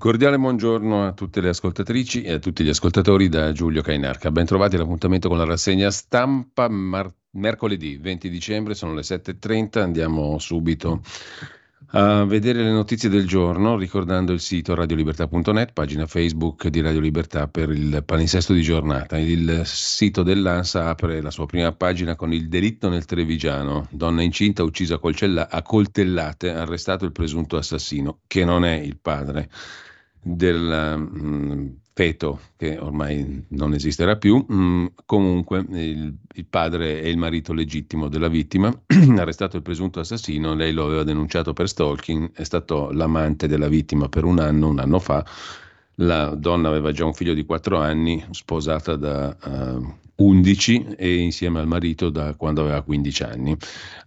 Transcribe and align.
Cordiale 0.00 0.38
buongiorno 0.38 1.06
a 1.06 1.12
tutte 1.12 1.42
le 1.42 1.50
ascoltatrici 1.50 2.22
e 2.22 2.32
a 2.32 2.38
tutti 2.38 2.64
gli 2.64 2.70
ascoltatori 2.70 3.28
da 3.28 3.52
Giulio 3.52 3.82
Cainarca. 3.82 4.30
Bentrovati 4.30 4.76
all'appuntamento 4.76 5.28
con 5.28 5.36
la 5.36 5.44
rassegna 5.44 5.90
stampa 5.90 6.70
mar- 6.70 7.12
mercoledì 7.32 7.98
20 7.98 8.30
dicembre, 8.30 8.72
sono 8.72 8.94
le 8.94 9.02
7.30, 9.02 9.78
andiamo 9.80 10.38
subito 10.38 11.02
a 11.92 12.24
vedere 12.24 12.62
le 12.62 12.70
notizie 12.70 13.10
del 13.10 13.26
giorno 13.26 13.76
ricordando 13.76 14.32
il 14.32 14.40
sito 14.40 14.74
radiolibertà.net, 14.74 15.72
pagina 15.74 16.06
Facebook 16.06 16.68
di 16.68 16.80
Radio 16.80 17.00
Libertà 17.00 17.46
per 17.48 17.68
il 17.68 18.02
palinsesto 18.02 18.54
di 18.54 18.62
giornata. 18.62 19.18
Il 19.18 19.62
sito 19.66 20.22
dell'ANSA 20.22 20.88
apre 20.88 21.20
la 21.20 21.30
sua 21.30 21.44
prima 21.44 21.72
pagina 21.72 22.16
con 22.16 22.32
il 22.32 22.48
delitto 22.48 22.88
nel 22.88 23.04
Trevigiano, 23.04 23.86
donna 23.90 24.22
incinta 24.22 24.62
uccisa 24.62 24.98
a 24.98 25.62
coltellate, 25.62 26.48
arrestato 26.48 27.04
il 27.04 27.12
presunto 27.12 27.58
assassino, 27.58 28.20
che 28.26 28.46
non 28.46 28.64
è 28.64 28.72
il 28.72 28.96
padre 28.96 29.50
del 30.22 30.94
um, 30.96 31.76
feto 31.92 32.40
che 32.56 32.78
ormai 32.78 33.44
non 33.48 33.74
esisterà 33.74 34.16
più, 34.16 34.44
mm, 34.50 34.86
comunque 35.04 35.64
il, 35.68 36.14
il, 36.34 36.46
padre 36.46 37.02
e 37.02 37.10
il 37.10 37.18
marito 37.18 37.52
legittimo 37.52 38.08
della 38.08 38.28
vittima, 38.28 38.72
arrestato 39.16 39.56
il 39.56 39.62
presunto 39.62 40.00
assassino, 40.00 40.54
lei 40.54 40.72
lo 40.72 40.86
aveva 40.86 41.02
denunciato 41.02 41.52
per 41.52 41.68
stalking, 41.68 42.32
è 42.32 42.44
stato 42.44 42.90
l'amante 42.92 43.46
della 43.46 43.68
vittima 43.68 44.08
per 44.08 44.24
un 44.24 44.38
anno, 44.38 44.68
un 44.68 44.78
anno 44.78 44.98
fa, 44.98 45.24
la 46.00 46.34
donna 46.34 46.68
aveva 46.68 46.92
già 46.92 47.04
un 47.04 47.12
figlio 47.12 47.34
di 47.34 47.44
4 47.44 47.78
anni, 47.78 48.24
sposata 48.30 48.96
da 48.96 49.36
uh, 49.42 49.94
11 50.16 50.94
e 50.96 51.16
insieme 51.16 51.60
al 51.60 51.66
marito 51.66 52.10
da 52.10 52.34
quando 52.34 52.62
aveva 52.62 52.82
15 52.82 53.22
anni. 53.22 53.56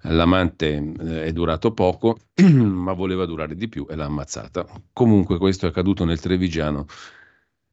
L'amante 0.02 0.94
eh, 1.00 1.24
è 1.26 1.32
durato 1.32 1.72
poco, 1.74 2.20
ma 2.44 2.94
voleva 2.94 3.26
durare 3.26 3.56
di 3.56 3.68
più 3.68 3.86
e 3.90 3.96
l'ha 3.96 4.06
ammazzata. 4.06 4.66
Comunque 4.92 5.38
questo 5.38 5.66
è 5.66 5.70
accaduto 5.70 6.06
nel 6.06 6.20
Trevigiano 6.20 6.86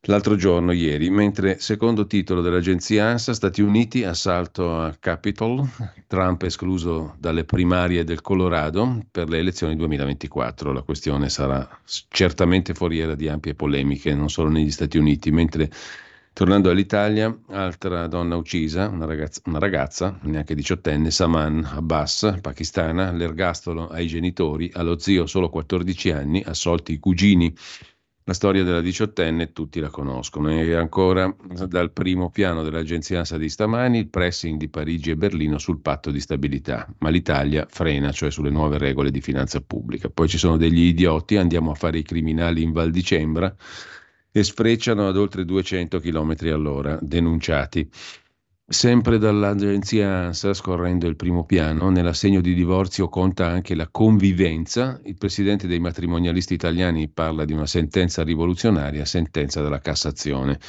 l'altro 0.02 0.36
giorno, 0.36 0.72
ieri, 0.72 1.10
mentre 1.10 1.58
secondo 1.58 2.06
titolo 2.06 2.40
dell'agenzia 2.40 3.06
ANSA, 3.06 3.34
Stati 3.34 3.60
Uniti, 3.60 4.04
assalto 4.04 4.78
a 4.78 4.96
Capitol, 4.98 5.68
Trump 6.06 6.42
escluso 6.42 7.14
dalle 7.18 7.44
primarie 7.44 8.04
del 8.04 8.20
Colorado 8.20 9.04
per 9.10 9.28
le 9.28 9.38
elezioni 9.38 9.76
2024. 9.76 10.72
La 10.72 10.82
questione 10.82 11.28
sarà 11.28 11.68
certamente 12.08 12.74
foriera 12.74 13.14
di 13.14 13.28
ampie 13.28 13.54
polemiche, 13.54 14.14
non 14.14 14.28
solo 14.30 14.48
negli 14.48 14.70
Stati 14.70 14.98
Uniti, 14.98 15.30
mentre 15.30 15.70
Tornando 16.32 16.70
all'Italia, 16.70 17.36
altra 17.48 18.06
donna 18.06 18.36
uccisa, 18.36 18.88
una 18.88 19.04
ragazza, 19.04 19.42
una 19.44 19.58
ragazza, 19.58 20.18
neanche 20.22 20.54
diciottenne, 20.54 21.10
Saman 21.10 21.68
Abbas, 21.74 22.38
pakistana, 22.40 23.10
l'ergastolo 23.10 23.88
ai 23.88 24.06
genitori, 24.06 24.70
allo 24.72 24.98
zio 24.98 25.26
solo 25.26 25.50
14 25.50 26.10
anni, 26.12 26.42
assolti 26.42 26.92
i 26.92 26.98
cugini. 26.98 27.54
La 28.25 28.34
storia 28.34 28.62
della 28.62 28.82
diciottenne 28.82 29.53
tutti 29.53 29.81
la 29.81 29.88
conoscono 29.88 30.50
e 30.50 30.75
ancora 30.75 31.34
dal 31.66 31.91
primo 31.91 32.31
piano 32.31 32.62
dell'agenzia 32.62 33.19
ANSA 33.19 33.38
di 33.38 33.48
stamani 33.48 33.98
il 33.98 34.08
pressing 34.08 34.58
di 34.58 34.69
Parigi 34.69 35.10
e 35.10 35.16
Berlino 35.16 35.58
sul 35.58 35.81
patto 35.81 36.10
di 36.10 36.20
stabilità, 36.20 36.86
ma 36.98 37.08
l'Italia 37.08 37.66
frena, 37.69 38.12
cioè 38.12 38.31
sulle 38.31 38.50
nuove 38.50 38.78
regole 38.78 39.10
di 39.10 39.20
finanza 39.20 39.60
pubblica. 39.60 40.10
Poi 40.10 40.28
ci 40.28 40.38
sono 40.38 40.56
degli 40.56 40.82
idioti, 40.82 41.38
andiamo 41.38 41.72
a 41.72 41.75
fare 41.75 41.98
i 41.98 42.03
criminali 42.03 42.62
in 42.62 42.72
Val 42.72 42.91
di 42.91 43.03
Cembra 43.03 43.53
e 44.31 44.44
sfrecciano 44.44 45.08
ad 45.08 45.16
oltre 45.16 45.44
200 45.44 45.98
km 45.98 46.34
all'ora, 46.52 46.98
denunciati. 47.00 47.91
Sempre 48.72 49.19
dall'agenzia 49.19 50.26
ANSA, 50.26 50.54
scorrendo 50.54 51.08
il 51.08 51.16
primo 51.16 51.44
piano, 51.44 51.91
nell'assegno 51.91 52.41
di 52.41 52.54
divorzio 52.54 53.08
conta 53.08 53.48
anche 53.48 53.75
la 53.75 53.88
convivenza. 53.91 55.00
Il 55.03 55.16
presidente 55.16 55.66
dei 55.66 55.81
matrimonialisti 55.81 56.54
italiani 56.54 57.08
parla 57.08 57.44
di 57.44 57.53
una 57.53 57.66
sentenza 57.66 58.22
rivoluzionaria, 58.22 59.04
sentenza 59.04 59.60
della 59.60 59.81
Cassazione. 59.81 60.60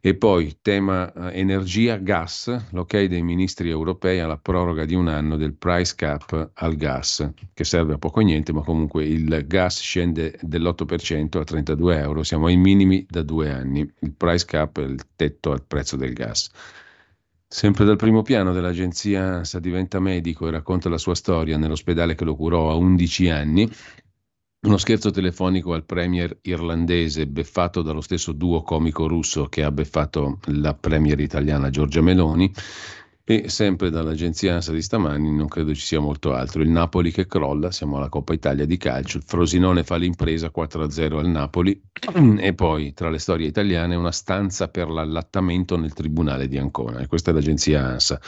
E 0.00 0.16
poi 0.16 0.58
tema 0.60 1.12
eh, 1.12 1.38
energia, 1.38 1.98
gas, 1.98 2.52
l'ok 2.70 3.04
dei 3.04 3.22
ministri 3.22 3.70
europei 3.70 4.18
alla 4.18 4.38
proroga 4.38 4.84
di 4.84 4.96
un 4.96 5.06
anno 5.06 5.36
del 5.36 5.54
price 5.54 5.94
cap 5.94 6.50
al 6.52 6.74
gas, 6.74 7.30
che 7.54 7.62
serve 7.62 7.94
a 7.94 7.98
poco 7.98 8.18
o 8.18 8.22
niente, 8.22 8.52
ma 8.52 8.62
comunque 8.62 9.04
il 9.04 9.44
gas 9.46 9.78
scende 9.78 10.36
dell'8% 10.42 11.38
a 11.38 11.44
32 11.44 11.96
euro, 11.96 12.24
siamo 12.24 12.46
ai 12.46 12.56
minimi 12.56 13.06
da 13.08 13.22
due 13.22 13.52
anni. 13.52 13.88
Il 14.00 14.14
price 14.14 14.44
cap 14.44 14.80
è 14.80 14.84
il 14.84 15.00
tetto 15.14 15.52
al 15.52 15.62
prezzo 15.64 15.94
del 15.94 16.12
gas. 16.12 16.50
Sempre 17.48 17.84
dal 17.84 17.96
primo 17.96 18.22
piano 18.22 18.52
dell'agenzia 18.52 19.36
ANSA 19.36 19.60
diventa 19.60 20.00
medico 20.00 20.48
e 20.48 20.50
racconta 20.50 20.88
la 20.88 20.98
sua 20.98 21.14
storia 21.14 21.56
nell'ospedale 21.56 22.16
che 22.16 22.24
lo 22.24 22.34
curò 22.34 22.70
a 22.70 22.74
11 22.74 23.28
anni. 23.28 23.70
Uno 24.66 24.76
scherzo 24.78 25.12
telefonico 25.12 25.72
al 25.72 25.84
premier 25.84 26.36
irlandese 26.42 27.28
beffato 27.28 27.82
dallo 27.82 28.00
stesso 28.00 28.32
duo 28.32 28.62
comico 28.62 29.06
russo 29.06 29.46
che 29.46 29.62
ha 29.62 29.70
beffato 29.70 30.40
la 30.46 30.74
premier 30.74 31.20
italiana 31.20 31.70
Giorgia 31.70 32.02
Meloni 32.02 32.52
e 33.28 33.48
sempre 33.48 33.90
dall'agenzia 33.90 34.54
ANSA 34.54 34.70
di 34.70 34.80
stamani 34.80 35.34
non 35.34 35.48
credo 35.48 35.74
ci 35.74 35.80
sia 35.80 35.98
molto 35.98 36.32
altro. 36.32 36.62
Il 36.62 36.68
Napoli 36.68 37.10
che 37.10 37.26
crolla, 37.26 37.72
siamo 37.72 37.96
alla 37.96 38.08
Coppa 38.08 38.32
Italia 38.32 38.64
di 38.66 38.76
calcio, 38.76 39.16
il 39.16 39.24
Frosinone 39.26 39.82
fa 39.82 39.96
l'impresa 39.96 40.52
4-0 40.54 41.18
al 41.18 41.26
Napoli 41.26 41.82
e 42.38 42.54
poi 42.54 42.94
tra 42.94 43.10
le 43.10 43.18
storie 43.18 43.48
italiane 43.48 43.96
una 43.96 44.12
stanza 44.12 44.68
per 44.68 44.88
l'allattamento 44.88 45.76
nel 45.76 45.92
Tribunale 45.92 46.46
di 46.46 46.56
Ancona 46.56 47.00
e 47.00 47.08
questa 47.08 47.32
è 47.32 47.34
l'agenzia 47.34 47.84
ANSA. 47.84 48.20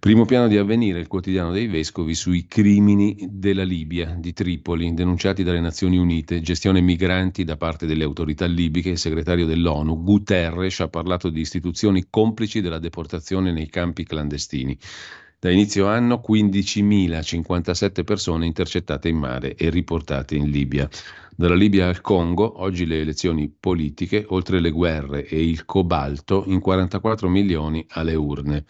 Primo 0.00 0.24
piano 0.24 0.48
di 0.48 0.56
avvenire 0.56 0.98
il 0.98 1.08
quotidiano 1.08 1.52
dei 1.52 1.66
vescovi 1.66 2.14
sui 2.14 2.46
crimini 2.46 3.28
della 3.28 3.64
Libia, 3.64 4.16
di 4.18 4.32
Tripoli, 4.32 4.94
denunciati 4.94 5.42
dalle 5.42 5.60
Nazioni 5.60 5.98
Unite, 5.98 6.40
gestione 6.40 6.80
migranti 6.80 7.44
da 7.44 7.58
parte 7.58 7.84
delle 7.84 8.04
autorità 8.04 8.46
libiche. 8.46 8.88
Il 8.88 8.98
segretario 8.98 9.44
dell'ONU, 9.44 10.02
Guterres, 10.02 10.80
ha 10.80 10.88
parlato 10.88 11.28
di 11.28 11.42
istituzioni 11.42 12.06
complici 12.08 12.62
della 12.62 12.78
deportazione 12.78 13.52
nei 13.52 13.68
campi 13.68 14.04
clandestini. 14.04 14.74
Da 15.38 15.50
inizio 15.50 15.86
anno 15.86 16.22
15.057 16.26 18.02
persone 18.02 18.46
intercettate 18.46 19.10
in 19.10 19.18
mare 19.18 19.54
e 19.54 19.68
riportate 19.68 20.34
in 20.34 20.48
Libia. 20.48 20.88
Dalla 21.36 21.54
Libia 21.54 21.88
al 21.88 22.00
Congo, 22.00 22.62
oggi 22.62 22.86
le 22.86 23.00
elezioni 23.00 23.50
politiche, 23.50 24.24
oltre 24.28 24.60
le 24.60 24.70
guerre 24.70 25.26
e 25.26 25.46
il 25.46 25.66
cobalto, 25.66 26.44
in 26.46 26.60
44 26.60 27.28
milioni 27.28 27.84
alle 27.90 28.14
urne. 28.14 28.64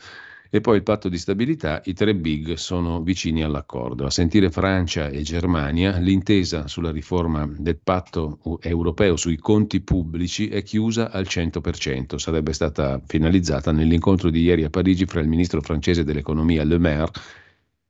E 0.52 0.60
poi 0.60 0.78
il 0.78 0.82
patto 0.82 1.08
di 1.08 1.16
stabilità, 1.16 1.80
i 1.84 1.92
tre 1.92 2.12
big 2.12 2.54
sono 2.54 3.02
vicini 3.02 3.44
all'accordo. 3.44 4.04
A 4.04 4.10
sentire 4.10 4.50
Francia 4.50 5.08
e 5.08 5.22
Germania, 5.22 5.96
l'intesa 5.98 6.66
sulla 6.66 6.90
riforma 6.90 7.48
del 7.56 7.78
patto 7.78 8.40
europeo 8.60 9.14
sui 9.14 9.36
conti 9.36 9.80
pubblici 9.80 10.48
è 10.48 10.64
chiusa 10.64 11.12
al 11.12 11.26
100%. 11.28 12.16
Sarebbe 12.16 12.52
stata 12.52 13.00
finalizzata 13.06 13.70
nell'incontro 13.70 14.28
di 14.28 14.42
ieri 14.42 14.64
a 14.64 14.70
Parigi 14.70 15.06
fra 15.06 15.20
il 15.20 15.28
ministro 15.28 15.60
francese 15.60 16.02
dell'economia 16.02 16.64
Le 16.64 16.78
Maire 16.78 17.12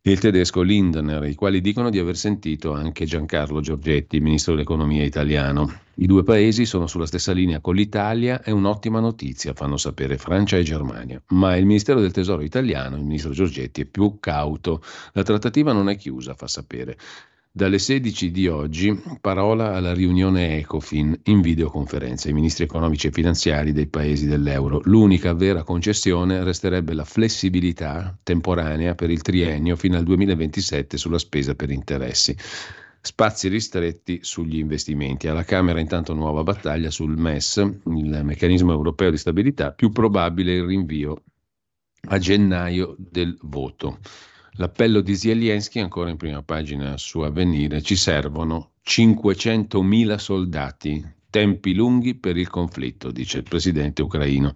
e 0.03 0.13
il 0.13 0.19
tedesco 0.19 0.63
Lindner, 0.63 1.25
i 1.25 1.35
quali 1.35 1.61
dicono 1.61 1.91
di 1.91 1.99
aver 1.99 2.17
sentito 2.17 2.73
anche 2.73 3.05
Giancarlo 3.05 3.61
Giorgetti, 3.61 4.19
ministro 4.19 4.55
dell'economia 4.55 5.05
italiano. 5.05 5.81
I 5.97 6.07
due 6.07 6.23
paesi 6.23 6.65
sono 6.65 6.87
sulla 6.87 7.05
stessa 7.05 7.33
linea 7.33 7.61
con 7.61 7.75
l'Italia, 7.75 8.41
è 8.41 8.51
un'ottima 8.51 8.99
notizia, 8.99 9.53
fanno 9.53 9.77
sapere 9.77 10.17
Francia 10.17 10.57
e 10.57 10.63
Germania. 10.63 11.21
Ma 11.29 11.55
il 11.57 11.67
Ministero 11.67 12.01
del 12.01 12.13
Tesoro 12.13 12.41
italiano, 12.41 12.97
il 12.97 13.05
ministro 13.05 13.33
Giorgetti, 13.33 13.83
è 13.83 13.85
più 13.85 14.17
cauto. 14.21 14.83
La 15.13 15.23
trattativa 15.23 15.75
non 15.75 15.91
è 15.91 15.97
chiusa, 15.97 16.33
fa 16.33 16.47
sapere. 16.47 16.97
Dalle 17.53 17.81
16 17.81 18.31
di 18.31 18.47
oggi 18.47 18.97
parola 19.21 19.75
alla 19.75 19.93
riunione 19.93 20.59
Ecofin 20.59 21.19
in 21.25 21.41
videoconferenza, 21.41 22.29
i 22.29 22.33
ministri 22.33 22.63
economici 22.63 23.09
e 23.09 23.11
finanziari 23.11 23.73
dei 23.73 23.89
paesi 23.89 24.29
dell'euro. 24.29 24.81
L'unica 24.85 25.35
vera 25.35 25.65
concessione 25.65 26.45
resterebbe 26.45 26.95
la 26.95 27.05
flessibilità 27.05 28.17
temporanea 28.23 28.95
per 28.95 29.11
il 29.11 29.23
triennio 29.23 29.75
fino 29.75 29.97
al 29.97 30.05
2027 30.05 30.97
sulla 30.97 31.19
spesa 31.19 31.57
per 31.57 31.71
interessi. 31.71 32.37
spazi 33.01 33.49
ristretti 33.49 34.21
sugli 34.23 34.59
investimenti. 34.59 35.27
Alla 35.27 35.43
Camera 35.43 35.81
intanto 35.81 36.15
nuova 36.15 36.45
battaglia 36.45 36.91
sul 36.91 37.17
MES, 37.17 37.57
il 37.57 38.21
meccanismo 38.23 38.71
europeo 38.71 39.11
di 39.11 39.17
stabilità, 39.17 39.73
più 39.73 39.91
probabile 39.91 40.55
il 40.55 40.65
rinvio 40.67 41.25
a 42.11 42.19
gennaio 42.19 42.95
del 42.97 43.37
voto. 43.43 43.99
L'appello 44.61 45.01
di 45.01 45.17
Zelensky, 45.17 45.81
ancora 45.81 46.11
in 46.11 46.19
prima 46.19 46.43
pagina 46.43 46.99
su 46.99 47.21
Avvenire, 47.21 47.81
ci 47.81 47.97
servono 47.97 48.73
500.000 48.87 50.17
soldati, 50.17 51.03
tempi 51.31 51.73
lunghi 51.73 52.15
per 52.15 52.37
il 52.37 52.51
conflitto, 52.51 53.11
dice 53.11 53.39
il 53.39 53.45
presidente 53.45 54.03
ucraino 54.03 54.53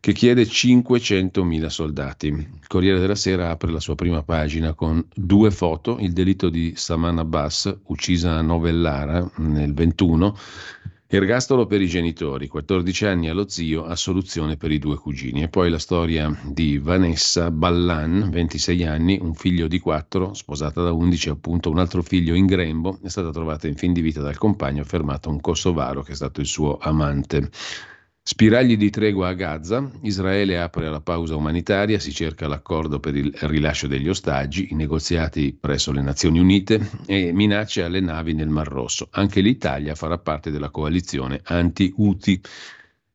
che 0.00 0.12
chiede 0.14 0.42
500.000 0.42 1.66
soldati. 1.66 2.26
Il 2.26 2.66
Corriere 2.66 2.98
della 2.98 3.14
Sera 3.14 3.50
apre 3.50 3.70
la 3.70 3.78
sua 3.78 3.94
prima 3.94 4.24
pagina 4.24 4.74
con 4.74 5.06
due 5.14 5.52
foto, 5.52 5.98
il 6.00 6.12
delitto 6.12 6.48
di 6.48 6.72
Saman 6.74 7.18
Abbas, 7.18 7.72
uccisa 7.84 8.32
a 8.32 8.42
Novellara 8.42 9.30
nel 9.36 9.72
21, 9.72 10.36
ergastolo 11.16 11.66
per 11.66 11.80
i 11.80 11.88
genitori, 11.88 12.46
14 12.46 13.06
anni 13.06 13.28
allo 13.28 13.48
zio, 13.48 13.84
assoluzione 13.84 14.56
per 14.56 14.70
i 14.70 14.78
due 14.78 14.96
cugini. 14.96 15.42
E 15.42 15.48
poi 15.48 15.68
la 15.68 15.78
storia 15.78 16.32
di 16.44 16.78
Vanessa 16.78 17.50
Ballan, 17.50 18.30
26 18.30 18.84
anni, 18.84 19.18
un 19.20 19.34
figlio 19.34 19.66
di 19.66 19.80
4, 19.80 20.34
sposata 20.34 20.82
da 20.82 20.92
11, 20.92 21.30
appunto 21.30 21.68
un 21.68 21.78
altro 21.78 22.02
figlio 22.02 22.34
in 22.34 22.46
grembo, 22.46 23.00
è 23.02 23.08
stata 23.08 23.30
trovata 23.30 23.66
in 23.66 23.74
fin 23.74 23.92
di 23.92 24.00
vita 24.00 24.20
dal 24.20 24.38
compagno, 24.38 24.84
fermato 24.84 25.30
un 25.30 25.40
kosovaro 25.40 26.02
che 26.02 26.12
è 26.12 26.14
stato 26.14 26.40
il 26.40 26.46
suo 26.46 26.78
amante. 26.78 27.50
Spiragli 28.22 28.76
di 28.76 28.90
tregua 28.90 29.28
a 29.28 29.32
Gaza, 29.32 29.90
Israele 30.02 30.60
apre 30.60 30.88
la 30.90 31.00
pausa 31.00 31.36
umanitaria, 31.36 31.98
si 31.98 32.12
cerca 32.12 32.46
l'accordo 32.46 33.00
per 33.00 33.16
il 33.16 33.32
rilascio 33.40 33.86
degli 33.86 34.08
ostaggi, 34.08 34.68
i 34.70 34.74
negoziati 34.74 35.56
presso 35.58 35.90
le 35.90 36.02
Nazioni 36.02 36.38
Unite 36.38 36.90
e 37.06 37.32
minacce 37.32 37.82
alle 37.82 38.00
navi 38.00 38.34
nel 38.34 38.48
Mar 38.48 38.68
Rosso. 38.68 39.08
Anche 39.12 39.40
l'Italia 39.40 39.94
farà 39.94 40.18
parte 40.18 40.50
della 40.50 40.70
coalizione 40.70 41.40
anti-Uti. 41.42 42.40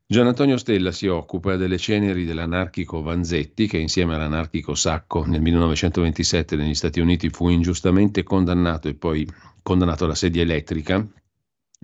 Gian 0.07 0.27
Antonio 0.27 0.57
Stella 0.57 0.91
si 0.91 1.07
occupa 1.07 1.55
delle 1.55 1.77
ceneri 1.77 2.25
dell'anarchico 2.25 3.01
Vanzetti, 3.01 3.67
che 3.67 3.77
insieme 3.77 4.15
all'anarchico 4.15 4.73
Sacco 4.73 5.23
nel 5.23 5.41
1927 5.41 6.55
negli 6.55 6.75
Stati 6.75 6.99
Uniti 6.99 7.29
fu 7.29 7.49
ingiustamente 7.49 8.23
condannato 8.23 8.87
e 8.87 8.95
poi 8.95 9.27
condannato 9.61 10.05
alla 10.05 10.15
sedia 10.15 10.41
elettrica, 10.41 11.07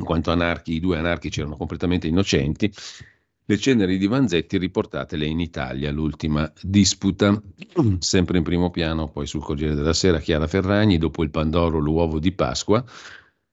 in 0.01 0.05
quanto 0.05 0.31
anarchi, 0.31 0.73
i 0.73 0.79
due 0.79 0.97
anarchici 0.97 1.39
erano 1.39 1.55
completamente 1.55 2.07
innocenti 2.07 2.71
le 3.51 3.57
ceneri 3.57 3.97
di 3.97 4.07
Vanzetti 4.07 4.57
riportatele 4.57 5.25
in 5.25 5.41
Italia, 5.41 5.91
l'ultima 5.91 6.49
disputa. 6.61 7.41
Sempre 7.99 8.37
in 8.37 8.43
primo 8.43 8.69
piano, 8.69 9.09
poi 9.09 9.27
sul 9.27 9.43
Corriere 9.43 9.75
della 9.75 9.91
Sera, 9.91 10.19
Chiara 10.19 10.47
Ferragni, 10.47 10.97
dopo 10.97 11.21
il 11.21 11.31
Pandoro, 11.31 11.79
l'uovo 11.79 12.19
di 12.19 12.31
Pasqua. 12.31 12.81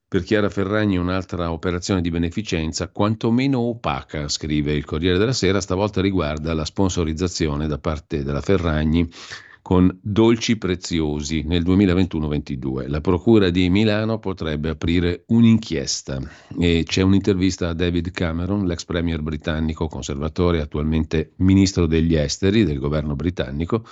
Per 0.08 0.22
Chiara 0.22 0.48
Ferragni 0.50 0.96
un'altra 0.96 1.50
operazione 1.50 2.00
di 2.00 2.10
beneficenza, 2.10 2.88
quantomeno 2.88 3.58
opaca, 3.58 4.28
scrive 4.28 4.72
il 4.72 4.84
Corriere 4.84 5.18
della 5.18 5.32
Sera, 5.32 5.60
stavolta 5.60 6.00
riguarda 6.00 6.54
la 6.54 6.64
sponsorizzazione 6.64 7.66
da 7.66 7.78
parte 7.78 8.22
della 8.22 8.40
Ferragni 8.40 9.10
con 9.68 9.94
dolci 10.00 10.56
preziosi 10.56 11.42
nel 11.42 11.62
2021-22. 11.62 12.88
La 12.88 13.02
Procura 13.02 13.50
di 13.50 13.68
Milano 13.68 14.18
potrebbe 14.18 14.70
aprire 14.70 15.24
un'inchiesta 15.26 16.22
e 16.58 16.84
c'è 16.86 17.02
un'intervista 17.02 17.68
a 17.68 17.74
David 17.74 18.10
Cameron, 18.10 18.64
l'ex 18.64 18.86
premier 18.86 19.20
britannico 19.20 19.86
conservatore, 19.86 20.62
attualmente 20.62 21.32
ministro 21.40 21.84
degli 21.84 22.14
esteri 22.14 22.64
del 22.64 22.78
governo 22.78 23.14
britannico. 23.14 23.84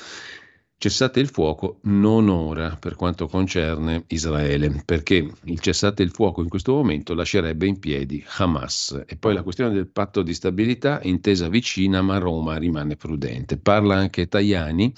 Cessate 0.79 1.21
il 1.21 1.29
fuoco 1.29 1.81
non 1.83 2.31
ora 2.31 2.75
per 2.81 2.95
quanto 2.95 3.27
concerne 3.27 4.05
Israele, 4.07 4.83
perché 4.83 5.31
il 5.45 5.61
cessate 5.61 6.03
il 6.03 6.11
fuoco 6.11 6.41
in 6.41 6.49
questo 6.49 6.73
momento 6.73 7.13
lascerebbe 7.13 7.67
in 7.67 7.79
piedi 7.79 8.25
Hamas. 8.39 9.05
E 9.07 9.19
poi 9.19 9.35
la 9.35 9.43
questione 9.43 9.75
del 9.75 9.89
patto 9.89 10.23
di 10.23 10.33
stabilità, 10.33 11.01
intesa 11.03 11.51
vicina, 11.51 12.01
ma 12.01 12.17
Roma 12.17 12.57
rimane 12.57 12.97
prudente. 12.97 13.59
Parla 13.59 13.97
anche 13.97 14.27
Tajani 14.27 14.91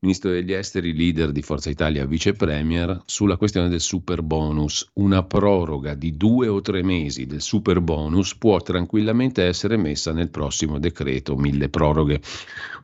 ministro 0.00 0.30
degli 0.30 0.52
esteri, 0.52 0.94
leader 0.94 1.32
di 1.32 1.40
Forza 1.40 1.70
Italia, 1.70 2.04
vice 2.04 2.34
premier, 2.34 3.02
sulla 3.06 3.36
questione 3.36 3.68
del 3.68 3.80
super 3.80 4.22
bonus. 4.22 4.88
Una 4.94 5.22
proroga 5.22 5.94
di 5.94 6.16
due 6.16 6.48
o 6.48 6.60
tre 6.60 6.82
mesi 6.82 7.26
del 7.26 7.40
super 7.40 7.80
bonus 7.80 8.34
può 8.36 8.60
tranquillamente 8.60 9.42
essere 9.42 9.76
messa 9.76 10.12
nel 10.12 10.30
prossimo 10.30 10.78
decreto 10.78 11.36
mille 11.36 11.68
proroghe. 11.68 12.20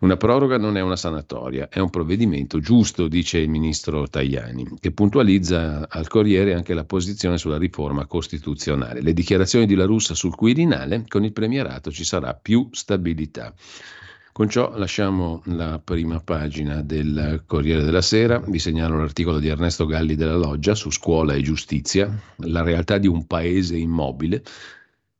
Una 0.01 0.17
proroga 0.17 0.57
non 0.57 0.77
è 0.77 0.81
una 0.81 0.97
sanatoria, 0.97 1.69
è 1.69 1.79
un 1.79 1.91
provvedimento 1.91 2.59
giusto, 2.61 3.09
dice 3.09 3.39
il 3.39 3.51
ministro 3.51 4.09
Tajani, 4.09 4.67
che 4.81 4.91
puntualizza 4.91 5.89
al 5.89 6.09
Corriere 6.09 6.55
anche 6.55 6.75
la 6.75 6.85
posizione 6.85 7.39
sulla 7.39 7.59
riforma 7.59 8.07
costituzionale. 8.07 9.03
Le 9.03 9.13
dichiarazioni 9.13 9.67
di 9.67 9.75
La 9.75 9.85
Russa 9.85 10.15
sul 10.15 10.35
Quirinale, 10.35 11.05
con 11.07 11.25
il 11.25 11.33
premierato 11.33 11.93
ci 11.93 12.05
sarà 12.05 12.35
più 12.35 12.69
stabilità. 12.73 13.55
Con 14.33 14.49
ciò 14.49 14.75
lasciamo 14.79 15.43
la 15.45 15.79
prima 15.79 16.19
pagina 16.21 16.81
del 16.81 17.43
Corriere 17.47 17.83
della 17.83 18.01
Sera, 18.01 18.39
vi 18.39 18.59
segnalo 18.59 18.97
l'articolo 18.97 19.39
di 19.39 19.49
Ernesto 19.49 19.85
Galli 19.85 20.15
della 20.15 20.37
Loggia 20.37 20.75
su 20.75 20.91
scuola 20.91 21.35
e 21.35 21.43
giustizia, 21.43 22.11
la 22.37 22.63
realtà 22.63 22.97
di 22.97 23.07
un 23.07 23.27
paese 23.27 23.77
immobile, 23.77 24.43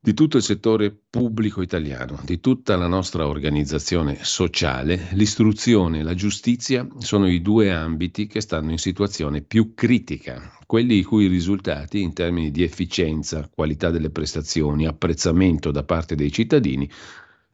di 0.01 0.15
tutto 0.15 0.39
il 0.39 0.43
settore 0.43 0.97
pubblico 1.11 1.61
italiano, 1.61 2.21
di 2.25 2.41
tutta 2.41 2.75
la 2.75 2.87
nostra 2.87 3.29
organizzazione 3.29 4.17
sociale, 4.23 5.09
l'istruzione 5.13 5.99
e 5.99 6.03
la 6.05 6.15
giustizia 6.15 6.89
sono 6.97 7.29
i 7.29 7.43
due 7.43 7.71
ambiti 7.71 8.27
che 8.27 8.41
stanno 8.41 8.71
in 8.71 8.79
situazione 8.79 9.43
più 9.43 9.75
critica, 9.75 10.57
quelli 10.65 10.97
i 10.97 11.03
cui 11.03 11.27
risultati 11.27 12.01
in 12.01 12.15
termini 12.15 12.51
di 12.51 12.63
efficienza, 12.63 13.47
qualità 13.55 13.91
delle 13.91 14.09
prestazioni, 14.09 14.87
apprezzamento 14.87 15.71
da 15.71 15.85
parte 15.85 16.15
dei 16.15 16.33
cittadini 16.33 16.91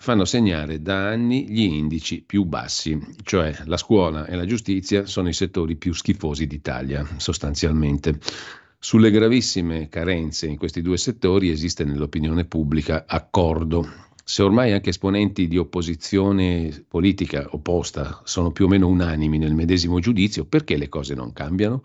fanno 0.00 0.24
segnare 0.24 0.80
da 0.80 1.08
anni 1.08 1.48
gli 1.48 1.62
indici 1.62 2.22
più 2.22 2.44
bassi, 2.44 2.98
cioè 3.24 3.54
la 3.64 3.76
scuola 3.76 4.26
e 4.26 4.36
la 4.36 4.46
giustizia 4.46 5.06
sono 5.06 5.28
i 5.28 5.32
settori 5.32 5.74
più 5.74 5.92
schifosi 5.92 6.46
d'Italia, 6.46 7.06
sostanzialmente. 7.16 8.18
Sulle 8.78 9.10
gravissime 9.10 9.88
carenze 9.88 10.46
in 10.46 10.56
questi 10.56 10.82
due 10.82 10.96
settori 10.96 11.50
esiste 11.50 11.84
nell'opinione 11.84 12.44
pubblica 12.44 13.06
accordo. 13.08 14.06
Se 14.24 14.42
ormai 14.42 14.72
anche 14.72 14.90
esponenti 14.90 15.48
di 15.48 15.58
opposizione 15.58 16.84
politica 16.86 17.48
opposta 17.50 18.20
sono 18.24 18.52
più 18.52 18.66
o 18.66 18.68
meno 18.68 18.86
unanimi 18.86 19.36
nel 19.36 19.54
medesimo 19.54 19.98
giudizio, 19.98 20.44
perché 20.44 20.76
le 20.76 20.88
cose 20.88 21.14
non 21.14 21.32
cambiano? 21.32 21.82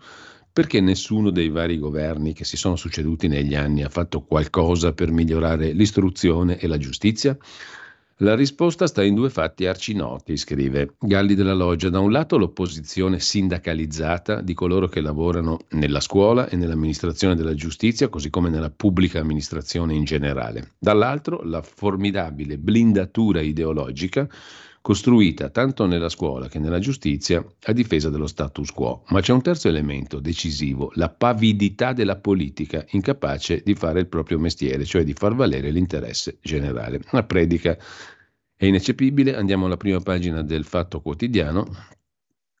Perché 0.52 0.80
nessuno 0.80 1.30
dei 1.30 1.48
vari 1.48 1.78
governi 1.78 2.32
che 2.32 2.44
si 2.44 2.56
sono 2.56 2.76
succeduti 2.76 3.26
negli 3.26 3.56
anni 3.56 3.82
ha 3.82 3.88
fatto 3.88 4.22
qualcosa 4.22 4.92
per 4.92 5.10
migliorare 5.10 5.72
l'istruzione 5.72 6.58
e 6.58 6.68
la 6.68 6.78
giustizia? 6.78 7.36
La 8.18 8.36
risposta 8.36 8.86
sta 8.86 9.02
in 9.02 9.16
due 9.16 9.28
fatti 9.28 9.66
arcinoti, 9.66 10.36
scrive 10.36 10.94
Galli 11.00 11.34
della 11.34 11.52
Loggia. 11.52 11.90
Da 11.90 11.98
un 11.98 12.12
lato 12.12 12.38
l'opposizione 12.38 13.18
sindacalizzata 13.18 14.40
di 14.40 14.54
coloro 14.54 14.86
che 14.86 15.00
lavorano 15.00 15.58
nella 15.70 15.98
scuola 15.98 16.48
e 16.48 16.54
nell'amministrazione 16.54 17.34
della 17.34 17.54
giustizia, 17.54 18.08
così 18.08 18.30
come 18.30 18.50
nella 18.50 18.70
pubblica 18.70 19.18
amministrazione 19.18 19.94
in 19.94 20.04
generale. 20.04 20.74
Dall'altro 20.78 21.42
la 21.42 21.60
formidabile 21.60 22.56
blindatura 22.56 23.40
ideologica 23.40 24.28
costruita 24.84 25.48
tanto 25.48 25.86
nella 25.86 26.10
scuola 26.10 26.46
che 26.46 26.58
nella 26.58 26.78
giustizia 26.78 27.42
a 27.62 27.72
difesa 27.72 28.10
dello 28.10 28.26
status 28.26 28.70
quo. 28.70 29.04
Ma 29.08 29.22
c'è 29.22 29.32
un 29.32 29.40
terzo 29.40 29.68
elemento 29.68 30.20
decisivo, 30.20 30.90
la 30.96 31.08
pavidità 31.08 31.94
della 31.94 32.16
politica, 32.16 32.84
incapace 32.90 33.62
di 33.64 33.74
fare 33.74 34.00
il 34.00 34.08
proprio 34.08 34.38
mestiere, 34.38 34.84
cioè 34.84 35.02
di 35.02 35.14
far 35.14 35.34
valere 35.34 35.70
l'interesse 35.70 36.36
generale. 36.42 37.00
Una 37.12 37.22
predica 37.22 37.78
è 38.54 38.66
ineccepibile, 38.66 39.34
andiamo 39.34 39.64
alla 39.64 39.78
prima 39.78 40.00
pagina 40.00 40.42
del 40.42 40.66
Fatto 40.66 41.00
Quotidiano, 41.00 41.66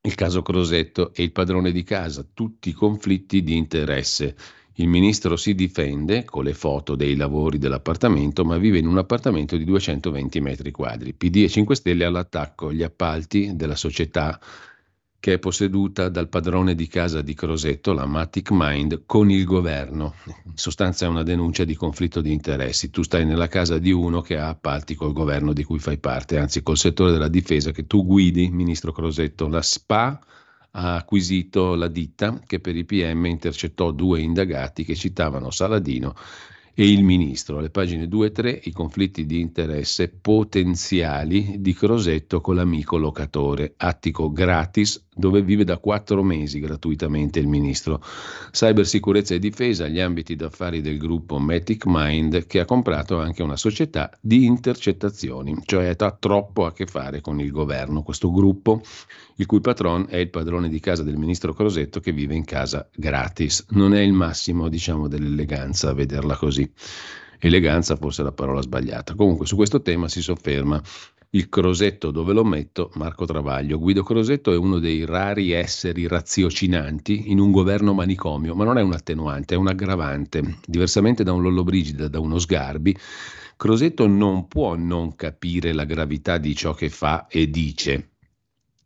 il 0.00 0.14
caso 0.14 0.40
Crosetto 0.40 1.12
e 1.12 1.24
il 1.24 1.32
padrone 1.32 1.72
di 1.72 1.82
casa, 1.82 2.26
tutti 2.32 2.72
conflitti 2.72 3.42
di 3.42 3.54
interesse. 3.54 4.34
Il 4.78 4.88
ministro 4.88 5.36
si 5.36 5.54
difende 5.54 6.24
con 6.24 6.42
le 6.42 6.52
foto 6.52 6.96
dei 6.96 7.14
lavori 7.14 7.58
dell'appartamento, 7.58 8.44
ma 8.44 8.58
vive 8.58 8.78
in 8.78 8.88
un 8.88 8.98
appartamento 8.98 9.56
di 9.56 9.64
220 9.64 10.40
metri 10.40 10.72
quadri. 10.72 11.14
PD 11.14 11.44
e 11.44 11.48
5 11.48 11.76
Stelle 11.76 12.04
all'attacco, 12.04 12.72
gli 12.72 12.82
appalti 12.82 13.54
della 13.54 13.76
società 13.76 14.40
che 15.24 15.34
è 15.34 15.38
posseduta 15.38 16.08
dal 16.08 16.28
padrone 16.28 16.74
di 16.74 16.86
casa 16.86 17.22
di 17.22 17.32
Crosetto, 17.34 17.94
la 17.94 18.04
Matic 18.04 18.50
Mind, 18.50 19.04
con 19.06 19.30
il 19.30 19.44
governo. 19.44 20.16
In 20.44 20.56
sostanza 20.56 21.06
è 21.06 21.08
una 21.08 21.22
denuncia 21.22 21.64
di 21.64 21.76
conflitto 21.76 22.20
di 22.20 22.30
interessi. 22.30 22.90
Tu 22.90 23.02
stai 23.02 23.24
nella 23.24 23.48
casa 23.48 23.78
di 23.78 23.90
uno 23.90 24.20
che 24.20 24.36
ha 24.36 24.48
appalti 24.48 24.94
col 24.94 25.14
governo 25.14 25.54
di 25.54 25.62
cui 25.62 25.78
fai 25.78 25.96
parte, 25.96 26.36
anzi 26.36 26.62
col 26.62 26.76
settore 26.76 27.12
della 27.12 27.28
difesa 27.28 27.70
che 27.70 27.86
tu 27.86 28.04
guidi, 28.04 28.50
ministro 28.50 28.92
Crosetto. 28.92 29.48
La 29.48 29.62
SPA 29.62 30.20
ha 30.76 30.96
acquisito 30.96 31.74
la 31.74 31.88
ditta 31.88 32.40
che 32.46 32.60
per 32.60 32.76
i 32.76 32.84
PM 32.84 33.26
intercettò 33.26 33.90
due 33.90 34.20
indagati 34.20 34.84
che 34.84 34.94
citavano 34.94 35.50
Saladino 35.50 36.14
e 36.74 36.90
il 36.90 37.04
ministro. 37.04 37.58
Alle 37.58 37.70
pagine 37.70 38.08
2 38.08 38.26
e 38.26 38.32
3 38.32 38.60
i 38.64 38.72
conflitti 38.72 39.24
di 39.24 39.40
interesse 39.40 40.08
potenziali 40.08 41.56
di 41.60 41.72
Crosetto 41.72 42.40
con 42.40 42.56
l'amico 42.56 42.96
locatore. 42.96 43.74
Attico 43.76 44.32
gratis 44.32 45.02
dove 45.14 45.42
vive 45.42 45.64
da 45.64 45.78
quattro 45.78 46.22
mesi 46.22 46.60
gratuitamente 46.60 47.38
il 47.38 47.46
ministro. 47.46 48.02
Cybersicurezza 48.50 49.34
e 49.34 49.38
difesa, 49.38 49.88
gli 49.88 50.00
ambiti 50.00 50.36
d'affari 50.36 50.80
del 50.80 50.98
gruppo 50.98 51.38
Matic 51.38 51.84
Mind, 51.86 52.46
che 52.46 52.60
ha 52.60 52.64
comprato 52.64 53.18
anche 53.18 53.42
una 53.42 53.56
società 53.56 54.10
di 54.20 54.44
intercettazioni, 54.44 55.56
cioè 55.64 55.94
ha 55.96 56.10
troppo 56.10 56.66
a 56.66 56.72
che 56.72 56.86
fare 56.86 57.20
con 57.20 57.40
il 57.40 57.50
governo. 57.50 58.02
Questo 58.02 58.30
gruppo, 58.30 58.82
il 59.36 59.46
cui 59.46 59.60
patron 59.60 60.06
è 60.08 60.16
il 60.16 60.30
padrone 60.30 60.68
di 60.68 60.80
casa 60.80 61.02
del 61.02 61.16
ministro 61.16 61.54
Crosetto, 61.54 62.00
che 62.00 62.12
vive 62.12 62.34
in 62.34 62.44
casa 62.44 62.88
gratis. 62.94 63.66
Non 63.70 63.94
è 63.94 64.00
il 64.00 64.12
massimo, 64.12 64.68
diciamo, 64.68 65.08
dell'eleganza 65.08 65.92
vederla 65.92 66.36
così. 66.36 66.70
Eleganza 67.38 67.96
forse 67.96 68.22
è 68.22 68.24
la 68.24 68.32
parola 68.32 68.62
sbagliata. 68.62 69.14
Comunque 69.14 69.44
su 69.46 69.54
questo 69.54 69.82
tema 69.82 70.08
si 70.08 70.22
sofferma 70.22 70.80
il 71.34 71.48
Crosetto 71.48 72.12
dove 72.12 72.32
lo 72.32 72.44
metto? 72.44 72.90
Marco 72.94 73.24
Travaglio. 73.24 73.78
Guido 73.78 74.04
Crosetto 74.04 74.52
è 74.52 74.56
uno 74.56 74.78
dei 74.78 75.04
rari 75.04 75.50
esseri 75.50 76.06
raziocinanti 76.06 77.30
in 77.32 77.40
un 77.40 77.50
governo 77.50 77.92
manicomio, 77.92 78.54
ma 78.54 78.62
non 78.62 78.78
è 78.78 78.82
un 78.82 78.92
attenuante, 78.92 79.54
è 79.54 79.58
un 79.58 79.66
aggravante. 79.66 80.58
Diversamente 80.64 81.24
da 81.24 81.32
un 81.32 81.42
Lollobrigida, 81.42 82.06
da 82.06 82.20
uno 82.20 82.38
Sgarbi, 82.38 82.96
Crosetto 83.56 84.06
non 84.06 84.46
può 84.46 84.76
non 84.76 85.16
capire 85.16 85.72
la 85.72 85.84
gravità 85.84 86.38
di 86.38 86.54
ciò 86.54 86.72
che 86.72 86.88
fa 86.88 87.26
e 87.26 87.50
dice. 87.50 88.10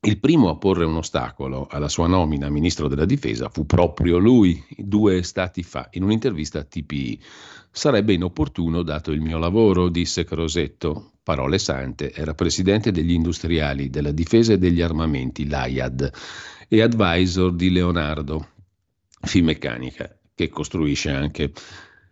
Il 0.01 0.19
primo 0.19 0.49
a 0.49 0.57
porre 0.57 0.87
un 0.87 0.97
ostacolo 0.97 1.67
alla 1.69 1.89
sua 1.89 2.07
nomina 2.07 2.47
a 2.47 2.51
ministro 2.51 2.89
della 2.89 3.05
difesa 3.05 3.51
fu 3.51 3.67
proprio 3.67 4.17
lui, 4.17 4.65
due 4.75 5.23
stati 5.23 5.63
fa, 5.63 5.89
in 5.93 6.03
un'intervista 6.03 6.61
a 6.61 6.65
TPI. 6.65 7.21
Sarebbe 7.71 8.15
inopportuno 8.15 8.83
dato 8.83 9.11
il 9.11 9.21
mio 9.21 9.37
lavoro, 9.37 9.91
disse 9.91 10.25
Crosetto. 10.25 11.13
Parole 11.29 11.59
sante, 11.59 12.11
era 12.15 12.33
presidente 12.33 12.91
degli 12.91 13.13
industriali 13.13 13.91
della 13.91 14.13
difesa 14.13 14.55
e 14.55 14.59
degli 14.59 14.81
armamenti, 14.81 15.47
l'AIAD, 15.47 16.11
e 16.67 16.81
advisor 16.81 17.55
di 17.55 17.71
Leonardo, 17.71 18.49
Fimeccanica, 19.21 20.17
che 20.35 20.49
costruisce 20.49 21.11
anche 21.11 21.53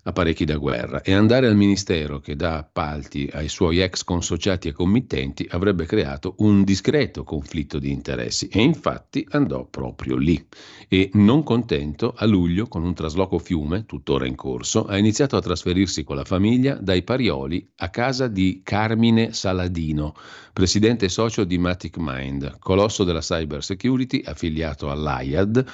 apparecchi 0.06 0.44
da 0.44 0.56
guerra. 0.56 1.02
E 1.02 1.12
andare 1.12 1.46
al 1.46 1.56
ministero 1.56 2.20
che 2.20 2.36
dà 2.36 2.58
appalti 2.58 3.28
ai 3.32 3.48
suoi 3.48 3.80
ex 3.80 4.04
consociati 4.04 4.68
e 4.68 4.72
committenti 4.72 5.46
avrebbe 5.50 5.84
creato 5.84 6.34
un 6.38 6.62
discreto 6.64 7.25
conflitto 7.25 7.78
di 7.78 7.90
interessi. 7.90 8.48
E 8.48 8.62
infatti 8.62 9.26
andò 9.30 9.66
proprio 9.66 10.16
lì. 10.16 10.46
E 10.88 11.10
non 11.14 11.42
contento 11.42 12.14
a 12.16 12.25
luglio 12.26 12.68
con 12.68 12.84
un 12.84 12.94
trasloco 12.94 13.38
fiume 13.38 13.86
tuttora 13.86 14.26
in 14.26 14.36
corso 14.36 14.84
ha 14.84 14.96
iniziato 14.96 15.36
a 15.36 15.40
trasferirsi 15.40 16.04
con 16.04 16.16
la 16.16 16.25
famiglia 16.25 16.75
dai 16.75 17.02
Parioli 17.02 17.72
a 17.76 17.90
casa 17.90 18.28
di 18.28 18.60
Carmine 18.62 19.32
Saladino 19.32 20.14
presidente 20.52 21.08
socio 21.08 21.44
di 21.44 21.58
Matic 21.58 21.96
Mind 21.98 22.58
colosso 22.58 23.04
della 23.04 23.20
cyber 23.20 23.64
security 23.64 24.22
affiliato 24.25 24.90
all'AIAD 24.90 25.64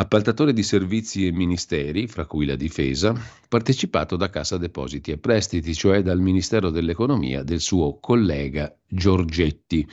appaltatore 0.00 0.52
di 0.52 0.62
servizi 0.62 1.26
e 1.26 1.32
ministeri, 1.32 2.06
fra 2.06 2.24
cui 2.24 2.46
la 2.46 2.54
difesa, 2.54 3.14
partecipato 3.48 4.14
da 4.16 4.30
Cassa 4.30 4.56
Depositi 4.56 5.10
e 5.10 5.18
Prestiti, 5.18 5.74
cioè 5.74 6.02
dal 6.02 6.20
Ministero 6.20 6.70
dell'Economia 6.70 7.42
del 7.42 7.60
suo 7.60 7.98
collega 7.98 8.72
Giorgetti. 8.86 9.86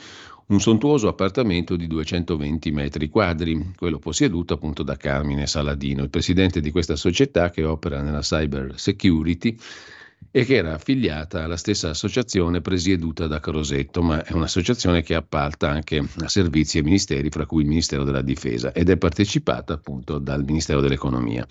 Un 0.46 0.60
sontuoso 0.60 1.08
appartamento 1.08 1.74
di 1.74 1.88
220 1.88 2.70
metri 2.70 3.08
quadri, 3.08 3.72
quello 3.76 3.98
posseduto 3.98 4.54
appunto 4.54 4.84
da 4.84 4.96
Carmine 4.96 5.48
Saladino, 5.48 6.04
il 6.04 6.10
presidente 6.10 6.60
di 6.60 6.70
questa 6.70 6.94
società 6.94 7.50
che 7.50 7.64
opera 7.64 8.00
nella 8.00 8.20
cyber 8.20 8.74
security 8.76 9.58
e 10.30 10.44
che 10.44 10.56
era 10.56 10.74
affiliata 10.74 11.44
alla 11.44 11.56
stessa 11.56 11.88
associazione 11.88 12.60
presieduta 12.60 13.26
da 13.26 13.40
Crosetto, 13.40 14.02
ma 14.02 14.22
è 14.22 14.34
un'associazione 14.34 15.02
che 15.02 15.14
appalta 15.14 15.70
anche 15.70 16.06
a 16.18 16.28
servizi 16.28 16.76
e 16.78 16.82
ministeri, 16.82 17.30
fra 17.30 17.46
cui 17.46 17.62
il 17.62 17.68
Ministero 17.68 18.04
della 18.04 18.20
Difesa, 18.20 18.72
ed 18.72 18.90
è 18.90 18.98
partecipata 18.98 19.72
appunto 19.72 20.18
dal 20.18 20.44
Ministero 20.44 20.82
dell'Economia. 20.82 21.46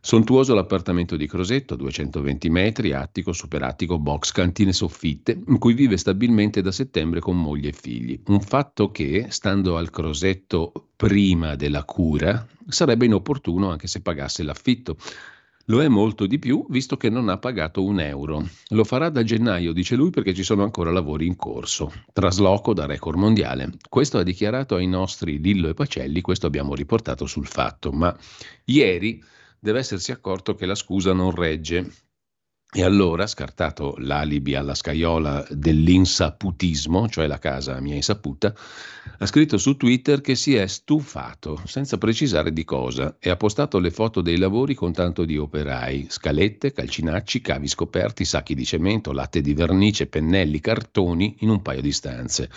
Sontuoso 0.00 0.54
l'appartamento 0.54 1.16
di 1.16 1.26
Crosetto, 1.26 1.74
220 1.74 2.50
metri, 2.50 2.92
attico, 2.92 3.32
superattico, 3.32 3.98
box, 3.98 4.30
cantine 4.32 4.72
soffitte, 4.72 5.40
in 5.46 5.58
cui 5.58 5.74
vive 5.74 5.96
stabilmente 5.96 6.60
da 6.60 6.70
settembre 6.70 7.20
con 7.20 7.40
moglie 7.40 7.70
e 7.70 7.72
figli. 7.72 8.20
Un 8.26 8.40
fatto 8.40 8.90
che, 8.90 9.26
stando 9.30 9.76
al 9.76 9.90
Crosetto 9.90 10.90
prima 10.96 11.56
della 11.56 11.84
cura, 11.84 12.46
sarebbe 12.68 13.06
inopportuno 13.06 13.70
anche 13.70 13.86
se 13.86 14.02
pagasse 14.02 14.42
l'affitto 14.42 14.96
lo 15.68 15.82
è 15.82 15.88
molto 15.88 16.26
di 16.26 16.38
più, 16.38 16.64
visto 16.68 16.96
che 16.96 17.10
non 17.10 17.28
ha 17.28 17.38
pagato 17.38 17.84
un 17.84 18.00
euro. 18.00 18.46
Lo 18.68 18.84
farà 18.84 19.10
da 19.10 19.22
gennaio, 19.22 19.72
dice 19.72 19.96
lui, 19.96 20.10
perché 20.10 20.34
ci 20.34 20.42
sono 20.42 20.62
ancora 20.62 20.90
lavori 20.90 21.26
in 21.26 21.36
corso. 21.36 21.92
Trasloco 22.12 22.72
da 22.72 22.86
record 22.86 23.18
mondiale. 23.18 23.72
Questo 23.88 24.18
ha 24.18 24.22
dichiarato 24.22 24.76
ai 24.76 24.86
nostri 24.86 25.40
Lillo 25.40 25.68
e 25.68 25.74
Pacelli, 25.74 26.20
questo 26.20 26.46
abbiamo 26.46 26.74
riportato 26.74 27.26
sul 27.26 27.46
fatto, 27.46 27.92
ma 27.92 28.16
ieri 28.64 29.22
deve 29.58 29.80
essersi 29.80 30.10
accorto 30.10 30.54
che 30.54 30.66
la 30.66 30.74
scusa 30.74 31.12
non 31.12 31.32
regge 31.32 31.90
e 32.70 32.82
allora, 32.82 33.26
scartato 33.26 33.94
l'alibi 33.96 34.54
alla 34.54 34.74
scaiola 34.74 35.46
dell'insaputismo, 35.48 37.08
cioè 37.08 37.26
la 37.26 37.38
casa 37.38 37.80
mia 37.80 37.94
insaputa, 37.94 38.54
ha 39.20 39.24
scritto 39.24 39.56
su 39.56 39.78
Twitter 39.78 40.20
che 40.20 40.34
si 40.34 40.54
è 40.54 40.66
stufato, 40.66 41.62
senza 41.64 41.96
precisare 41.96 42.52
di 42.52 42.64
cosa, 42.64 43.16
e 43.18 43.30
ha 43.30 43.36
postato 43.36 43.78
le 43.78 43.90
foto 43.90 44.20
dei 44.20 44.36
lavori 44.36 44.74
con 44.74 44.92
tanto 44.92 45.24
di 45.24 45.38
operai, 45.38 46.08
scalette, 46.10 46.72
calcinacci, 46.72 47.40
cavi 47.40 47.68
scoperti, 47.68 48.26
sacchi 48.26 48.54
di 48.54 48.66
cemento, 48.66 49.12
latte 49.12 49.40
di 49.40 49.54
vernice, 49.54 50.06
pennelli, 50.06 50.60
cartoni 50.60 51.36
in 51.38 51.48
un 51.48 51.62
paio 51.62 51.80
di 51.80 51.92
stanze. 51.92 52.50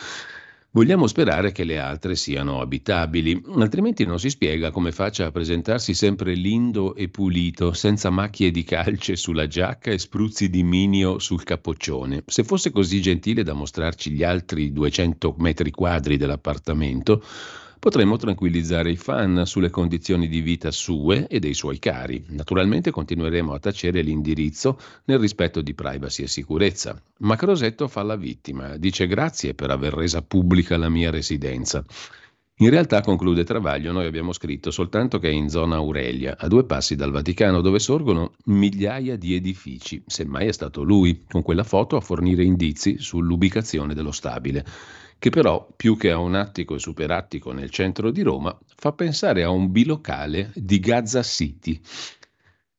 Vogliamo 0.74 1.06
sperare 1.06 1.52
che 1.52 1.66
le 1.66 1.80
altre 1.80 2.16
siano 2.16 2.62
abitabili, 2.62 3.44
altrimenti 3.58 4.06
non 4.06 4.20
si 4.20 4.30
spiega 4.30 4.72
come 4.72 4.94
faccia 4.94 5.26
a 5.26 5.32
presentarsi 5.32 5.94
sempre 5.94 6.34
lindo 6.34 6.96
e 6.96 7.10
pulito, 7.10 7.74
senza 7.74 8.10
macchie 8.10 8.52
di 8.52 8.64
calce 8.64 9.18
sulla 9.18 9.48
giacca 9.48 9.92
e 9.92 9.98
spruzzi 9.98 10.50
di 10.50 10.64
minio 10.64 11.20
sul 11.20 11.44
capoccione. 11.44 12.24
Se 12.26 12.46
fosse 12.46 12.72
così 12.72 13.02
gentile 13.02 13.44
da 13.44 13.52
mostrarci 13.52 14.12
gli 14.12 14.24
altri 14.24 14.72
200 14.72 15.36
metri 15.40 15.72
quadri 15.72 16.16
dell'appartamento, 16.16 17.22
potremmo 17.82 18.16
tranquillizzare 18.16 18.92
i 18.92 18.96
fan 18.96 19.42
sulle 19.46 19.72
condizioni 19.72 20.28
di 20.28 20.42
vita 20.42 20.70
sue 20.70 21.26
e 21.26 21.40
dei 21.40 21.56
suoi 21.56 21.80
cari. 21.80 22.24
Naturalmente 22.28 22.92
continueremo 22.92 23.54
a 23.54 23.60
tacere 23.60 24.04
l'indirizzo 24.04 24.78
nel 25.06 25.18
rispetto 25.18 25.62
di 25.62 25.74
privacy 25.74 26.22
e 26.22 26.28
sicurezza. 26.28 27.02
Ma 27.22 27.36
Crosetto 27.36 27.88
fa 27.88 28.04
la 28.04 28.16
vittima, 28.16 28.78
dice 28.78 29.08
grazie 29.08 29.56
per 29.56 29.72
aver 29.72 29.94
resa 29.94 30.22
pubblica 30.22 30.78
la 30.78 30.90
mia 30.90 31.10
residenza. 31.10 31.84
In 32.58 32.70
realtà, 32.70 33.02
conclude 33.02 33.44
Travaglio, 33.44 33.92
noi 33.92 34.06
abbiamo 34.06 34.32
scritto 34.32 34.70
soltanto 34.70 35.18
che 35.18 35.30
è 35.30 35.34
in 35.34 35.50
zona 35.50 35.78
Aurelia, 35.78 36.38
a 36.38 36.48
due 36.48 36.66
passi 36.66 36.96
dal 36.96 37.10
Vaticano, 37.10 37.62
dove 37.62 37.80
sorgono 37.80 38.34
migliaia 38.46 39.16
di 39.16 39.34
edifici. 39.34 40.04
Semmai 40.06 40.46
è 40.46 40.52
stato 40.52 40.84
lui, 40.84 41.24
con 41.28 41.42
quella 41.42 41.64
foto, 41.64 41.96
a 41.96 42.02
fornire 42.02 42.44
indizi 42.44 43.00
sull'ubicazione 43.00 43.96
dello 43.96 44.12
stabile 44.12 44.64
che 45.22 45.30
però, 45.30 45.72
più 45.76 45.98
che 45.98 46.10
a 46.10 46.18
un 46.18 46.34
attico 46.34 46.74
e 46.74 46.80
superattico 46.80 47.52
nel 47.52 47.70
centro 47.70 48.10
di 48.10 48.24
Roma, 48.24 48.58
fa 48.76 48.92
pensare 48.92 49.44
a 49.44 49.52
un 49.52 49.72
bilocale 49.72 50.50
di 50.56 50.80
Gaza 50.80 51.22
City. 51.22 51.80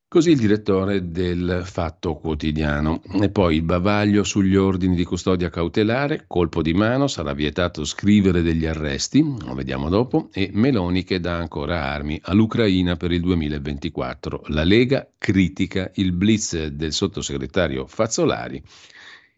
Così 0.09 0.33
il 0.33 0.39
direttore 0.39 1.13
del 1.13 1.63
Fatto 1.65 2.17
Quotidiano. 2.17 3.01
E 3.21 3.29
poi 3.29 3.55
il 3.55 3.63
bavaglio 3.63 4.25
sugli 4.25 4.57
ordini 4.57 4.97
di 4.97 5.05
custodia 5.05 5.51
cautelare, 5.51 6.25
colpo 6.27 6.63
di 6.63 6.75
mano, 6.75 7.07
sarà 7.07 7.33
vietato 7.33 7.85
scrivere 7.85 8.43
degli 8.43 8.67
arresti, 8.67 9.23
lo 9.23 9.55
vediamo 9.55 9.89
dopo, 9.89 10.29
e 10.33 10.51
Meloni 10.53 11.05
che 11.05 11.21
dà 11.21 11.37
ancora 11.37 11.85
armi 11.85 12.19
all'Ucraina 12.25 12.97
per 12.97 13.13
il 13.13 13.21
2024. 13.21 14.47
La 14.49 14.65
Lega 14.65 15.09
critica 15.17 15.93
il 15.95 16.11
blitz 16.11 16.67
del 16.67 16.93
sottosegretario 16.93 17.87
Fazzolari 17.87 18.61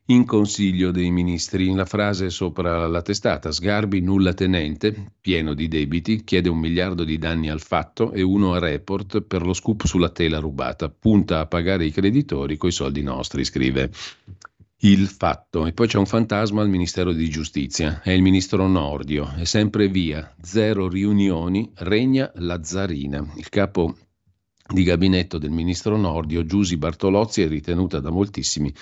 in 0.07 0.27
Consiglio 0.27 0.91
dei 0.91 1.11
Ministri. 1.11 1.73
La 1.73 1.87
frase 1.87 2.29
sopra 2.29 2.87
la 2.87 3.03
testata, 3.03 3.53
Sgarbi 3.53 4.01
nulla 4.01 4.35
tenente, 4.35 5.13
pieno 5.21 5.55
di 5.55 5.69
debiti, 5.69 6.25
chiede 6.25 6.49
un 6.49 6.59
miliardo 6.59 7.05
di 7.05 7.17
danni 7.17 7.49
al 7.49 7.61
fatto 7.61 8.13
e 8.13 8.21
uno 8.21 8.53
a 8.53 8.59
report 8.59 9.23
per 9.23 9.47
lo 9.47 9.55
scoop 9.55 9.85
sulla 9.85 10.11
tela 10.11 10.39
rubata. 10.39 10.91
Punta 10.91 11.41
a 11.41 11.47
pagare 11.47 11.87
i 11.87 11.91
creditori 11.91 12.57
coi 12.57 12.73
soldi 12.73 13.03
nostri, 13.03 13.45
scrive 13.45 13.91
il 14.81 15.07
fatto. 15.07 15.67
E 15.67 15.73
poi 15.73 15.87
c'è 15.87 15.97
un 15.97 16.07
fantasma 16.07 16.61
al 16.61 16.69
Ministero 16.69 17.13
di 17.13 17.31
Giustizia, 17.31 18.03
è 18.03 18.11
il 18.11 18.21
ministro 18.21 18.67
Nordio, 18.67 19.33
è 19.37 19.45
sempre 19.45 19.89
via, 19.89 20.35
zero 20.43 20.89
riunioni, 20.89 21.71
regna 21.77 22.31
la 22.37 22.63
zarina. 22.63 23.27
Il 23.37 23.49
capo 23.49 23.97
di 24.67 24.83
gabinetto 24.83 25.39
del 25.39 25.51
ministro 25.51 25.97
Nordio, 25.97 26.45
Giusi 26.45 26.77
Bartolozzi, 26.77 27.43
è 27.43 27.49
ritenuta 27.49 28.01
da 28.01 28.11
moltissimi 28.11 28.73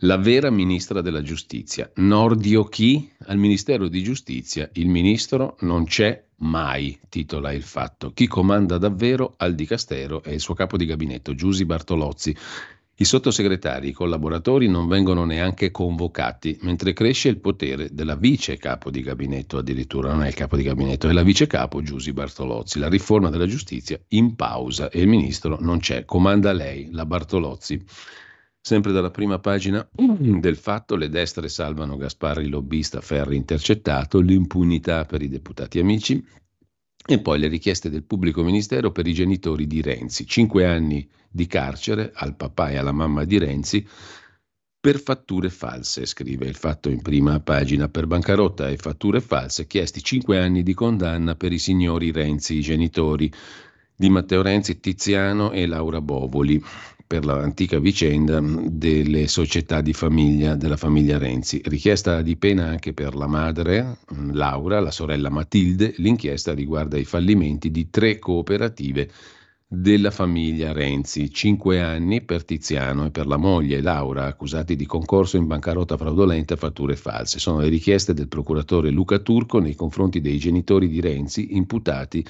la 0.00 0.18
vera 0.18 0.50
ministra 0.50 1.00
della 1.00 1.22
giustizia. 1.22 1.90
Nordio 1.96 2.64
chi? 2.64 3.10
Al 3.26 3.38
Ministero 3.38 3.88
di 3.88 4.02
Giustizia 4.02 4.68
il 4.74 4.88
ministro 4.88 5.56
non 5.60 5.84
c'è 5.84 6.22
mai, 6.38 6.98
titola 7.08 7.52
il 7.52 7.62
fatto. 7.62 8.12
Chi 8.12 8.26
comanda 8.26 8.76
davvero 8.76 9.34
al 9.38 9.54
Dicastero 9.54 10.22
è 10.22 10.30
il 10.30 10.40
suo 10.40 10.54
capo 10.54 10.76
di 10.76 10.84
gabinetto, 10.84 11.34
Giusi 11.34 11.64
Bartolozzi. 11.64 12.36
I 12.98 13.04
sottosegretari, 13.04 13.88
i 13.88 13.92
collaboratori 13.92 14.68
non 14.68 14.86
vengono 14.88 15.26
neanche 15.26 15.70
convocati, 15.70 16.58
mentre 16.62 16.94
cresce 16.94 17.28
il 17.28 17.38
potere 17.38 17.88
della 17.92 18.16
vice 18.16 18.56
capo 18.56 18.90
di 18.90 19.02
gabinetto, 19.02 19.58
addirittura 19.58 20.12
non 20.12 20.24
è 20.24 20.28
il 20.28 20.34
capo 20.34 20.56
di 20.56 20.62
gabinetto, 20.62 21.06
è 21.06 21.12
la 21.12 21.22
vice 21.22 21.46
capo 21.46 21.82
Giusy 21.82 22.12
Bartolozzi. 22.12 22.78
La 22.78 22.88
riforma 22.88 23.28
della 23.28 23.46
giustizia 23.46 24.00
in 24.08 24.34
pausa 24.34 24.88
e 24.88 25.00
il 25.00 25.08
ministro 25.08 25.58
non 25.60 25.78
c'è, 25.78 26.06
comanda 26.06 26.52
lei, 26.52 26.88
la 26.92 27.04
Bartolozzi. 27.04 27.84
Sempre 28.66 28.90
dalla 28.90 29.12
prima 29.12 29.38
pagina 29.38 29.88
del 29.94 30.56
fatto, 30.56 30.96
le 30.96 31.08
destre 31.08 31.48
salvano 31.48 31.96
Gasparri 31.96 32.48
lobbista 32.48 33.00
Ferri 33.00 33.36
intercettato, 33.36 34.18
l'impunità 34.18 35.04
per 35.04 35.22
i 35.22 35.28
deputati 35.28 35.78
amici, 35.78 36.20
e 37.06 37.20
poi 37.20 37.38
le 37.38 37.46
richieste 37.46 37.90
del 37.90 38.02
pubblico 38.02 38.42
ministero 38.42 38.90
per 38.90 39.06
i 39.06 39.14
genitori 39.14 39.68
di 39.68 39.80
Renzi. 39.82 40.26
Cinque 40.26 40.66
anni 40.66 41.08
di 41.30 41.46
carcere 41.46 42.10
al 42.12 42.34
papà 42.34 42.70
e 42.70 42.76
alla 42.76 42.90
mamma 42.90 43.22
di 43.24 43.38
Renzi 43.38 43.86
per 44.80 44.98
fatture 44.98 45.48
false, 45.48 46.04
scrive 46.04 46.46
il 46.46 46.56
fatto 46.56 46.88
in 46.88 47.02
prima 47.02 47.38
pagina. 47.38 47.88
Per 47.88 48.08
bancarotta 48.08 48.68
e 48.68 48.76
fatture 48.78 49.20
false 49.20 49.68
chiesti 49.68 50.02
cinque 50.02 50.40
anni 50.40 50.64
di 50.64 50.74
condanna 50.74 51.36
per 51.36 51.52
i 51.52 51.60
signori 51.60 52.10
Renzi, 52.10 52.56
i 52.56 52.62
genitori 52.62 53.32
di 53.94 54.10
Matteo 54.10 54.42
Renzi, 54.42 54.80
Tiziano 54.80 55.52
e 55.52 55.66
Laura 55.66 56.00
Bovoli 56.00 56.60
per 57.06 57.24
l'antica 57.24 57.78
vicenda 57.78 58.40
delle 58.40 59.28
società 59.28 59.80
di 59.80 59.92
famiglia 59.92 60.56
della 60.56 60.76
famiglia 60.76 61.18
Renzi. 61.18 61.60
Richiesta 61.64 62.20
di 62.20 62.36
pena 62.36 62.66
anche 62.66 62.92
per 62.92 63.14
la 63.14 63.26
madre 63.26 63.98
Laura, 64.32 64.80
la 64.80 64.90
sorella 64.90 65.30
Matilde. 65.30 65.94
L'inchiesta 65.98 66.52
riguarda 66.52 66.98
i 66.98 67.04
fallimenti 67.04 67.70
di 67.70 67.88
tre 67.90 68.18
cooperative 68.18 69.10
della 69.68 70.12
famiglia 70.12 70.72
Renzi, 70.72 71.30
cinque 71.32 71.80
anni 71.80 72.22
per 72.22 72.44
Tiziano 72.44 73.06
e 73.06 73.10
per 73.10 73.26
la 73.26 73.36
moglie 73.36 73.80
Laura, 73.80 74.26
accusati 74.26 74.76
di 74.76 74.86
concorso 74.86 75.36
in 75.36 75.46
bancarotta 75.46 75.96
fraudolenta 75.96 76.54
e 76.54 76.56
fatture 76.56 76.94
false. 76.94 77.40
Sono 77.40 77.60
le 77.60 77.68
richieste 77.68 78.14
del 78.14 78.28
procuratore 78.28 78.90
Luca 78.90 79.18
Turco 79.18 79.58
nei 79.58 79.74
confronti 79.74 80.20
dei 80.20 80.38
genitori 80.38 80.88
di 80.88 81.00
Renzi 81.00 81.56
imputati 81.56 82.24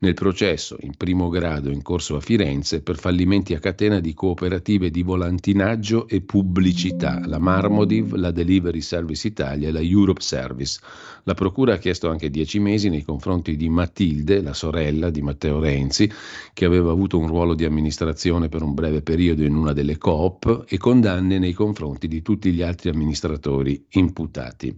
nel 0.00 0.14
processo 0.14 0.76
in 0.80 0.94
primo 0.96 1.28
grado 1.28 1.70
in 1.70 1.82
corso 1.82 2.14
a 2.14 2.20
Firenze 2.20 2.82
per 2.82 2.98
fallimenti 2.98 3.54
a 3.54 3.58
catena 3.58 3.98
di 3.98 4.14
cooperative 4.14 4.90
di 4.90 5.02
volantinaggio 5.02 6.06
e 6.06 6.20
pubblicità, 6.20 7.20
la 7.26 7.38
Marmodiv, 7.38 8.14
la 8.14 8.30
Delivery 8.30 8.80
Service 8.80 9.26
Italia 9.26 9.68
e 9.68 9.72
la 9.72 9.80
Europe 9.80 10.20
Service. 10.20 10.78
La 11.24 11.34
Procura 11.34 11.74
ha 11.74 11.78
chiesto 11.78 12.08
anche 12.08 12.30
dieci 12.30 12.60
mesi 12.60 12.88
nei 12.88 13.02
confronti 13.02 13.56
di 13.56 13.68
Matilde, 13.68 14.40
la 14.40 14.54
sorella 14.54 15.10
di 15.10 15.20
Matteo 15.20 15.58
Renzi, 15.58 16.08
che 16.52 16.64
aveva 16.64 16.92
avuto 16.92 17.18
un 17.18 17.26
ruolo 17.26 17.54
di 17.54 17.64
amministrazione 17.64 18.48
per 18.48 18.62
un 18.62 18.74
breve 18.74 19.02
periodo 19.02 19.42
in 19.42 19.56
una 19.56 19.72
delle 19.72 19.98
coop, 19.98 20.64
e 20.68 20.76
condanne 20.78 21.40
nei 21.40 21.52
confronti 21.52 22.06
di 22.06 22.22
tutti 22.22 22.52
gli 22.52 22.62
altri 22.62 22.90
amministratori 22.90 23.84
imputati 23.90 24.76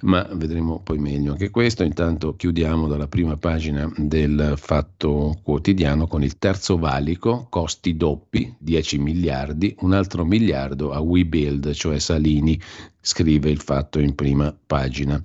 ma 0.00 0.26
vedremo 0.32 0.80
poi 0.80 0.98
meglio 0.98 1.32
anche 1.32 1.50
questo. 1.50 1.82
Intanto 1.82 2.36
chiudiamo 2.36 2.86
dalla 2.86 3.08
prima 3.08 3.36
pagina 3.36 3.90
del 3.96 4.54
Fatto 4.56 5.38
Quotidiano 5.42 6.06
con 6.06 6.22
il 6.22 6.38
terzo 6.38 6.78
valico, 6.78 7.46
costi 7.48 7.96
doppi, 7.96 8.54
10 8.58 8.98
miliardi, 8.98 9.74
un 9.80 9.92
altro 9.92 10.24
miliardo 10.24 10.92
a 10.92 11.00
WeBuild, 11.00 11.72
cioè 11.72 11.98
Salini, 11.98 12.60
scrive 13.00 13.50
il 13.50 13.60
Fatto 13.60 13.98
in 13.98 14.14
prima 14.14 14.56
pagina. 14.66 15.20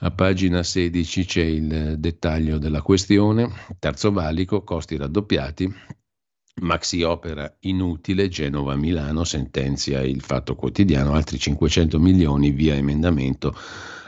A 0.00 0.10
pagina 0.10 0.62
16 0.62 1.24
c'è 1.24 1.42
il 1.42 1.94
dettaglio 1.98 2.58
della 2.58 2.82
questione, 2.82 3.50
terzo 3.78 4.12
valico, 4.12 4.62
costi 4.62 4.96
raddoppiati, 4.96 5.72
Maxi 6.60 7.02
opera 7.02 7.52
inutile, 7.60 8.28
Genova-Milano, 8.28 9.24
sentenzia 9.24 10.02
il 10.02 10.22
Fatto 10.22 10.54
Quotidiano, 10.54 11.14
altri 11.14 11.38
500 11.38 11.98
milioni 11.98 12.52
via 12.52 12.74
emendamento 12.74 13.54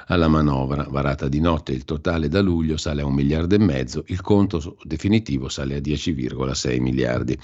alla 0.06 0.28
manovra 0.28 0.86
varata 0.88 1.28
di 1.28 1.40
notte. 1.40 1.72
Il 1.72 1.84
totale 1.84 2.28
da 2.28 2.40
luglio 2.40 2.76
sale 2.76 3.02
a 3.02 3.06
un 3.06 3.14
miliardo 3.14 3.56
e 3.56 3.58
mezzo, 3.58 4.04
il 4.06 4.20
conto 4.20 4.78
definitivo 4.84 5.48
sale 5.48 5.74
a 5.74 5.80
10,6 5.80 6.80
miliardi. 6.80 7.36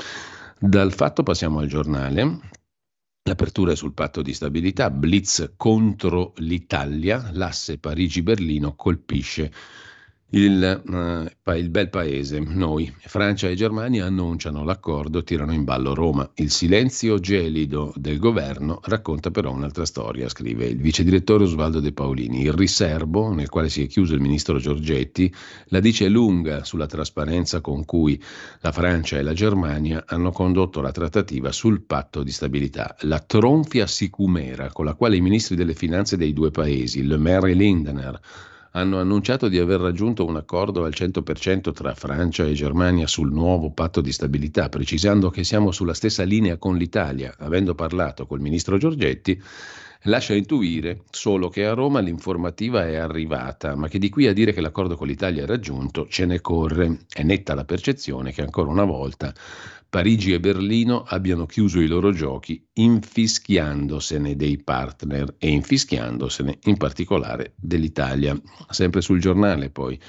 Dal 0.58 0.92
fatto 0.92 1.24
passiamo 1.24 1.58
al 1.58 1.66
giornale. 1.66 2.38
L'apertura 3.24 3.72
è 3.72 3.76
sul 3.76 3.94
patto 3.94 4.22
di 4.22 4.32
stabilità, 4.32 4.90
blitz 4.90 5.54
contro 5.56 6.32
l'Italia, 6.36 7.30
l'asse 7.32 7.78
Parigi-Berlino 7.78 8.74
colpisce 8.74 9.52
il, 10.34 10.82
uh, 10.86 11.52
il, 11.52 11.68
bel 11.68 11.90
paese, 11.90 12.40
noi, 12.40 12.92
Francia 13.00 13.48
e 13.48 13.54
Germania 13.54 14.06
annunciano 14.06 14.64
l'accordo, 14.64 15.22
tirano 15.24 15.52
in 15.52 15.64
ballo 15.64 15.94
Roma. 15.94 16.30
Il 16.34 16.50
silenzio 16.50 17.18
gelido 17.18 17.92
del 17.96 18.18
governo 18.18 18.80
racconta 18.84 19.30
però 19.30 19.52
un'altra 19.52 19.84
storia, 19.84 20.28
scrive 20.28 20.66
il 20.66 20.78
vice 20.78 21.04
direttore 21.04 21.44
Osvaldo 21.44 21.80
De 21.80 21.92
Paolini. 21.92 22.42
Il 22.42 22.52
riservo, 22.52 23.32
nel 23.32 23.50
quale 23.50 23.68
si 23.68 23.82
è 23.82 23.86
chiuso 23.86 24.14
il 24.14 24.20
ministro 24.20 24.58
Giorgetti, 24.58 25.32
la 25.66 25.80
dice 25.80 26.08
lunga 26.08 26.64
sulla 26.64 26.86
trasparenza 26.86 27.60
con 27.60 27.84
cui 27.84 28.20
la 28.60 28.72
Francia 28.72 29.18
e 29.18 29.22
la 29.22 29.34
Germania 29.34 30.04
hanno 30.06 30.32
condotto 30.32 30.80
la 30.80 30.92
trattativa 30.92 31.52
sul 31.52 31.82
patto 31.82 32.22
di 32.22 32.30
stabilità. 32.30 32.96
La 33.00 33.18
tronfia 33.18 33.86
sicumera 33.86 34.72
con 34.72 34.86
la 34.86 34.94
quale 34.94 35.16
i 35.16 35.20
ministri 35.20 35.56
delle 35.56 35.74
finanze 35.74 36.16
dei 36.16 36.32
due 36.32 36.50
paesi, 36.50 37.06
Le 37.06 37.18
Maire 37.18 37.50
e 37.50 37.54
Lindner, 37.54 38.20
hanno 38.72 38.98
annunciato 38.98 39.48
di 39.48 39.58
aver 39.58 39.80
raggiunto 39.80 40.24
un 40.24 40.36
accordo 40.36 40.84
al 40.84 40.92
100% 40.94 41.72
tra 41.72 41.94
Francia 41.94 42.44
e 42.44 42.52
Germania 42.52 43.06
sul 43.06 43.32
nuovo 43.32 43.70
patto 43.70 44.00
di 44.00 44.12
stabilità, 44.12 44.68
precisando 44.68 45.30
che 45.30 45.44
siamo 45.44 45.72
sulla 45.72 45.94
stessa 45.94 46.22
linea 46.22 46.56
con 46.56 46.76
l'Italia, 46.76 47.34
avendo 47.38 47.74
parlato 47.74 48.26
col 48.26 48.40
ministro 48.40 48.78
Giorgetti 48.78 49.40
lascia 50.06 50.34
intuire 50.34 51.02
solo 51.10 51.48
che 51.48 51.64
a 51.64 51.74
Roma 51.74 52.00
l'informativa 52.00 52.86
è 52.86 52.96
arrivata, 52.96 53.76
ma 53.76 53.88
che 53.88 53.98
di 53.98 54.08
qui 54.08 54.26
a 54.26 54.32
dire 54.32 54.52
che 54.52 54.60
l'accordo 54.60 54.96
con 54.96 55.06
l'Italia 55.06 55.42
è 55.42 55.46
raggiunto 55.46 56.06
ce 56.08 56.26
ne 56.26 56.40
corre. 56.40 57.00
È 57.08 57.22
netta 57.22 57.54
la 57.54 57.64
percezione 57.64 58.32
che 58.32 58.42
ancora 58.42 58.70
una 58.70 58.84
volta 58.84 59.32
Parigi 59.92 60.32
e 60.32 60.40
Berlino 60.40 61.04
abbiano 61.06 61.44
chiuso 61.44 61.78
i 61.78 61.86
loro 61.86 62.12
giochi 62.12 62.66
infischiandosene 62.72 64.36
dei 64.36 64.56
partner 64.56 65.34
e 65.36 65.50
infischiandosene 65.50 66.60
in 66.62 66.78
particolare 66.78 67.52
dell'Italia. 67.58 68.34
Sempre 68.70 69.02
sul 69.02 69.20
giornale 69.20 69.68
poi 69.68 70.00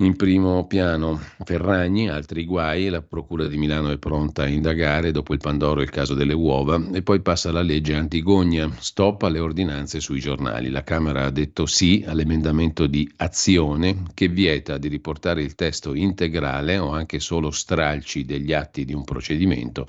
in 0.00 0.16
primo 0.16 0.66
piano 0.66 1.20
Ferragni, 1.44 2.08
altri 2.08 2.46
guai, 2.46 2.88
la 2.88 3.02
Procura 3.02 3.46
di 3.46 3.58
Milano 3.58 3.90
è 3.90 3.98
pronta 3.98 4.44
a 4.44 4.48
indagare 4.48 5.10
dopo 5.10 5.34
il 5.34 5.40
Pandoro 5.40 5.80
e 5.80 5.84
il 5.84 5.90
caso 5.90 6.14
delle 6.14 6.32
uova 6.32 6.82
e 6.92 7.02
poi 7.02 7.20
passa 7.20 7.52
la 7.52 7.60
legge 7.60 7.94
Antigogna, 7.94 8.70
stop 8.78 9.22
alle 9.24 9.40
ordinanze 9.40 10.00
sui 10.00 10.20
giornali. 10.20 10.70
La 10.70 10.84
Camera 10.84 11.26
ha 11.26 11.30
detto 11.30 11.66
sì 11.66 12.02
all'emendamento 12.06 12.86
di 12.86 13.10
azione 13.16 14.04
che 14.14 14.28
vieta 14.28 14.78
di 14.78 14.88
riportare 14.88 15.42
il 15.42 15.54
testo 15.54 15.94
integrale 15.94 16.78
o 16.78 16.92
anche 16.92 17.20
solo 17.20 17.50
stralci 17.50 18.24
degli 18.24 18.54
atti 18.54 18.86
di 18.86 18.94
un 18.94 19.04
procedimento 19.04 19.86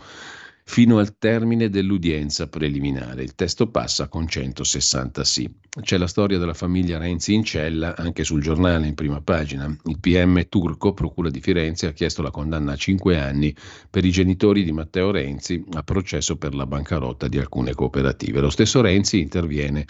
fino 0.72 1.00
al 1.00 1.18
termine 1.18 1.70
dell'udienza 1.70 2.48
preliminare. 2.48 3.24
Il 3.24 3.36
testo 3.36 3.68
passa 3.68 4.08
con 4.08 4.26
160 4.26 5.26
sì. 5.26 5.54
C'è 5.82 5.98
la 5.98 6.08
storia 6.08 6.38
della 6.38 6.54
famiglia 6.54 6.98
Renzi 6.98 7.34
in 7.34 7.44
cella 7.44 7.94
anche 7.98 8.24
sul 8.24 8.42
giornale 8.42 8.88
in 8.88 8.96
prima 8.96 9.20
pagina. 9.20 9.66
Il 9.66 10.00
PM 10.00 10.48
turco, 10.48 10.94
Procura 10.94 11.30
di 11.30 11.42
Firenze, 11.42 11.88
ha 11.88 11.92
chiesto 11.92 12.22
la 12.22 12.32
condanna 12.32 12.72
a 12.72 12.78
5 12.78 13.20
anni 13.20 13.54
per 13.90 14.06
i 14.06 14.12
genitori 14.12 14.64
di 14.64 14.72
Matteo 14.72 15.12
Renzi 15.12 15.62
a 15.74 15.84
processo 15.84 16.38
per 16.38 16.56
la 16.56 16.66
bancarotta 16.66 17.28
di 17.28 17.38
alcune 17.38 17.74
cooperative. 17.74 18.40
Lo 18.40 18.50
stesso 18.50 18.80
Renzi 18.80 19.20
interviene 19.20 19.86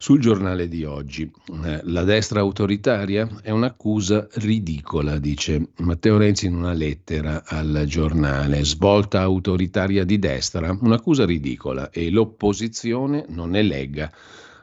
sul 0.00 0.20
giornale 0.20 0.68
di 0.68 0.84
oggi, 0.84 1.28
eh, 1.64 1.80
la 1.82 2.04
destra 2.04 2.38
autoritaria 2.38 3.28
è 3.42 3.50
un'accusa 3.50 4.28
ridicola, 4.34 5.18
dice 5.18 5.70
Matteo 5.78 6.16
Renzi 6.16 6.46
in 6.46 6.54
una 6.54 6.72
lettera 6.72 7.42
al 7.44 7.82
giornale. 7.84 8.64
Svolta 8.64 9.20
autoritaria 9.22 10.04
di 10.04 10.20
destra, 10.20 10.70
un'accusa 10.80 11.26
ridicola 11.26 11.90
e 11.90 12.10
l'opposizione 12.10 13.24
non 13.30 13.56
è 13.56 13.62
lega. 13.62 14.08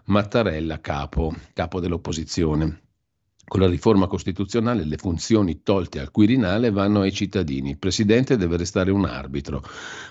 Mattarella 0.05 0.79
capo, 0.79 1.35
capo 1.51 1.81
dell'opposizione. 1.81 2.83
Con 3.45 3.59
la 3.59 3.67
riforma 3.67 4.07
costituzionale 4.07 4.85
le 4.85 4.97
funzioni 4.97 5.61
tolte 5.63 5.99
al 5.99 6.11
Quirinale 6.11 6.71
vanno 6.71 7.01
ai 7.01 7.11
cittadini. 7.11 7.71
Il 7.71 7.77
Presidente 7.77 8.37
deve 8.37 8.55
restare 8.55 8.89
un 8.89 9.03
arbitro. 9.03 9.61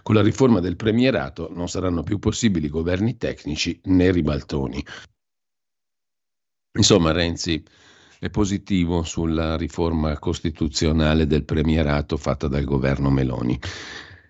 Con 0.02 0.14
la 0.14 0.22
riforma 0.22 0.60
del 0.60 0.76
premierato 0.76 1.50
non 1.50 1.68
saranno 1.68 2.02
più 2.02 2.18
possibili 2.18 2.68
governi 2.68 3.16
tecnici 3.16 3.80
né 3.84 4.12
ribaltoni. 4.12 4.84
Insomma, 6.76 7.12
Renzi 7.12 7.62
è 8.18 8.30
positivo 8.30 9.04
sulla 9.04 9.56
riforma 9.56 10.18
costituzionale 10.18 11.24
del 11.24 11.44
premierato 11.44 12.16
fatta 12.16 12.48
dal 12.48 12.64
governo 12.64 13.10
Meloni. 13.10 13.56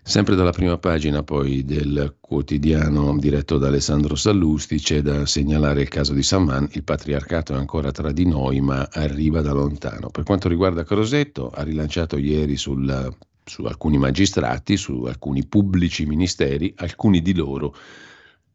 Sempre 0.03 0.35
dalla 0.35 0.51
prima 0.51 0.77
pagina 0.77 1.23
poi 1.23 1.65
del 1.65 2.17
quotidiano 2.19 3.17
diretto 3.17 3.57
da 3.57 3.65
Alessandro 3.65 4.13
Sallusti 4.13 4.77
c'è 4.77 5.01
da 5.01 5.25
segnalare 5.25 5.81
il 5.81 5.87
caso 5.87 6.13
di 6.13 6.21
Saman, 6.21 6.69
il 6.73 6.83
patriarcato 6.83 7.53
è 7.53 7.57
ancora 7.57 7.89
tra 7.89 8.11
di 8.11 8.27
noi 8.27 8.61
ma 8.61 8.87
arriva 8.91 9.41
da 9.41 9.51
lontano. 9.51 10.09
Per 10.09 10.23
quanto 10.23 10.47
riguarda 10.47 10.83
Crosetto, 10.83 11.49
ha 11.49 11.63
rilanciato 11.63 12.15
ieri 12.15 12.57
sul 12.57 13.11
su 13.43 13.63
alcuni 13.63 13.97
magistrati, 13.97 14.75
su 14.75 15.03
alcuni 15.03 15.45
pubblici 15.45 16.05
ministeri, 16.05 16.73
alcuni 16.77 17.21
di 17.21 17.33
loro 17.33 17.75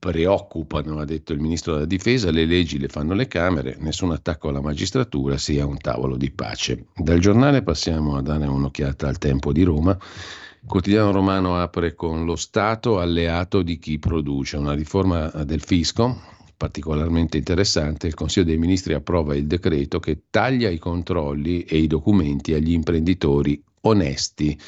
preoccupano, 0.00 0.98
ha 0.98 1.04
detto 1.04 1.34
il 1.34 1.40
ministro 1.40 1.74
della 1.74 1.84
difesa, 1.84 2.30
le 2.30 2.46
leggi 2.46 2.78
le 2.78 2.88
fanno 2.88 3.12
le 3.12 3.28
Camere, 3.28 3.76
nessun 3.78 4.10
attacco 4.10 4.48
alla 4.48 4.62
magistratura 4.62 5.36
sia 5.36 5.66
un 5.66 5.76
tavolo 5.76 6.16
di 6.16 6.30
pace. 6.30 6.86
Dal 6.96 7.18
giornale 7.20 7.62
passiamo 7.62 8.16
a 8.16 8.22
dare 8.22 8.46
un'occhiata 8.46 9.06
al 9.06 9.18
tempo 9.18 9.52
di 9.52 9.62
Roma. 9.62 9.92
Il 9.92 10.68
quotidiano 10.68 11.12
romano 11.12 11.58
apre 11.58 11.94
con 11.94 12.24
lo 12.24 12.34
Stato 12.34 12.98
alleato 12.98 13.60
di 13.60 13.78
chi 13.78 13.98
produce, 13.98 14.56
una 14.56 14.74
riforma 14.74 15.28
del 15.44 15.60
fisco 15.60 16.38
particolarmente 16.60 17.38
interessante. 17.38 18.06
Il 18.06 18.14
Consiglio 18.14 18.44
dei 18.44 18.58
Ministri 18.58 18.92
approva 18.92 19.34
il 19.34 19.46
decreto 19.46 19.98
che 19.98 20.24
taglia 20.28 20.68
i 20.68 20.76
controlli 20.76 21.62
e 21.62 21.78
i 21.78 21.86
documenti 21.86 22.52
agli 22.52 22.72
imprenditori 22.72 23.62
onesti, 23.82 24.58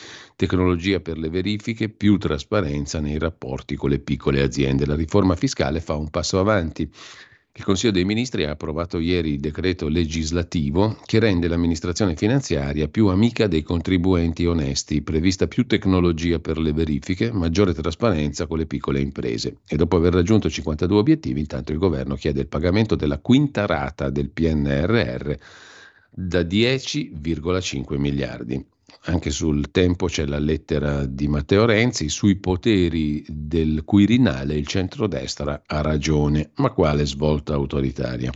tecnologia 0.42 0.98
per 0.98 1.18
le 1.18 1.28
verifiche, 1.28 1.88
più 1.88 2.18
trasparenza 2.18 2.98
nei 2.98 3.16
rapporti 3.16 3.76
con 3.76 3.90
le 3.90 4.00
piccole 4.00 4.42
aziende. 4.42 4.86
La 4.86 4.96
riforma 4.96 5.36
fiscale 5.36 5.80
fa 5.80 5.94
un 5.94 6.10
passo 6.10 6.40
avanti. 6.40 6.90
Il 7.54 7.62
Consiglio 7.62 7.92
dei 7.92 8.04
Ministri 8.04 8.44
ha 8.44 8.50
approvato 8.50 8.98
ieri 8.98 9.34
il 9.34 9.38
decreto 9.38 9.86
legislativo 9.86 10.98
che 11.04 11.20
rende 11.20 11.46
l'amministrazione 11.46 12.16
finanziaria 12.16 12.88
più 12.88 13.06
amica 13.06 13.46
dei 13.46 13.62
contribuenti 13.62 14.44
onesti, 14.44 15.02
prevista 15.02 15.46
più 15.46 15.64
tecnologia 15.64 16.40
per 16.40 16.58
le 16.58 16.72
verifiche, 16.72 17.30
maggiore 17.30 17.72
trasparenza 17.72 18.48
con 18.48 18.58
le 18.58 18.66
piccole 18.66 18.98
imprese. 18.98 19.58
E 19.68 19.76
dopo 19.76 19.94
aver 19.94 20.12
raggiunto 20.12 20.50
52 20.50 20.98
obiettivi, 20.98 21.38
intanto 21.38 21.70
il 21.70 21.78
governo 21.78 22.16
chiede 22.16 22.40
il 22.40 22.48
pagamento 22.48 22.96
della 22.96 23.18
quinta 23.20 23.64
rata 23.66 24.10
del 24.10 24.30
PNRR 24.30 25.34
da 26.10 26.40
10,5 26.40 27.96
miliardi 27.96 28.70
anche 29.04 29.30
sul 29.30 29.70
tempo 29.70 30.06
c'è 30.06 30.26
la 30.26 30.38
lettera 30.38 31.04
di 31.06 31.28
Matteo 31.28 31.64
Renzi, 31.64 32.08
sui 32.08 32.36
poteri 32.36 33.24
del 33.28 33.84
Quirinale 33.84 34.54
il 34.54 34.66
centrodestra 34.66 35.62
ha 35.66 35.80
ragione, 35.80 36.50
ma 36.56 36.70
quale 36.70 37.04
svolta 37.06 37.54
autoritaria? 37.54 38.30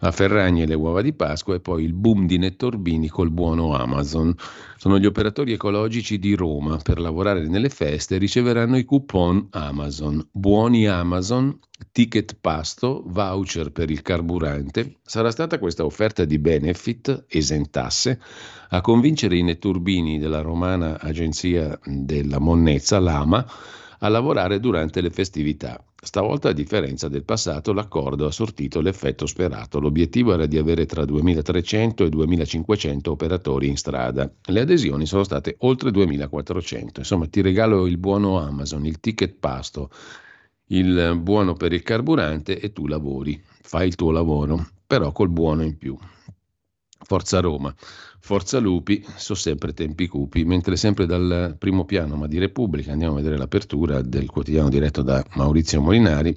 A 0.00 0.12
Ferragni 0.12 0.62
e 0.62 0.66
le 0.66 0.74
uova 0.74 1.02
di 1.02 1.12
Pasqua 1.12 1.56
e 1.56 1.60
poi 1.60 1.82
il 1.82 1.92
boom 1.92 2.26
di 2.26 2.38
nettorbini 2.38 3.08
col 3.08 3.32
buono 3.32 3.74
Amazon. 3.74 4.32
Sono 4.76 4.96
gli 4.96 5.06
operatori 5.06 5.52
ecologici 5.52 6.20
di 6.20 6.34
Roma, 6.36 6.76
per 6.76 7.00
lavorare 7.00 7.48
nelle 7.48 7.68
feste 7.68 8.16
riceveranno 8.16 8.76
i 8.76 8.84
coupon 8.84 9.48
Amazon, 9.50 10.24
buoni 10.30 10.86
Amazon, 10.86 11.58
ticket 11.90 12.36
pasto, 12.40 13.02
voucher 13.06 13.72
per 13.72 13.90
il 13.90 14.02
carburante. 14.02 14.98
Sarà 15.02 15.32
stata 15.32 15.58
questa 15.58 15.84
offerta 15.84 16.24
di 16.24 16.38
benefit, 16.38 17.24
esentasse, 17.28 18.20
a 18.68 18.80
convincere 18.80 19.36
i 19.36 19.42
netturbini 19.42 20.20
della 20.20 20.42
romana 20.42 21.00
agenzia 21.00 21.76
della 21.84 22.38
monnezza, 22.38 23.00
l'AMA, 23.00 23.44
a 23.98 24.08
lavorare 24.08 24.60
durante 24.60 25.00
le 25.00 25.10
festività. 25.10 25.82
Stavolta, 26.00 26.50
a 26.50 26.52
differenza 26.52 27.08
del 27.08 27.24
passato, 27.24 27.72
l'accordo 27.72 28.26
ha 28.26 28.30
sortito 28.30 28.80
l'effetto 28.80 29.26
sperato. 29.26 29.80
L'obiettivo 29.80 30.32
era 30.32 30.46
di 30.46 30.56
avere 30.56 30.86
tra 30.86 31.02
2.300 31.02 32.04
e 32.04 32.08
2.500 32.08 33.08
operatori 33.08 33.66
in 33.66 33.76
strada. 33.76 34.32
Le 34.44 34.60
adesioni 34.60 35.06
sono 35.06 35.24
state 35.24 35.56
oltre 35.60 35.90
2.400. 35.90 36.98
Insomma, 36.98 37.26
ti 37.26 37.40
regalo 37.40 37.88
il 37.88 37.98
buono 37.98 38.38
Amazon, 38.38 38.86
il 38.86 39.00
ticket 39.00 39.38
pasto, 39.40 39.90
il 40.66 41.18
buono 41.20 41.54
per 41.54 41.72
il 41.72 41.82
carburante 41.82 42.60
e 42.60 42.72
tu 42.72 42.86
lavori. 42.86 43.42
Fai 43.60 43.88
il 43.88 43.96
tuo 43.96 44.12
lavoro, 44.12 44.68
però 44.86 45.10
col 45.10 45.30
buono 45.30 45.64
in 45.64 45.76
più. 45.76 45.98
Forza 47.04 47.40
Roma. 47.40 47.74
Forza 48.20 48.58
Lupi, 48.58 49.04
so 49.16 49.34
sempre 49.34 49.72
tempi 49.72 50.06
cupi, 50.06 50.44
mentre 50.44 50.76
sempre 50.76 51.06
dal 51.06 51.56
primo 51.58 51.84
piano, 51.84 52.16
ma 52.16 52.26
di 52.26 52.38
Repubblica, 52.38 52.92
andiamo 52.92 53.14
a 53.14 53.16
vedere 53.16 53.38
l'apertura 53.38 54.02
del 54.02 54.28
quotidiano 54.28 54.68
diretto 54.68 55.02
da 55.02 55.24
Maurizio 55.34 55.80
Molinari. 55.80 56.34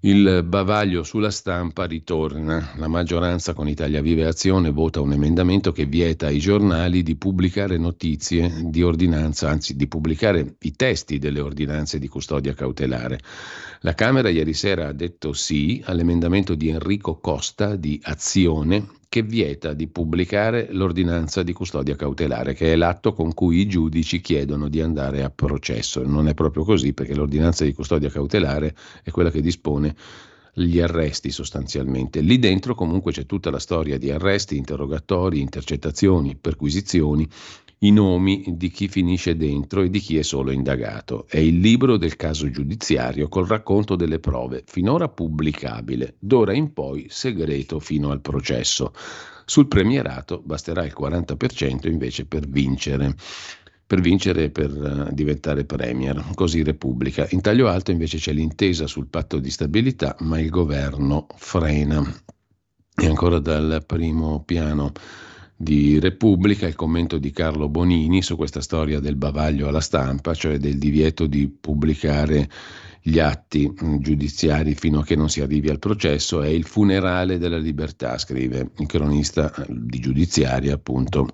Il 0.00 0.44
bavaglio 0.44 1.02
sulla 1.02 1.30
stampa 1.30 1.84
ritorna. 1.86 2.74
La 2.76 2.86
maggioranza 2.86 3.54
con 3.54 3.66
Italia 3.66 4.02
Vive 4.02 4.26
Azione 4.26 4.70
vota 4.70 5.00
un 5.00 5.12
emendamento 5.12 5.72
che 5.72 5.86
vieta 5.86 6.26
ai 6.26 6.38
giornali 6.38 7.02
di 7.02 7.16
pubblicare 7.16 7.78
notizie 7.78 8.52
di 8.66 8.82
ordinanza, 8.82 9.48
anzi 9.48 9.74
di 9.74 9.88
pubblicare 9.88 10.56
i 10.60 10.76
testi 10.76 11.18
delle 11.18 11.40
ordinanze 11.40 11.98
di 11.98 12.08
custodia 12.08 12.52
cautelare. 12.52 13.18
La 13.86 13.94
Camera 13.94 14.28
ieri 14.30 14.52
sera 14.52 14.88
ha 14.88 14.92
detto 14.92 15.32
sì 15.32 15.80
all'emendamento 15.84 16.56
di 16.56 16.70
Enrico 16.70 17.20
Costa 17.20 17.76
di 17.76 18.00
Azione 18.02 18.88
che 19.08 19.22
vieta 19.22 19.74
di 19.74 19.86
pubblicare 19.86 20.66
l'ordinanza 20.72 21.44
di 21.44 21.52
custodia 21.52 21.94
cautelare, 21.94 22.52
che 22.54 22.72
è 22.72 22.74
l'atto 22.74 23.12
con 23.12 23.32
cui 23.32 23.60
i 23.60 23.68
giudici 23.68 24.20
chiedono 24.20 24.66
di 24.66 24.80
andare 24.80 25.22
a 25.22 25.30
processo. 25.30 26.04
Non 26.04 26.26
è 26.26 26.34
proprio 26.34 26.64
così 26.64 26.94
perché 26.94 27.14
l'ordinanza 27.14 27.62
di 27.62 27.72
custodia 27.74 28.10
cautelare 28.10 28.74
è 29.04 29.12
quella 29.12 29.30
che 29.30 29.40
dispone 29.40 29.94
gli 30.52 30.80
arresti 30.80 31.30
sostanzialmente. 31.30 32.22
Lì 32.22 32.40
dentro 32.40 32.74
comunque 32.74 33.12
c'è 33.12 33.24
tutta 33.24 33.50
la 33.50 33.60
storia 33.60 33.98
di 33.98 34.10
arresti, 34.10 34.56
interrogatori, 34.56 35.38
intercettazioni, 35.38 36.34
perquisizioni 36.34 37.28
i 37.80 37.90
nomi 37.90 38.54
di 38.56 38.70
chi 38.70 38.88
finisce 38.88 39.36
dentro 39.36 39.82
e 39.82 39.90
di 39.90 39.98
chi 39.98 40.16
è 40.16 40.22
solo 40.22 40.50
indagato. 40.50 41.26
È 41.28 41.38
il 41.38 41.58
libro 41.58 41.98
del 41.98 42.16
caso 42.16 42.48
giudiziario 42.50 43.28
col 43.28 43.46
racconto 43.46 43.96
delle 43.96 44.18
prove, 44.18 44.64
finora 44.66 45.08
pubblicabile, 45.08 46.16
d'ora 46.18 46.54
in 46.54 46.72
poi 46.72 47.06
segreto 47.10 47.78
fino 47.78 48.10
al 48.10 48.20
processo. 48.20 48.92
Sul 49.44 49.68
premierato 49.68 50.42
basterà 50.44 50.84
il 50.84 50.94
40% 50.98 51.88
invece 51.88 52.24
per 52.26 52.48
vincere 52.48 53.14
per 53.86 54.00
vincere 54.00 54.44
e 54.44 54.50
per 54.50 54.72
uh, 54.72 55.14
diventare 55.14 55.64
premier, 55.64 56.30
così 56.34 56.64
Repubblica. 56.64 57.24
In 57.30 57.40
taglio 57.40 57.68
alto 57.68 57.92
invece 57.92 58.18
c'è 58.18 58.32
l'intesa 58.32 58.88
sul 58.88 59.06
patto 59.06 59.38
di 59.38 59.48
stabilità, 59.48 60.16
ma 60.20 60.40
il 60.40 60.50
governo 60.50 61.28
frena. 61.36 62.02
E 62.98 63.06
ancora 63.06 63.38
dal 63.38 63.84
primo 63.86 64.42
piano 64.42 64.90
di 65.56 65.98
Repubblica 65.98 66.66
il 66.66 66.74
commento 66.74 67.16
di 67.16 67.30
Carlo 67.30 67.68
Bonini 67.68 68.20
su 68.20 68.36
questa 68.36 68.60
storia 68.60 69.00
del 69.00 69.16
bavaglio 69.16 69.68
alla 69.68 69.80
stampa, 69.80 70.34
cioè 70.34 70.58
del 70.58 70.76
divieto 70.76 71.26
di 71.26 71.48
pubblicare 71.48 72.48
gli 73.00 73.18
atti 73.18 73.72
mm, 73.72 73.98
giudiziari 73.98 74.74
fino 74.74 74.98
a 74.98 75.04
che 75.04 75.16
non 75.16 75.30
si 75.30 75.40
arrivi 75.40 75.70
al 75.70 75.78
processo, 75.78 76.42
è 76.42 76.48
il 76.48 76.64
funerale 76.64 77.38
della 77.38 77.56
libertà, 77.56 78.18
scrive 78.18 78.72
il 78.76 78.86
cronista 78.86 79.54
eh, 79.54 79.64
di 79.68 79.98
giudiziaria, 80.00 80.74
appunto 80.74 81.28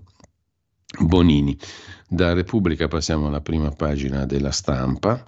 Bonini. 1.01 1.59
Da 2.07 2.35
Repubblica 2.35 2.87
passiamo 2.89 3.27
alla 3.27 3.41
prima 3.41 3.71
pagina 3.71 4.27
della 4.27 4.51
stampa. 4.51 5.23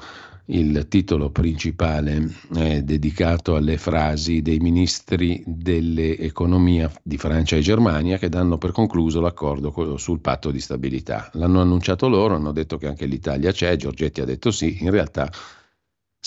Il 0.46 0.88
titolo 0.88 1.30
principale 1.30 2.30
è 2.54 2.82
dedicato 2.82 3.56
alle 3.56 3.78
frasi 3.78 4.42
dei 4.42 4.58
ministri 4.58 5.42
dell'economia 5.46 6.92
di 7.02 7.16
Francia 7.16 7.56
e 7.56 7.60
Germania 7.60 8.18
che 8.18 8.28
danno 8.28 8.58
per 8.58 8.70
concluso 8.70 9.22
l'accordo 9.22 9.96
sul 9.96 10.20
patto 10.20 10.50
di 10.50 10.60
stabilità. 10.60 11.30
L'hanno 11.34 11.62
annunciato 11.62 12.08
loro, 12.08 12.34
hanno 12.34 12.52
detto 12.52 12.76
che 12.76 12.86
anche 12.86 13.06
l'Italia 13.06 13.52
c'è, 13.52 13.76
Giorgetti 13.76 14.20
ha 14.20 14.26
detto 14.26 14.50
sì, 14.50 14.82
in 14.82 14.90
realtà 14.90 15.30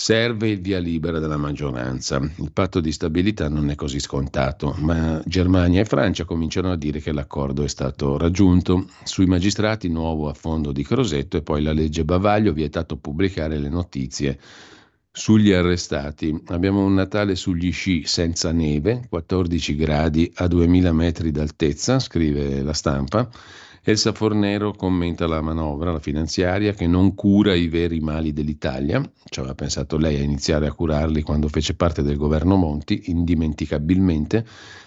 Serve 0.00 0.48
il 0.48 0.60
via 0.60 0.78
libera 0.78 1.18
della 1.18 1.36
maggioranza. 1.36 2.20
Il 2.36 2.52
patto 2.52 2.78
di 2.78 2.92
stabilità 2.92 3.48
non 3.48 3.68
è 3.68 3.74
così 3.74 3.98
scontato, 3.98 4.76
ma 4.78 5.20
Germania 5.24 5.80
e 5.80 5.86
Francia 5.86 6.24
cominciano 6.24 6.70
a 6.70 6.76
dire 6.76 7.00
che 7.00 7.10
l'accordo 7.10 7.64
è 7.64 7.68
stato 7.68 8.16
raggiunto. 8.16 8.86
Sui 9.02 9.26
magistrati 9.26 9.88
nuovo 9.88 10.28
affondo 10.28 10.70
di 10.70 10.84
Crosetto 10.84 11.36
e 11.36 11.42
poi 11.42 11.62
la 11.62 11.72
legge 11.72 12.04
Bavaglio 12.04 12.52
vietato 12.52 12.96
pubblicare 12.96 13.58
le 13.58 13.68
notizie 13.68 14.38
sugli 15.10 15.50
arrestati. 15.50 16.42
Abbiamo 16.46 16.84
un 16.84 16.94
Natale 16.94 17.34
sugli 17.34 17.72
sci 17.72 18.04
senza 18.06 18.52
neve, 18.52 19.04
14 19.08 19.74
gradi 19.74 20.30
a 20.36 20.46
2000 20.46 20.92
metri 20.92 21.32
d'altezza, 21.32 21.98
scrive 21.98 22.62
la 22.62 22.72
stampa. 22.72 23.28
Elsa 23.88 24.12
Fornero 24.12 24.74
commenta 24.74 25.26
la 25.26 25.40
manovra, 25.40 25.92
la 25.92 25.98
finanziaria, 25.98 26.74
che 26.74 26.86
non 26.86 27.14
cura 27.14 27.54
i 27.54 27.68
veri 27.68 28.00
mali 28.00 28.34
dell'Italia. 28.34 29.00
Ci 29.24 29.38
aveva 29.38 29.54
pensato 29.54 29.96
lei 29.96 30.16
a 30.16 30.22
iniziare 30.22 30.66
a 30.66 30.74
curarli 30.74 31.22
quando 31.22 31.48
fece 31.48 31.74
parte 31.74 32.02
del 32.02 32.18
governo 32.18 32.56
Monti, 32.56 33.04
indimenticabilmente. 33.06 34.44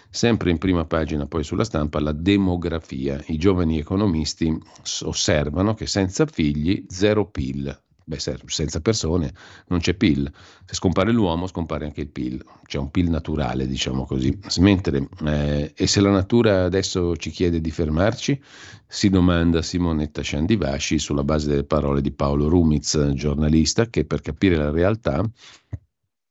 Sempre 0.08 0.52
in 0.52 0.60
prima 0.60 0.86
pagina 0.86 1.26
poi 1.26 1.44
sulla 1.44 1.64
stampa 1.64 2.00
la 2.00 2.12
demografia. 2.12 3.20
I 3.26 3.40
giovani 3.40 3.80
economisti 3.80 4.56
osservano 5.02 5.74
che 5.74 5.88
senza 5.88 6.28
figli 6.28 6.86
zero 6.88 7.26
PIL, 7.26 7.76
Beh, 8.12 8.20
senza 8.20 8.82
persone 8.82 9.32
non 9.68 9.80
c'è 9.80 9.94
PIL. 9.94 10.30
Se 10.66 10.76
scompare 10.76 11.14
l'uomo, 11.14 11.48
scompare 11.48 11.86
anche 11.86 12.02
il 12.02 12.10
PIL. 12.10 12.44
C'è 12.66 12.78
un 12.78 12.92
PIL 12.92 13.10
naturale, 13.10 13.66
diciamo 13.68 14.06
così. 14.06 14.38
Mentre, 14.60 15.08
eh, 15.24 15.72
e 15.74 15.88
se 15.88 16.02
la 16.02 16.10
natura 16.10 16.66
adesso 16.66 17.16
ci 17.16 17.30
chiede 17.30 17.62
di 17.62 17.72
fermarci? 17.72 18.42
Si 18.86 19.10
domanda 19.10 19.62
Simonetta 19.62 20.22
Sciandivasci 20.22 21.00
sulla 21.00 21.24
base 21.24 21.48
delle 21.48 21.64
parole 21.64 22.02
di 22.02 22.12
Paolo 22.12 22.50
Rumiz, 22.50 23.12
giornalista, 23.14 23.86
che 23.86 24.04
per 24.04 24.20
capire 24.20 24.58
la 24.58 24.72
realtà, 24.72 25.24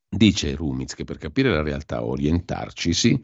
dice 0.06 0.54
Rumiz 0.54 0.94
che 0.94 1.04
per 1.04 1.16
capire 1.16 1.48
la 1.50 1.62
realtà, 1.62 2.04
orientarci, 2.04 2.92
sì, 2.92 3.18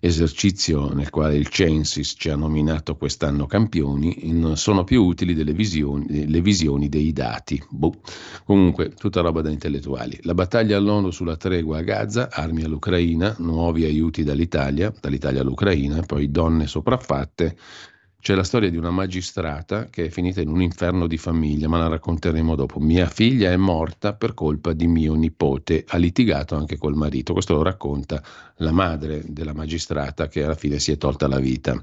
esercizio 0.00 0.92
nel 0.92 1.10
quale 1.10 1.36
il 1.36 1.48
Censis 1.48 2.14
ci 2.16 2.30
ha 2.30 2.36
nominato 2.36 2.96
quest'anno 2.96 3.46
campioni, 3.46 4.30
non 4.32 4.56
sono 4.56 4.84
più 4.84 5.04
utili 5.04 5.34
delle 5.34 5.52
visioni, 5.52 6.28
le 6.28 6.40
visioni 6.40 6.88
dei 6.88 7.12
dati. 7.12 7.62
Boh. 7.68 7.94
Comunque, 8.44 8.90
tutta 8.90 9.20
roba 9.20 9.40
da 9.40 9.50
intellettuali. 9.50 10.18
La 10.22 10.34
battaglia 10.34 10.76
all'ONU 10.76 11.10
sulla 11.10 11.36
tregua 11.36 11.78
a 11.78 11.82
Gaza, 11.82 12.28
armi 12.30 12.62
all'Ucraina, 12.62 13.34
nuovi 13.38 13.84
aiuti 13.84 14.22
dall'Italia, 14.22 14.92
dall'Italia 15.00 15.40
all'Ucraina, 15.40 16.02
poi 16.02 16.30
donne 16.30 16.66
sopraffatte 16.66 17.56
c'è 18.20 18.34
la 18.34 18.42
storia 18.42 18.68
di 18.68 18.76
una 18.76 18.90
magistrata 18.90 19.86
che 19.86 20.06
è 20.06 20.08
finita 20.08 20.40
in 20.40 20.48
un 20.48 20.60
inferno 20.60 21.06
di 21.06 21.16
famiglia, 21.16 21.68
ma 21.68 21.78
la 21.78 21.86
racconteremo 21.86 22.56
dopo. 22.56 22.80
Mia 22.80 23.06
figlia 23.06 23.52
è 23.52 23.56
morta 23.56 24.12
per 24.12 24.34
colpa 24.34 24.72
di 24.72 24.88
mio 24.88 25.14
nipote, 25.14 25.84
ha 25.86 25.96
litigato 25.98 26.56
anche 26.56 26.76
col 26.76 26.96
marito. 26.96 27.32
Questo 27.32 27.54
lo 27.54 27.62
racconta 27.62 28.20
la 28.56 28.72
madre 28.72 29.22
della 29.26 29.54
magistrata 29.54 30.26
che 30.26 30.42
alla 30.42 30.56
fine 30.56 30.80
si 30.80 30.90
è 30.90 30.98
tolta 30.98 31.28
la 31.28 31.38
vita. 31.38 31.80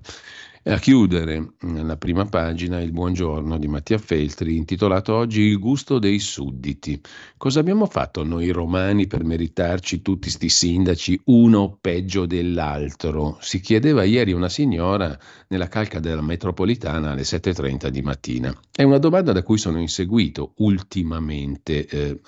A 0.68 0.80
chiudere 0.80 1.54
la 1.62 1.96
prima 1.96 2.26
pagina 2.26 2.82
il 2.82 2.92
buongiorno 2.92 3.60
di 3.60 3.68
Mattia 3.68 4.00
Feltri 4.00 4.56
intitolato 4.56 5.14
oggi 5.14 5.42
Il 5.42 5.60
gusto 5.60 6.00
dei 6.00 6.18
sudditi. 6.18 7.00
Cosa 7.38 7.60
abbiamo 7.60 7.86
fatto 7.86 8.24
noi 8.24 8.50
romani 8.50 9.06
per 9.06 9.24
meritarci 9.24 10.02
tutti 10.02 10.28
sti 10.28 10.50
sindaci 10.50 11.22
uno 11.26 11.78
peggio 11.80 12.26
dell'altro? 12.26 13.38
Si 13.42 13.60
chiedeva 13.60 14.06
ieri 14.06 14.32
una 14.32 14.50
signora 14.50 15.16
nella 15.50 15.68
calca 15.68 16.00
della 16.00 16.24
metropolitana 16.24 17.12
alle 17.12 17.22
7.30 17.22 17.90
di 17.90 18.02
mattina. 18.02 18.60
È 18.72 18.82
una 18.82 18.98
domanda 18.98 19.34
da 19.34 19.44
cui 19.44 19.60
sono 19.60 19.80
inseguito 19.80 20.54
ultimamente, 20.56 21.86
eh, 21.86 22.20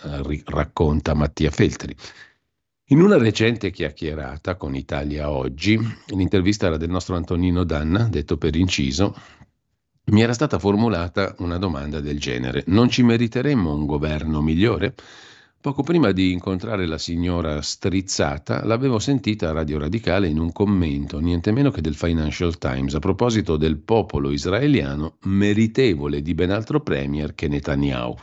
racconta 0.46 1.16
Mattia 1.16 1.50
Feltri. 1.50 1.96
In 2.90 3.02
una 3.02 3.18
recente 3.18 3.70
chiacchierata 3.70 4.56
con 4.56 4.74
Italia 4.74 5.30
Oggi, 5.30 5.78
l'intervista 6.16 6.68
era 6.68 6.78
del 6.78 6.90
nostro 6.90 7.18
Antonino 7.18 7.66
Danna, 7.66 8.08
detto 8.08 8.38
per 8.38 8.56
inciso, 8.56 9.14
mi 10.06 10.22
era 10.22 10.32
stata 10.32 10.58
formulata 10.58 11.36
una 11.40 11.58
domanda 11.58 12.00
del 12.00 12.18
genere. 12.18 12.64
Non 12.68 12.88
ci 12.88 13.04
meriteremmo 13.04 13.74
un 13.74 13.86
governo 13.86 14.42
migliore? 14.42 14.96
Poco 15.60 15.84
prima 15.84 16.14
di 16.14 16.32
incontrare 16.32 16.86
la 16.86 16.98
signora 16.98 17.62
Strizzata, 17.62 18.64
l'avevo 18.64 19.00
sentita 19.00 19.50
a 19.50 19.52
Radio 19.52 19.80
Radicale 19.80 20.30
in 20.30 20.40
un 20.40 20.54
commento, 20.54 21.20
niente 21.20 21.52
meno 21.52 21.72
che 21.72 21.82
del 21.82 21.96
Financial 21.96 22.58
Times, 22.58 22.96
a 22.96 23.00
proposito 23.00 23.58
del 23.58 23.80
popolo 23.80 24.32
israeliano 24.32 25.18
meritevole 25.24 26.22
di 26.22 26.34
ben 26.34 26.52
altro 26.52 26.80
premier 26.80 27.36
che 27.36 27.50
Netanyahu. 27.50 28.16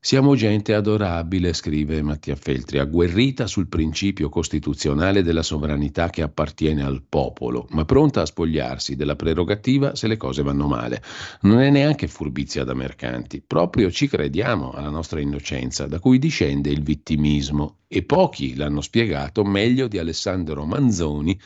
Siamo 0.00 0.36
gente 0.36 0.74
adorabile, 0.74 1.52
scrive 1.52 2.00
Mattia 2.02 2.36
Feltri, 2.36 2.78
agguerrita 2.78 3.48
sul 3.48 3.66
principio 3.66 4.28
costituzionale 4.28 5.22
della 5.22 5.42
sovranità 5.42 6.08
che 6.08 6.22
appartiene 6.22 6.84
al 6.84 7.02
popolo, 7.06 7.66
ma 7.70 7.84
pronta 7.84 8.22
a 8.22 8.26
spogliarsi 8.26 8.94
della 8.94 9.16
prerogativa 9.16 9.96
se 9.96 10.06
le 10.06 10.16
cose 10.16 10.44
vanno 10.44 10.68
male. 10.68 11.02
Non 11.42 11.58
è 11.58 11.68
neanche 11.70 12.06
furbizia 12.06 12.62
da 12.62 12.74
mercanti, 12.74 13.42
proprio 13.44 13.90
ci 13.90 14.06
crediamo 14.06 14.70
alla 14.70 14.88
nostra 14.88 15.18
innocenza, 15.18 15.88
da 15.88 15.98
cui 15.98 16.20
discende 16.20 16.70
il 16.70 16.84
vittimismo, 16.84 17.78
e 17.88 18.04
pochi 18.04 18.54
l'hanno 18.54 18.80
spiegato 18.80 19.42
meglio 19.42 19.88
di 19.88 19.98
Alessandro 19.98 20.64
Manzoni 20.64 21.38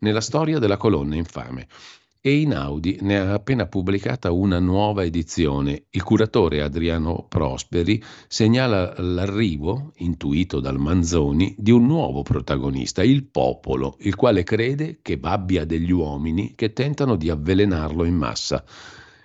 nella 0.00 0.20
storia 0.20 0.58
della 0.58 0.76
colonna 0.76 1.16
infame 1.16 1.68
e 2.26 2.38
Inaudi 2.38 3.00
ne 3.02 3.18
ha 3.18 3.34
appena 3.34 3.66
pubblicata 3.66 4.32
una 4.32 4.58
nuova 4.58 5.04
edizione. 5.04 5.88
Il 5.90 6.02
curatore 6.02 6.62
Adriano 6.62 7.26
Prosperi 7.28 8.02
segnala 8.28 8.94
l'arrivo, 8.96 9.92
intuito 9.96 10.58
dal 10.58 10.78
Manzoni, 10.78 11.54
di 11.58 11.70
un 11.70 11.84
nuovo 11.84 12.22
protagonista, 12.22 13.02
il 13.02 13.26
popolo, 13.26 13.96
il 13.98 14.14
quale 14.14 14.42
crede 14.42 15.00
che 15.02 15.18
abbia 15.20 15.66
degli 15.66 15.92
uomini 15.92 16.54
che 16.54 16.72
tentano 16.72 17.16
di 17.16 17.28
avvelenarlo 17.28 18.04
in 18.04 18.14
massa. 18.14 18.64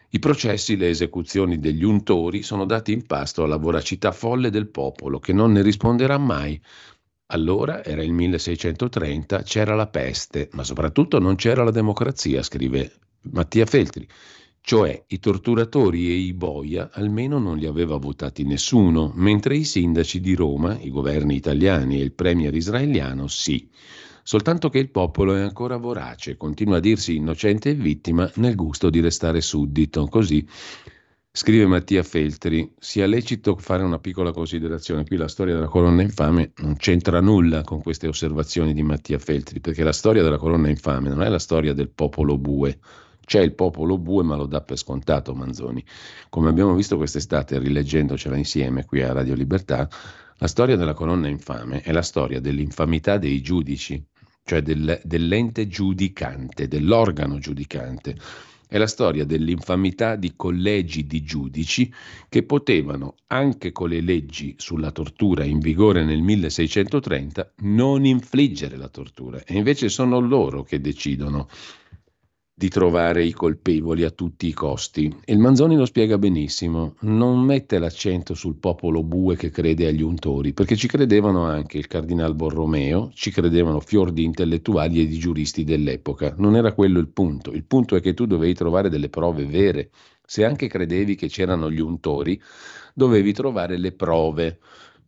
I 0.09 0.19
processi, 0.19 0.75
le 0.75 0.89
esecuzioni 0.89 1.57
degli 1.57 1.85
untori 1.85 2.43
sono 2.43 2.65
dati 2.65 2.91
in 2.91 3.05
pasto 3.05 3.43
alla 3.43 3.55
voracità 3.55 4.11
folle 4.11 4.49
del 4.49 4.67
popolo, 4.67 5.19
che 5.19 5.31
non 5.31 5.53
ne 5.53 5.61
risponderà 5.61 6.17
mai, 6.17 6.61
allora 7.31 7.83
era 7.83 8.03
il 8.03 8.11
1630, 8.11 9.43
c'era 9.43 9.75
la 9.75 9.87
peste, 9.87 10.49
ma 10.53 10.63
soprattutto 10.63 11.19
non 11.19 11.35
c'era 11.35 11.63
la 11.63 11.71
democrazia, 11.71 12.41
scrive 12.41 12.91
Mattia 13.31 13.65
Feltri. 13.65 14.07
Cioè 14.61 15.03
i 15.07 15.19
torturatori 15.19 16.09
e 16.09 16.13
i 16.13 16.33
boia 16.33 16.89
almeno 16.91 17.39
non 17.39 17.57
li 17.57 17.65
aveva 17.65 17.97
votati 17.97 18.43
nessuno, 18.43 19.11
mentre 19.15 19.55
i 19.55 19.63
sindaci 19.63 20.19
di 20.19 20.35
Roma, 20.35 20.77
i 20.79 20.89
governi 20.89 21.35
italiani 21.35 21.99
e 21.99 22.03
il 22.03 22.13
premier 22.13 22.53
israeliano 22.53 23.27
sì. 23.27 23.69
Soltanto 24.23 24.69
che 24.69 24.79
il 24.79 24.89
popolo 24.89 25.35
è 25.35 25.41
ancora 25.41 25.77
vorace, 25.77 26.37
continua 26.37 26.77
a 26.77 26.81
dirsi 26.81 27.15
innocente 27.15 27.71
e 27.71 27.75
vittima 27.75 28.29
nel 28.35 28.55
gusto 28.55 28.89
di 28.89 28.99
restare 28.99 29.41
suddito. 29.41 30.05
Così 30.07 30.45
Scrive 31.41 31.67
Mattia 31.67 32.03
Feltri, 32.03 32.69
sia 32.77 33.05
lecito 33.05 33.55
fare 33.55 33.81
una 33.81 33.97
piccola 33.97 34.33
considerazione, 34.33 35.05
qui 35.05 35.15
la 35.15 35.29
storia 35.29 35.53
della 35.53 35.69
colonna 35.69 36.01
infame 36.01 36.51
non 36.57 36.75
c'entra 36.75 37.21
nulla 37.21 37.61
con 37.61 37.81
queste 37.81 38.09
osservazioni 38.09 38.73
di 38.73 38.83
Mattia 38.83 39.17
Feltri, 39.19 39.61
perché 39.61 39.85
la 39.85 39.93
storia 39.93 40.21
della 40.21 40.37
colonna 40.37 40.67
infame 40.67 41.07
non 41.07 41.21
è 41.21 41.29
la 41.29 41.39
storia 41.39 41.71
del 41.71 41.91
popolo 41.91 42.37
bue, 42.37 42.79
c'è 43.25 43.39
il 43.39 43.55
popolo 43.55 43.97
bue 43.97 44.21
ma 44.25 44.35
lo 44.35 44.47
dà 44.47 44.59
per 44.59 44.77
scontato 44.77 45.33
Manzoni. 45.33 45.81
Come 46.27 46.49
abbiamo 46.49 46.73
visto 46.73 46.97
quest'estate 46.97 47.57
rileggendocela 47.57 48.35
insieme 48.35 48.83
qui 48.83 49.01
a 49.01 49.13
Radio 49.13 49.33
Libertà, 49.33 49.87
la 50.39 50.47
storia 50.47 50.75
della 50.75 50.93
colonna 50.93 51.29
infame 51.29 51.79
è 51.79 51.93
la 51.93 52.01
storia 52.01 52.41
dell'infamità 52.41 53.17
dei 53.17 53.39
giudici, 53.41 54.05
cioè 54.43 54.61
del, 54.61 54.99
dell'ente 55.05 55.69
giudicante, 55.69 56.67
dell'organo 56.67 57.39
giudicante 57.39 58.17
è 58.69 58.77
la 58.77 58.85
storia 58.85 59.25
dell'infamità 59.25 60.15
di 60.15 60.33
collegi 60.35 61.07
di 61.07 61.23
giudici 61.23 61.91
che 62.29 62.43
potevano, 62.43 63.15
anche 63.25 63.71
con 63.71 63.89
le 63.89 63.99
leggi 63.99 64.53
sulla 64.59 64.91
tortura 64.91 65.43
in 65.43 65.57
vigore 65.57 66.05
nel 66.05 66.21
1630, 66.21 67.53
non 67.61 68.05
infliggere 68.05 68.77
la 68.77 68.87
tortura. 68.87 69.43
E 69.43 69.55
invece 69.55 69.89
sono 69.89 70.19
loro 70.19 70.61
che 70.61 70.79
decidono 70.79 71.49
di 72.59 72.67
trovare 72.67 73.23
i 73.23 73.31
colpevoli 73.31 74.03
a 74.03 74.09
tutti 74.09 74.45
i 74.45 74.51
costi. 74.51 75.15
Il 75.27 75.39
Manzoni 75.39 75.77
lo 75.77 75.85
spiega 75.85 76.17
benissimo, 76.17 76.95
non 77.03 77.39
mette 77.39 77.79
l'accento 77.79 78.33
sul 78.33 78.57
popolo 78.57 79.01
bue 79.01 79.37
che 79.37 79.49
crede 79.49 79.87
agli 79.87 80.01
untori, 80.01 80.51
perché 80.51 80.75
ci 80.75 80.89
credevano 80.89 81.45
anche 81.45 81.77
il 81.77 81.87
cardinal 81.87 82.35
Borromeo, 82.35 83.11
ci 83.13 83.31
credevano 83.31 83.79
fior 83.79 84.11
di 84.11 84.25
intellettuali 84.25 84.99
e 84.99 85.07
di 85.07 85.17
giuristi 85.17 85.63
dell'epoca. 85.63 86.35
Non 86.37 86.57
era 86.57 86.73
quello 86.73 86.99
il 86.99 87.07
punto, 87.07 87.53
il 87.53 87.63
punto 87.63 87.95
è 87.95 88.01
che 88.01 88.13
tu 88.13 88.25
dovevi 88.25 88.53
trovare 88.55 88.89
delle 88.89 89.07
prove 89.07 89.45
vere. 89.45 89.91
Se 90.25 90.43
anche 90.43 90.67
credevi 90.67 91.15
che 91.15 91.29
c'erano 91.29 91.71
gli 91.71 91.79
untori, 91.79 92.41
dovevi 92.93 93.31
trovare 93.31 93.77
le 93.77 93.93
prove. 93.93 94.59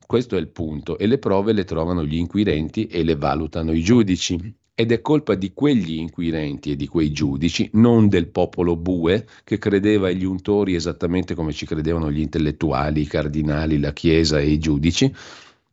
Questo 0.07 0.37
è 0.37 0.39
il 0.39 0.47
punto 0.47 0.97
e 0.97 1.05
le 1.05 1.17
prove 1.17 1.51
le 1.51 1.65
trovano 1.65 2.05
gli 2.05 2.15
inquirenti 2.15 2.87
e 2.87 3.03
le 3.03 3.17
valutano 3.17 3.73
i 3.73 3.81
giudici 3.81 4.59
ed 4.73 4.91
è 4.91 5.01
colpa 5.01 5.35
di 5.35 5.53
quegli 5.53 5.95
inquirenti 5.95 6.71
e 6.71 6.75
di 6.75 6.87
quei 6.87 7.11
giudici, 7.11 7.69
non 7.73 8.07
del 8.07 8.27
popolo 8.27 8.75
bue 8.75 9.27
che 9.43 9.57
credeva 9.57 10.07
agli 10.07 10.23
untori 10.23 10.75
esattamente 10.75 11.35
come 11.35 11.53
ci 11.53 11.65
credevano 11.65 12.11
gli 12.11 12.19
intellettuali, 12.19 13.01
i 13.01 13.07
cardinali, 13.07 13.79
la 13.79 13.93
Chiesa 13.93 14.39
e 14.39 14.49
i 14.49 14.57
giudici, 14.59 15.13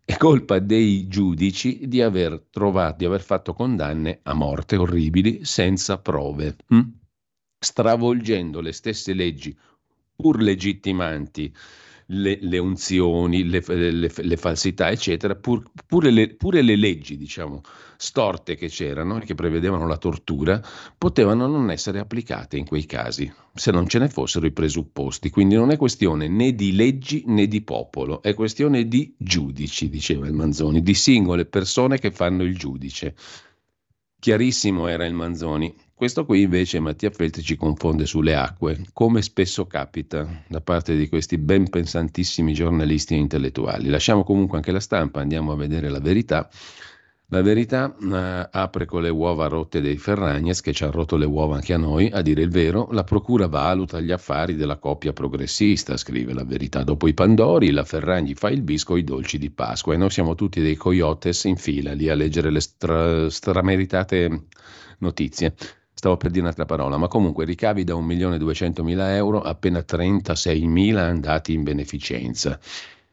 è 0.04 0.16
colpa 0.16 0.58
dei 0.58 1.06
giudici 1.06 1.86
di 1.86 2.02
aver 2.02 2.46
trovato, 2.50 2.96
di 2.98 3.04
aver 3.04 3.22
fatto 3.22 3.52
condanne 3.52 4.20
a 4.22 4.34
morte 4.34 4.76
orribili 4.76 5.44
senza 5.44 5.98
prove, 5.98 6.56
hm? 6.66 6.80
stravolgendo 7.58 8.60
le 8.60 8.72
stesse 8.72 9.12
leggi 9.12 9.56
pur 10.16 10.40
legittimanti 10.40 11.52
le, 12.06 12.38
le 12.40 12.58
unzioni, 12.58 13.44
le, 13.44 13.62
le, 13.66 14.10
le, 14.14 14.36
falsità, 14.36 14.90
eccetera, 14.90 15.34
pur, 15.34 15.70
pure, 15.86 16.34
pure 16.34 16.62
le 16.62 16.76
leggi, 16.76 17.16
diciamo, 17.16 17.62
storte 18.00 18.54
che 18.54 18.68
c'erano 18.68 19.20
e 19.20 19.24
che 19.24 19.34
prevedevano 19.34 19.88
la 19.88 19.96
tortura, 19.96 20.62
potevano 20.96 21.48
non 21.48 21.68
essere 21.72 21.98
applicate 21.98 22.56
in 22.56 22.64
quei 22.64 22.86
casi, 22.86 23.30
se 23.52 23.72
non 23.72 23.88
ce 23.88 23.98
ne 23.98 24.08
fossero 24.08 24.46
i 24.46 24.52
presupposti. 24.52 25.30
Quindi 25.30 25.56
non 25.56 25.72
è 25.72 25.76
questione 25.76 26.28
né 26.28 26.54
di 26.54 26.76
leggi 26.76 27.24
né 27.26 27.48
di 27.48 27.60
popolo, 27.62 28.22
è 28.22 28.34
questione 28.34 28.86
di 28.86 29.12
giudici, 29.18 29.88
diceva 29.88 30.28
il 30.28 30.32
Manzoni, 30.32 30.80
di 30.80 30.94
singole 30.94 31.44
persone 31.44 31.98
che 31.98 32.12
fanno 32.12 32.44
il 32.44 32.56
giudice. 32.56 33.16
Chiarissimo 34.20 34.86
era 34.86 35.04
il 35.04 35.14
Manzoni. 35.14 35.74
Questo 35.92 36.24
qui 36.24 36.42
invece 36.42 36.78
Mattia 36.78 37.10
Feltri 37.10 37.42
ci 37.42 37.56
confonde 37.56 38.06
sulle 38.06 38.36
acque, 38.36 38.80
come 38.92 39.22
spesso 39.22 39.66
capita 39.66 40.44
da 40.46 40.60
parte 40.60 40.96
di 40.96 41.08
questi 41.08 41.36
ben 41.36 41.68
pensantissimi 41.68 42.52
giornalisti 42.52 43.14
e 43.14 43.18
intellettuali. 43.18 43.88
Lasciamo 43.88 44.22
comunque 44.22 44.56
anche 44.56 44.70
la 44.70 44.78
stampa, 44.78 45.20
andiamo 45.20 45.50
a 45.50 45.56
vedere 45.56 45.88
la 45.88 45.98
verità. 45.98 46.48
La 47.30 47.42
verità 47.42 47.94
eh, 47.94 48.48
apre 48.50 48.86
con 48.86 49.02
le 49.02 49.10
uova 49.10 49.48
rotte 49.48 49.82
dei 49.82 49.98
Ferragnez, 49.98 50.62
che 50.62 50.72
ci 50.72 50.84
ha 50.84 50.90
rotto 50.90 51.18
le 51.18 51.26
uova 51.26 51.56
anche 51.56 51.74
a 51.74 51.76
noi, 51.76 52.08
a 52.10 52.22
dire 52.22 52.40
il 52.40 52.48
vero, 52.48 52.88
la 52.90 53.04
procura 53.04 53.48
valuta 53.48 54.00
gli 54.00 54.10
affari 54.10 54.56
della 54.56 54.78
coppia 54.78 55.12
progressista, 55.12 55.98
scrive 55.98 56.32
la 56.32 56.44
verità. 56.44 56.84
Dopo 56.84 57.06
i 57.06 57.12
Pandori, 57.12 57.70
la 57.70 57.84
Ferragni 57.84 58.34
fa 58.34 58.48
il 58.48 58.62
bisco 58.62 58.96
i 58.96 59.04
dolci 59.04 59.36
di 59.36 59.50
Pasqua 59.50 59.92
e 59.92 59.98
noi 59.98 60.08
siamo 60.08 60.34
tutti 60.34 60.62
dei 60.62 60.76
coyotes 60.76 61.44
in 61.44 61.56
fila 61.56 61.92
lì 61.92 62.08
a 62.08 62.14
leggere 62.14 62.50
le 62.50 62.60
stra- 62.60 63.28
strameritate 63.28 64.46
notizie. 65.00 65.54
Stavo 65.92 66.16
per 66.16 66.30
dire 66.30 66.44
un'altra 66.44 66.64
parola, 66.64 66.96
ma 66.96 67.08
comunque 67.08 67.44
ricavi 67.44 67.84
da 67.84 67.92
1.200.000 67.92 69.14
euro, 69.16 69.42
appena 69.42 69.80
36.000 69.80 70.96
andati 70.96 71.52
in 71.52 71.62
beneficenza. 71.62 72.58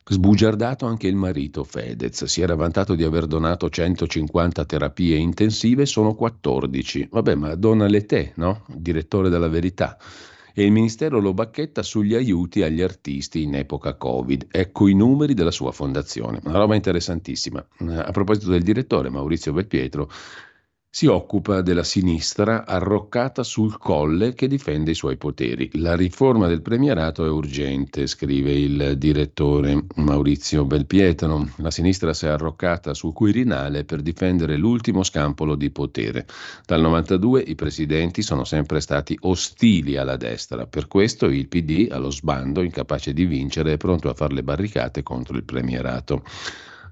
Sbugiardato 0.07 0.85
anche 0.85 1.07
il 1.07 1.15
marito 1.15 1.63
Fedez, 1.63 2.25
si 2.25 2.41
era 2.41 2.53
vantato 2.53 2.93
di 2.93 3.03
aver 3.03 3.25
donato 3.25 3.71
150 3.71 4.63
terapie 4.63 5.15
intensive, 5.15 5.87
sono 5.87 6.13
14. 6.13 7.07
Vabbè, 7.09 7.33
ma 7.33 7.55
donale 7.55 8.05
te, 8.05 8.33
no? 8.35 8.65
Direttore 8.67 9.29
della 9.29 9.47
verità. 9.47 9.97
E 10.53 10.63
il 10.63 10.71
ministero 10.71 11.19
lo 11.19 11.33
bacchetta 11.33 11.81
sugli 11.81 12.13
aiuti 12.13 12.61
agli 12.61 12.83
artisti 12.83 13.41
in 13.41 13.55
epoca 13.55 13.95
Covid. 13.95 14.45
Ecco 14.51 14.87
i 14.87 14.93
numeri 14.93 15.33
della 15.33 15.49
sua 15.49 15.71
fondazione. 15.71 16.39
Una 16.43 16.59
roba 16.59 16.75
interessantissima. 16.75 17.65
A 17.79 18.11
proposito 18.11 18.51
del 18.51 18.61
direttore 18.61 19.09
Maurizio 19.09 19.53
Belpietro, 19.53 20.07
si 20.95 21.07
occupa 21.07 21.59
della 21.59 21.83
sinistra 21.83 22.65
arroccata 22.65 23.43
sul 23.43 23.77
colle 23.77 24.33
che 24.33 24.47
difende 24.47 24.91
i 24.91 24.95
suoi 24.95 25.17
poteri. 25.17 25.69
La 25.73 25.93
riforma 25.93 26.47
del 26.47 26.61
premierato 26.61 27.25
è 27.25 27.29
urgente, 27.29 28.07
scrive 28.07 28.53
il 28.53 28.95
direttore 28.97 29.87
Maurizio 29.95 30.63
Belpietro. 30.63 31.49
La 31.57 31.69
sinistra 31.69 32.13
si 32.13 32.27
è 32.27 32.29
arroccata 32.29 32.93
sul 32.93 33.11
Quirinale 33.11 33.83
per 33.83 34.01
difendere 34.01 34.55
l'ultimo 34.55 35.03
scampolo 35.03 35.55
di 35.55 35.69
potere. 35.69 36.25
Dal 36.65 36.79
92 36.79 37.41
i 37.41 37.55
presidenti 37.55 38.21
sono 38.21 38.45
sempre 38.45 38.79
stati 38.79 39.17
ostili 39.23 39.97
alla 39.97 40.15
destra, 40.15 40.65
per 40.65 40.87
questo 40.87 41.25
il 41.25 41.49
PD, 41.49 41.89
allo 41.91 42.09
sbando, 42.09 42.61
incapace 42.61 43.11
di 43.11 43.25
vincere, 43.25 43.73
è 43.73 43.77
pronto 43.77 44.07
a 44.07 44.13
fare 44.13 44.33
le 44.33 44.43
barricate 44.43 45.03
contro 45.03 45.35
il 45.35 45.43
premierato. 45.43 46.23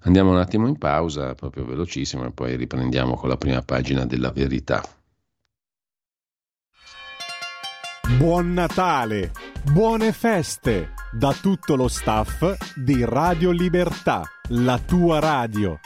Andiamo 0.05 0.31
un 0.31 0.37
attimo 0.37 0.67
in 0.67 0.77
pausa, 0.77 1.33
proprio 1.33 1.65
velocissimo, 1.65 2.25
e 2.25 2.31
poi 2.31 2.55
riprendiamo 2.55 3.15
con 3.15 3.29
la 3.29 3.37
prima 3.37 3.61
pagina 3.61 4.05
della 4.05 4.31
verità. 4.31 4.83
Buon 8.17 8.51
Natale, 8.51 9.31
buone 9.71 10.11
feste 10.11 10.93
da 11.11 11.33
tutto 11.33 11.75
lo 11.75 11.87
staff 11.87 12.75
di 12.75 13.05
Radio 13.05 13.51
Libertà, 13.51 14.23
la 14.49 14.77
tua 14.77 15.19
radio. 15.19 15.79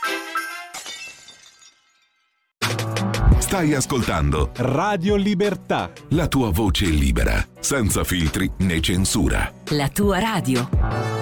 Stai 3.38 3.72
ascoltando 3.72 4.50
Radio 4.56 5.14
Libertà, 5.14 5.92
la 6.08 6.26
tua 6.26 6.50
voce 6.50 6.86
libera, 6.86 7.42
senza 7.60 8.02
filtri 8.04 8.50
né 8.58 8.80
censura. 8.80 9.50
La 9.68 9.88
tua 9.88 10.18
radio. 10.18 11.17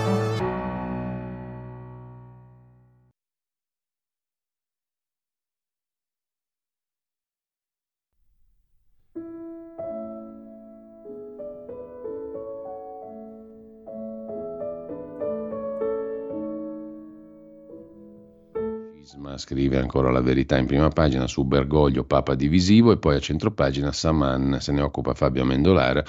Scrive 19.38 19.78
ancora 19.78 20.10
la 20.10 20.20
verità 20.20 20.56
in 20.56 20.66
prima 20.66 20.88
pagina 20.88 21.26
su 21.26 21.44
Bergoglio, 21.44 22.04
Papa 22.04 22.34
divisivo, 22.34 22.92
e 22.92 22.98
poi 22.98 23.16
a 23.16 23.20
centropagina 23.20 23.92
Saman, 23.92 24.58
se 24.60 24.72
ne 24.72 24.82
occupa 24.82 25.14
Fabio 25.14 25.42
Amendolara. 25.42 26.04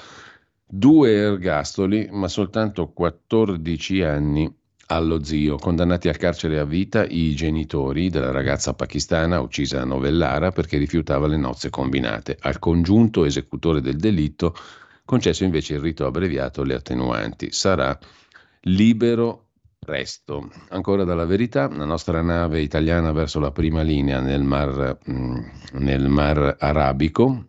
Due 0.65 1.11
ergastoli, 1.11 2.09
ma 2.11 2.27
soltanto 2.27 2.91
14 2.91 4.01
anni 4.01 4.53
allo 4.87 5.23
zio, 5.23 5.57
condannati 5.57 6.07
al 6.07 6.17
carcere 6.17 6.59
a 6.59 6.65
vita 6.65 7.05
i 7.05 7.33
genitori 7.35 8.09
della 8.09 8.31
ragazza 8.31 8.73
pakistana 8.73 9.39
uccisa 9.39 9.81
a 9.81 9.85
Novellara 9.85 10.51
perché 10.51 10.77
rifiutava 10.77 11.27
le 11.27 11.37
nozze 11.37 11.69
combinate. 11.69 12.37
Al 12.39 12.59
congiunto 12.59 13.25
esecutore 13.25 13.81
del 13.81 13.97
delitto 13.97 14.55
concesso 15.03 15.43
invece 15.43 15.75
il 15.75 15.79
rito 15.79 16.05
abbreviato 16.05 16.63
le 16.63 16.75
attenuanti. 16.75 17.51
Sarà 17.51 17.97
libero 18.61 19.46
presto. 19.79 20.49
Ancora 20.69 21.03
dalla 21.03 21.25
verità, 21.25 21.67
la 21.69 21.85
nostra 21.85 22.21
nave 22.21 22.61
italiana 22.61 23.11
verso 23.11 23.39
la 23.39 23.51
prima 23.51 23.81
linea 23.81 24.19
nel 24.19 24.43
mar, 24.43 24.97
mm, 25.09 25.39
nel 25.73 26.09
mar 26.09 26.57
Arabico, 26.59 27.47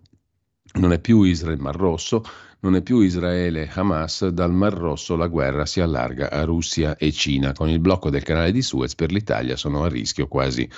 non 0.74 0.92
è 0.92 1.00
più 1.00 1.22
Israele 1.22 1.60
Mar 1.60 1.76
Rosso, 1.76 2.22
non 2.60 2.74
è 2.74 2.82
più 2.82 3.00
Israele 3.00 3.70
Hamas, 3.72 4.26
dal 4.28 4.52
Mar 4.52 4.74
Rosso 4.74 5.16
la 5.16 5.28
guerra 5.28 5.64
si 5.64 5.80
allarga 5.80 6.30
a 6.30 6.44
Russia 6.44 6.96
e 6.96 7.12
Cina. 7.12 7.52
Con 7.52 7.68
il 7.68 7.80
blocco 7.80 8.10
del 8.10 8.22
canale 8.22 8.52
di 8.52 8.62
Suez 8.62 8.94
per 8.94 9.12
l'Italia 9.12 9.56
sono 9.56 9.84
a 9.84 9.88
rischio 9.88 10.26
quasi 10.26 10.68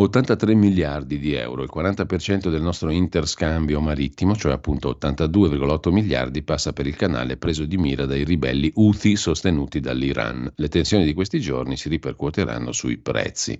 83 0.00 0.54
miliardi 0.54 1.18
di 1.18 1.34
euro, 1.34 1.64
il 1.64 1.70
40% 1.74 2.50
del 2.50 2.62
nostro 2.62 2.90
interscambio 2.90 3.80
marittimo, 3.80 4.36
cioè 4.36 4.52
appunto 4.52 4.96
82,8 4.96 5.90
miliardi, 5.90 6.44
passa 6.44 6.72
per 6.72 6.86
il 6.86 6.94
canale 6.94 7.36
preso 7.36 7.64
di 7.64 7.76
mira 7.78 8.06
dai 8.06 8.22
ribelli 8.22 8.70
Houthi 8.76 9.16
sostenuti 9.16 9.80
dall'Iran. 9.80 10.52
Le 10.54 10.68
tensioni 10.68 11.04
di 11.04 11.14
questi 11.14 11.40
giorni 11.40 11.76
si 11.76 11.88
ripercuoteranno 11.88 12.70
sui 12.70 12.98
prezzi. 12.98 13.58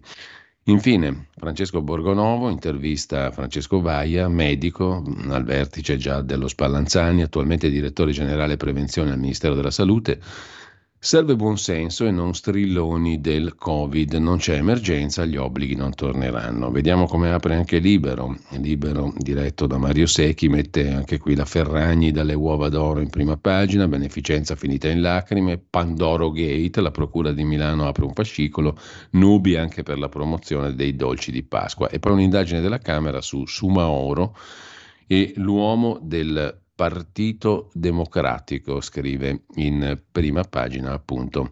Infine, 0.66 1.26
Francesco 1.34 1.82
Borgonovo 1.82 2.50
intervista 2.50 3.32
Francesco 3.32 3.80
Vaia, 3.80 4.28
medico 4.28 5.02
al 5.30 5.42
vertice 5.42 5.96
già 5.96 6.20
dello 6.20 6.46
Spallanzani, 6.46 7.22
attualmente 7.22 7.68
direttore 7.68 8.12
generale 8.12 8.56
prevenzione 8.56 9.10
al 9.10 9.18
Ministero 9.18 9.56
della 9.56 9.72
Salute 9.72 10.20
Serve 11.00 11.36
buonsenso 11.36 12.06
e 12.06 12.10
non 12.10 12.34
strilloni 12.34 13.20
del 13.20 13.54
Covid, 13.54 14.14
non 14.14 14.38
c'è 14.38 14.56
emergenza, 14.56 15.24
gli 15.24 15.36
obblighi 15.36 15.76
non 15.76 15.94
torneranno. 15.94 16.72
Vediamo 16.72 17.06
come 17.06 17.30
apre 17.30 17.54
anche 17.54 17.78
Libero. 17.78 18.36
Libero, 18.60 19.14
diretto 19.16 19.68
da 19.68 19.78
Mario 19.78 20.06
Secchi, 20.06 20.48
mette 20.48 20.90
anche 20.90 21.18
qui 21.18 21.36
la 21.36 21.44
Ferragni 21.44 22.10
dalle 22.10 22.34
uova 22.34 22.68
d'oro 22.68 22.98
in 22.98 23.10
prima 23.10 23.36
pagina, 23.36 23.86
beneficenza 23.86 24.56
finita 24.56 24.88
in 24.88 25.00
lacrime, 25.00 25.58
Pandoro 25.58 26.32
Gate, 26.32 26.80
la 26.80 26.90
Procura 26.90 27.30
di 27.30 27.44
Milano 27.44 27.86
apre 27.86 28.04
un 28.04 28.12
fascicolo, 28.12 28.76
nubi 29.10 29.54
anche 29.54 29.84
per 29.84 30.00
la 30.00 30.08
promozione 30.08 30.74
dei 30.74 30.96
dolci 30.96 31.30
di 31.30 31.44
Pasqua. 31.44 31.88
E 31.90 32.00
poi 32.00 32.10
un'indagine 32.14 32.60
della 32.60 32.80
Camera 32.80 33.20
su 33.20 33.46
Sumaoro 33.46 34.36
e 35.06 35.32
l'uomo 35.36 36.00
del 36.02 36.66
Partito 36.78 37.70
Democratico, 37.72 38.80
scrive 38.80 39.46
in 39.56 40.00
prima 40.12 40.44
pagina 40.44 40.92
appunto 40.92 41.50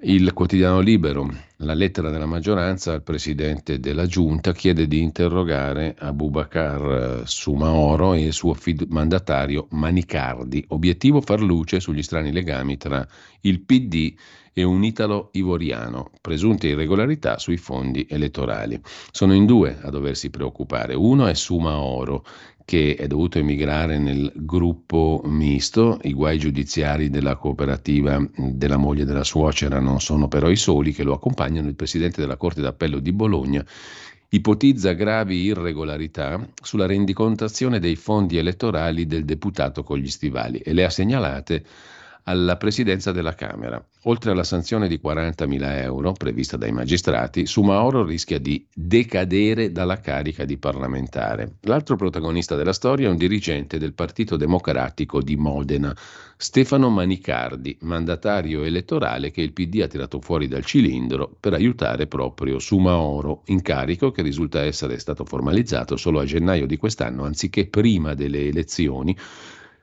il 0.00 0.32
quotidiano 0.32 0.80
Libero. 0.80 1.30
La 1.58 1.74
lettera 1.74 2.10
della 2.10 2.26
maggioranza 2.26 2.92
al 2.92 3.04
presidente 3.04 3.78
della 3.78 4.06
giunta 4.06 4.50
chiede 4.52 4.88
di 4.88 5.00
interrogare 5.00 5.94
Abubakar 5.96 7.22
Sumaoro 7.24 8.14
e 8.14 8.24
il 8.24 8.32
suo 8.32 8.56
mandatario 8.88 9.68
Manicardi. 9.70 10.64
Obiettivo 10.70 11.20
far 11.20 11.40
luce 11.40 11.78
sugli 11.78 12.02
strani 12.02 12.32
legami 12.32 12.76
tra 12.76 13.06
il 13.42 13.60
PD 13.60 14.12
e 14.52 14.64
un 14.64 14.82
italo 14.82 15.28
ivoriano, 15.34 16.10
presunte 16.20 16.66
irregolarità 16.66 17.38
sui 17.38 17.58
fondi 17.58 18.08
elettorali. 18.10 18.80
Sono 19.12 19.34
in 19.34 19.46
due 19.46 19.78
a 19.80 19.90
doversi 19.90 20.30
preoccupare. 20.30 20.94
Uno 20.94 21.28
è 21.28 21.34
Sumaoro, 21.34 22.24
che 22.68 22.96
è 22.96 23.06
dovuto 23.06 23.38
emigrare 23.38 23.96
nel 23.96 24.30
gruppo 24.36 25.22
misto. 25.24 25.98
I 26.02 26.12
guai 26.12 26.38
giudiziari 26.38 27.08
della 27.08 27.36
cooperativa 27.36 28.22
della 28.36 28.76
moglie 28.76 29.06
della 29.06 29.24
suocera 29.24 29.80
non 29.80 30.02
sono 30.02 30.28
però 30.28 30.50
i 30.50 30.56
soli 30.56 30.92
che 30.92 31.02
lo 31.02 31.14
accompagnano. 31.14 31.68
Il 31.68 31.76
presidente 31.76 32.20
della 32.20 32.36
Corte 32.36 32.60
d'Appello 32.60 32.98
di 32.98 33.10
Bologna 33.10 33.64
ipotizza 34.28 34.92
gravi 34.92 35.44
irregolarità 35.44 36.46
sulla 36.62 36.84
rendicontazione 36.84 37.78
dei 37.78 37.96
fondi 37.96 38.36
elettorali 38.36 39.06
del 39.06 39.24
deputato 39.24 39.82
con 39.82 39.96
gli 39.96 40.10
stivali 40.10 40.58
e 40.58 40.74
le 40.74 40.84
ha 40.84 40.90
segnalate 40.90 41.64
alla 42.28 42.58
presidenza 42.58 43.10
della 43.10 43.34
Camera. 43.34 43.82
Oltre 44.02 44.32
alla 44.32 44.44
sanzione 44.44 44.86
di 44.86 45.00
40.000 45.02 45.80
euro 45.82 46.12
prevista 46.12 46.58
dai 46.58 46.72
magistrati, 46.72 47.46
Sumaoro 47.46 48.04
rischia 48.04 48.38
di 48.38 48.66
decadere 48.72 49.72
dalla 49.72 49.98
carica 49.98 50.44
di 50.44 50.58
parlamentare. 50.58 51.56
L'altro 51.62 51.96
protagonista 51.96 52.54
della 52.54 52.74
storia 52.74 53.08
è 53.08 53.10
un 53.10 53.16
dirigente 53.16 53.78
del 53.78 53.94
Partito 53.94 54.36
Democratico 54.36 55.22
di 55.22 55.36
Modena, 55.36 55.94
Stefano 56.36 56.90
Manicardi, 56.90 57.76
mandatario 57.80 58.62
elettorale 58.62 59.30
che 59.30 59.40
il 59.40 59.52
PD 59.52 59.80
ha 59.82 59.88
tirato 59.88 60.20
fuori 60.20 60.46
dal 60.46 60.64
cilindro 60.64 61.34
per 61.40 61.54
aiutare 61.54 62.06
proprio 62.06 62.58
Sumaoro, 62.58 63.42
incarico 63.46 64.10
che 64.10 64.22
risulta 64.22 64.62
essere 64.62 64.98
stato 64.98 65.24
formalizzato 65.24 65.96
solo 65.96 66.20
a 66.20 66.24
gennaio 66.24 66.66
di 66.66 66.76
quest'anno 66.76 67.24
anziché 67.24 67.66
prima 67.66 68.14
delle 68.14 68.46
elezioni 68.46 69.16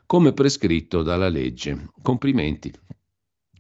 come 0.06 0.34
prescritto 0.34 1.02
dalla 1.02 1.30
legge. 1.30 1.90
Complimenti. 2.02 2.74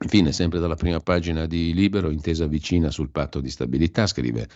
Infine, 0.03 0.31
sempre 0.31 0.59
dalla 0.59 0.75
prima 0.75 0.99
pagina 0.99 1.45
di 1.45 1.73
Libero, 1.73 2.09
intesa 2.09 2.47
vicina 2.47 2.91
sul 2.91 3.11
patto 3.11 3.39
di 3.39 3.49
stabilità, 3.49 4.07
scrive 4.07 4.47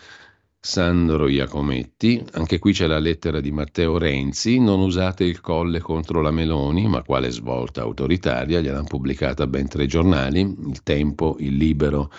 Sandro 0.59 1.29
Iacometti. 1.29 2.25
Anche 2.33 2.59
qui 2.59 2.73
c'è 2.73 2.85
la 2.85 2.99
lettera 2.99 3.39
di 3.39 3.51
Matteo 3.51 3.97
Renzi. 3.97 4.59
Non 4.59 4.81
usate 4.81 5.23
il 5.23 5.39
colle 5.39 5.79
contro 5.79 6.21
la 6.21 6.31
Meloni, 6.31 6.87
ma 6.87 7.01
quale 7.03 7.31
svolta 7.31 7.81
autoritaria? 7.81 8.59
Gliel'hanno 8.59 8.83
pubblicata 8.83 9.47
ben 9.47 9.69
tre 9.69 9.85
giornali, 9.85 10.41
Il 10.41 10.83
Tempo, 10.83 11.37
Il 11.39 11.55
Libero 11.55 12.11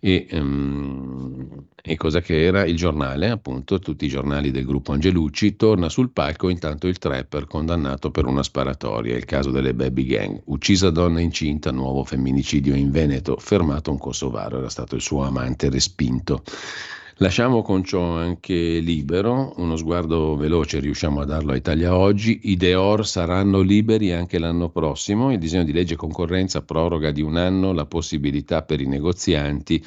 e, 0.00 0.28
um, 0.32 1.66
e 1.82 1.96
cosa 1.96 2.20
che 2.20 2.44
era 2.44 2.64
il 2.64 2.76
giornale, 2.76 3.30
appunto, 3.30 3.78
tutti 3.78 4.04
i 4.04 4.08
giornali 4.08 4.50
del 4.50 4.64
gruppo 4.64 4.92
Angelucci, 4.92 5.56
torna 5.56 5.88
sul 5.88 6.10
palco 6.10 6.48
intanto 6.48 6.86
il 6.86 6.98
trapper 6.98 7.46
condannato 7.46 8.10
per 8.10 8.26
una 8.26 8.42
sparatoria, 8.42 9.16
il 9.16 9.24
caso 9.24 9.50
delle 9.50 9.74
baby 9.74 10.04
gang, 10.04 10.40
uccisa 10.46 10.90
donna 10.90 11.20
incinta, 11.20 11.70
nuovo 11.70 12.04
femminicidio 12.04 12.74
in 12.74 12.90
Veneto, 12.90 13.36
fermato 13.38 13.90
un 13.90 13.98
kosovaro, 13.98 14.58
era 14.58 14.68
stato 14.68 14.94
il 14.94 15.02
suo 15.02 15.22
amante 15.22 15.70
respinto. 15.70 16.42
Lasciamo 17.20 17.62
con 17.62 17.82
ciò 17.82 18.16
anche 18.16 18.78
libero, 18.78 19.52
uno 19.56 19.74
sguardo 19.74 20.36
veloce 20.36 20.78
riusciamo 20.78 21.20
a 21.20 21.24
darlo 21.24 21.50
a 21.50 21.56
Italia 21.56 21.96
oggi, 21.96 22.42
i 22.44 22.56
Deor 22.56 23.04
saranno 23.04 23.60
liberi 23.60 24.12
anche 24.12 24.38
l'anno 24.38 24.68
prossimo, 24.68 25.32
il 25.32 25.38
disegno 25.38 25.64
di 25.64 25.72
legge 25.72 25.96
concorrenza 25.96 26.62
proroga 26.62 27.10
di 27.10 27.20
un 27.20 27.36
anno 27.36 27.72
la 27.72 27.86
possibilità 27.86 28.62
per 28.62 28.80
i 28.80 28.86
negozianti 28.86 29.84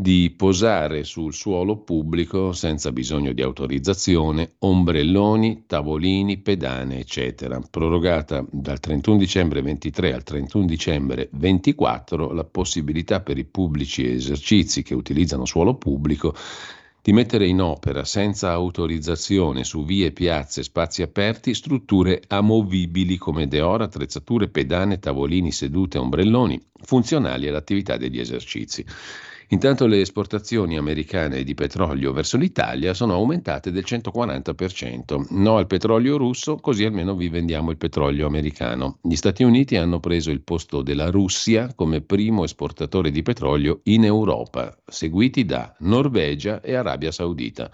di 0.00 0.32
posare 0.34 1.04
sul 1.04 1.34
suolo 1.34 1.76
pubblico 1.76 2.52
senza 2.52 2.90
bisogno 2.90 3.32
di 3.32 3.42
autorizzazione 3.42 4.52
ombrelloni, 4.60 5.64
tavolini, 5.66 6.38
pedane, 6.38 7.00
eccetera. 7.00 7.60
Prorogata 7.68 8.42
dal 8.50 8.80
31 8.80 9.18
dicembre 9.18 9.60
23 9.60 10.14
al 10.14 10.22
31 10.22 10.64
dicembre 10.64 11.28
24 11.32 12.32
la 12.32 12.44
possibilità 12.44 13.20
per 13.20 13.36
i 13.36 13.44
pubblici 13.44 14.10
esercizi 14.10 14.82
che 14.82 14.94
utilizzano 14.94 15.44
suolo 15.44 15.74
pubblico 15.74 16.34
di 17.02 17.12
mettere 17.12 17.46
in 17.46 17.60
opera 17.60 18.02
senza 18.04 18.52
autorizzazione 18.52 19.64
su 19.64 19.84
vie, 19.84 20.12
piazze, 20.12 20.62
spazi 20.62 21.02
aperti 21.02 21.52
strutture 21.52 22.22
amovibili 22.28 23.18
come 23.18 23.48
deora, 23.48 23.84
attrezzature, 23.84 24.48
pedane, 24.48 24.98
tavolini, 24.98 25.52
sedute, 25.52 25.98
ombrelloni, 25.98 26.58
funzionali 26.84 27.48
all'attività 27.48 27.98
degli 27.98 28.18
esercizi. 28.18 28.82
Intanto 29.52 29.88
le 29.88 30.00
esportazioni 30.00 30.76
americane 30.76 31.42
di 31.42 31.54
petrolio 31.54 32.12
verso 32.12 32.36
l'Italia 32.36 32.94
sono 32.94 33.14
aumentate 33.14 33.72
del 33.72 33.82
140%. 33.84 35.26
No 35.30 35.56
al 35.56 35.66
petrolio 35.66 36.16
russo, 36.16 36.54
così 36.56 36.84
almeno 36.84 37.16
vi 37.16 37.28
vendiamo 37.28 37.72
il 37.72 37.76
petrolio 37.76 38.28
americano. 38.28 38.98
Gli 39.02 39.16
Stati 39.16 39.42
Uniti 39.42 39.74
hanno 39.74 39.98
preso 39.98 40.30
il 40.30 40.42
posto 40.42 40.82
della 40.82 41.10
Russia 41.10 41.74
come 41.74 42.00
primo 42.00 42.44
esportatore 42.44 43.10
di 43.10 43.22
petrolio 43.22 43.80
in 43.84 44.04
Europa, 44.04 44.72
seguiti 44.86 45.44
da 45.44 45.74
Norvegia 45.80 46.60
e 46.60 46.76
Arabia 46.76 47.10
Saudita. 47.10 47.72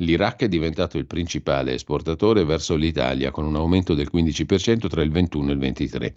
L'Iraq 0.00 0.42
è 0.42 0.48
diventato 0.48 0.96
il 0.96 1.06
principale 1.06 1.74
esportatore 1.74 2.44
verso 2.44 2.76
l'Italia 2.76 3.32
con 3.32 3.44
un 3.44 3.56
aumento 3.56 3.94
del 3.94 4.08
15% 4.12 4.86
tra 4.86 5.02
il 5.02 5.10
21 5.10 5.48
e 5.48 5.52
il 5.52 5.58
23. 5.58 6.14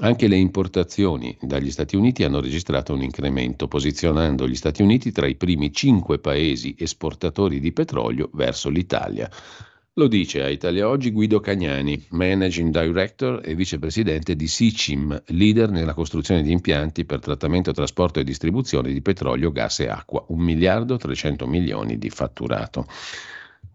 Anche 0.00 0.28
le 0.28 0.36
importazioni 0.36 1.34
dagli 1.40 1.70
Stati 1.70 1.96
Uniti 1.96 2.24
hanno 2.24 2.40
registrato 2.40 2.92
un 2.92 3.02
incremento, 3.02 3.68
posizionando 3.68 4.46
gli 4.46 4.54
Stati 4.54 4.82
Uniti 4.82 5.12
tra 5.12 5.26
i 5.26 5.36
primi 5.36 5.72
cinque 5.72 6.18
paesi 6.18 6.74
esportatori 6.78 7.58
di 7.58 7.72
petrolio 7.72 8.28
verso 8.34 8.68
l'Italia. 8.68 9.30
Lo 9.96 10.08
dice 10.08 10.42
a 10.42 10.48
Italia 10.48 10.88
Oggi 10.88 11.10
Guido 11.10 11.38
Cagnani, 11.38 12.06
Managing 12.12 12.70
Director 12.70 13.42
e 13.44 13.54
vicepresidente 13.54 14.34
di 14.34 14.46
SICIM, 14.46 15.24
leader 15.26 15.68
nella 15.68 15.92
costruzione 15.92 16.40
di 16.40 16.50
impianti 16.50 17.04
per 17.04 17.20
trattamento, 17.20 17.72
trasporto 17.72 18.18
e 18.18 18.24
distribuzione 18.24 18.90
di 18.90 19.02
petrolio, 19.02 19.52
gas 19.52 19.80
e 19.80 19.88
acqua, 19.88 20.24
1 20.28 20.42
miliardo 20.42 20.96
300 20.96 21.46
milioni 21.46 21.98
di 21.98 22.08
fatturato. 22.08 22.86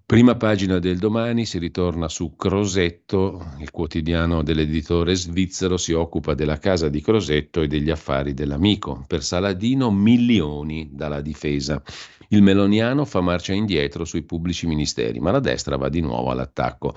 Prima 0.07 0.37
pagina 0.37 0.79
del 0.79 0.99
domani 0.99 1.45
si 1.45 1.59
ritorna 1.59 2.07
su 2.07 2.37
Crosetto, 2.37 3.45
il 3.59 3.71
quotidiano 3.71 4.41
dell'editore 4.41 5.15
svizzero 5.15 5.75
si 5.75 5.91
occupa 5.91 6.33
della 6.33 6.59
casa 6.59 6.87
di 6.87 7.01
Crosetto 7.01 7.61
e 7.61 7.67
degli 7.67 7.89
affari 7.89 8.33
dell'amico. 8.33 9.03
Per 9.05 9.21
Saladino 9.21 9.91
milioni 9.91 10.91
dalla 10.93 11.19
difesa. 11.19 11.83
Il 12.29 12.41
meloniano 12.41 13.03
fa 13.03 13.19
marcia 13.19 13.51
indietro 13.51 14.05
sui 14.05 14.23
pubblici 14.23 14.65
ministeri, 14.65 15.19
ma 15.19 15.31
la 15.31 15.41
destra 15.41 15.75
va 15.75 15.89
di 15.89 15.99
nuovo 15.99 16.31
all'attacco. 16.31 16.95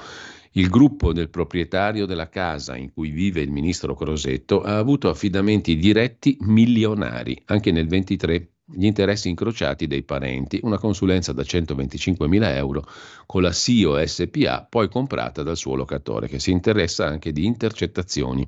Il 0.53 0.69
gruppo 0.69 1.13
del 1.13 1.31
proprietario 1.31 2.07
della 2.07 2.29
casa 2.29 2.77
in 2.77 2.93
cui 2.93 3.11
vive 3.11 3.41
il 3.41 3.51
ministro 3.51 3.97
Crosetto 3.97 4.63
ha 4.63 4.79
avuto 4.79 5.09
affidamenti 5.09 5.75
diretti 5.77 6.37
milionari. 6.43 7.43
Anche 7.47 7.73
nel 7.73 7.89
23 7.89 8.51
gli 8.73 8.87
interessi 8.87 9.29
incrociati 9.29 9.87
dei 9.87 10.03
parenti, 10.03 10.61
una 10.63 10.79
consulenza 10.79 11.33
da 11.33 11.43
125.000 11.43 12.55
euro 12.57 12.87
con 13.27 13.43
la 13.43 13.53
SIO 13.53 14.05
SPA, 14.07 14.67
poi 14.69 14.89
comprata 14.89 15.43
dal 15.43 15.57
suo 15.57 15.75
locatore, 15.75 16.29
che 16.29 16.39
si 16.39 16.51
interessa 16.51 17.07
anche 17.07 17.33
di 17.33 17.45
intercettazioni 17.45 18.47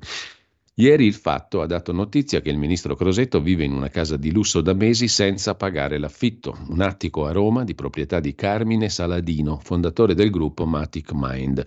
Ieri 0.77 1.05
il 1.05 1.13
fatto 1.13 1.61
ha 1.61 1.67
dato 1.67 1.91
notizia 1.91 2.41
che 2.41 2.49
il 2.49 2.57
ministro 2.57 2.95
Crosetto 2.95 3.39
vive 3.39 3.63
in 3.63 3.73
una 3.73 3.89
casa 3.89 4.17
di 4.17 4.31
lusso 4.31 4.59
da 4.59 4.73
mesi 4.73 5.07
senza 5.07 5.53
pagare 5.53 5.99
l'affitto, 5.99 6.57
un 6.69 6.81
attico 6.81 7.27
a 7.27 7.31
Roma 7.31 7.63
di 7.63 7.75
proprietà 7.75 8.19
di 8.19 8.33
Carmine 8.33 8.89
Saladino, 8.89 9.59
fondatore 9.61 10.15
del 10.15 10.31
gruppo 10.31 10.65
Matic 10.65 11.11
Mind. 11.13 11.63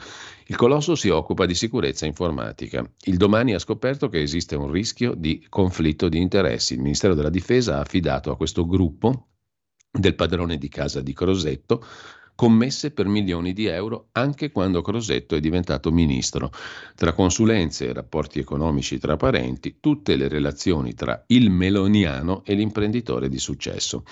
Il 0.46 0.56
colosso 0.56 0.96
si 0.96 1.08
occupa 1.08 1.46
di 1.46 1.54
sicurezza 1.54 2.04
informatica. 2.04 2.84
Il 3.04 3.16
domani 3.16 3.54
ha 3.54 3.60
scoperto 3.60 4.08
che 4.08 4.20
esiste 4.20 4.56
un 4.56 4.72
rischio 4.72 5.14
di 5.14 5.46
conflitto 5.48 6.08
di 6.08 6.20
interessi. 6.20 6.74
Il 6.74 6.80
Ministero 6.80 7.14
della 7.14 7.30
Difesa 7.30 7.76
ha 7.76 7.82
affidato 7.82 8.32
a 8.32 8.36
questo 8.36 8.66
gruppo 8.66 9.28
del 9.88 10.16
padrone 10.16 10.58
di 10.58 10.68
casa 10.68 11.00
di 11.00 11.12
Crosetto 11.12 11.80
commesse 12.36 12.92
per 12.92 13.06
milioni 13.06 13.52
di 13.52 13.66
euro 13.66 14.10
anche 14.12 14.52
quando 14.52 14.82
Crosetto 14.82 15.34
è 15.34 15.40
diventato 15.40 15.90
ministro. 15.90 16.52
Tra 16.94 17.12
consulenze 17.12 17.88
e 17.88 17.92
rapporti 17.92 18.38
economici 18.38 18.98
tra 18.98 19.16
parenti, 19.16 19.78
tutte 19.80 20.14
le 20.14 20.28
relazioni 20.28 20.94
tra 20.94 21.24
il 21.28 21.50
meloniano 21.50 22.42
e 22.44 22.54
l'imprenditore 22.54 23.28
di 23.28 23.38
successo. 23.38 24.04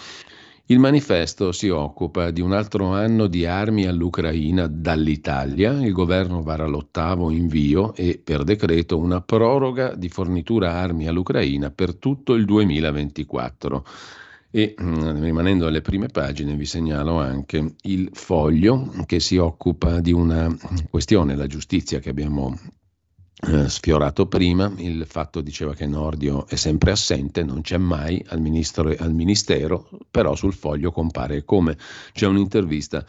Il 0.69 0.79
manifesto 0.79 1.53
si 1.53 1.69
occupa 1.69 2.31
di 2.31 2.41
un 2.41 2.53
altro 2.53 2.87
anno 2.87 3.27
di 3.27 3.45
armi 3.45 3.85
all'Ucraina 3.85 4.67
dall'Italia. 4.67 5.73
Il 5.85 5.93
governo 5.93 6.43
vara 6.43 6.65
l'ottavo 6.67 7.31
invio 7.31 7.95
e 7.95 8.19
per 8.25 8.45
decreto 8.45 8.97
una 8.97 9.21
proroga 9.21 9.95
di 9.95 10.09
fornitura 10.09 10.73
armi 10.73 11.07
all'Ucraina 11.07 11.71
per 11.71 11.97
tutto 11.97 12.33
il 12.33 12.47
2024. 12.47 13.85
E 14.57 14.77
mm, 14.81 15.21
rimanendo 15.21 15.67
alle 15.67 15.81
prime 15.81 16.07
pagine 16.07 16.55
vi 16.55 16.65
segnalo 16.65 17.19
anche 17.19 17.75
il 17.83 18.11
foglio 18.13 18.89
che 19.05 19.19
si 19.19 19.37
occupa 19.37 19.99
di 19.99 20.13
una 20.13 20.57
questione, 20.89 21.35
la 21.35 21.49
giustizia 21.49 21.99
che 21.99 22.11
abbiamo 22.11 22.57
eh, 23.49 23.69
sfiorato 23.69 24.29
prima, 24.29 24.73
il 24.77 25.07
fatto 25.09 25.41
diceva 25.41 25.75
che 25.75 25.89
Nordio 25.89 26.47
è 26.47 26.55
sempre 26.55 26.93
assente, 26.93 27.43
non 27.43 27.63
c'è 27.63 27.79
mai 27.79 28.25
al, 28.29 28.41
ministro, 28.41 28.95
al 28.97 29.13
Ministero, 29.13 29.89
però 30.09 30.37
sul 30.37 30.55
foglio 30.55 30.93
compare 30.93 31.45
come. 31.45 31.77
C'è 32.13 32.29
un'intervista 32.29 33.05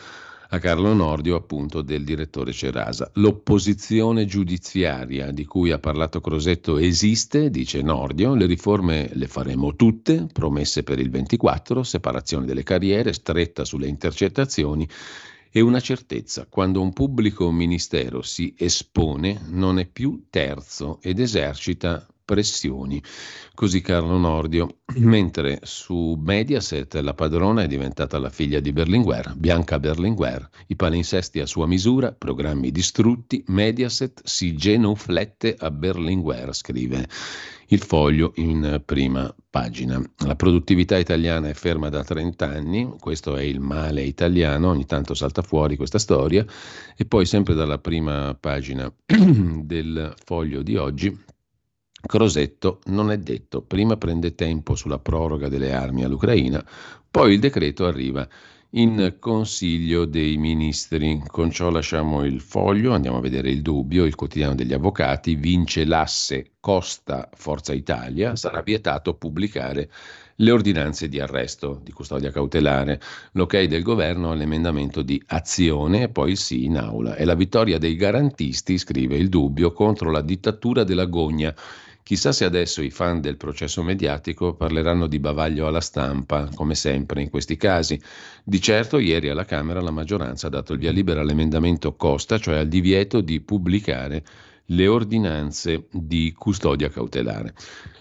a 0.50 0.60
Carlo 0.60 0.94
Nordio, 0.94 1.36
appunto, 1.36 1.82
del 1.82 2.04
direttore 2.04 2.52
Cerasa. 2.52 3.10
L'opposizione 3.16 4.26
giudiziaria 4.26 5.32
di 5.32 5.46
cui 5.46 5.72
ha 5.72 5.80
parlato 5.80 6.22
Crosetto 6.22 6.78
esiste, 6.78 7.50
dice 7.50 7.82
Nordio, 7.82 8.36
le 8.36 8.46
riforme 8.46 9.10
le 9.14 9.28
faremo 9.28 9.76
tutte, 9.76 10.28
promesse 10.32 10.84
per 10.84 11.00
il 11.00 11.10
24, 11.10 11.84
separazione 11.84 12.46
delle 12.46 12.64
carriere, 12.64 13.14
stretta 13.14 13.66
sulle 13.66 13.88
intercettazioni 13.88 14.88
e 15.52 15.62
una 15.62 15.80
certezza, 15.80 16.48
quando 16.50 16.82
un 16.82 16.92
pubblico 16.92 17.50
ministero 17.50 18.22
si 18.22 18.54
espone 18.58 19.40
non 19.48 19.80
è 19.80 19.86
più 19.86 20.26
terzo 20.30 21.00
ed 21.02 21.20
esercita 21.20 22.06
pressioni. 22.26 23.02
Così 23.54 23.82
Carlo 23.82 24.18
Nordio. 24.18 24.80
Mentre 24.98 25.60
su 25.64 26.20
Mediaset 26.20 26.96
la 26.96 27.14
padrona 27.14 27.64
è 27.64 27.68
diventata 27.68 28.18
la 28.18 28.30
figlia 28.30 28.60
di 28.60 28.74
Berlinguer, 28.74 29.34
Bianca 29.36 29.80
Berlinguer. 29.80 30.50
I 30.68 30.76
palinsesti 30.76 31.40
a 31.40 31.46
sua 31.46 31.68
misura, 31.68 32.12
programmi 32.12 32.72
distrutti, 32.72 33.44
Mediaset 33.48 34.22
si 34.24 34.56
genuflette 34.56 35.56
a 35.58 35.72
Berlinguer, 35.72 36.54
scrive 36.54 37.08
il 37.70 37.80
foglio 37.80 38.34
in 38.36 38.82
prima 38.86 39.34
pagina. 39.50 40.02
La 40.26 40.36
produttività 40.36 40.98
italiana 40.98 41.50
è 41.50 41.54
ferma 41.54 41.90
da 41.90 42.04
30 42.04 42.48
anni, 42.48 42.96
questo 43.00 43.36
è 43.36 43.44
il 43.44 43.60
male 43.60 44.02
italiano, 44.02 44.70
ogni 44.70 44.86
tanto 44.86 45.14
salta 45.14 45.42
fuori 45.42 45.76
questa 45.76 46.00
storia, 46.00 46.46
e 46.96 47.06
poi 47.06 47.26
sempre 47.26 47.54
dalla 47.54 47.80
prima 47.80 48.36
pagina 48.40 48.92
del 49.06 50.14
foglio 50.24 50.62
di 50.62 50.76
oggi 50.76 51.34
Crosetto 52.06 52.80
non 52.86 53.12
è 53.12 53.18
detto, 53.18 53.62
prima 53.62 53.98
prende 53.98 54.36
tempo 54.36 54.76
sulla 54.76 55.00
proroga 55.00 55.50
delle 55.50 55.74
armi 55.74 56.04
all'Ucraina, 56.04 56.64
poi 57.10 57.34
il 57.34 57.40
decreto 57.40 57.86
arriva 57.86 58.28
in 58.72 59.16
Consiglio 59.20 60.06
dei 60.06 60.38
Ministri. 60.38 61.22
Con 61.26 61.50
ciò 61.50 61.70
lasciamo 61.70 62.26
il 62.26 62.42
foglio, 62.42 62.94
andiamo 62.94 63.18
a 63.18 63.22
vedere 63.22 63.50
il 63.50 63.62
dubbio, 63.62 64.06
il 64.06 64.16
quotidiano 64.16 64.54
degli 64.54 64.74
avvocati, 64.74 65.36
vince 65.36 65.86
l'asse 65.86 66.52
Costa 66.60 67.30
Forza 67.34 67.74
Italia, 67.74 68.36
sarà 68.36 68.62
vietato 68.62 69.14
pubblicare 69.14 69.90
le 70.40 70.52
ordinanze 70.52 71.08
di 71.08 71.22
arresto, 71.22 71.80
di 71.82 71.94
custodia 71.94 72.32
cautelare, 72.32 73.00
l'ok 73.32 73.64
del 73.64 73.82
governo 73.82 74.32
all'emendamento 74.32 75.02
di 75.02 75.22
azione 75.28 76.04
e 76.04 76.10
poi 76.10 76.32
il 76.32 76.38
sì 76.38 76.66
in 76.66 76.78
aula. 76.78 77.16
È 77.16 77.24
la 77.24 77.36
vittoria 77.36 77.78
dei 77.78 77.96
garantisti, 77.96 78.78
scrive 78.78 79.16
il 79.16 79.30
dubbio, 79.30 79.72
contro 79.72 80.12
la 80.12 80.22
dittatura 80.22 80.84
della 80.84 81.06
gogna. 81.06 81.56
Chissà 82.06 82.32
se 82.32 82.46
adesso 82.46 82.84
i 82.84 82.92
fan 82.92 83.20
del 83.20 83.36
processo 83.36 83.82
mediatico 83.82 84.54
parleranno 84.54 85.08
di 85.08 85.18
bavaglio 85.18 85.66
alla 85.66 85.82
stampa, 85.82 86.48
come 86.54 86.76
sempre 86.76 87.24
in 87.24 87.32
questi 87.32 87.58
casi. 87.58 88.00
Di 88.44 88.62
certo 88.62 89.00
ieri 89.00 89.30
alla 89.30 89.44
Camera 89.44 89.82
la 89.82 89.90
maggioranza 89.90 90.46
ha 90.46 90.52
dato 90.52 90.74
il 90.74 90.78
via 90.78 90.92
libera 90.92 91.22
all'emendamento 91.22 91.96
Costa, 91.96 92.38
cioè 92.38 92.58
al 92.58 92.68
divieto 92.68 93.22
di 93.22 93.42
pubblicare 93.42 94.24
le 94.66 94.88
ordinanze 94.88 95.88
di 95.90 96.32
custodia 96.38 96.90
cautelare. 96.90 97.56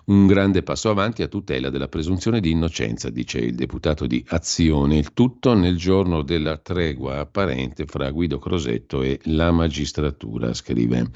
Un 0.05 0.27
grande 0.27 0.63
passo 0.63 0.91
avanti 0.91 1.23
a 1.23 1.29
tutela 1.29 1.71
della 1.71 1.89
presunzione 1.89 2.41
di 2.41 2.51
innocenza, 2.51 3.09
dice 3.09 3.39
il 3.39 3.55
deputato 3.55 4.07
di 4.07 4.23
Azione, 4.29 4.99
il 4.99 5.15
tutto 5.15 5.55
nel 5.55 5.79
giorno 5.79 6.21
della 6.21 6.59
tregua 6.59 7.21
apparente 7.21 7.87
fra 7.87 8.11
Guido 8.11 8.39
Crosetto 8.39 9.01
e 9.01 9.19
la 9.23 9.51
magistratura, 9.51 10.53
scrive 10.53 11.11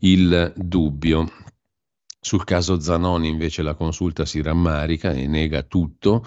il 0.00 0.52
dubbio. 0.54 1.26
Sul 2.20 2.44
caso 2.44 2.80
Zanoni 2.80 3.28
invece 3.28 3.62
la 3.62 3.74
consulta 3.74 4.24
si 4.24 4.42
rammarica 4.42 5.12
e 5.12 5.26
nega 5.26 5.62
tutto 5.62 6.24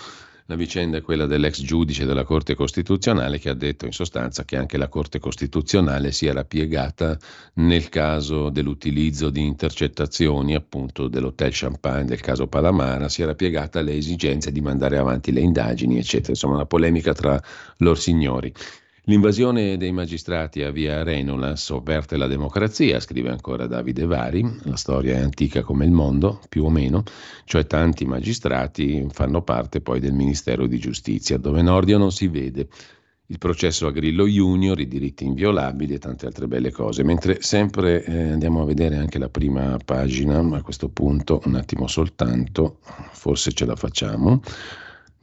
la 0.51 0.57
vicenda 0.57 0.97
è 0.97 1.01
quella 1.01 1.27
dell'ex 1.27 1.61
giudice 1.61 2.05
della 2.05 2.25
Corte 2.25 2.55
Costituzionale 2.55 3.39
che 3.39 3.47
ha 3.47 3.53
detto 3.53 3.85
in 3.85 3.93
sostanza 3.93 4.43
che 4.43 4.57
anche 4.57 4.75
la 4.75 4.89
Corte 4.89 5.17
Costituzionale 5.17 6.11
si 6.11 6.25
era 6.25 6.43
piegata 6.43 7.17
nel 7.53 7.87
caso 7.87 8.49
dell'utilizzo 8.49 9.29
di 9.29 9.45
intercettazioni 9.45 10.53
appunto 10.53 11.07
dell'Hotel 11.07 11.51
Champagne, 11.53 12.03
del 12.03 12.19
caso 12.19 12.47
Palamara, 12.47 13.07
si 13.07 13.21
era 13.21 13.33
piegata 13.33 13.79
alle 13.79 13.95
esigenze 13.95 14.51
di 14.51 14.59
mandare 14.59 14.97
avanti 14.97 15.31
le 15.31 15.39
indagini, 15.39 15.97
eccetera. 15.97 16.31
Insomma, 16.31 16.55
una 16.55 16.65
polemica 16.65 17.13
tra 17.13 17.41
loro 17.77 17.95
signori. 17.95 18.53
L'invasione 19.05 19.77
dei 19.77 19.91
magistrati 19.91 20.61
a 20.61 20.69
via 20.69 21.01
Renola 21.01 21.55
sovverte 21.55 22.17
la 22.17 22.27
democrazia, 22.27 22.99
scrive 22.99 23.31
ancora 23.31 23.65
Davide 23.65 24.05
Vari, 24.05 24.45
la 24.65 24.75
storia 24.75 25.15
è 25.15 25.21
antica 25.21 25.63
come 25.63 25.85
il 25.85 25.91
mondo, 25.91 26.39
più 26.47 26.65
o 26.65 26.69
meno, 26.69 27.01
cioè 27.45 27.65
tanti 27.65 28.05
magistrati 28.05 29.07
fanno 29.09 29.41
parte 29.41 29.81
poi 29.81 29.99
del 29.99 30.13
Ministero 30.13 30.67
di 30.67 30.77
Giustizia, 30.77 31.39
dove 31.39 31.63
Nordio 31.63 31.97
non 31.97 32.11
si 32.11 32.27
vede. 32.27 32.67
Il 33.25 33.39
processo 33.39 33.87
a 33.87 33.91
Grillo 33.91 34.27
Junior, 34.27 34.79
i 34.79 34.87
diritti 34.87 35.25
inviolabili 35.25 35.95
e 35.95 35.97
tante 35.97 36.27
altre 36.27 36.47
belle 36.47 36.69
cose. 36.69 37.01
Mentre 37.03 37.41
sempre 37.41 38.03
eh, 38.03 38.31
andiamo 38.33 38.61
a 38.61 38.65
vedere 38.65 38.97
anche 38.97 39.17
la 39.17 39.29
prima 39.29 39.77
pagina, 39.83 40.37
a 40.37 40.61
questo 40.61 40.89
punto 40.89 41.41
un 41.45 41.55
attimo 41.55 41.87
soltanto, 41.87 42.77
forse 43.13 43.51
ce 43.53 43.65
la 43.65 43.75
facciamo. 43.75 44.41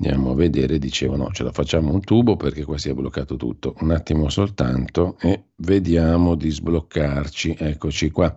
Andiamo 0.00 0.30
a 0.30 0.34
vedere, 0.36 0.78
dicevo 0.78 1.16
no, 1.16 1.30
ce 1.32 1.42
la 1.42 1.50
facciamo 1.50 1.92
un 1.92 2.00
tubo 2.00 2.36
perché 2.36 2.62
qua 2.62 2.78
si 2.78 2.88
è 2.88 2.94
bloccato 2.94 3.34
tutto. 3.34 3.74
Un 3.80 3.90
attimo 3.90 4.28
soltanto 4.28 5.16
e 5.20 5.46
vediamo 5.56 6.36
di 6.36 6.50
sbloccarci. 6.50 7.56
Eccoci 7.58 8.12
qua. 8.12 8.32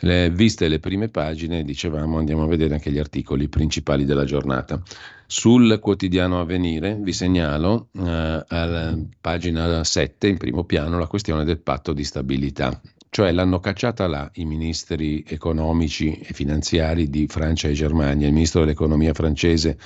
Le, 0.00 0.30
viste 0.30 0.66
le 0.66 0.80
prime 0.80 1.08
pagine, 1.08 1.62
dicevamo, 1.62 2.18
andiamo 2.18 2.42
a 2.42 2.48
vedere 2.48 2.74
anche 2.74 2.90
gli 2.90 2.98
articoli 2.98 3.48
principali 3.48 4.04
della 4.04 4.24
giornata. 4.24 4.82
Sul 5.26 5.78
quotidiano 5.80 6.40
Avvenire 6.40 6.98
vi 7.00 7.12
segnalo 7.12 7.88
eh, 7.92 8.44
alla 8.48 8.98
pagina 9.20 9.84
7, 9.84 10.26
in 10.26 10.36
primo 10.38 10.64
piano, 10.64 10.98
la 10.98 11.06
questione 11.06 11.44
del 11.44 11.60
patto 11.60 11.92
di 11.92 12.02
stabilità. 12.02 12.80
Cioè 13.08 13.30
l'hanno 13.30 13.60
cacciata 13.60 14.08
là 14.08 14.28
i 14.34 14.44
ministri 14.44 15.24
economici 15.26 16.18
e 16.18 16.34
finanziari 16.34 17.08
di 17.08 17.28
Francia 17.28 17.68
e 17.68 17.72
Germania, 17.72 18.26
il 18.26 18.32
ministro 18.32 18.60
dell'economia 18.60 19.14
francese 19.14 19.78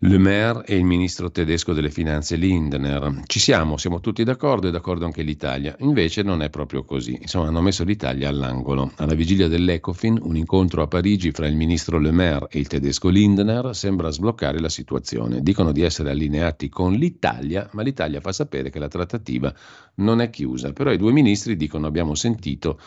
le 0.00 0.18
Maire 0.18 0.62
e 0.66 0.76
il 0.76 0.84
ministro 0.84 1.30
tedesco 1.30 1.72
delle 1.72 1.90
finanze 1.90 2.36
Lindner. 2.36 3.22
Ci 3.24 3.40
siamo, 3.40 3.78
siamo 3.78 4.00
tutti 4.00 4.24
d'accordo 4.24 4.68
e 4.68 4.70
d'accordo 4.70 5.06
anche 5.06 5.22
l'Italia. 5.22 5.74
Invece 5.78 6.22
non 6.22 6.42
è 6.42 6.50
proprio 6.50 6.84
così. 6.84 7.16
Insomma, 7.18 7.48
hanno 7.48 7.62
messo 7.62 7.82
l'Italia 7.82 8.28
all'angolo. 8.28 8.92
Alla 8.96 9.14
vigilia 9.14 9.48
dell'Ecofin, 9.48 10.18
un 10.20 10.36
incontro 10.36 10.82
a 10.82 10.86
Parigi 10.86 11.30
fra 11.30 11.46
il 11.46 11.56
ministro 11.56 11.98
Le 11.98 12.10
Maire 12.10 12.46
e 12.50 12.58
il 12.58 12.66
tedesco 12.66 13.08
Lindner 13.08 13.74
sembra 13.74 14.10
sbloccare 14.10 14.60
la 14.60 14.68
situazione. 14.68 15.40
Dicono 15.40 15.72
di 15.72 15.80
essere 15.80 16.10
allineati 16.10 16.68
con 16.68 16.92
l'Italia, 16.92 17.66
ma 17.72 17.80
l'Italia 17.80 18.20
fa 18.20 18.32
sapere 18.32 18.68
che 18.68 18.78
la 18.78 18.88
trattativa 18.88 19.50
non 19.94 20.20
è 20.20 20.28
chiusa. 20.28 20.74
Però 20.74 20.92
i 20.92 20.98
due 20.98 21.12
ministri 21.12 21.56
dicono 21.56 21.86
abbiamo 21.86 22.14
sentito 22.14 22.78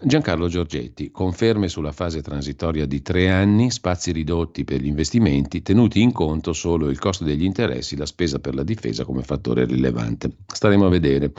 Giancarlo 0.00 0.46
Giorgetti, 0.46 1.10
conferme 1.10 1.66
sulla 1.66 1.90
fase 1.90 2.22
transitoria 2.22 2.86
di 2.86 3.02
tre 3.02 3.30
anni, 3.30 3.72
spazi 3.72 4.12
ridotti 4.12 4.62
per 4.62 4.80
gli 4.80 4.86
investimenti, 4.86 5.60
tenuti 5.60 6.00
in 6.00 6.12
conto 6.12 6.52
solo 6.52 6.88
il 6.88 7.00
costo 7.00 7.24
degli 7.24 7.42
interessi, 7.42 7.96
la 7.96 8.06
spesa 8.06 8.38
per 8.38 8.54
la 8.54 8.62
difesa 8.62 9.04
come 9.04 9.24
fattore 9.24 9.64
rilevante. 9.64 10.30
Staremo 10.46 10.86
a 10.86 10.88
vedere. 10.88 11.32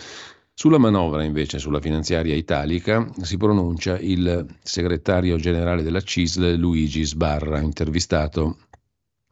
Sulla 0.53 0.77
manovra, 0.77 1.23
invece, 1.23 1.57
sulla 1.57 1.79
finanziaria 1.79 2.35
italica, 2.35 3.09
si 3.21 3.37
pronuncia 3.37 3.97
il 3.97 4.45
segretario 4.61 5.37
generale 5.37 5.81
della 5.81 6.01
CISL, 6.01 6.55
Luigi 6.55 7.05
Sbarra, 7.05 7.61
intervistato 7.61 8.57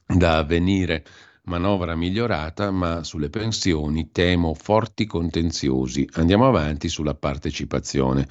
da 0.06 0.38
Avvenire. 0.38 1.04
Manovra 1.44 1.96
migliorata, 1.98 2.72
ma 2.72 3.04
sulle 3.04 3.30
pensioni 3.30 4.10
temo 4.14 4.54
forti 4.54 5.06
contenziosi. 5.06 6.08
Andiamo 6.14 6.48
avanti 6.48 6.88
sulla 6.88 7.14
partecipazione. 7.14 8.26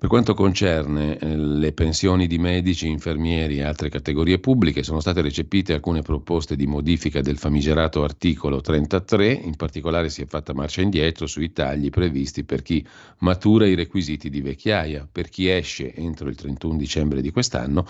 Per 0.00 0.08
quanto 0.08 0.32
concerne 0.32 1.18
eh, 1.18 1.36
le 1.36 1.72
pensioni 1.72 2.26
di 2.26 2.38
medici, 2.38 2.88
infermieri 2.88 3.58
e 3.58 3.64
altre 3.64 3.90
categorie 3.90 4.38
pubbliche, 4.38 4.82
sono 4.82 4.98
state 4.98 5.20
recepite 5.20 5.74
alcune 5.74 6.00
proposte 6.00 6.56
di 6.56 6.66
modifica 6.66 7.20
del 7.20 7.36
famigerato 7.36 8.02
articolo 8.02 8.62
33, 8.62 9.30
in 9.30 9.56
particolare 9.56 10.08
si 10.08 10.22
è 10.22 10.26
fatta 10.26 10.54
marcia 10.54 10.80
indietro 10.80 11.26
sui 11.26 11.52
tagli 11.52 11.90
previsti 11.90 12.44
per 12.44 12.62
chi 12.62 12.82
matura 13.18 13.66
i 13.66 13.74
requisiti 13.74 14.30
di 14.30 14.40
vecchiaia, 14.40 15.06
per 15.12 15.28
chi 15.28 15.50
esce 15.50 15.92
entro 15.94 16.30
il 16.30 16.34
31 16.34 16.78
dicembre 16.78 17.20
di 17.20 17.30
quest'anno 17.30 17.86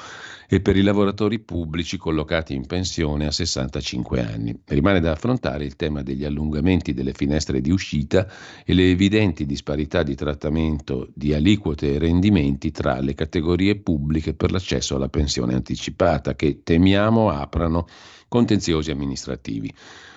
e 0.49 0.61
per 0.61 0.77
i 0.77 0.83
lavoratori 0.83 1.39
pubblici 1.39 1.97
collocati 1.97 2.55
in 2.55 2.67
pensione 2.67 3.27
a 3.27 3.31
65 3.31 4.21
anni. 4.21 4.61
Rimane 4.65 4.99
da 4.99 5.13
affrontare 5.13 5.65
il 5.65 5.77
tema 5.77 6.03
degli 6.03 6.25
allungamenti 6.25 6.93
delle 6.93 7.13
finestre 7.13 7.61
di 7.61 7.71
uscita 7.71 8.27
e 8.65 8.75
le 8.75 8.91
evidenti 8.91 9.47
disparità 9.47 10.03
di 10.03 10.17
trattamento 10.17 11.09
di 11.15 11.33
aliquote 11.33 11.99
rendimenti 12.01 12.73
tra 12.73 12.99
le 12.99 13.15
categorie 13.15 13.77
pubbliche 13.77 14.35
per 14.35 14.51
l'accesso 14.51 14.97
alla 14.97 15.09
pensione 15.09 15.55
anticipata 15.55 16.35
che 16.35 16.63
temiamo 16.65 17.31
aprano 17.31 17.87
contenziosi 18.27 18.91
amministrativi. 18.91 19.73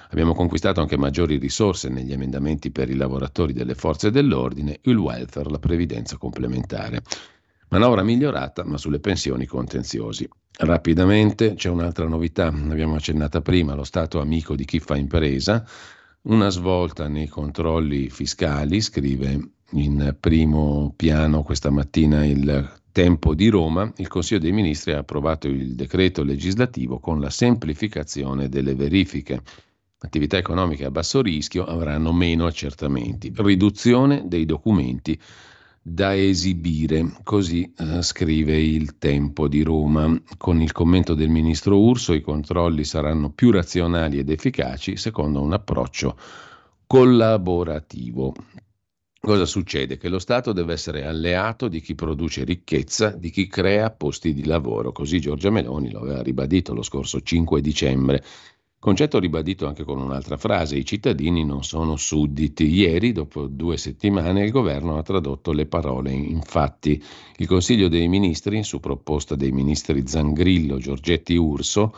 Abbiamo 0.09 0.34
conquistato 0.34 0.79
anche 0.79 0.97
maggiori 0.97 1.38
risorse 1.38 1.89
negli 1.89 2.13
emendamenti 2.13 2.71
per 2.71 2.89
i 2.89 2.95
lavoratori 2.95 3.53
delle 3.53 3.75
forze 3.75 4.11
dell'ordine, 4.11 4.79
il 4.84 4.97
welfare, 4.97 5.49
la 5.49 5.59
previdenza 5.59 6.17
complementare. 6.17 7.01
Manovra 7.69 8.03
migliorata, 8.03 8.63
ma 8.63 8.77
sulle 8.77 8.99
pensioni 8.99 9.47
contenziosi. 9.47 10.29
Rapidamente 10.59 11.55
c'è 11.55 11.69
un'altra 11.69 12.07
novità, 12.07 12.51
l'abbiamo 12.51 12.93
accennata 12.93 13.41
prima, 13.41 13.73
lo 13.73 13.84
Stato 13.84 14.21
amico 14.21 14.55
di 14.55 14.65
chi 14.65 14.79
fa 14.79 14.95
impresa, 14.95 15.65
una 16.23 16.49
svolta 16.49 17.07
nei 17.07 17.27
controlli 17.27 18.09
fiscali, 18.09 18.79
scrive 18.79 19.49
in 19.74 20.15
primo 20.19 20.93
piano 20.95 21.43
questa 21.43 21.69
mattina 21.69 22.26
il 22.26 22.82
Tempo 22.91 23.34
di 23.34 23.49
Roma, 23.49 23.91
il 23.97 24.07
Consiglio 24.07 24.39
dei 24.39 24.51
Ministri 24.51 24.93
ha 24.93 24.99
approvato 24.99 25.47
il 25.47 25.74
decreto 25.74 26.24
legislativo 26.24 26.99
con 26.99 27.19
la 27.19 27.32
semplificazione 27.32 28.49
delle 28.49 28.76
verifiche. 28.76 29.41
Attività 29.97 30.38
economiche 30.38 30.86
a 30.86 30.91
basso 30.91 31.21
rischio 31.21 31.65
avranno 31.65 32.13
meno 32.13 32.45
accertamenti. 32.45 33.34
Riduzione 33.36 34.26
dei 34.28 34.45
documenti 34.45 35.19
da 35.82 36.15
esibire, 36.15 37.17
così 37.24 37.74
eh, 37.76 38.03
scrive 38.03 38.61
il 38.61 38.99
Tempo 38.99 39.47
di 39.47 39.63
Roma. 39.63 40.15
Con 40.38 40.61
il 40.61 40.71
commento 40.71 41.15
del 41.15 41.30
ministro 41.30 41.80
Urso 41.80 42.13
i 42.13 42.21
controlli 42.21 42.84
saranno 42.84 43.32
più 43.32 43.49
razionali 43.49 44.19
ed 44.19 44.30
efficaci 44.30 44.97
secondo 44.97 45.41
un 45.41 45.53
approccio 45.53 46.15
collaborativo. 46.86 48.34
Cosa 49.26 49.45
succede? 49.45 49.95
Che 49.95 50.09
lo 50.09 50.19
Stato 50.19 50.51
deve 50.51 50.74
essere 50.74 51.05
alleato 51.05 51.69
di 51.69 51.80
chi 51.80 51.95
produce 51.95 52.43
ricchezza, 52.43 53.11
di 53.11 53.30
chi 53.30 53.47
crea 53.47 53.89
posti 53.89 54.34
di 54.34 54.43
lavoro. 54.43 54.91
Così 54.91 55.21
Giorgia 55.21 55.49
Meloni 55.49 55.91
lo 55.91 56.01
aveva 56.01 56.21
ribadito 56.21 56.74
lo 56.74 56.82
scorso 56.82 57.21
5 57.21 57.61
dicembre. 57.61 58.21
Concetto 58.78 59.19
ribadito 59.19 59.65
anche 59.65 59.86
con 59.86 60.01
un'altra 60.01 60.36
frase, 60.36 60.76
i 60.76 60.84
cittadini 60.84 61.45
non 61.45 61.63
sono 61.63 61.95
sudditi. 61.95 62.65
Ieri, 62.65 63.13
dopo 63.13 63.47
due 63.47 63.78
settimane, 63.78 64.43
il 64.43 64.51
governo 64.51 64.97
ha 64.97 65.03
tradotto 65.03 65.53
le 65.53 65.67
parole 65.67 66.11
in 66.11 66.41
fatti. 66.41 67.01
Il 67.38 67.47
Consiglio 67.47 67.88
dei 67.88 68.09
Ministri, 68.09 68.61
su 68.65 68.82
proposta 68.82 69.36
dei 69.36 69.53
ministri 69.53 70.05
Zangrillo, 70.05 70.80
Giorgetti 70.80 71.38
Urso, 71.38 71.95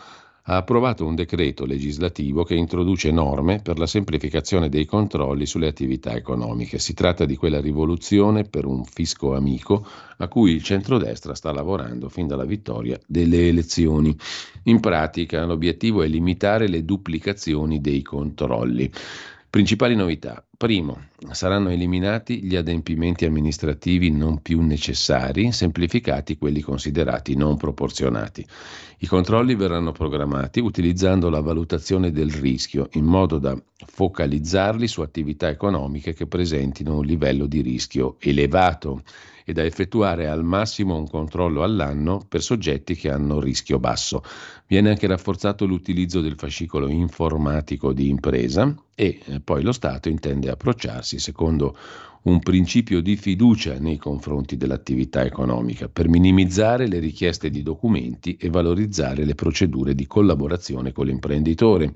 ha 0.47 0.57
approvato 0.57 1.05
un 1.05 1.15
decreto 1.15 1.65
legislativo 1.65 2.43
che 2.43 2.53
introduce 2.53 3.09
norme 3.09 3.61
per 3.63 3.79
la 3.79 3.87
semplificazione 3.87 4.69
dei 4.69 4.85
controlli 4.85 5.47
sulle 5.47 5.67
attività 5.67 6.13
economiche. 6.13 6.77
Si 6.77 6.93
tratta 6.93 7.25
di 7.25 7.35
quella 7.35 7.59
rivoluzione 7.59 8.43
per 8.43 8.65
un 8.65 8.83
fisco 8.85 9.35
amico 9.35 9.87
a 10.17 10.27
cui 10.27 10.51
il 10.51 10.61
centrodestra 10.61 11.33
sta 11.33 11.51
lavorando 11.51 12.09
fin 12.09 12.27
dalla 12.27 12.45
vittoria 12.45 12.99
delle 13.07 13.47
elezioni. 13.47 14.15
In 14.63 14.79
pratica 14.79 15.45
l'obiettivo 15.45 16.03
è 16.03 16.07
limitare 16.07 16.67
le 16.67 16.85
duplicazioni 16.85 17.81
dei 17.81 18.03
controlli. 18.03 18.91
Principali 19.55 19.95
novità. 19.95 20.45
Primo, 20.57 21.05
saranno 21.31 21.69
eliminati 21.69 22.43
gli 22.43 22.57
adempimenti 22.57 23.23
amministrativi 23.23 24.11
non 24.11 24.41
più 24.41 24.59
necessari, 24.59 25.53
semplificati 25.53 26.37
quelli 26.37 26.59
considerati 26.59 27.37
non 27.37 27.55
proporzionati. 27.55 28.45
I 28.97 29.07
controlli 29.07 29.55
verranno 29.55 29.93
programmati 29.93 30.59
utilizzando 30.59 31.29
la 31.29 31.39
valutazione 31.39 32.11
del 32.11 32.31
rischio, 32.31 32.89
in 32.95 33.05
modo 33.05 33.37
da 33.37 33.57
focalizzarli 33.77 34.89
su 34.89 34.99
attività 34.99 35.47
economiche 35.47 36.13
che 36.13 36.27
presentino 36.27 36.97
un 36.97 37.05
livello 37.05 37.45
di 37.45 37.61
rischio 37.61 38.17
elevato 38.19 39.03
e 39.45 39.53
da 39.53 39.63
effettuare 39.63 40.27
al 40.27 40.43
massimo 40.43 40.97
un 40.97 41.07
controllo 41.07 41.63
all'anno 41.63 42.25
per 42.27 42.41
soggetti 42.41 42.95
che 42.95 43.11
hanno 43.11 43.39
rischio 43.39 43.79
basso. 43.79 44.23
Viene 44.65 44.89
anche 44.89 45.05
rafforzato 45.05 45.65
l'utilizzo 45.65 46.19
del 46.19 46.35
fascicolo 46.35 46.89
informatico 46.89 47.93
di 47.93 48.09
impresa 48.09 48.75
e 48.95 49.19
eh, 49.23 49.39
poi 49.39 49.61
lo 49.61 49.71
Stato 49.71 50.09
intende 50.09 50.49
approcciarsi 50.49 51.19
secondo 51.19 51.77
un 52.25 52.39
principio 52.39 53.01
di 53.01 53.15
fiducia 53.17 53.77
nei 53.77 53.97
confronti 53.97 54.57
dell'attività 54.57 55.23
economica 55.23 55.87
per 55.89 56.07
minimizzare 56.07 56.87
le 56.87 56.97
richieste 56.97 57.51
di 57.51 57.61
documenti 57.61 58.35
e 58.37 58.49
valorizzare 58.49 59.25
le 59.25 59.35
procedure 59.35 59.93
di 59.93 60.07
collaborazione 60.07 60.91
con 60.91 61.05
l'imprenditore. 61.05 61.93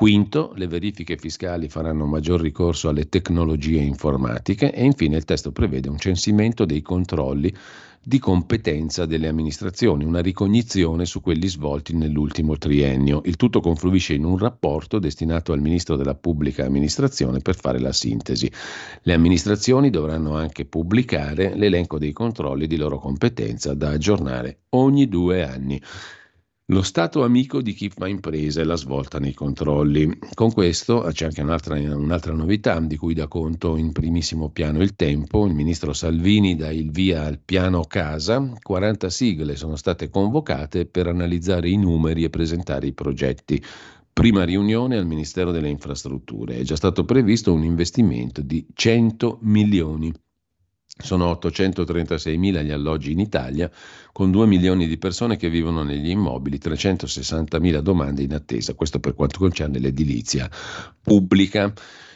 Quinto, 0.00 0.52
le 0.54 0.66
verifiche 0.66 1.18
fiscali 1.18 1.68
faranno 1.68 2.06
maggior 2.06 2.40
ricorso 2.40 2.88
alle 2.88 3.10
tecnologie 3.10 3.80
informatiche 3.80 4.72
e 4.72 4.82
infine 4.82 5.18
il 5.18 5.26
testo 5.26 5.52
prevede 5.52 5.90
un 5.90 5.98
censimento 5.98 6.64
dei 6.64 6.80
controlli 6.80 7.54
di 8.02 8.18
competenza 8.18 9.04
delle 9.04 9.28
amministrazioni, 9.28 10.06
una 10.06 10.22
ricognizione 10.22 11.04
su 11.04 11.20
quelli 11.20 11.46
svolti 11.48 11.94
nell'ultimo 11.94 12.56
triennio. 12.56 13.20
Il 13.26 13.36
tutto 13.36 13.60
confluisce 13.60 14.14
in 14.14 14.24
un 14.24 14.38
rapporto 14.38 14.98
destinato 14.98 15.52
al 15.52 15.60
Ministro 15.60 15.96
della 15.96 16.14
Pubblica 16.14 16.64
Amministrazione 16.64 17.40
per 17.40 17.56
fare 17.56 17.78
la 17.78 17.92
sintesi. 17.92 18.50
Le 19.02 19.12
amministrazioni 19.12 19.90
dovranno 19.90 20.34
anche 20.34 20.64
pubblicare 20.64 21.54
l'elenco 21.54 21.98
dei 21.98 22.12
controlli 22.12 22.66
di 22.66 22.76
loro 22.76 22.98
competenza 22.98 23.74
da 23.74 23.90
aggiornare 23.90 24.60
ogni 24.70 25.06
due 25.10 25.44
anni. 25.44 25.78
Lo 26.70 26.82
Stato 26.82 27.24
amico 27.24 27.60
di 27.62 27.72
chi 27.72 27.88
fa 27.88 28.06
impresa 28.06 28.60
e 28.60 28.64
la 28.64 28.76
svolta 28.76 29.18
nei 29.18 29.34
controlli. 29.34 30.08
Con 30.34 30.52
questo 30.52 31.00
c'è 31.10 31.24
anche 31.24 31.42
un'altra, 31.42 31.74
un'altra, 31.74 32.32
novità 32.32 32.78
di 32.78 32.96
cui 32.96 33.12
dà 33.12 33.26
conto 33.26 33.76
in 33.76 33.90
primissimo 33.90 34.50
piano 34.50 34.80
il 34.80 34.94
tempo. 34.94 35.46
Il 35.46 35.54
ministro 35.54 35.92
Salvini 35.92 36.54
dà 36.54 36.70
il 36.70 36.92
via 36.92 37.24
al 37.24 37.40
piano 37.44 37.82
casa. 37.82 38.52
40 38.62 39.10
sigle 39.10 39.56
sono 39.56 39.74
state 39.74 40.10
convocate 40.10 40.86
per 40.86 41.08
analizzare 41.08 41.68
i 41.68 41.76
numeri 41.76 42.22
e 42.22 42.30
presentare 42.30 42.86
i 42.86 42.92
progetti. 42.92 43.60
Prima 44.12 44.44
riunione 44.44 44.96
al 44.96 45.06
Ministero 45.06 45.50
delle 45.50 45.70
Infrastrutture. 45.70 46.58
È 46.58 46.62
già 46.62 46.76
stato 46.76 47.04
previsto 47.04 47.52
un 47.52 47.64
investimento 47.64 48.42
di 48.42 48.64
100 48.72 49.38
milioni 49.42 50.12
sono 51.02 51.30
836.000 51.32 52.64
gli 52.64 52.70
alloggi 52.70 53.12
in 53.12 53.20
Italia, 53.20 53.70
con 54.12 54.30
2 54.30 54.46
milioni 54.46 54.86
di 54.86 54.98
persone 54.98 55.36
che 55.36 55.50
vivono 55.50 55.82
negli 55.82 56.10
immobili, 56.10 56.58
360.000 56.58 57.78
domande 57.80 58.22
in 58.22 58.34
attesa. 58.34 58.74
Questo 58.74 59.00
per 59.00 59.14
quanto 59.14 59.38
concerne 59.38 59.78
l'edilizia 59.78 60.48
pubblica. 61.02 61.72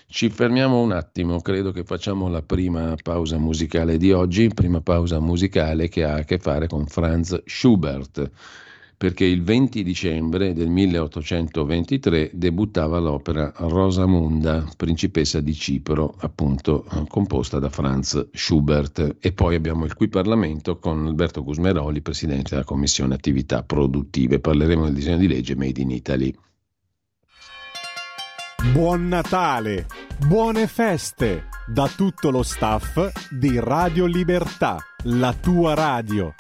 Ci 0.07 0.29
fermiamo 0.29 0.81
un 0.81 0.93
attimo, 0.93 1.41
credo 1.41 1.73
che 1.73 1.83
facciamo 1.83 2.29
la 2.29 2.43
prima 2.43 2.95
pausa 3.03 3.39
musicale 3.39 3.97
di 3.97 4.13
oggi, 4.13 4.49
prima 4.49 4.81
pausa 4.81 5.19
musicale 5.19 5.89
che 5.89 6.05
ha 6.05 6.17
a 6.17 6.25
che 6.25 6.39
fare 6.39 6.69
con 6.69 6.87
Franz 6.87 7.43
Schubert 7.45 8.31
perché 8.97 9.25
il 9.25 9.43
20 9.43 9.83
dicembre 9.83 10.53
del 10.53 10.69
1823 10.69 12.31
debuttava 12.33 12.99
l'opera 12.99 13.53
Rosamunda, 13.57 14.65
principessa 14.77 15.41
di 15.41 15.55
Cipro, 15.55 16.15
appunto 16.19 16.85
eh, 16.85 17.05
composta 17.09 17.59
da 17.59 17.69
Franz 17.69 18.29
Schubert. 18.33 19.17
E 19.21 19.33
poi 19.33 19.55
abbiamo 19.55 19.85
il 19.85 19.95
qui 19.95 20.09
Parlamento 20.09 20.79
con 20.79 21.07
Alberto 21.07 21.43
Gusmeroli, 21.43 22.01
presidente 22.01 22.51
della 22.51 22.65
Commissione 22.65 23.15
Attività 23.15 23.63
Produttive. 23.63 24.41
Parleremo 24.41 24.85
del 24.85 24.95
disegno 24.95 25.19
di 25.19 25.29
legge 25.29 25.57
Made 25.57 25.81
in 25.81 25.91
Italy. 25.91 26.35
Buon 28.73 29.09
Natale, 29.09 29.87
buone 30.27 30.67
feste 30.67 31.49
da 31.67 31.87
tutto 31.89 32.31
lo 32.31 32.43
staff 32.43 33.31
di 33.31 33.59
Radio 33.59 34.07
Libertà, 34.07 34.79
la 35.05 35.35
tua 35.35 35.75
radio. 35.75 36.35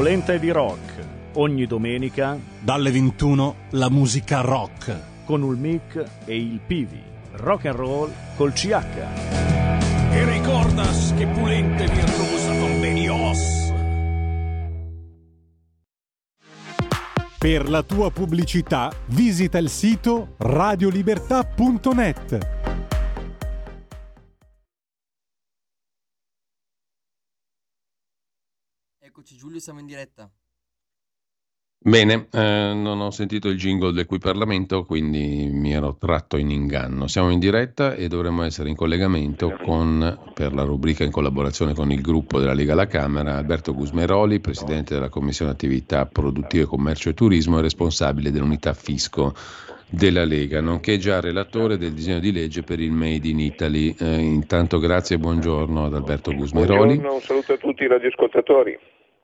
Polenta 0.00 0.32
di 0.38 0.50
rock. 0.50 1.06
Ogni 1.34 1.66
domenica 1.66 2.38
dalle 2.58 2.90
21 2.90 3.54
la 3.72 3.90
musica 3.90 4.40
rock 4.40 4.98
con 5.26 5.42
il 5.42 5.58
mic 5.58 6.02
e 6.24 6.38
il 6.38 6.58
Pivi. 6.66 7.02
Rock 7.32 7.66
and 7.66 7.76
roll 7.76 8.10
col 8.34 8.54
CH. 8.54 8.86
E 10.10 10.24
ricordas 10.24 11.12
che 11.18 11.26
Pulente 11.26 11.86
virtuosa 11.86 12.58
con 12.58 12.80
Benios. 12.80 13.74
Per 17.38 17.68
la 17.68 17.82
tua 17.82 18.10
pubblicità 18.10 18.90
visita 19.08 19.58
il 19.58 19.68
sito 19.68 20.36
radiolibertà.net. 20.38 22.59
Giulio, 29.60 29.62
siamo 29.62 29.80
in 29.80 29.86
diretta. 29.86 30.30
Bene, 31.82 32.28
eh, 32.30 32.72
non 32.74 33.00
ho 33.00 33.10
sentito 33.10 33.48
il 33.48 33.56
jingle 33.56 33.92
del 33.92 34.04
cui 34.04 34.18
Parlamento, 34.18 34.84
quindi 34.84 35.48
mi 35.50 35.72
ero 35.72 35.96
tratto 35.96 36.36
in 36.36 36.50
inganno. 36.50 37.06
Siamo 37.06 37.30
in 37.30 37.38
diretta 37.38 37.94
e 37.94 38.06
dovremmo 38.06 38.42
essere 38.42 38.68
in 38.68 38.76
collegamento 38.76 39.56
con, 39.62 40.32
per 40.34 40.52
la 40.52 40.64
rubrica 40.64 41.04
in 41.04 41.10
collaborazione 41.10 41.72
con 41.72 41.90
il 41.90 42.02
gruppo 42.02 42.38
della 42.38 42.52
Lega 42.52 42.72
alla 42.72 42.86
Camera, 42.86 43.36
Alberto 43.36 43.72
Gusmeroli, 43.72 44.40
Presidente 44.40 44.92
della 44.92 45.08
Commissione 45.08 45.52
Attività 45.52 46.04
Produttive, 46.04 46.66
Commercio 46.66 47.08
e 47.08 47.14
Turismo 47.14 47.58
e 47.58 47.62
responsabile 47.62 48.30
dell'unità 48.30 48.74
fisco 48.74 49.32
della 49.88 50.26
Lega, 50.26 50.60
nonché 50.60 50.98
già 50.98 51.18
relatore 51.18 51.78
del 51.78 51.94
disegno 51.94 52.20
di 52.20 52.30
legge 52.30 52.62
per 52.62 52.78
il 52.78 52.92
Made 52.92 53.26
in 53.26 53.40
Italy. 53.40 53.94
Eh, 53.98 54.20
intanto 54.20 54.78
grazie 54.78 55.16
e 55.16 55.18
buongiorno 55.18 55.86
ad 55.86 55.94
Alberto 55.94 56.34
Gusmeroli. 56.34 56.96
Buongiorno, 56.96 57.14
un 57.14 57.20
saluto 57.22 57.54
a 57.54 57.56
tutti 57.56 57.84
i 57.84 57.88
radioascoltatori. 57.88 58.78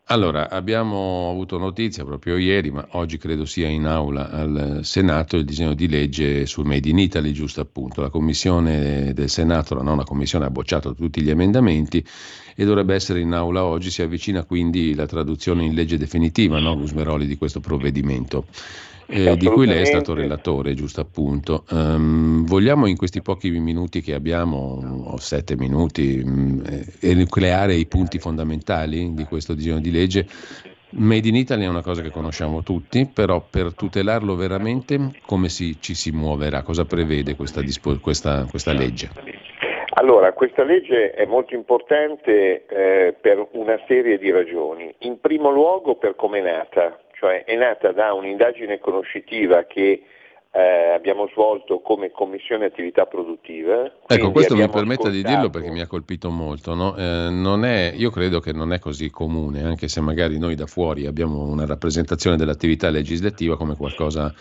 Allora, 0.09 0.49
abbiamo 0.51 1.31
avuto 1.31 1.59
notizia 1.59 2.05
proprio 2.05 2.37
ieri, 2.37 2.71
ma 2.71 2.87
oggi 2.93 3.19
credo 3.19 3.45
sia 3.45 3.67
in 3.67 3.87
aula 3.87 4.31
al 4.31 4.81
Senato 4.85 5.37
il 5.37 5.45
disegno 5.45 5.75
di 5.75 5.89
legge 5.89 6.47
sul 6.47 6.65
Made 6.65 6.89
in 6.89 6.99
Italy, 7.01 7.33
giusto 7.33 7.61
appunto. 7.61 8.03
La 8.03 8.09
commissione 8.09 9.13
del 9.15 9.29
Senato, 9.29 9.75
la 9.75 9.83
nona 9.83 10.05
commissione, 10.05 10.45
ha 10.45 10.51
bocciato 10.51 10.95
tutti 10.95 11.21
gli 11.23 11.31
emendamenti 11.31 12.07
e 12.55 12.65
dovrebbe 12.65 12.95
essere 12.95 13.19
in 13.19 13.33
aula 13.33 13.65
oggi. 13.65 13.91
Si 13.91 14.01
avvicina 14.01 14.45
quindi 14.45 14.95
la 14.95 15.07
traduzione 15.07 15.65
in 15.65 15.75
legge 15.75 15.99
definitiva, 15.99 16.61
no, 16.61 16.77
Gusmeroli, 16.77 17.27
di 17.27 17.37
questo 17.37 17.59
provvedimento 17.59 18.47
eh, 19.09 19.37
di 19.37 19.47
cui 19.47 19.67
lei 19.67 19.83
è 19.83 19.85
stato 19.85 20.15
relatore, 20.15 20.75
giusto 20.75 21.01
appunto. 21.01 21.65
Um, 21.71 22.45
vogliamo 22.45 22.87
in 22.87 22.97
questi 22.97 23.23
pochi 23.23 23.51
minuti 23.51 24.01
che 24.01 24.15
abbiamo, 24.15 24.81
o 25.05 25.17
sette 25.19 25.57
minuti, 25.57 26.21
um, 26.25 26.63
enucleare 27.01 27.75
i 27.75 27.87
punti 27.87 28.19
fondamentali 28.19 29.15
di 29.15 29.25
questo 29.25 29.55
disegno 29.55 29.81
di 29.81 29.91
legge. 29.91 30.27
Made 30.89 31.29
in 31.29 31.35
Italy 31.35 31.65
è 31.65 31.69
una 31.69 31.83
cosa 31.83 32.01
che 32.01 32.11
conosciamo 32.11 32.63
tutti, 32.63 33.11
però 33.13 33.45
per 33.49 33.75
tutelarlo 33.75 34.35
veramente 34.35 35.13
come 35.27 35.49
si, 35.49 35.81
ci 35.81 35.95
si 35.95 36.11
muoverà? 36.11 36.63
Cosa 36.63 36.85
prevede 36.85 37.37
questa, 37.37 37.61
questa, 38.01 38.47
questa 38.49 38.73
legge? 38.73 39.11
Allora, 39.99 40.33
questa 40.33 40.63
legge 40.63 41.13
è 41.13 41.25
molto 41.27 41.55
importante 41.55 42.67
eh, 42.67 43.15
per 43.19 43.49
una 43.53 43.79
serie 43.87 44.19
di 44.19 44.31
ragioni. 44.31 44.95
In 45.01 45.21
primo 45.21 45.51
luogo 45.51 45.97
per 45.97 46.15
come 46.17 46.41
è 46.41 46.43
nata, 46.43 46.99
cioè 47.19 47.45
è 47.45 47.57
nata 47.57 47.93
da 47.93 48.13
un'indagine 48.13 48.79
conoscitiva 48.79 49.65
che 49.65 50.03
eh, 50.57 50.91
abbiamo 50.95 51.29
svolto 51.33 51.81
come 51.81 52.11
Commissione 52.11 52.65
Attività 52.65 53.05
Produttive. 53.05 53.93
Ecco, 54.07 54.31
questo 54.31 54.55
mi 54.55 54.67
permetta 54.69 55.09
ascoltato... 55.09 55.11
di 55.11 55.23
dirlo 55.23 55.51
perché 55.51 55.71
mi 55.71 55.81
ha 55.81 55.87
colpito 55.87 56.31
molto. 56.31 56.75
No? 56.75 56.97
Eh, 56.97 57.29
è, 57.65 57.93
io 57.95 58.11
credo 58.11 58.41
che 58.41 58.53
non 58.53 58.73
è 58.73 58.79
così 58.79 59.11
comune, 59.11 59.63
anche 59.65 59.89
se 59.89 60.01
magari 60.01 60.39
noi 60.39 60.55
da 60.55 60.67
fuori 60.67 61.07
abbiamo 61.07 61.43
una 61.43 61.67
rappresentazione 61.67 62.37
dell'attività 62.37 62.89
legislativa 62.89 63.57
come 63.57 63.77
qualcosa 63.77 64.33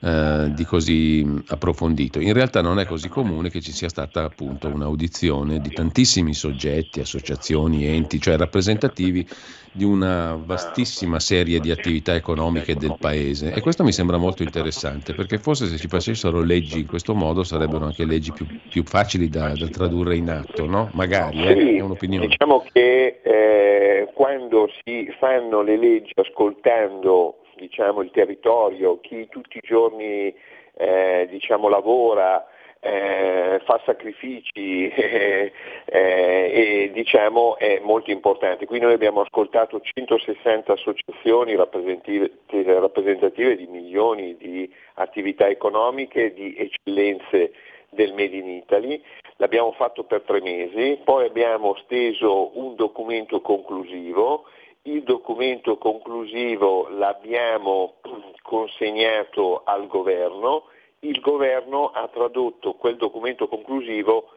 eh, 0.00 0.52
di 0.54 0.64
così 0.64 1.26
approfondito. 1.48 2.20
In 2.20 2.32
realtà 2.32 2.62
non 2.62 2.78
è 2.78 2.86
così 2.86 3.08
comune 3.08 3.50
che 3.50 3.60
ci 3.60 3.72
sia 3.72 3.88
stata 3.88 4.24
appunto 4.24 4.68
un'audizione 4.68 5.58
di 5.58 5.70
tantissimi 5.70 6.34
soggetti, 6.34 7.00
associazioni, 7.00 7.86
enti, 7.86 8.20
cioè 8.20 8.36
rappresentativi 8.36 9.26
di 9.72 9.84
una 9.84 10.38
vastissima 10.42 11.20
serie 11.20 11.60
di 11.60 11.70
attività 11.70 12.14
economiche 12.14 12.74
del 12.74 12.96
paese 12.98 13.52
e 13.52 13.60
questo 13.60 13.84
mi 13.84 13.92
sembra 13.92 14.16
molto 14.16 14.42
interessante 14.42 15.14
perché 15.14 15.38
forse 15.38 15.66
se 15.66 15.76
ci 15.76 15.88
facessero 15.88 16.42
leggi 16.42 16.80
in 16.80 16.86
questo 16.86 17.14
modo 17.14 17.44
sarebbero 17.44 17.84
anche 17.84 18.04
leggi 18.04 18.32
più, 18.32 18.46
più 18.68 18.82
facili 18.82 19.28
da, 19.28 19.52
da, 19.54 19.68
tradurre 19.68 20.16
in 20.16 20.30
atto, 20.30 20.66
no? 20.66 20.90
Magari, 20.94 21.44
eh? 21.44 21.76
è 21.76 21.80
un'opinione. 21.80 22.26
Diciamo 22.26 22.64
che 22.72 23.20
eh, 23.22 24.08
quando 24.14 24.68
si 24.82 25.08
fanno 25.18 25.62
le 25.62 25.76
leggi 25.76 26.12
ascoltando 26.14 27.36
diciamo, 27.58 28.02
il 28.02 28.10
territorio, 28.10 29.00
chi 29.00 29.28
tutti 29.28 29.58
i 29.58 29.62
giorni 29.62 30.34
eh, 30.74 31.26
diciamo, 31.30 31.68
lavora, 31.68 32.46
eh, 32.80 33.60
fa 33.64 33.80
sacrifici 33.84 34.88
eh, 34.88 35.52
e 35.84 36.90
diciamo 36.92 37.56
è 37.58 37.80
molto 37.82 38.10
importante. 38.10 38.66
Qui 38.66 38.78
noi 38.78 38.92
abbiamo 38.92 39.22
ascoltato 39.22 39.80
160 39.80 40.72
associazioni 40.72 41.56
rappresentative, 41.56 42.30
rappresentative 42.46 43.56
di 43.56 43.66
milioni 43.66 44.36
di 44.36 44.72
attività 44.94 45.48
economiche, 45.48 46.32
di 46.32 46.54
eccellenze 46.56 47.52
del 47.90 48.12
Made 48.12 48.36
in 48.36 48.48
Italy, 48.48 49.02
l'abbiamo 49.36 49.72
fatto 49.72 50.04
per 50.04 50.22
tre 50.22 50.40
mesi, 50.42 51.00
poi 51.02 51.26
abbiamo 51.26 51.74
steso 51.84 52.58
un 52.58 52.74
documento 52.74 53.40
conclusivo 53.40 54.44
il 54.88 55.02
documento 55.02 55.76
conclusivo 55.76 56.88
l'abbiamo 56.88 57.96
consegnato 58.42 59.62
al 59.64 59.86
governo, 59.86 60.64
il 61.00 61.20
governo 61.20 61.90
ha 61.90 62.08
tradotto 62.08 62.72
quel 62.72 62.96
documento 62.96 63.48
conclusivo 63.48 64.30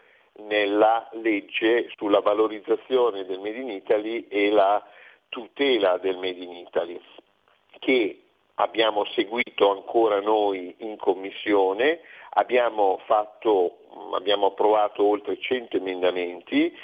nella 0.48 1.08
legge 1.14 1.90
sulla 1.96 2.20
valorizzazione 2.20 3.26
del 3.26 3.40
Made 3.40 3.58
in 3.60 3.70
Italy 3.70 4.28
e 4.28 4.50
la 4.50 4.86
tutela 5.30 5.98
del 5.98 6.18
Made 6.18 6.44
in 6.44 6.52
Italy, 6.52 7.00
che 7.80 8.22
abbiamo 8.56 9.06
seguito 9.06 9.72
ancora 9.72 10.20
noi 10.20 10.76
in 10.80 10.98
commissione, 10.98 12.02
abbiamo, 12.32 13.00
fatto, 13.06 13.78
abbiamo 14.14 14.48
approvato 14.48 15.04
oltre 15.04 15.40
100 15.40 15.78
emendamenti, 15.78 16.76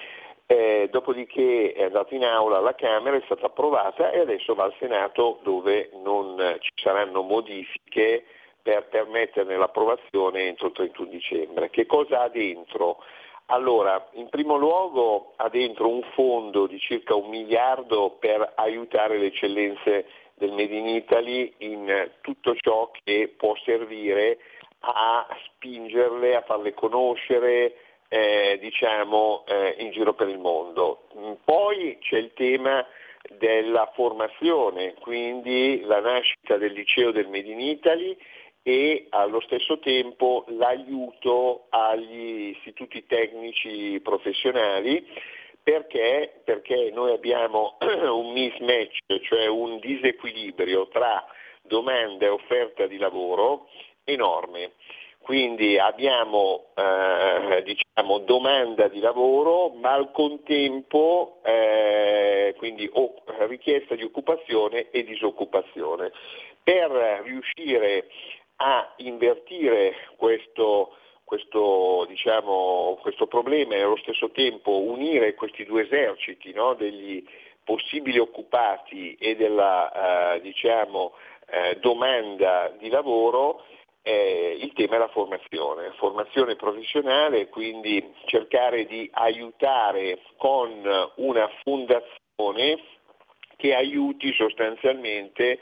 eh, 0.48 0.88
dopodiché 0.90 1.74
è 1.74 1.84
andata 1.84 2.16
in 2.16 2.24
aula 2.24 2.58
alla 2.58 2.74
Camera, 2.74 3.18
è 3.18 3.22
stata 3.26 3.48
approvata 3.48 4.12
e 4.12 4.20
adesso 4.20 4.56
va 4.56 4.64
al 4.64 4.76
Senato 4.80 5.40
dove 5.44 5.90
non 6.02 6.58
ci 6.60 6.72
saranno 6.76 7.22
modifiche 7.22 8.24
per 8.62 8.88
permetterne 8.88 9.58
l'approvazione 9.58 10.48
entro 10.48 10.68
il 10.68 10.74
31 10.74 11.10
dicembre. 11.10 11.70
Che 11.70 11.86
cosa 11.86 12.22
ha 12.22 12.30
dentro? 12.30 13.04
Allora, 13.48 14.10
in 14.14 14.30
primo 14.30 14.56
luogo 14.56 15.34
ha 15.36 15.50
dentro 15.50 15.90
un 15.90 16.02
fondo 16.14 16.66
di 16.66 16.80
circa 16.80 17.16
un 17.16 17.30
miliardo 17.30 18.18
per 18.20 18.54
aiutare 18.56 19.18
le 19.18 19.28
eccellenze 19.28 20.06
del 20.34 20.52
Made 20.52 20.76
in 20.76 20.88
Italy 20.88 21.54
in 21.60 22.12
tutto 22.22 22.56
ciò 22.56 22.92
che 23.04 23.34
può 23.36 23.54
servire 23.64 24.38
a 24.80 25.28
spingerle, 25.46 26.36
a 26.36 26.42
farle 26.42 26.74
conoscere 26.74 27.74
eh, 28.08 28.58
diciamo, 28.62 29.46
eh, 29.48 29.76
in 29.80 29.92
giro 29.92 30.14
per 30.14 30.30
il 30.30 30.40
mondo. 30.40 31.08
Poi 31.44 31.98
c'è 32.02 32.18
il 32.18 32.34
tema 32.34 32.86
della 33.38 33.92
formazione, 33.94 34.94
quindi 35.00 35.82
la 35.82 36.00
nascita 36.00 36.58
del 36.58 36.74
liceo 36.74 37.12
del 37.12 37.28
Made 37.28 37.52
in 37.52 37.60
Italy 37.60 38.18
e 38.64 39.08
allo 39.10 39.40
stesso 39.42 39.80
tempo 39.80 40.46
l'aiuto 40.50 41.68
agli 41.70 42.56
istituti 42.56 43.06
tecnici 43.06 44.00
professionali 44.02 45.06
perché, 45.64 46.42
perché 46.46 46.92
noi 46.94 47.12
abbiamo 47.12 47.78
un 47.82 48.32
mismatch, 48.32 49.00
cioè 49.24 49.48
un 49.48 49.80
disequilibrio 49.80 50.88
tra 50.88 51.26
domanda 51.62 52.26
e 52.26 52.30
offerta 52.30 52.88
di 52.88 52.98
lavoro 52.98 53.68
enorme. 54.06 54.72
Quindi 55.28 55.78
abbiamo 55.78 56.68
eh, 56.74 57.62
diciamo, 57.64 58.20
domanda 58.20 58.88
di 58.88 59.02
lavoro, 59.02 59.74
ma 59.76 59.92
al 59.92 60.10
contempo 60.14 61.42
eh, 61.44 62.56
quindi, 62.58 62.90
oh, 62.94 63.14
richiesta 63.40 63.96
di 63.96 64.04
occupazione 64.04 64.90
e 64.90 65.04
disoccupazione. 65.04 66.14
Per 66.64 67.24
riuscire 67.26 68.08
a 68.56 68.94
invertire 69.00 69.96
questo, 70.16 70.96
questo, 71.26 72.06
diciamo, 72.08 72.98
questo 73.02 73.28
problema 73.28 73.76
e 73.76 73.82
allo 73.82 73.98
stesso 73.98 74.32
tempo 74.32 74.80
unire 74.80 75.34
questi 75.34 75.66
due 75.66 75.84
eserciti 75.84 76.54
no, 76.54 76.74
degli 76.74 77.22
possibili 77.66 78.18
occupati 78.18 79.18
e 79.20 79.36
della 79.36 80.36
eh, 80.36 80.40
diciamo, 80.40 81.16
eh, 81.50 81.80
domanda 81.82 82.74
di 82.80 82.88
lavoro, 82.88 83.66
eh, 84.08 84.58
il 84.62 84.72
tema 84.72 84.96
è 84.96 85.00
la 85.00 85.10
formazione, 85.10 85.92
formazione 85.98 86.56
professionale, 86.56 87.50
quindi 87.50 88.14
cercare 88.26 88.86
di 88.86 89.10
aiutare 89.12 90.22
con 90.38 90.72
una 91.16 91.50
fondazione 91.62 92.82
che 93.58 93.76
aiuti 93.76 94.32
sostanzialmente 94.34 95.60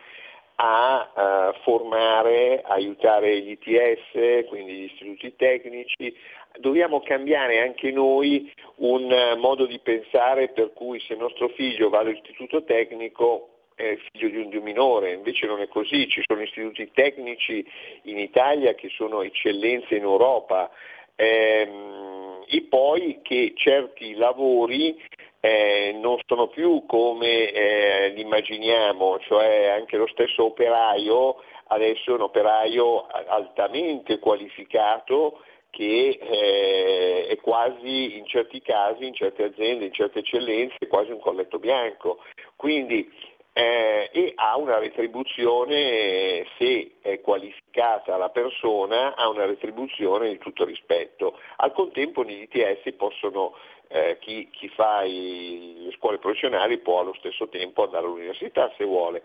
a 0.57 1.11
uh, 1.51 1.61
formare, 1.63 2.61
aiutare 2.61 3.41
gli 3.41 3.57
ITS, 3.59 4.47
quindi 4.47 4.73
gli 4.73 4.83
istituti 4.83 5.35
tecnici. 5.35 6.15
Dobbiamo 6.59 7.01
cambiare 7.01 7.61
anche 7.61 7.91
noi 7.91 8.53
un 8.75 9.07
modo 9.37 9.65
di 9.65 9.79
pensare 9.79 10.49
per 10.49 10.71
cui 10.73 10.99
se 10.99 11.15
nostro 11.15 11.49
figlio 11.49 11.89
va 11.89 11.99
all'istituto 11.99 12.63
tecnico 12.63 13.54
è 13.75 13.97
figlio 14.11 14.29
di 14.29 14.37
un 14.37 14.49
dio 14.49 14.61
minore, 14.61 15.13
invece 15.13 15.45
non 15.45 15.59
è 15.61 15.67
così, 15.67 16.07
ci 16.07 16.23
sono 16.25 16.41
istituti 16.41 16.89
tecnici 16.93 17.65
in 18.03 18.17
Italia 18.17 18.73
che 18.73 18.89
sono 18.89 19.21
eccellenze 19.21 19.95
in 19.95 20.03
Europa 20.03 20.71
ehm, 21.15 22.45
e 22.47 22.61
poi 22.69 23.19
che 23.21 23.53
certi 23.55 24.15
lavori 24.15 24.99
eh, 25.41 25.95
non 25.99 26.17
sono 26.25 26.47
più 26.47 26.85
come 26.85 27.51
eh, 27.51 28.09
li 28.15 28.21
immaginiamo, 28.21 29.19
cioè 29.19 29.67
anche 29.67 29.97
lo 29.97 30.07
stesso 30.07 30.45
operaio 30.45 31.43
adesso 31.67 32.11
è 32.11 32.13
un 32.13 32.21
operaio 32.21 33.07
altamente 33.07 34.19
qualificato 34.19 35.41
che 35.69 36.17
eh, 36.21 37.27
è 37.27 37.35
quasi 37.37 38.17
in 38.17 38.25
certi 38.25 38.61
casi, 38.61 39.07
in 39.07 39.13
certe 39.13 39.43
aziende, 39.43 39.85
in 39.85 39.91
certe 39.91 40.19
eccellenze, 40.19 40.87
quasi 40.87 41.11
un 41.11 41.19
colletto 41.19 41.59
bianco. 41.59 42.19
Quindi 42.55 43.11
eh, 43.57 44.09
e 44.11 44.33
ha 44.35 44.57
una 44.57 44.79
retribuzione, 44.79 46.45
se 46.57 46.95
è 47.01 47.21
qualificata 47.21 48.17
la 48.17 48.27
persona, 48.27 49.15
ha 49.15 49.29
una 49.29 49.45
retribuzione 49.45 50.27
di 50.27 50.37
tutto 50.39 50.65
rispetto. 50.65 51.39
Al 51.57 51.71
contempo 51.71 52.23
negli 52.23 52.49
ITS 52.51 52.91
possono 52.97 53.55
eh, 53.87 54.17
chi, 54.19 54.49
chi, 54.51 54.67
fa 54.67 55.03
i, 55.03 55.85
le 55.85 55.91
scuole 55.93 56.17
professionali 56.17 56.79
può 56.79 56.99
allo 56.99 57.15
stesso 57.17 57.47
tempo 57.47 57.85
andare 57.85 58.05
all'università 58.05 58.73
se 58.75 58.83
vuole. 58.83 59.23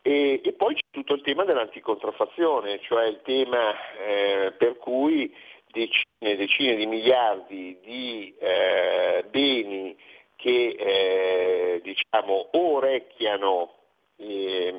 E, 0.00 0.40
e 0.42 0.52
poi 0.54 0.74
c'è 0.74 0.80
tutto 0.90 1.12
il 1.12 1.20
tema 1.20 1.44
dell'anticontraffazione, 1.44 2.80
cioè 2.80 3.04
il 3.06 3.20
tema 3.22 3.74
eh, 3.98 4.52
per 4.52 4.78
cui 4.78 5.30
decine 5.70 6.06
e 6.20 6.36
decine 6.36 6.74
di 6.74 6.86
miliardi 6.86 7.78
di 7.82 8.34
eh, 8.38 9.24
beni 9.28 9.94
che 10.38 10.76
eh, 10.78 11.80
diciamo, 11.82 12.50
orecchiano 12.52 13.74
eh, 14.18 14.72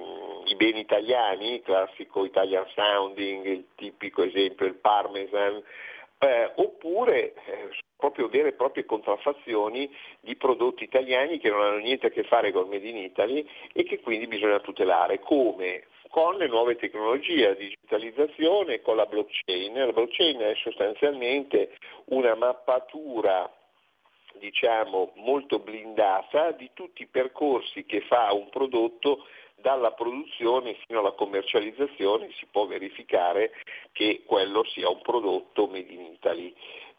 i 0.45 0.55
beni 0.55 0.80
italiani, 0.80 1.55
il 1.55 1.62
classico 1.62 2.24
Italian 2.24 2.66
sounding, 2.74 3.45
il 3.45 3.66
tipico 3.76 4.24
esempio 4.24 4.66
il 4.66 4.76
parmesan, 4.76 5.62
eh, 6.20 6.51
oppure 6.55 7.34
eh, 7.34 7.70
proprio 7.97 8.30
vere 8.30 8.49
e 8.49 8.53
proprie 8.53 8.86
contraffazioni 8.86 9.93
di 10.22 10.38
prodotti 10.38 10.86
italiani 10.86 11.39
che 11.39 11.49
non 11.49 11.62
hanno 11.62 11.80
niente 11.80 12.07
a 12.07 12.10
che 12.10 12.24
fare 12.24 12.53
con 12.53 12.70
Made 12.70 12.88
in 12.88 12.97
Italy 12.97 13.45
e 13.74 13.84
che 13.84 13.99
quindi 13.99 14.28
bisogna 14.28 14.62
tutelare. 14.62 15.20
Come? 15.20 15.88
Con 16.10 16.38
le 16.38 16.47
nuove 16.47 16.78
tecnologie, 16.78 17.49
la 17.49 17.53
digitalizzazione, 17.53 18.82
con 18.82 18.95
la 18.95 19.05
blockchain. 19.05 19.74
La 19.74 19.91
blockchain 19.91 20.39
è 20.39 20.55
sostanzialmente 20.55 21.76
una 22.05 22.34
mappatura 22.36 23.51
diciamo, 24.40 25.12
molto 25.16 25.60
blindata 25.60 26.52
di 26.52 26.72
tutti 26.74 27.04
i 27.04 27.08
percorsi 27.08 27.86
che 27.86 28.02
fa 28.02 28.34
un 28.34 28.50
prodotto 28.50 29.26
dalla 29.62 29.92
produzione 29.92 30.78
fino 30.86 31.00
alla 31.00 31.12
commercializzazione 31.12 32.32
si 32.38 32.48
può 32.50 32.66
verificare 32.66 33.52
che 33.92 34.24
quello 34.26 34.64
sia 34.66 34.90
un 34.90 35.02
prodotto 35.02 35.68
made 35.68 35.92
in 35.92 36.02
Italy. 36.14 36.54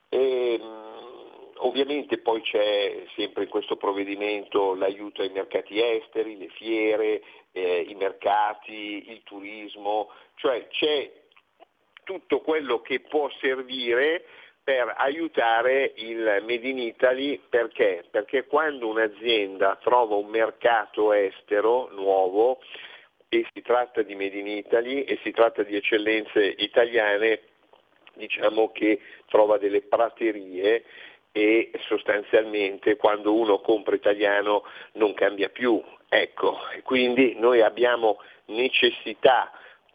E, 0.08 0.58
ehm, 0.60 1.50
ovviamente 1.56 2.18
poi 2.18 2.40
c'è 2.42 3.04
sempre 3.16 3.44
in 3.44 3.48
questo 3.48 3.76
provvedimento 3.76 4.74
l'aiuto 4.74 5.22
ai 5.22 5.30
mercati 5.30 5.80
esteri, 5.80 6.38
le 6.38 6.48
fiere, 6.48 7.22
eh, 7.52 7.86
i 7.88 7.94
mercati, 7.94 9.10
il 9.10 9.22
turismo, 9.24 10.10
cioè 10.36 10.68
c'è 10.68 11.10
tutto 12.04 12.40
quello 12.40 12.80
che 12.80 13.00
può 13.00 13.30
servire 13.40 14.24
per 14.70 14.94
aiutare 14.98 15.94
il 15.96 16.44
Made 16.46 16.68
in 16.68 16.78
Italy 16.78 17.42
perché? 17.48 18.04
Perché 18.08 18.46
quando 18.46 18.86
un'azienda 18.86 19.76
trova 19.82 20.14
un 20.14 20.28
mercato 20.28 21.12
estero 21.12 21.88
nuovo 21.90 22.60
e 23.28 23.44
si 23.52 23.62
tratta 23.62 24.02
di 24.02 24.14
Made 24.14 24.38
in 24.38 24.46
Italy 24.46 25.02
e 25.02 25.18
si 25.24 25.32
tratta 25.32 25.64
di 25.64 25.74
eccellenze 25.74 26.54
italiane, 26.58 27.40
diciamo 28.14 28.70
che 28.70 29.00
trova 29.26 29.58
delle 29.58 29.82
praterie 29.82 30.84
e 31.32 31.72
sostanzialmente 31.88 32.94
quando 32.94 33.34
uno 33.34 33.58
compra 33.58 33.96
italiano 33.96 34.62
non 34.92 35.14
cambia 35.14 35.48
più. 35.48 35.82
Ecco, 36.08 36.58
quindi 36.84 37.34
noi 37.40 37.60
abbiamo 37.60 38.20
necessità 38.46 39.50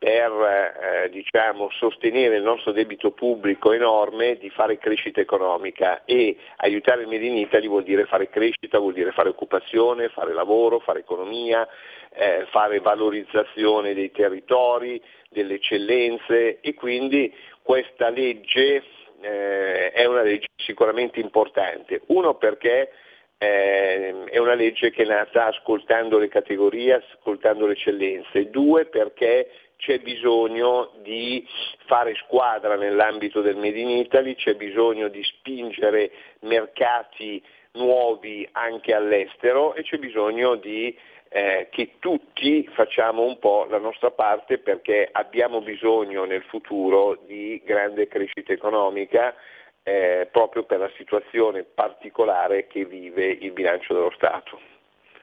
per 0.06 1.04
eh, 1.04 1.10
diciamo, 1.10 1.72
sostenere 1.72 2.36
il 2.36 2.44
nostro 2.44 2.72
debito 2.72 3.10
pubblico 3.10 3.72
enorme 3.72 4.38
di 4.38 4.52
fare 4.52 4.78
crescita 4.78 5.20
economica 5.20 6.04
e 6.06 6.38
aiutare 6.58 7.02
il 7.02 7.08
Made 7.08 7.26
in 7.26 7.38
Italy 7.38 7.68
vuol 7.68 7.82
dire 7.82 8.06
fare 8.06 8.30
crescita, 8.30 8.78
vuol 8.78 8.94
dire 8.94 9.12
fare 9.14 9.30
occupazione, 9.30 10.10
fare 10.10 10.32
lavoro, 10.34 10.78
fare 10.78 11.00
economia, 11.00 11.68
eh, 12.14 12.46
fare 12.52 12.82
valorizzazione 12.82 13.96
dei 13.96 14.12
territori, 14.12 15.02
delle 15.28 15.56
eccellenze 15.56 16.60
e 16.60 16.76
quindi 16.76 17.34
questa 17.64 18.10
legge 18.10 18.84
eh, 19.22 19.92
è 19.92 20.06
una 20.06 20.22
legge 20.22 20.50
sicuramente 20.56 21.20
importante. 21.20 22.02
Uno 22.10 22.36
perché 22.36 22.92
eh, 23.40 24.24
è 24.26 24.38
una 24.38 24.54
legge 24.54 24.92
che 24.92 25.02
è 25.02 25.08
nata 25.08 25.48
ascoltando 25.48 26.20
le 26.20 26.28
categorie, 26.28 26.94
ascoltando 26.94 27.66
le 27.66 27.74
eccellenze. 27.74 28.52
Due, 28.52 28.86
perché 28.86 29.50
c'è 29.86 30.00
bisogno 30.00 30.94
di 31.04 31.48
fare 31.86 32.16
squadra 32.16 32.76
nell'ambito 32.76 33.42
del 33.42 33.56
Made 33.56 33.80
in 33.80 33.90
Italy, 33.90 34.34
c'è 34.34 34.56
bisogno 34.56 35.10
di 35.10 35.24
spingere 35.24 36.12
mercati 36.40 37.42
nuovi 37.74 38.48
anche 38.54 38.96
all'estero 38.96 39.76
e 39.76 39.84
c'è 39.84 40.00
bisogno 40.00 40.56
di 40.56 40.98
eh, 41.30 41.68
che 41.70 41.98
tutti 42.00 42.68
facciamo 42.74 43.22
un 43.24 43.38
po' 43.38 43.68
la 43.70 43.78
nostra 43.78 44.10
parte 44.10 44.58
perché 44.58 45.08
abbiamo 45.12 45.62
bisogno 45.62 46.26
nel 46.26 46.44
futuro 46.44 47.20
di 47.28 47.62
grande 47.64 48.08
crescita 48.08 48.54
economica 48.54 49.36
eh, 49.84 50.28
proprio 50.32 50.64
per 50.64 50.80
la 50.80 50.90
situazione 50.98 51.64
particolare 51.64 52.66
che 52.66 52.86
vive 52.86 53.28
il 53.28 53.52
bilancio 53.52 53.94
dello 53.94 54.12
Stato. 54.16 54.75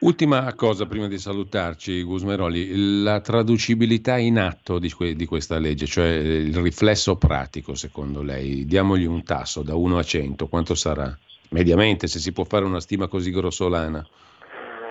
Ultima 0.03 0.53
cosa 0.53 0.85
prima 0.85 1.07
di 1.07 1.17
salutarci, 1.17 2.03
Gusmeroli, 2.03 3.03
la 3.03 3.21
traducibilità 3.21 4.17
in 4.17 4.37
atto 4.37 4.77
di, 4.77 4.91
que- 4.91 5.15
di, 5.15 5.25
questa 5.25 5.57
legge, 5.59 5.85
cioè 5.85 6.09
il 6.09 6.53
riflesso 6.57 7.15
pratico 7.15 7.73
secondo 7.73 8.21
lei. 8.21 8.65
Diamogli 8.65 9.05
un 9.05 9.23
tasso 9.23 9.63
da 9.63 9.75
1 9.75 9.97
a 9.97 10.03
100, 10.03 10.47
quanto 10.47 10.75
sarà? 10.75 11.09
Mediamente, 11.51 12.07
se 12.07 12.19
si 12.19 12.33
può 12.33 12.43
fare 12.43 12.65
una 12.65 12.81
stima 12.81 13.07
così 13.07 13.31
grossolana. 13.31 14.05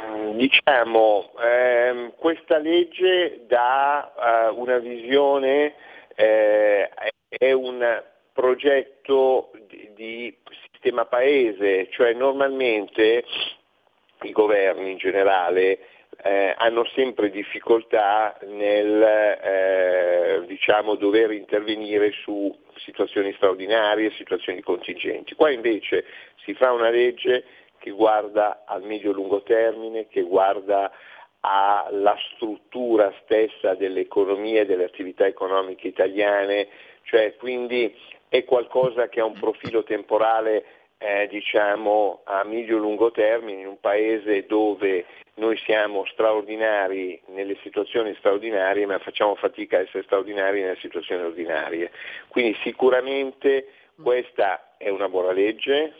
Mm, 0.09 0.39
diciamo, 0.39 1.33
ehm, 1.45 2.13
questa 2.17 2.57
legge 2.57 3.45
dà 3.47 4.51
uh, 4.51 4.59
una 4.59 4.79
visione, 4.79 5.75
eh, 6.15 6.89
è 7.29 7.53
un 7.53 8.03
progetto 8.33 9.51
di, 9.69 9.91
di 9.95 10.37
sistema 10.73 11.05
paese, 11.05 11.89
cioè 11.91 12.15
normalmente 12.15 13.25
i 14.23 14.33
governi 14.33 14.93
in 14.93 14.99
generale 14.99 15.79
eh, 16.23 16.55
hanno 16.57 16.85
sempre 16.95 17.31
difficoltà 17.31 18.37
nel 18.47 19.03
eh, 19.03 20.43
diciamo, 20.47 20.95
dover 20.95 21.33
intervenire 21.33 22.13
su 22.13 22.55
situazioni 22.77 23.33
straordinarie, 23.35 24.13
situazioni 24.13 24.61
contingenti. 24.61 25.35
Qua 25.35 25.51
invece 25.51 26.05
si 26.45 26.55
fa 26.55 26.73
una 26.73 26.91
legge 26.91 27.45
che 27.79 27.91
guarda 27.91 28.63
al 28.67 28.83
medio-lungo 28.83 29.43
termine, 29.43 30.07
che 30.09 30.23
guarda 30.23 30.91
alla 31.41 32.17
struttura 32.35 33.13
stessa 33.23 33.75
dell'economia 33.75 34.61
e 34.61 34.67
delle 34.67 34.85
attività 34.85 35.27
economiche 35.27 35.89
italiane, 35.89 36.69
cioè 37.03 37.35
quindi 37.37 37.93
è 38.29 38.45
qualcosa 38.45 39.09
che 39.09 39.21
ha 39.21 39.25
un 39.25 39.39
profilo 39.39 39.83
temporale 39.83 40.65
eh, 41.03 41.27
diciamo, 41.29 42.21
a 42.25 42.45
medio-lungo 42.45 43.11
termine 43.11 43.63
in 43.63 43.67
un 43.67 43.81
paese 43.81 44.47
dove 44.47 45.05
noi 45.35 45.57
siamo 45.65 46.05
straordinari 46.07 47.21
nelle 47.29 47.57
situazioni 47.63 48.15
straordinarie 48.19 48.87
ma 48.87 48.99
facciamo 48.99 49.35
fatica 49.35 49.79
a 49.79 49.81
essere 49.81 50.05
straordinari 50.05 50.61
nelle 50.61 50.79
situazioni 50.81 51.25
ordinarie. 51.25 51.91
Quindi 52.29 52.57
sicuramente 52.63 53.67
questa 54.01 54.75
è 54.77 54.91
una 54.91 55.09
buona 55.09 55.33
legge, 55.33 55.93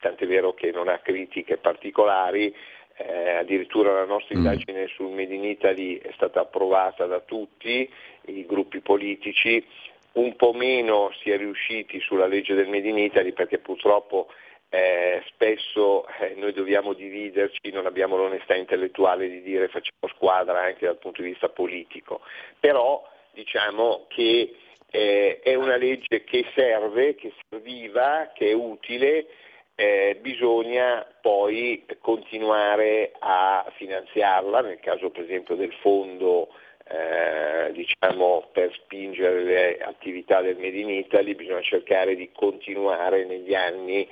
tant'è 0.00 0.26
vero 0.26 0.54
che 0.54 0.72
non 0.72 0.88
ha 0.88 0.98
critiche 0.98 1.58
particolari, 1.58 2.52
eh, 2.96 3.30
addirittura 3.36 3.92
la 3.92 4.06
nostra 4.06 4.34
mm. 4.34 4.38
indagine 4.38 4.86
sul 4.88 5.12
Made 5.12 5.34
in 5.34 5.44
Italy 5.44 5.98
è 5.98 6.10
stata 6.14 6.40
approvata 6.40 7.06
da 7.06 7.20
tutti 7.20 7.88
i 8.26 8.44
gruppi 8.44 8.80
politici, 8.80 9.64
un 10.12 10.34
po' 10.34 10.52
meno 10.52 11.12
si 11.22 11.30
è 11.30 11.36
riusciti 11.36 12.00
sulla 12.00 12.26
legge 12.26 12.54
del 12.54 12.68
Made 12.68 12.88
in 12.88 12.98
Italy 12.98 13.32
perché 13.32 13.58
purtroppo 13.58 14.28
eh, 14.70 15.22
spesso 15.28 16.06
eh, 16.20 16.34
noi 16.36 16.52
dobbiamo 16.52 16.92
dividerci, 16.92 17.70
non 17.72 17.86
abbiamo 17.86 18.16
l'onestà 18.16 18.54
intellettuale 18.54 19.28
di 19.28 19.42
dire 19.42 19.68
facciamo 19.68 20.12
squadra 20.14 20.60
anche 20.60 20.86
dal 20.86 20.98
punto 20.98 21.22
di 21.22 21.30
vista 21.30 21.48
politico, 21.48 22.20
però 22.60 23.02
diciamo 23.32 24.06
che 24.08 24.54
eh, 24.90 25.40
è 25.42 25.54
una 25.54 25.76
legge 25.76 26.24
che 26.24 26.44
serve, 26.54 27.14
che 27.14 27.32
serviva, 27.48 28.30
che 28.34 28.50
è 28.50 28.52
utile, 28.52 29.26
eh, 29.74 30.18
bisogna 30.20 31.06
poi 31.20 31.84
continuare 32.00 33.12
a 33.18 33.64
finanziarla, 33.76 34.60
nel 34.60 34.80
caso 34.80 35.10
per 35.10 35.22
esempio 35.22 35.54
del 35.54 35.72
fondo 35.80 36.48
eh, 36.90 37.70
diciamo, 37.72 38.48
per 38.52 38.72
spingere 38.72 39.42
le 39.44 39.78
attività 39.78 40.40
del 40.40 40.56
Made 40.56 40.78
in 40.78 40.88
Italy 40.88 41.34
bisogna 41.34 41.60
cercare 41.60 42.16
di 42.16 42.30
continuare 42.32 43.24
negli 43.24 43.54
anni 43.54 44.08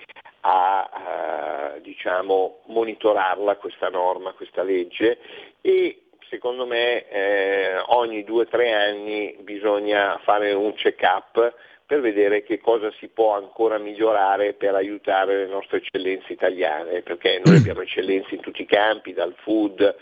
a 0.49 1.74
eh, 1.74 1.80
diciamo, 1.80 2.61
monitorarla 2.66 3.57
questa 3.57 3.88
norma, 3.88 4.30
questa 4.32 4.62
legge 4.62 5.18
e 5.61 6.03
secondo 6.28 6.66
me 6.66 7.09
eh, 7.09 7.78
ogni 7.86 8.22
due 8.22 8.42
o 8.42 8.47
tre 8.47 8.72
anni 8.72 9.36
bisogna 9.40 10.20
fare 10.22 10.53
un 10.53 10.72
check-up 10.74 11.55
per 11.84 12.01
vedere 12.01 12.44
che 12.44 12.61
cosa 12.61 12.92
si 12.99 13.09
può 13.09 13.34
ancora 13.34 13.78
migliorare 13.78 14.55
per 14.55 14.74
aiutare 14.76 15.36
le 15.38 15.47
nostre 15.47 15.78
eccellenze 15.78 16.32
italiane, 16.32 17.03
perché 17.03 17.40
noi 17.44 17.57
abbiamo 17.59 17.80
eccellenze 17.80 18.34
in 18.36 18.40
tutti 18.40 18.62
i 18.62 18.66
campi, 18.66 19.12
dal 19.12 19.34
food 19.38 19.94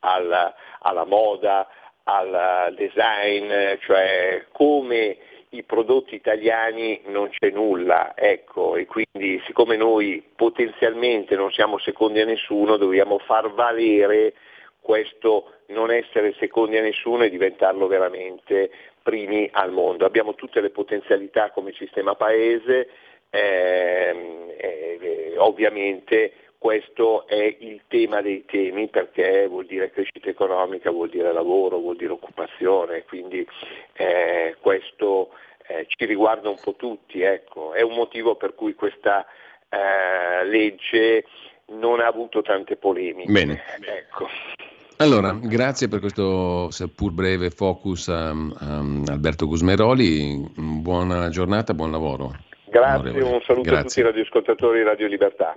alla, 0.00 0.52
alla 0.80 1.04
moda, 1.04 1.68
al 2.04 2.74
design, 2.76 3.76
cioè 3.80 4.46
come 4.50 5.16
i 5.54 5.62
prodotti 5.64 6.14
italiani 6.14 7.02
non 7.06 7.28
c'è 7.28 7.50
nulla, 7.50 8.14
ecco, 8.16 8.76
e 8.76 8.86
quindi 8.86 9.40
siccome 9.46 9.76
noi 9.76 10.22
potenzialmente 10.34 11.36
non 11.36 11.50
siamo 11.52 11.78
secondi 11.78 12.20
a 12.20 12.24
nessuno, 12.24 12.76
dobbiamo 12.76 13.18
far 13.18 13.52
valere 13.52 14.34
questo 14.80 15.52
non 15.66 15.90
essere 15.90 16.34
secondi 16.38 16.76
a 16.78 16.82
nessuno 16.82 17.24
e 17.24 17.30
diventarlo 17.30 17.86
veramente 17.86 18.70
primi 19.02 19.48
al 19.52 19.72
mondo. 19.72 20.06
Abbiamo 20.06 20.34
tutte 20.34 20.60
le 20.60 20.70
potenzialità 20.70 21.50
come 21.50 21.72
sistema 21.72 22.14
paese, 22.14 22.88
ehm, 23.30 24.52
eh, 24.56 25.34
ovviamente 25.36 26.32
questo 26.62 27.26
è 27.26 27.56
il 27.58 27.82
tema 27.88 28.22
dei 28.22 28.44
temi 28.44 28.86
perché 28.86 29.48
vuol 29.48 29.66
dire 29.66 29.90
crescita 29.90 30.28
economica, 30.28 30.92
vuol 30.92 31.08
dire 31.08 31.32
lavoro, 31.32 31.80
vuol 31.80 31.96
dire 31.96 32.12
occupazione, 32.12 33.02
quindi 33.02 33.44
eh, 33.94 34.54
questo 34.60 35.30
eh, 35.66 35.86
ci 35.88 36.06
riguarda 36.06 36.48
un 36.48 36.58
po' 36.62 36.76
tutti, 36.76 37.20
ecco. 37.20 37.72
è 37.72 37.82
un 37.82 37.94
motivo 37.94 38.36
per 38.36 38.54
cui 38.54 38.74
questa 38.74 39.26
eh, 39.68 40.44
legge 40.44 41.24
non 41.70 41.98
ha 41.98 42.06
avuto 42.06 42.42
tante 42.42 42.76
polemiche. 42.76 43.32
Bene. 43.32 43.60
Ecco. 43.80 44.28
Allora, 44.98 45.36
grazie 45.42 45.88
per 45.88 45.98
questo 45.98 46.70
seppur 46.70 47.10
breve 47.10 47.50
focus 47.50 48.06
a, 48.06 48.28
a 48.28 48.78
Alberto 49.08 49.48
Gusmeroli, 49.48 50.48
buona 50.54 51.28
giornata, 51.28 51.74
buon 51.74 51.90
lavoro. 51.90 52.30
Grazie, 52.66 53.20
un 53.20 53.40
saluto 53.42 53.68
grazie. 53.68 53.78
a 53.78 53.82
tutti 53.82 53.98
i 53.98 54.02
radioascoltatori 54.04 54.78
di 54.78 54.84
Radio 54.84 55.08
Libertà. 55.08 55.56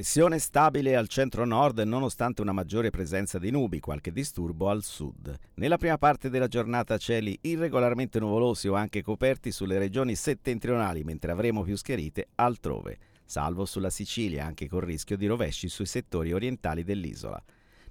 Pressione 0.00 0.38
stabile 0.38 0.96
al 0.96 1.08
centro-nord 1.08 1.80
nonostante 1.80 2.40
una 2.40 2.52
maggiore 2.52 2.88
presenza 2.88 3.38
di 3.38 3.50
nubi, 3.50 3.80
qualche 3.80 4.12
disturbo 4.12 4.70
al 4.70 4.82
sud. 4.82 5.36
Nella 5.56 5.76
prima 5.76 5.98
parte 5.98 6.30
della 6.30 6.48
giornata 6.48 6.96
cieli 6.96 7.36
irregolarmente 7.42 8.18
nuvolosi 8.18 8.66
o 8.66 8.72
anche 8.72 9.02
coperti 9.02 9.52
sulle 9.52 9.76
regioni 9.76 10.14
settentrionali, 10.14 11.04
mentre 11.04 11.32
avremo 11.32 11.64
più 11.64 11.76
schiarite 11.76 12.28
altrove, 12.36 12.96
salvo 13.26 13.66
sulla 13.66 13.90
Sicilia, 13.90 14.46
anche 14.46 14.70
con 14.70 14.80
rischio 14.80 15.18
di 15.18 15.26
rovesci 15.26 15.68
sui 15.68 15.84
settori 15.84 16.32
orientali 16.32 16.82
dell'isola. 16.82 17.38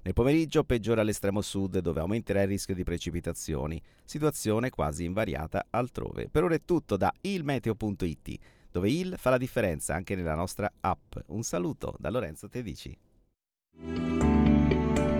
Nel 0.02 0.12
pomeriggio 0.12 0.64
peggiora 0.64 1.02
all'estremo 1.02 1.42
sud 1.42 1.78
dove 1.78 2.00
aumenterà 2.00 2.42
il 2.42 2.48
rischio 2.48 2.74
di 2.74 2.82
precipitazioni, 2.82 3.80
situazione 4.02 4.70
quasi 4.70 5.04
invariata 5.04 5.64
altrove. 5.70 6.28
Per 6.28 6.42
ora 6.42 6.56
è 6.56 6.62
tutto 6.64 6.96
da 6.96 7.14
ilmeteo.it, 7.20 8.38
dove 8.70 8.90
il 8.90 9.14
fa 9.18 9.30
la 9.30 9.38
differenza 9.38 9.94
anche 9.94 10.14
nella 10.14 10.34
nostra 10.34 10.70
app. 10.80 11.16
Un 11.26 11.42
saluto 11.42 11.94
da 11.98 12.10
Lorenzo 12.10 12.48
Tedici. 12.48 12.96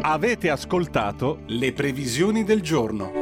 Avete 0.03 0.51
ascoltato 0.51 1.43
le 1.47 1.73
previsioni 1.73 2.45
del 2.45 2.63
giorno. 2.63 3.13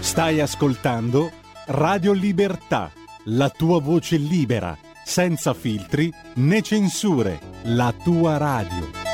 Stai 0.00 0.40
ascoltando 0.40 1.30
Radio 1.66 2.12
Libertà, 2.12 2.90
la 3.26 3.50
tua 3.50 3.80
voce 3.80 4.16
libera, 4.16 4.76
senza 5.04 5.54
filtri 5.54 6.12
né 6.36 6.62
censure, 6.62 7.38
la 7.64 7.92
tua 7.92 8.36
radio. 8.38 9.09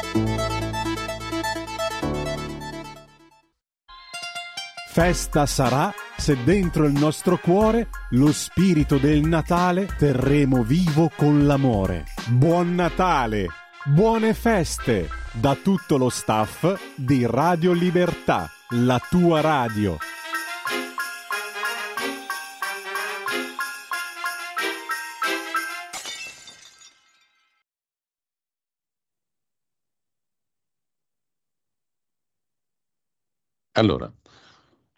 Festa 4.96 5.44
sarà 5.44 5.92
se 6.16 6.42
dentro 6.42 6.86
il 6.86 6.94
nostro 6.94 7.36
cuore 7.36 7.90
lo 8.12 8.32
spirito 8.32 8.96
del 8.96 9.20
Natale 9.20 9.84
terremo 9.98 10.62
vivo 10.62 11.10
con 11.14 11.44
l'amore. 11.44 12.04
Buon 12.28 12.74
Natale! 12.74 13.46
Buone 13.84 14.32
feste 14.32 15.10
da 15.32 15.54
tutto 15.54 15.98
lo 15.98 16.08
staff 16.08 16.94
di 16.94 17.26
Radio 17.26 17.72
Libertà, 17.72 18.48
la 18.70 18.98
tua 18.98 19.42
radio. 19.42 19.98
Allora, 33.72 34.10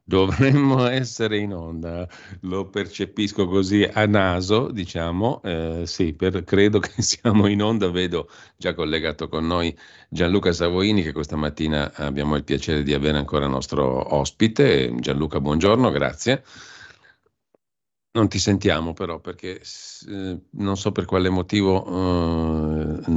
dovremmo 0.08 0.86
essere 0.88 1.38
in 1.38 1.52
onda, 1.52 2.08
lo 2.40 2.70
percepisco 2.70 3.46
così 3.46 3.82
a 3.82 4.06
naso, 4.06 4.70
diciamo, 4.70 5.42
eh, 5.42 5.82
sì, 5.84 6.14
per, 6.14 6.44
credo 6.44 6.78
che 6.78 7.02
siamo 7.02 7.46
in 7.46 7.62
onda, 7.62 7.90
vedo 7.90 8.30
già 8.56 8.72
collegato 8.72 9.28
con 9.28 9.46
noi 9.46 9.76
Gianluca 10.08 10.52
Savoini 10.52 11.02
che 11.02 11.12
questa 11.12 11.36
mattina 11.36 11.92
abbiamo 11.94 12.36
il 12.36 12.44
piacere 12.44 12.82
di 12.82 12.94
avere 12.94 13.18
ancora 13.18 13.46
nostro 13.46 14.14
ospite. 14.14 14.94
Gianluca, 14.98 15.40
buongiorno, 15.40 15.90
grazie. 15.90 16.42
Non 18.10 18.28
ti 18.28 18.38
sentiamo 18.38 18.94
però 18.94 19.20
perché 19.20 19.60
eh, 20.08 20.38
non 20.52 20.76
so 20.76 20.90
per 20.90 21.04
quale 21.04 21.28
motivo, 21.28 21.84
eh, 21.86 23.10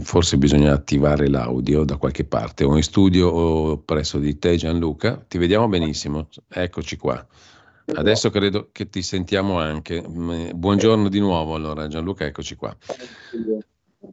forse 0.00 0.36
bisogna 0.38 0.72
attivare 0.72 1.28
l'audio 1.28 1.84
da 1.84 1.96
qualche 1.96 2.24
parte, 2.24 2.64
o 2.64 2.76
in 2.76 2.82
studio 2.82 3.28
o 3.28 3.78
presso 3.78 4.18
di 4.18 4.38
te 4.38 4.56
Gianluca. 4.56 5.24
Ti 5.26 5.38
vediamo 5.38 5.68
benissimo, 5.68 6.28
eccoci 6.48 6.96
qua. 6.96 7.24
Adesso 7.84 8.30
credo 8.30 8.68
che 8.72 8.88
ti 8.88 9.02
sentiamo 9.02 9.58
anche. 9.58 10.02
Mm, 10.06 10.50
buongiorno 10.54 11.08
di 11.08 11.18
nuovo 11.18 11.54
allora 11.54 11.88
Gianluca, 11.88 12.24
eccoci 12.24 12.56
qua. 12.56 12.74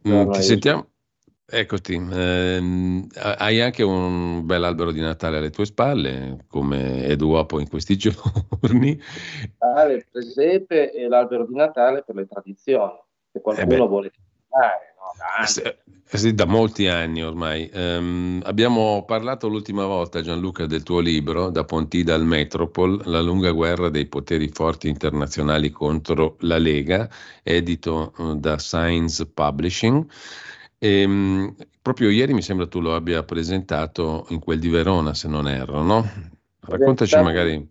Mm, 0.08 0.30
ti 0.30 0.42
sentiamo? 0.42 0.88
Eccoti, 1.52 1.94
ehm, 1.94 3.08
hai 3.14 3.60
anche 3.60 3.82
un 3.82 4.46
bel 4.46 4.62
albero 4.62 4.92
di 4.92 5.00
Natale 5.00 5.38
alle 5.38 5.50
tue 5.50 5.64
spalle, 5.64 6.44
come 6.46 7.04
è 7.04 7.16
d'uopo 7.16 7.58
in 7.58 7.68
questi 7.68 7.96
giorni. 7.98 8.90
Il 8.90 10.06
presepe 10.10 10.92
e 10.92 11.08
l'albero 11.08 11.46
di 11.46 11.54
Natale 11.54 12.04
per 12.04 12.14
le 12.14 12.26
tradizioni, 12.28 12.92
se 13.32 13.40
qualcuno 13.40 13.84
eh 13.84 13.88
vuole 13.88 14.12
fare. 14.48 14.89
No, 15.20 15.62
da, 16.10 16.18
sì, 16.18 16.34
da 16.34 16.46
molti 16.46 16.88
anni 16.88 17.22
ormai. 17.22 17.70
Um, 17.74 18.40
abbiamo 18.44 19.04
parlato 19.04 19.48
l'ultima 19.48 19.84
volta, 19.84 20.22
Gianluca, 20.22 20.66
del 20.66 20.82
tuo 20.82 21.00
libro, 21.00 21.50
Da 21.50 21.64
Pontida 21.64 22.14
al 22.14 22.24
Metropol, 22.24 23.02
la 23.04 23.20
lunga 23.20 23.50
guerra 23.50 23.90
dei 23.90 24.06
poteri 24.06 24.48
forti 24.48 24.88
internazionali 24.88 25.70
contro 25.70 26.36
la 26.40 26.58
Lega, 26.58 27.08
edito 27.42 28.14
uh, 28.16 28.34
da 28.34 28.58
Science 28.58 29.26
Publishing. 29.26 30.06
E, 30.78 31.00
ehm, 31.02 31.54
proprio 31.82 32.08
ieri 32.08 32.32
mi 32.32 32.42
sembra 32.42 32.66
tu 32.66 32.80
lo 32.80 32.94
abbia 32.94 33.22
presentato 33.22 34.26
in 34.30 34.40
quel 34.40 34.58
di 34.58 34.68
Verona, 34.68 35.12
se 35.12 35.28
non 35.28 35.46
erro, 35.46 35.82
no? 35.82 36.08
Raccontaci 36.60 37.16
magari. 37.20 37.68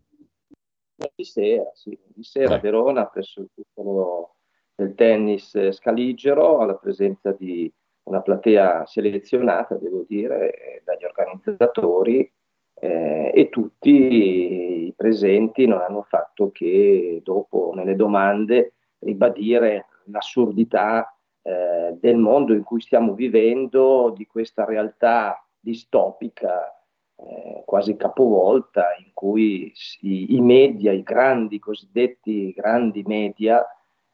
Di 1.16 1.24
sera, 1.24 1.72
sì, 1.74 1.97
di 2.08 2.24
sera 2.24 2.56
a 2.56 2.58
eh. 2.58 2.62
Verona 2.62 3.06
presso 3.06 3.39
il 3.39 3.50
titolo 3.56 4.36
del 4.80 4.96
tennis 4.96 5.72
scaligero 5.72 6.60
alla 6.60 6.76
presenza 6.76 7.32
di 7.32 7.72
una 8.04 8.22
platea 8.22 8.86
selezionata, 8.86 9.76
devo 9.76 10.06
dire, 10.08 10.82
dagli 10.86 11.04
organizzatori 11.04 12.32
eh, 12.80 13.32
e 13.36 13.50
tutti 13.50 14.88
i 14.88 14.94
presenti 14.96 15.68
non 15.68 15.82
hanno 15.82 16.04
fatto 16.04 16.50
che 16.52 17.22
dopo 17.24 17.74
nelle 17.76 17.96
domande 17.96 18.74
ribadire 19.00 19.86
l'assurdità 20.06 21.14
eh, 21.42 21.98
del 22.00 22.18
mondo 22.18 22.54
in 22.54 22.64
cui 22.64 22.82
stiamo 22.82 23.14
vivendo, 23.14 24.14
di 24.16 24.26
questa 24.26 24.66
realtà 24.66 25.46
distopica, 25.60 26.74
eh, 27.16 27.64
quasi 27.66 27.96
capovolta, 27.96 28.96
in 29.06 29.12
cui 29.14 29.72
si, 29.76 30.34
i 30.34 30.42
media, 30.42 30.94
i 30.94 31.04
grandi, 31.04 31.60
cosiddetti 31.60 32.54
grandi 32.54 33.04
media, 33.06 33.64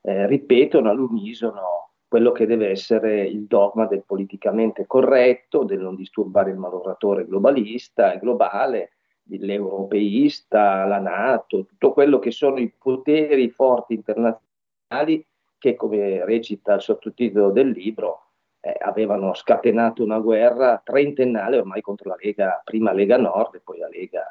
eh, 0.06 0.28
ripetono 0.28 0.90
all'unisono 0.90 1.90
quello 2.08 2.32
che 2.32 2.46
deve 2.46 2.70
essere 2.70 3.26
il 3.26 3.46
dogma 3.46 3.88
del 3.88 4.04
politicamente 4.06 4.86
corretto, 4.86 5.64
del 5.64 5.80
non 5.80 5.96
disturbare 5.96 6.52
il 6.52 6.60
lavoratore 6.60 7.26
globalista 7.26 8.14
e 8.14 8.20
globale, 8.20 8.92
l'europeista, 9.24 10.86
la 10.86 11.00
Nato, 11.00 11.66
tutto 11.66 11.92
quello 11.92 12.20
che 12.20 12.32
sono 12.32 12.60
i 12.60 12.72
poteri 12.72 13.50
forti 13.50 13.96
internazionali 13.96 15.26
che, 15.58 15.76
come 15.76 16.24
recita 16.24 16.76
il 16.76 16.82
sottotitolo 16.82 17.50
del 17.50 17.70
libro, 17.70 18.26
eh, 18.62 18.76
avevano 18.80 19.34
scatenato 19.34 20.04
una 20.04 20.20
guerra 20.20 20.80
trentennale 20.84 21.58
ormai 21.58 21.82
contro 21.82 22.10
la 22.10 22.18
Lega, 22.20 22.62
prima 22.64 22.94
Lega 22.94 23.18
Nord 23.18 23.56
e 23.56 23.62
poi 23.64 23.80
la 23.80 23.90
Lega 23.90 24.24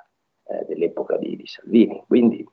eh, 0.44 0.64
dell'epoca 0.66 1.16
di, 1.16 1.36
di, 1.36 1.46
Salvini. 1.46 2.02
Quindi 2.06 2.46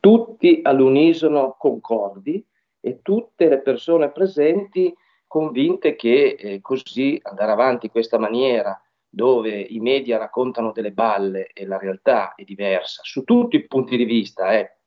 tutti 0.00 0.60
all'unisono 0.62 1.56
concordi 1.58 2.44
e 2.80 3.00
tutte 3.02 3.48
le 3.48 3.60
persone 3.60 4.10
presenti 4.10 4.94
convinte 5.26 5.94
che 5.94 6.36
eh, 6.38 6.60
così 6.60 7.18
andare 7.22 7.52
avanti 7.52 7.86
in 7.86 7.92
questa 7.92 8.18
maniera 8.18 8.78
dove 9.08 9.60
i 9.60 9.78
media 9.78 10.18
raccontano 10.18 10.72
delle 10.72 10.92
balle 10.92 11.48
e 11.52 11.66
la 11.66 11.78
realtà 11.78 12.34
è 12.34 12.44
diversa 12.44 13.02
su 13.04 13.24
tutti 13.24 13.56
i 13.56 13.66
punti 13.66 13.96
di 13.96 14.04
vista, 14.04 14.52
eh, 14.58 14.78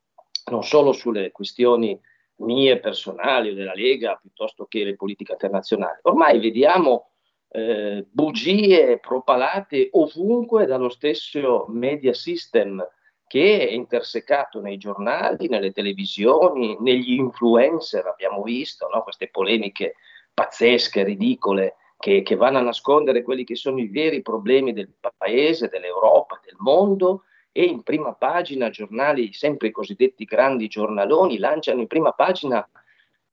non 0.50 0.62
solo 0.62 0.92
sulle 0.92 1.30
questioni 1.30 1.98
mie 2.36 2.78
personali 2.78 3.50
o 3.50 3.54
della 3.54 3.72
Lega 3.72 4.18
piuttosto 4.20 4.66
che 4.66 4.84
le 4.84 4.96
politiche 4.96 5.32
internazionali. 5.32 6.00
Ormai 6.02 6.38
vediamo 6.38 7.10
eh, 7.48 8.04
bugie 8.10 8.98
propalate 8.98 9.88
ovunque 9.92 10.66
dallo 10.66 10.88
stesso 10.88 11.66
media 11.68 12.12
system 12.12 12.84
che 13.26 13.68
è 13.68 13.72
intersecato 13.72 14.60
nei 14.60 14.78
giornali, 14.78 15.48
nelle 15.48 15.72
televisioni, 15.72 16.76
negli 16.80 17.14
influencer, 17.14 18.06
abbiamo 18.06 18.42
visto 18.42 18.88
no? 18.92 19.02
queste 19.02 19.28
polemiche 19.28 19.96
pazzesche, 20.32 21.02
ridicole, 21.02 21.76
che, 21.98 22.22
che 22.22 22.36
vanno 22.36 22.58
a 22.58 22.62
nascondere 22.62 23.22
quelli 23.22 23.44
che 23.44 23.56
sono 23.56 23.80
i 23.80 23.88
veri 23.88 24.22
problemi 24.22 24.72
del 24.72 24.92
paese, 25.16 25.68
dell'Europa, 25.68 26.40
del 26.44 26.56
mondo 26.58 27.24
e 27.52 27.64
in 27.64 27.82
prima 27.82 28.12
pagina 28.12 28.68
giornali, 28.68 29.32
sempre 29.32 29.68
i 29.68 29.72
cosiddetti 29.72 30.24
grandi 30.24 30.68
giornaloni, 30.68 31.38
lanciano 31.38 31.80
in 31.80 31.86
prima 31.86 32.12
pagina 32.12 32.68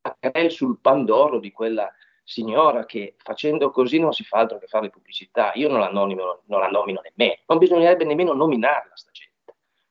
a 0.06 0.18
querel 0.18 0.49
sul 0.49 0.80
Pandoro 0.80 1.40
di 1.40 1.52
quella 1.52 1.94
signora 2.24 2.86
che 2.86 3.15
facendo 3.18 3.70
così 3.70 3.99
non 3.99 4.14
si 4.14 4.24
fa 4.24 4.40
altro 4.40 4.57
che 4.60 4.68
fare 4.68 4.90
pubblicità. 4.90 5.52
Io 5.56 5.68
non 5.68 5.82
la 5.82 5.91
nomino, 5.91 6.44
non 6.45 6.61
la 6.61 6.68
nomino 6.68 7.02
nemmeno, 7.03 7.41
non 7.48 7.57
bisognerebbe 7.57 8.06
nemmeno 8.06 8.34
nominarla 8.34 8.95
sta 8.95 9.11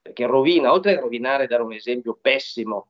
perché 0.02 0.26
rovina, 0.26 0.72
oltre 0.72 0.96
a 0.96 1.00
rovinare, 1.00 1.46
dare 1.46 1.62
un 1.62 1.72
esempio 1.72 2.18
pessimo 2.20 2.88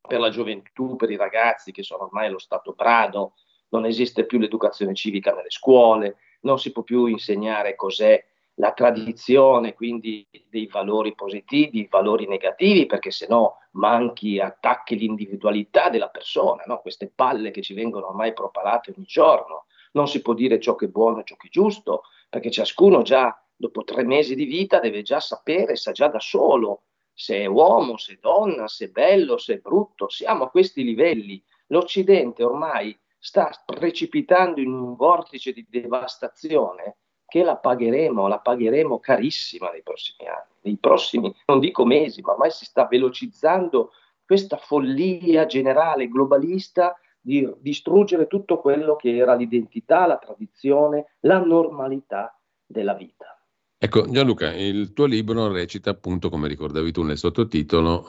per 0.00 0.20
la 0.20 0.28
gioventù, 0.28 0.96
per 0.96 1.10
i 1.10 1.16
ragazzi 1.16 1.72
che 1.72 1.82
sono 1.82 2.04
ormai 2.04 2.26
allo 2.26 2.38
stato 2.38 2.72
brado, 2.72 3.34
non 3.70 3.86
esiste 3.86 4.26
più 4.26 4.38
l'educazione 4.38 4.94
civica 4.94 5.32
nelle 5.32 5.50
scuole, 5.50 6.16
non 6.42 6.58
si 6.58 6.72
può 6.72 6.82
più 6.82 7.06
insegnare 7.06 7.74
cos'è 7.76 8.22
la 8.54 8.72
tradizione 8.72 9.74
quindi 9.74 10.26
dei 10.48 10.66
valori 10.66 11.14
positivi, 11.14 11.88
valori 11.90 12.26
negativi, 12.26 12.86
perché 12.86 13.10
se 13.10 13.26
no 13.28 13.56
manchi, 13.72 14.38
attacchi 14.38 14.96
l'individualità 14.96 15.88
della 15.88 16.08
persona, 16.08 16.62
no? 16.66 16.80
queste 16.80 17.10
palle 17.14 17.50
che 17.50 17.62
ci 17.62 17.72
vengono 17.72 18.08
ormai 18.08 18.32
propalate 18.34 18.92
ogni 18.94 19.06
giorno. 19.06 19.64
Non 19.92 20.08
si 20.08 20.20
può 20.20 20.34
dire 20.34 20.60
ciò 20.60 20.74
che 20.74 20.86
è 20.86 20.88
buono 20.88 21.20
e 21.20 21.24
ciò 21.24 21.36
che 21.36 21.46
è 21.46 21.50
giusto, 21.50 22.02
perché 22.28 22.50
ciascuno 22.50 23.02
già 23.02 23.39
dopo 23.60 23.84
tre 23.84 24.04
mesi 24.04 24.34
di 24.34 24.46
vita 24.46 24.80
deve 24.80 25.02
già 25.02 25.20
sapere, 25.20 25.76
sa 25.76 25.92
già 25.92 26.08
da 26.08 26.18
solo 26.18 26.84
se 27.12 27.40
è 27.40 27.46
uomo, 27.46 27.98
se 27.98 28.14
è 28.14 28.18
donna, 28.18 28.66
se 28.66 28.86
è 28.86 28.88
bello, 28.88 29.36
se 29.36 29.54
è 29.54 29.58
brutto. 29.58 30.08
Siamo 30.08 30.44
a 30.44 30.50
questi 30.50 30.82
livelli. 30.82 31.42
L'Occidente 31.66 32.42
ormai 32.42 32.98
sta 33.18 33.50
precipitando 33.66 34.60
in 34.60 34.72
un 34.72 34.96
vortice 34.96 35.52
di 35.52 35.66
devastazione 35.68 36.96
che 37.26 37.42
la 37.42 37.56
pagheremo, 37.56 38.26
la 38.26 38.38
pagheremo 38.38 38.98
carissima 38.98 39.70
nei 39.70 39.82
prossimi 39.82 40.26
anni, 40.26 40.54
nei 40.62 40.78
prossimi, 40.78 41.32
non 41.46 41.60
dico 41.60 41.84
mesi, 41.84 42.22
ma 42.22 42.32
ormai 42.32 42.50
si 42.50 42.64
sta 42.64 42.86
velocizzando 42.86 43.92
questa 44.24 44.56
follia 44.56 45.44
generale 45.44 46.08
globalista 46.08 46.98
di 47.20 47.46
distruggere 47.58 48.26
tutto 48.26 48.58
quello 48.58 48.96
che 48.96 49.14
era 49.14 49.34
l'identità, 49.34 50.06
la 50.06 50.16
tradizione, 50.16 51.16
la 51.20 51.38
normalità 51.38 52.34
della 52.64 52.94
vita. 52.94 53.39
Ecco, 53.82 54.06
Gianluca, 54.10 54.52
il 54.52 54.92
tuo 54.92 55.06
libro 55.06 55.50
recita 55.50 55.88
appunto, 55.88 56.28
come 56.28 56.48
ricordavi 56.48 56.92
tu 56.92 57.02
nel 57.02 57.16
sottotitolo, 57.16 58.04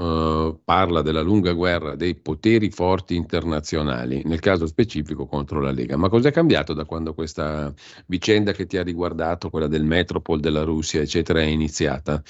eh, 0.49 0.59
parla 0.65 1.01
della 1.01 1.21
lunga 1.21 1.53
guerra 1.53 1.95
dei 1.95 2.13
poteri 2.15 2.69
forti 2.69 3.15
internazionali, 3.15 4.21
nel 4.25 4.41
caso 4.41 4.67
specifico 4.67 5.27
contro 5.27 5.61
la 5.61 5.71
Lega. 5.71 5.95
Ma 5.95 6.09
cos'è 6.09 6.29
cambiato 6.29 6.73
da 6.73 6.83
quando 6.83 7.13
questa 7.13 7.73
vicenda 8.07 8.51
che 8.51 8.65
ti 8.65 8.75
ha 8.75 8.83
riguardato, 8.83 9.49
quella 9.49 9.67
del 9.67 9.85
Metropol 9.85 10.41
della 10.41 10.63
Russia, 10.63 10.99
eccetera, 10.99 11.39
è 11.39 11.45
iniziata? 11.45 12.21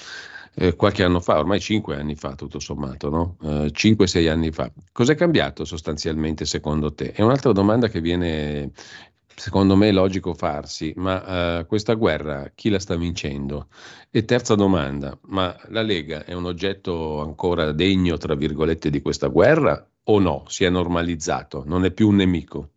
Eh, 0.54 0.76
qualche 0.76 1.02
anno 1.02 1.18
fa, 1.18 1.38
ormai 1.38 1.58
cinque 1.58 1.96
anni 1.96 2.14
fa 2.14 2.36
tutto 2.36 2.60
sommato, 2.60 3.08
no? 3.08 3.36
Eh, 3.42 4.06
sei 4.06 4.28
anni 4.28 4.52
fa. 4.52 4.70
Cos'è 4.92 5.16
cambiato 5.16 5.64
sostanzialmente 5.64 6.44
secondo 6.44 6.92
te? 6.92 7.10
È 7.10 7.22
un'altra 7.22 7.50
domanda 7.50 7.88
che 7.88 8.00
viene 8.00 8.70
secondo 9.34 9.76
me 9.76 9.88
è 9.88 9.92
logico 9.92 10.34
farsi, 10.34 10.92
ma 10.96 11.60
uh, 11.60 11.66
questa 11.66 11.94
guerra 11.94 12.50
chi 12.54 12.70
la 12.70 12.78
sta 12.78 12.96
vincendo? 12.96 13.68
E 14.10 14.24
terza 14.24 14.54
domanda, 14.54 15.18
ma 15.26 15.56
la 15.68 15.82
Lega 15.82 16.24
è 16.24 16.32
un 16.32 16.44
oggetto 16.44 17.20
ancora 17.20 17.72
degno, 17.72 18.16
tra 18.16 18.34
virgolette, 18.34 18.90
di 18.90 19.00
questa 19.00 19.28
guerra 19.28 19.86
o 20.04 20.18
no? 20.18 20.44
Si 20.48 20.64
è 20.64 20.70
normalizzato, 20.70 21.62
non 21.66 21.84
è 21.84 21.90
più 21.90 22.08
un 22.08 22.16
nemico? 22.16 22.70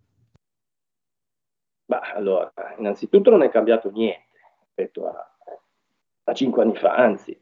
Bah, 1.85 2.13
allora, 2.13 2.51
innanzitutto 2.77 3.29
non 3.29 3.43
è 3.43 3.49
cambiato 3.49 3.91
niente 3.91 4.23
rispetto 4.63 5.07
a, 5.07 5.37
a 6.23 6.33
cinque 6.33 6.63
anni 6.63 6.75
fa, 6.75 6.95
anzi, 6.95 7.39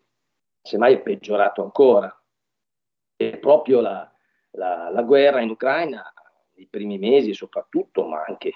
semmai 0.61 0.95
è 0.95 1.02
peggiorato 1.02 1.64
ancora. 1.64 2.14
E 3.15 3.38
proprio 3.38 3.80
la, 3.80 4.11
la, 4.52 4.90
la 4.90 5.02
guerra 5.03 5.40
in 5.40 5.49
Ucraina, 5.49 6.03
nei 6.56 6.68
primi 6.68 6.98
mesi 6.98 7.34
soprattutto, 7.34 8.06
ma 8.06 8.23
anche 8.27 8.52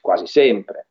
quasi 0.00 0.26
sempre. 0.26 0.88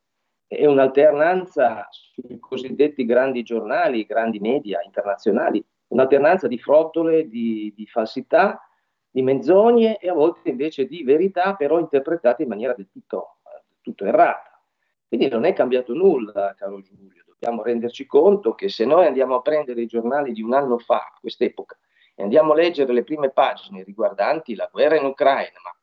È 0.47 0.65
un'alternanza 0.65 1.87
sui 1.91 2.39
cosiddetti 2.39 3.05
grandi 3.05 3.43
giornali, 3.43 4.05
grandi 4.05 4.39
media 4.39 4.81
internazionali, 4.83 5.63
un'alternanza 5.87 6.47
di 6.47 6.57
frottole, 6.57 7.27
di, 7.27 7.73
di 7.75 7.85
falsità, 7.85 8.61
di 9.09 9.21
menzogne 9.21 9.97
e 9.97 10.09
a 10.09 10.13
volte 10.13 10.49
invece 10.49 10.85
di 10.85 11.03
verità, 11.03 11.55
però 11.55 11.79
interpretate 11.79 12.43
in 12.43 12.49
maniera 12.49 12.73
del 12.73 12.89
tutto, 12.89 13.37
del 13.43 13.81
tutto 13.81 14.05
errata. 14.05 14.61
Quindi 15.07 15.27
non 15.27 15.45
è 15.45 15.53
cambiato 15.53 15.93
nulla, 15.93 16.53
caro 16.57 16.81
Giulio. 16.81 17.23
Dobbiamo 17.25 17.63
renderci 17.63 18.05
conto 18.05 18.55
che 18.55 18.67
se 18.67 18.85
noi 18.85 19.05
andiamo 19.05 19.35
a 19.35 19.41
prendere 19.41 19.81
i 19.81 19.85
giornali 19.85 20.33
di 20.33 20.41
un 20.41 20.53
anno 20.53 20.77
fa, 20.77 21.13
quest'epoca, 21.19 21.77
e 22.15 22.23
andiamo 22.23 22.53
a 22.53 22.55
leggere 22.55 22.93
le 22.93 23.03
prime 23.03 23.29
pagine 23.31 23.83
riguardanti 23.83 24.55
la 24.55 24.67
guerra 24.71 24.95
in 24.95 25.05
Ucraina, 25.05 25.59
ma 25.63 25.75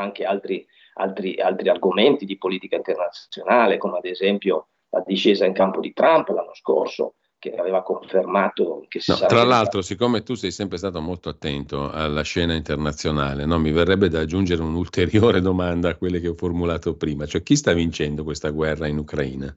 anche 0.00 0.24
altri 0.24 0.66
altri, 0.94 1.36
altri 1.40 1.68
argomenti 1.68 2.24
di 2.24 2.38
politica 2.38 2.76
internazionale, 2.76 3.78
come 3.78 3.98
ad 3.98 4.04
esempio 4.04 4.68
la 4.90 5.02
discesa 5.06 5.46
in 5.46 5.52
campo 5.52 5.80
di 5.80 5.92
Trump 5.92 6.28
l'anno 6.28 6.54
scorso, 6.54 7.14
che 7.40 7.54
aveva 7.54 7.82
confermato 7.82 8.84
che 8.86 9.00
si 9.00 9.10
no, 9.10 9.16
Tra 9.26 9.44
l'altro, 9.44 9.80
siccome 9.80 10.22
tu 10.22 10.34
sei 10.34 10.50
sempre 10.50 10.76
stato 10.76 11.00
molto 11.00 11.30
attento 11.30 11.90
alla 11.90 12.22
scena 12.22 12.54
internazionale, 12.54 13.46
no, 13.46 13.58
mi 13.58 13.72
verrebbe 13.72 14.08
da 14.08 14.20
aggiungere 14.20 14.62
un'ulteriore 14.62 15.40
domanda 15.42 15.88
a 15.88 15.94
quelle 15.96 16.20
che 16.20 16.28
ho 16.28 16.34
formulato 16.34 16.96
prima, 16.96 17.24
cioè 17.24 17.42
chi 17.42 17.56
sta 17.56 17.72
vincendo 17.72 18.24
questa 18.24 18.50
guerra 18.50 18.86
in 18.88 18.98
Ucraina? 18.98 19.56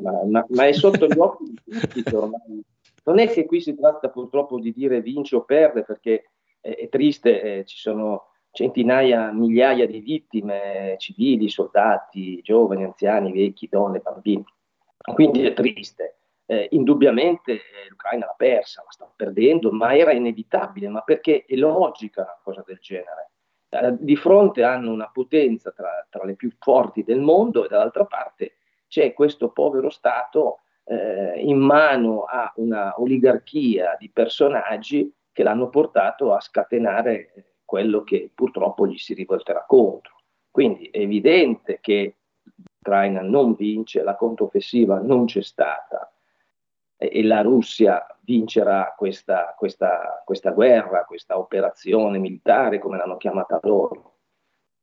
Ma, 0.00 0.24
ma, 0.24 0.46
ma 0.48 0.66
è 0.66 0.72
sotto 0.72 1.06
gli 1.06 1.18
occhi 1.18 1.54
di 1.62 1.78
tutti 1.78 2.14
ormai. 2.14 2.64
Non 3.04 3.18
è 3.18 3.28
che 3.28 3.44
qui 3.44 3.60
si 3.60 3.76
tratta 3.76 4.08
purtroppo 4.08 4.58
di 4.58 4.72
dire 4.72 5.02
vince 5.02 5.36
o 5.36 5.44
perde, 5.44 5.82
perché 5.82 6.30
è, 6.58 6.70
è 6.70 6.88
triste, 6.88 7.42
eh, 7.42 7.64
ci 7.66 7.76
sono 7.76 8.31
centinaia, 8.52 9.32
migliaia 9.32 9.86
di 9.86 10.00
vittime 10.00 10.94
civili, 10.98 11.48
soldati, 11.48 12.40
giovani, 12.42 12.84
anziani, 12.84 13.32
vecchi, 13.32 13.68
donne, 13.68 13.98
bambini. 13.98 14.44
Quindi 15.14 15.44
è 15.44 15.52
triste. 15.54 16.16
Eh, 16.44 16.68
indubbiamente 16.72 17.52
eh, 17.52 17.88
l'Ucraina 17.88 18.26
l'ha 18.26 18.34
persa, 18.36 18.82
la 18.84 18.90
sta 18.90 19.10
perdendo, 19.14 19.70
ma 19.70 19.96
era 19.96 20.12
inevitabile, 20.12 20.88
ma 20.88 21.00
perché 21.00 21.44
è 21.46 21.54
logica 21.54 22.22
una 22.22 22.38
cosa 22.42 22.62
del 22.66 22.78
genere. 22.80 23.30
Eh, 23.70 23.96
di 23.98 24.16
fronte 24.16 24.62
hanno 24.62 24.92
una 24.92 25.08
potenza 25.10 25.70
tra, 25.70 26.06
tra, 26.10 26.24
le 26.24 26.34
più 26.34 26.50
forti 26.58 27.04
del 27.04 27.20
mondo 27.20 27.64
e 27.64 27.68
dall'altra 27.68 28.04
parte 28.04 28.56
c'è 28.86 29.14
questo 29.14 29.48
povero 29.48 29.88
Stato 29.88 30.58
eh, 30.84 31.40
in 31.40 31.58
mano 31.58 32.24
a 32.24 32.52
una 32.56 33.00
oligarchia 33.00 33.96
di 33.98 34.10
personaggi 34.10 35.10
che 35.32 35.42
l'hanno 35.42 35.70
portato 35.70 36.34
a 36.34 36.40
scatenare 36.40 37.51
quello 37.72 38.02
che 38.02 38.30
purtroppo 38.34 38.86
gli 38.86 38.98
si 38.98 39.14
rivolterà 39.14 39.64
contro. 39.66 40.16
Quindi 40.50 40.90
è 40.90 40.98
evidente 40.98 41.78
che 41.80 42.16
l'Ucraina 42.42 43.22
non 43.22 43.54
vince, 43.54 44.02
la 44.02 44.14
controffensiva 44.14 44.98
non 44.98 45.24
c'è 45.24 45.40
stata 45.40 46.12
e 46.98 47.24
la 47.24 47.40
Russia 47.40 48.06
vincerà 48.24 48.94
questa, 48.94 49.54
questa, 49.56 50.22
questa 50.22 50.50
guerra, 50.50 51.06
questa 51.06 51.38
operazione 51.38 52.18
militare, 52.18 52.78
come 52.78 52.98
l'hanno 52.98 53.16
chiamata 53.16 53.58
loro. 53.62 54.16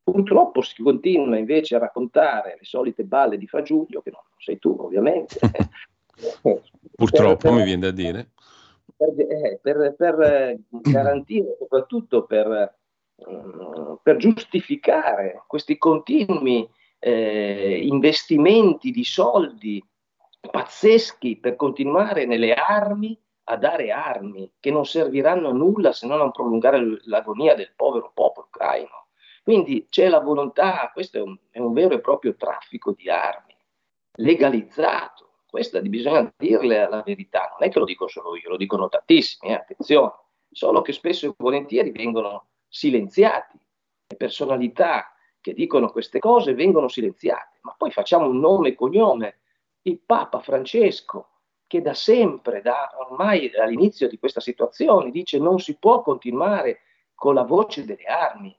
Purtroppo 0.02 0.62
si 0.62 0.82
continua 0.82 1.38
invece 1.38 1.76
a 1.76 1.80
raccontare 1.80 2.56
le 2.58 2.66
solite 2.66 3.04
balle 3.04 3.38
di 3.38 3.46
Fagiulio, 3.46 4.02
che 4.02 4.10
non 4.10 4.22
sei 4.40 4.58
tu 4.58 4.76
ovviamente. 4.80 5.38
Purtroppo 6.96 7.50
per, 7.50 7.52
mi 7.52 7.64
viene 7.64 7.82
da 7.82 7.92
dire. 7.92 8.32
Per, 8.98 9.14
eh, 9.16 9.60
per, 9.62 9.94
per 9.96 10.58
garantire, 10.70 11.56
soprattutto 11.60 12.26
per 12.26 12.78
per 14.02 14.18
giustificare 14.18 15.44
questi 15.48 15.78
continui 15.78 16.70
eh, 17.00 17.80
investimenti 17.84 18.92
di 18.92 19.04
soldi 19.04 19.84
pazzeschi 20.40 21.38
per 21.38 21.56
continuare 21.56 22.26
nelle 22.26 22.54
armi 22.54 23.20
a 23.46 23.58
dare 23.58 23.92
armi 23.92 24.52
che 24.60 24.72
non 24.72 24.86
serviranno 24.86 25.50
a 25.50 25.54
nulla 25.54 25.92
se 25.92 26.08
non 26.08 26.22
a 26.22 26.30
prolungare 26.30 27.00
l'agonia 27.06 27.56
del 27.56 27.74
povero 27.76 28.12
popolo 28.14 28.48
ucraino. 28.48 29.08
Quindi 29.44 29.88
c'è 29.90 30.08
la 30.08 30.20
volontà, 30.20 30.92
questo 30.94 31.18
è 31.18 31.22
un, 31.22 31.36
è 31.50 31.60
un 31.60 31.74
vero 31.74 31.96
e 31.96 32.02
proprio 32.02 32.36
traffico 32.36 32.92
di 32.92 33.10
armi, 33.10 33.56
legalizzato. 34.18 35.28
Questa 35.50 35.82
bisogna 35.82 36.32
dirle 36.38 36.88
la 36.88 37.02
verità, 37.02 37.50
non 37.58 37.68
è 37.68 37.72
che 37.72 37.80
lo 37.80 37.86
dico 37.86 38.08
solo 38.08 38.36
io, 38.36 38.50
lo 38.50 38.58
dicono 38.58 38.88
tantissimi, 38.88 39.52
eh, 39.52 39.56
attenzione, 39.56 40.12
solo 40.52 40.84
che 40.84 40.94
spesso 40.94 41.26
e 41.26 41.34
volentieri 41.36 41.90
vengono 41.90 42.49
silenziati. 42.70 43.58
Le 44.08 44.16
personalità 44.16 45.14
che 45.42 45.54
dicono 45.54 45.92
queste 45.92 46.20
cose 46.20 46.54
vengono 46.54 46.88
silenziate, 46.88 47.60
ma 47.62 47.74
poi 47.78 47.92
facciamo 47.92 48.28
un 48.28 48.40
nome 48.40 48.70
e 48.70 48.76
cognome. 48.76 49.40
Il 49.82 50.00
Papa 50.00 50.40
Francesco, 50.40 51.30
che 51.68 51.82
da 51.82 51.94
sempre, 51.94 52.62
da 52.62 52.92
ormai 52.98 53.50
dall'inizio 53.50 54.08
di 54.08 54.18
questa 54.18 54.40
situazione, 54.40 55.12
dice 55.12 55.40
non 55.40 55.60
si 55.60 55.78
può 55.78 56.02
continuare 56.02 56.82
con 57.16 57.34
la 57.34 57.44
voce 57.44 57.86
delle 57.86 58.06
armi. 58.06 58.58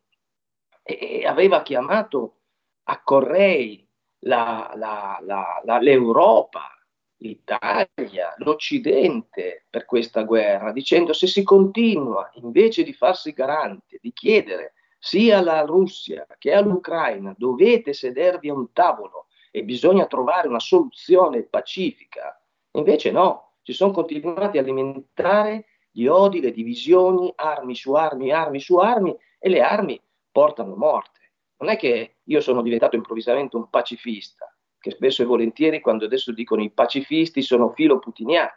E 0.82 1.24
aveva 1.26 1.62
chiamato 1.62 2.36
a 2.84 3.00
Correi 3.02 3.86
la, 4.20 4.72
la, 4.74 5.18
la, 5.22 5.78
l'Europa 5.78 6.80
l'Italia, 7.20 8.34
l'Occidente 8.38 9.66
per 9.68 9.84
questa 9.84 10.22
guerra, 10.22 10.72
dicendo 10.72 11.12
se 11.12 11.26
si 11.26 11.42
continua 11.42 12.30
invece 12.34 12.82
di 12.82 12.92
farsi 12.92 13.32
garante, 13.32 13.98
di 14.01 14.12
chiedere 14.12 14.74
sia 14.98 15.38
alla 15.38 15.62
Russia 15.62 16.26
che 16.38 16.52
all'Ucraina, 16.52 17.34
dovete 17.36 17.92
sedervi 17.92 18.51
a 18.51 18.55
un 18.55 18.72
tavolo 18.72 19.26
e 19.51 19.64
bisogna 19.64 20.06
trovare 20.06 20.48
una 20.48 20.60
soluzione 20.60 21.42
pacifica, 21.42 22.40
invece 22.72 23.10
no, 23.10 23.55
si 23.62 23.72
sono 23.72 23.92
continuati 23.92 24.59
a 24.59 24.60
alimentare 24.60 25.66
gli 25.90 26.06
odi, 26.06 26.40
le 26.40 26.52
divisioni, 26.52 27.32
armi 27.34 27.74
su 27.74 27.94
armi, 27.94 28.30
armi 28.30 28.60
su 28.60 28.76
armi 28.76 29.16
e 29.38 29.48
le 29.48 29.60
armi 29.60 30.01
portano 30.30 30.76
morte. 30.76 31.32
Non 31.59 31.70
è 31.70 31.76
che 31.76 32.18
io 32.22 32.40
sono 32.40 32.62
diventato 32.62 32.97
improvvisamente 32.97 33.56
un 33.56 33.68
pacifista, 33.68 34.49
che 34.81 34.90
spesso 34.90 35.23
e 35.23 35.27
volentieri 35.27 35.81
quando 35.81 36.07
adesso 36.07 36.32
dicono 36.32 36.62
i 36.62 36.70
pacifisti 36.70 37.43
sono 37.43 37.70
filo 37.70 37.98
putiniani, 37.98 38.51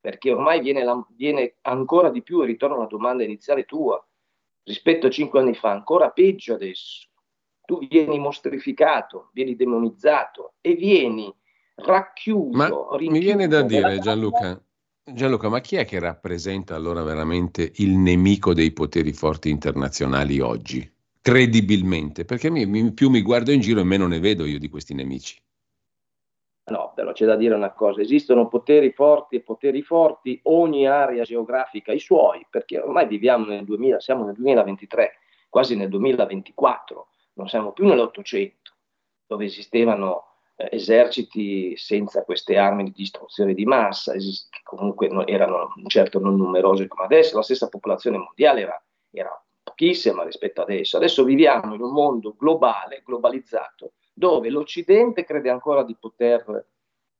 perché 0.00 0.32
ormai 0.32 0.60
viene, 0.60 0.84
la, 0.84 1.04
viene 1.16 1.56
ancora 1.62 2.10
di 2.10 2.22
più, 2.22 2.42
e 2.42 2.46
ritorno 2.46 2.76
alla 2.76 2.86
domanda 2.86 3.24
iniziale 3.24 3.64
tua, 3.64 4.04
rispetto 4.64 5.06
a 5.06 5.10
cinque 5.10 5.40
anni 5.40 5.54
fa, 5.54 5.70
ancora 5.70 6.10
peggio 6.10 6.54
adesso. 6.54 7.08
Tu 7.64 7.86
vieni 7.88 8.18
mostrificato, 8.18 9.30
vieni 9.32 9.56
demonizzato 9.56 10.54
e 10.60 10.74
vieni 10.74 11.32
racchiuso. 11.76 12.56
Ma 12.56 12.68
mi 12.98 13.18
viene 13.20 13.46
da 13.46 13.62
dire, 13.62 13.98
Gianluca, 13.98 14.60
Gianluca, 15.04 15.48
ma 15.48 15.60
chi 15.60 15.76
è 15.76 15.84
che 15.84 15.98
rappresenta 15.98 16.74
allora 16.74 17.02
veramente 17.02 17.72
il 17.76 17.96
nemico 17.96 18.52
dei 18.52 18.72
poteri 18.72 19.12
forti 19.12 19.48
internazionali 19.48 20.40
oggi? 20.40 20.92
credibilmente? 21.22 22.24
Perché 22.24 22.50
mi, 22.50 22.66
mi, 22.66 22.92
più 22.92 23.08
mi 23.08 23.22
guardo 23.22 23.52
in 23.52 23.60
giro 23.60 23.80
e 23.80 23.84
meno 23.84 24.06
ne 24.06 24.18
vedo 24.18 24.44
io 24.44 24.58
di 24.58 24.68
questi 24.68 24.92
nemici. 24.92 25.40
No, 26.64 26.92
però 26.94 27.12
c'è 27.12 27.26
da 27.26 27.34
dire 27.34 27.54
una 27.54 27.72
cosa, 27.72 28.00
esistono 28.00 28.46
poteri 28.46 28.92
forti 28.92 29.36
e 29.36 29.40
poteri 29.40 29.82
forti, 29.82 30.38
ogni 30.44 30.86
area 30.86 31.24
geografica 31.24 31.90
ha 31.90 31.94
i 31.94 31.98
suoi, 31.98 32.46
perché 32.48 32.78
ormai 32.78 33.08
viviamo 33.08 33.46
nel 33.46 33.64
2000, 33.64 33.98
siamo 33.98 34.24
nel 34.24 34.34
2023, 34.34 35.12
quasi 35.48 35.74
nel 35.76 35.88
2024, 35.88 37.08
non 37.34 37.48
siamo 37.48 37.72
più 37.72 37.86
nell'Ottocento, 37.86 38.74
dove 39.26 39.46
esistevano 39.46 40.32
eh, 40.54 40.68
eserciti 40.70 41.76
senza 41.76 42.22
queste 42.22 42.56
armi 42.56 42.84
di 42.84 42.92
distruzione 42.92 43.54
di 43.54 43.64
massa, 43.64 44.14
esist- 44.14 44.48
che 44.50 44.60
comunque 44.62 45.08
non, 45.08 45.24
erano 45.26 45.72
certo 45.88 46.20
non 46.20 46.36
numerose 46.36 46.86
come 46.86 47.04
adesso, 47.04 47.36
la 47.36 47.42
stessa 47.42 47.68
popolazione 47.68 48.18
mondiale 48.18 48.60
era, 48.60 48.84
era 49.10 49.44
pochissima 49.62 50.22
rispetto 50.22 50.62
adesso. 50.62 50.96
Adesso 50.96 51.24
viviamo 51.24 51.74
in 51.74 51.80
un 51.80 51.92
mondo 51.92 52.34
globale, 52.38 53.02
globalizzato, 53.04 53.94
dove 54.22 54.50
l'Occidente 54.50 55.24
crede 55.24 55.50
ancora 55.50 55.82
di 55.82 55.96
poter, 55.98 56.64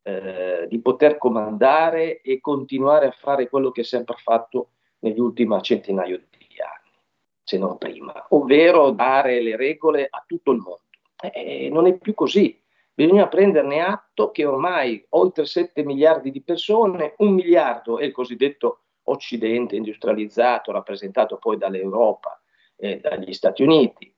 eh, 0.02 0.66
di 0.68 0.80
poter 0.80 1.18
comandare 1.18 2.20
e 2.20 2.40
continuare 2.40 3.06
a 3.06 3.10
fare 3.10 3.48
quello 3.48 3.72
che 3.72 3.80
ha 3.80 3.84
sempre 3.84 4.14
fatto 4.18 4.68
negli 5.00 5.18
ultimi 5.18 5.60
centinaio 5.62 6.18
di 6.18 6.46
anni, 6.60 6.96
se 7.42 7.58
non 7.58 7.76
prima, 7.76 8.26
ovvero 8.28 8.90
dare 8.90 9.42
le 9.42 9.56
regole 9.56 10.06
a 10.08 10.22
tutto 10.24 10.52
il 10.52 10.58
mondo. 10.58 10.82
E 11.20 11.68
non 11.72 11.88
è 11.88 11.98
più 11.98 12.14
così. 12.14 12.56
Bisogna 12.94 13.26
prenderne 13.26 13.80
atto 13.80 14.30
che 14.30 14.44
ormai 14.44 15.04
oltre 15.10 15.44
7 15.44 15.82
miliardi 15.82 16.30
di 16.30 16.40
persone, 16.40 17.14
un 17.18 17.32
miliardo 17.32 17.98
è 17.98 18.04
il 18.04 18.12
cosiddetto 18.12 18.82
Occidente 19.06 19.74
industrializzato, 19.74 20.70
rappresentato 20.70 21.36
poi 21.38 21.56
dall'Europa 21.56 22.40
e 22.76 23.00
dagli 23.00 23.32
Stati 23.32 23.64
Uniti, 23.64 24.11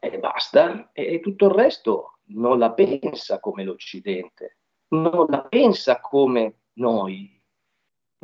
e 0.00 0.18
basta, 0.18 0.90
e 0.92 1.20
tutto 1.20 1.46
il 1.46 1.52
resto 1.52 2.18
non 2.30 2.58
la 2.58 2.72
pensa 2.72 3.38
come 3.38 3.62
l'Occidente, 3.62 4.56
non 4.88 5.26
la 5.28 5.42
pensa 5.42 6.00
come 6.00 6.62
noi. 6.74 7.38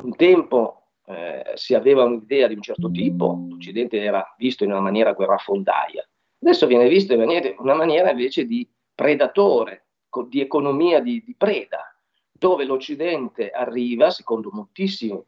Un 0.03 0.15
tempo 0.15 0.89
eh, 1.05 1.51
si 1.53 1.75
aveva 1.75 2.03
un'idea 2.03 2.47
di 2.47 2.55
un 2.55 2.61
certo 2.61 2.89
tipo, 2.89 3.45
l'Occidente 3.49 4.01
era 4.01 4.33
visto 4.37 4.63
in 4.63 4.71
una 4.71 4.81
maniera 4.81 5.13
guerrafondaia, 5.13 6.07
adesso 6.41 6.65
viene 6.65 6.87
visto 6.87 7.13
in 7.13 7.55
una 7.59 7.75
maniera 7.75 8.09
invece 8.09 8.45
di 8.45 8.67
predatore, 8.93 9.85
di 10.27 10.41
economia 10.41 10.99
di, 10.99 11.23
di 11.23 11.35
preda, 11.35 11.95
dove 12.31 12.65
l'Occidente 12.65 13.51
arriva, 13.51 14.09
secondo 14.09 14.49
moltissimi 14.51 15.23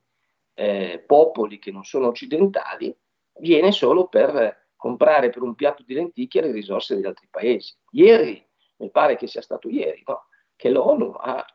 eh, 0.55 1.03
popoli 1.05 1.59
che 1.59 1.71
non 1.71 1.83
sono 1.83 2.07
occidentali, 2.07 2.95
viene 3.39 3.71
solo 3.71 4.07
per 4.07 4.58
comprare 4.79 5.29
per 5.29 5.41
un 5.41 5.55
piatto 5.55 5.83
di 5.83 5.93
lenticchie 5.93 6.41
le 6.41 6.53
risorse 6.53 6.95
degli 6.95 7.05
altri 7.05 7.27
paesi. 7.29 7.75
Ieri, 7.91 8.41
mi 8.77 8.89
pare 8.89 9.17
che 9.17 9.27
sia 9.27 9.41
stato 9.41 9.67
ieri, 9.67 10.01
no? 10.07 10.27
che 10.55 10.69
l'ONU 10.69 11.15
ha, 11.19 11.45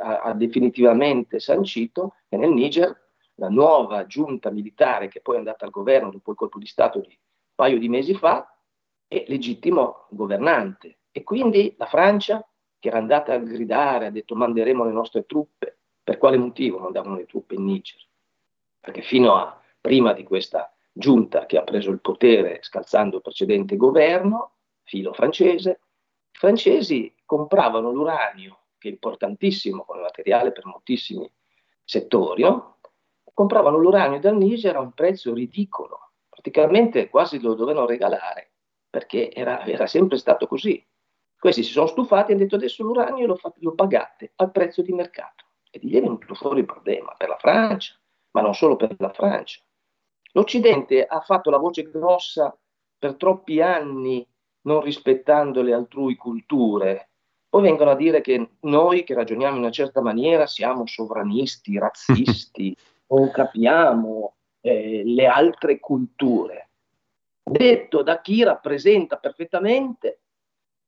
ha, 0.00 0.20
ha, 0.22 0.32
definitivamente 0.34 1.38
sancito 1.38 2.16
che 2.28 2.36
nel 2.36 2.50
Niger 2.50 3.10
la 3.34 3.48
nuova 3.48 4.04
giunta 4.06 4.50
militare 4.50 5.06
che 5.06 5.20
poi 5.20 5.36
è 5.36 5.38
andata 5.38 5.64
al 5.64 5.70
governo 5.70 6.10
dopo 6.10 6.32
il 6.32 6.36
colpo 6.36 6.58
di 6.58 6.66
Stato 6.66 6.98
di 6.98 7.06
un 7.06 7.14
paio 7.54 7.78
di 7.78 7.88
mesi 7.88 8.14
fa 8.14 8.52
è 9.06 9.24
legittimo 9.28 10.08
governante. 10.10 10.98
E 11.12 11.22
quindi 11.22 11.72
la 11.78 11.86
Francia, 11.86 12.44
che 12.80 12.88
era 12.88 12.98
andata 12.98 13.32
a 13.32 13.38
gridare, 13.38 14.06
ha 14.06 14.10
detto 14.10 14.34
manderemo 14.34 14.84
le 14.84 14.92
nostre 14.92 15.24
truppe, 15.24 15.78
per 16.02 16.18
quale 16.18 16.36
motivo 16.36 16.78
mandavano 16.78 17.14
le 17.14 17.26
truppe 17.26 17.54
in 17.54 17.64
Niger? 17.64 18.00
Perché 18.80 19.02
fino 19.02 19.36
a 19.36 19.60
prima 19.80 20.12
di 20.12 20.24
questa 20.24 20.75
giunta 20.98 21.44
che 21.44 21.58
ha 21.58 21.62
preso 21.62 21.90
il 21.90 22.00
potere 22.00 22.60
scalzando 22.62 23.16
il 23.16 23.22
precedente 23.22 23.76
governo, 23.76 24.52
filo 24.82 25.12
francese, 25.12 25.80
i 26.32 26.38
francesi 26.38 27.14
compravano 27.24 27.90
l'uranio, 27.90 28.60
che 28.78 28.88
è 28.88 28.92
importantissimo 28.92 29.84
come 29.84 30.00
materiale 30.00 30.52
per 30.52 30.64
moltissimi 30.64 31.30
settori, 31.84 32.42
no? 32.42 32.78
compravano 33.34 33.76
l'uranio 33.76 34.18
dal 34.18 34.36
Niger 34.38 34.76
a 34.76 34.80
un 34.80 34.92
prezzo 34.92 35.34
ridicolo, 35.34 36.12
praticamente 36.30 37.10
quasi 37.10 37.38
lo 37.40 37.52
dovevano 37.52 37.84
regalare, 37.84 38.52
perché 38.88 39.30
era, 39.30 39.66
era 39.66 39.86
sempre 39.86 40.16
stato 40.16 40.46
così. 40.46 40.82
Questi 41.38 41.62
si 41.62 41.72
sono 41.72 41.86
stufati 41.86 42.30
e 42.30 42.34
hanno 42.34 42.44
detto 42.44 42.56
adesso 42.56 42.82
l'uranio 42.82 43.26
lo, 43.26 43.36
fa, 43.36 43.52
lo 43.58 43.74
pagate 43.74 44.32
al 44.36 44.50
prezzo 44.50 44.80
di 44.80 44.92
mercato. 44.94 45.44
E 45.70 45.78
di 45.78 45.90
lì 45.90 45.98
è 45.98 46.00
venuto 46.00 46.32
fuori 46.34 46.60
il 46.60 46.64
problema 46.64 47.12
per 47.18 47.28
la 47.28 47.36
Francia, 47.36 47.94
ma 48.30 48.40
non 48.40 48.54
solo 48.54 48.76
per 48.76 48.96
la 48.98 49.12
Francia, 49.12 49.60
L'Occidente 50.36 51.06
ha 51.06 51.20
fatto 51.20 51.48
la 51.48 51.56
voce 51.56 51.84
grossa 51.84 52.54
per 52.98 53.14
troppi 53.14 53.62
anni 53.62 54.26
non 54.66 54.82
rispettando 54.82 55.62
le 55.62 55.72
altrui 55.72 56.14
culture. 56.16 57.08
Poi 57.48 57.62
vengono 57.62 57.92
a 57.92 57.96
dire 57.96 58.20
che 58.20 58.50
noi 58.60 59.02
che 59.02 59.14
ragioniamo 59.14 59.56
in 59.56 59.62
una 59.62 59.70
certa 59.70 60.02
maniera 60.02 60.46
siamo 60.46 60.86
sovranisti, 60.86 61.78
razzisti, 61.80 62.76
non 63.06 63.30
capiamo 63.30 64.34
eh, 64.60 65.02
le 65.06 65.26
altre 65.26 65.80
culture. 65.80 66.68
Detto 67.42 68.02
da 68.02 68.20
chi 68.20 68.42
rappresenta 68.42 69.16
perfettamente 69.16 70.20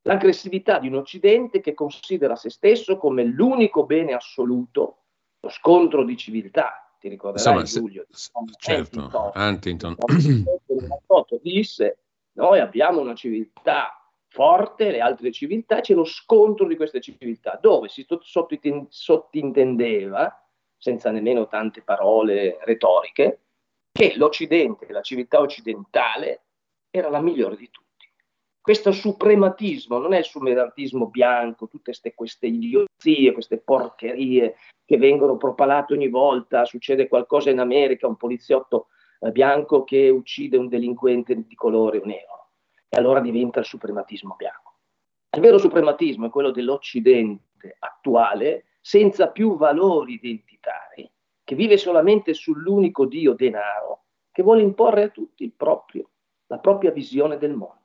l'aggressività 0.03 0.79
di 0.79 0.89
un 0.89 0.97
Occidente 0.97 1.61
che 1.61 1.73
considera 1.73 2.37
se 2.37 2.51
stesso 2.51 2.99
come 2.99 3.25
l'unico 3.25 3.87
bene 3.87 4.13
assoluto, 4.13 5.05
lo 5.41 5.49
scontro 5.49 6.05
di 6.05 6.19
civiltà, 6.19 6.88
ti 6.99 7.09
ricorderai 7.09 7.61
Insomma, 7.61 7.87
Giulio, 7.87 8.07
se, 8.11 8.31
certo, 8.59 9.33
Huntington. 9.35 9.97
Huntington 9.99 11.41
disse 11.43 11.99
noi 12.33 12.61
abbiamo 12.61 13.01
una 13.01 13.15
civiltà 13.15 13.99
forte, 14.29 14.91
le 14.91 15.01
altre 15.01 15.33
civiltà, 15.33 15.81
c'è 15.81 15.95
lo 15.95 16.05
scontro 16.05 16.67
di 16.67 16.77
queste 16.77 17.01
civiltà, 17.01 17.59
dove 17.61 17.89
si 17.89 18.07
sottintendeva, 18.89 20.49
senza 20.77 21.11
nemmeno 21.11 21.49
tante 21.49 21.83
parole 21.83 22.59
retoriche, 22.63 23.41
che 23.91 24.15
l'Occidente, 24.17 24.87
la 24.93 25.01
civiltà 25.01 25.41
occidentale, 25.41 26.43
era 26.91 27.09
la 27.09 27.21
migliore 27.21 27.57
di 27.57 27.69
tutti 27.71 27.88
questo 28.69 28.93
suprematismo 28.93 29.97
non 29.97 30.13
è 30.13 30.19
il 30.19 30.27
suprematismo 30.27 31.07
bianco, 31.07 31.69
tutte 31.69 31.85
queste, 31.85 32.13
queste 32.13 32.49
idiozie, 32.49 33.33
queste 33.33 33.57
porcherie 33.57 34.57
che 34.85 34.99
vengono 34.99 35.39
propalate 35.39 35.95
ogni 35.95 36.11
volta, 36.11 36.67
succede 36.67 37.09
qualcosa 37.09 37.49
in 37.49 37.61
America, 37.61 38.07
un 38.07 38.17
poliziotto 38.17 38.89
eh, 39.21 39.31
bianco 39.31 39.85
che 39.85 40.11
uccide 40.11 40.59
un 40.59 40.69
delinquente 40.69 41.47
di 41.47 41.55
colore 41.55 42.03
nero 42.05 42.51
e 42.91 42.99
allora 42.99 43.21
diventa 43.21 43.61
il 43.61 43.65
suprematismo 43.65 44.35
bianco. 44.37 44.75
Il 45.35 45.41
vero 45.41 45.57
suprematismo 45.57 46.27
è 46.27 46.31
quello 46.31 46.51
dell'Occidente 46.51 47.75
attuale, 47.79 48.67
senza 48.83 49.29
più 49.29 49.57
valori 49.57 50.13
identitari, 50.13 51.11
che 51.43 51.55
vive 51.55 51.79
solamente 51.79 52.35
sull'unico 52.35 53.07
Dio 53.07 53.33
denaro, 53.33 54.03
che 54.31 54.43
vuole 54.43 54.61
imporre 54.61 55.05
a 55.05 55.09
tutti 55.09 55.51
proprio, 55.57 56.11
la 56.49 56.59
propria 56.59 56.91
visione 56.91 57.39
del 57.39 57.55
mondo 57.55 57.78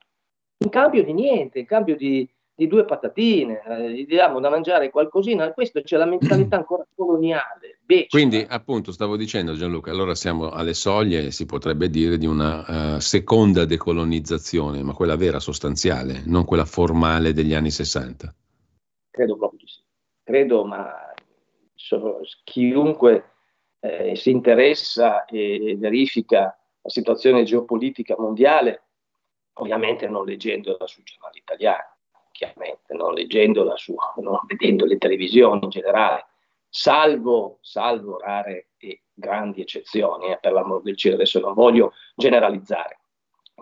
in 0.58 0.70
cambio 0.70 1.04
di 1.04 1.14
niente, 1.14 1.60
in 1.60 1.66
cambio 1.66 1.96
di, 1.96 2.28
di 2.56 2.68
due 2.68 2.86
patatine, 2.86 3.62
eh, 3.66 3.92
gli 3.92 4.06
diamo 4.06 4.40
da 4.40 4.50
mangiare 4.50 4.90
qualcosina, 4.90 5.52
questo 5.54 5.82
c'è 5.82 5.98
la 5.98 6.06
mentalità 6.06 6.56
ancora 6.58 6.86
coloniale. 6.96 7.80
Beccia. 7.84 8.08
Quindi, 8.10 8.46
appunto, 8.48 8.92
stavo 8.92 9.18
dicendo 9.18 9.54
Gianluca, 9.54 9.92
allora 9.92 10.16
siamo 10.16 10.52
alle 10.52 10.74
soglie, 10.74 11.32
si 11.32 11.46
potrebbe 11.46 11.90
dire, 11.90 12.18
di 12.18 12.26
una 12.26 12.96
uh, 12.96 13.00
seconda 13.00 13.66
decolonizzazione, 13.66 14.84
ma 14.84 14.94
quella 14.94 15.18
vera, 15.18 15.40
sostanziale, 15.40 16.24
non 16.26 16.46
quella 16.46 16.66
formale 16.66 17.34
degli 17.34 17.54
anni 17.54 17.72
60. 17.72 18.34
Credo 19.10 19.36
proprio 19.36 19.60
di 19.60 19.68
sì. 19.68 19.82
Credo, 20.24 20.64
ma 20.64 21.14
so, 21.76 22.22
chiunque 22.46 23.32
eh, 23.82 24.16
si 24.16 24.32
interessa 24.32 25.26
e 25.26 25.76
verifica 25.78 26.58
la 26.82 26.90
situazione 26.90 27.44
geopolitica 27.44 28.16
mondiale 28.18 28.84
ovviamente 29.56 30.08
non 30.08 30.26
leggendola 30.26 30.88
sui 30.88 31.04
giornali 31.04 31.40
italiani, 31.40 31.84
chiaramente, 32.32 32.94
non 32.94 33.14
leggendola 33.14 33.76
su, 33.78 33.96
non 34.22 34.40
vedendo 34.48 34.86
le 34.86 34.98
televisioni 34.98 35.64
in 35.64 35.70
generale, 35.70 36.26
salvo, 36.68 37.60
salvo 37.62 38.18
rare 38.20 38.70
e 38.78 39.04
grandi 39.14 39.62
eccezioni, 39.62 40.32
eh, 40.32 40.40
per 40.40 40.52
l'amor 40.54 40.82
del 40.82 40.98
cielo, 40.98 41.16
adesso 41.16 41.40
non 41.40 41.54
voglio 41.54 41.94
generalizzare. 42.16 43.00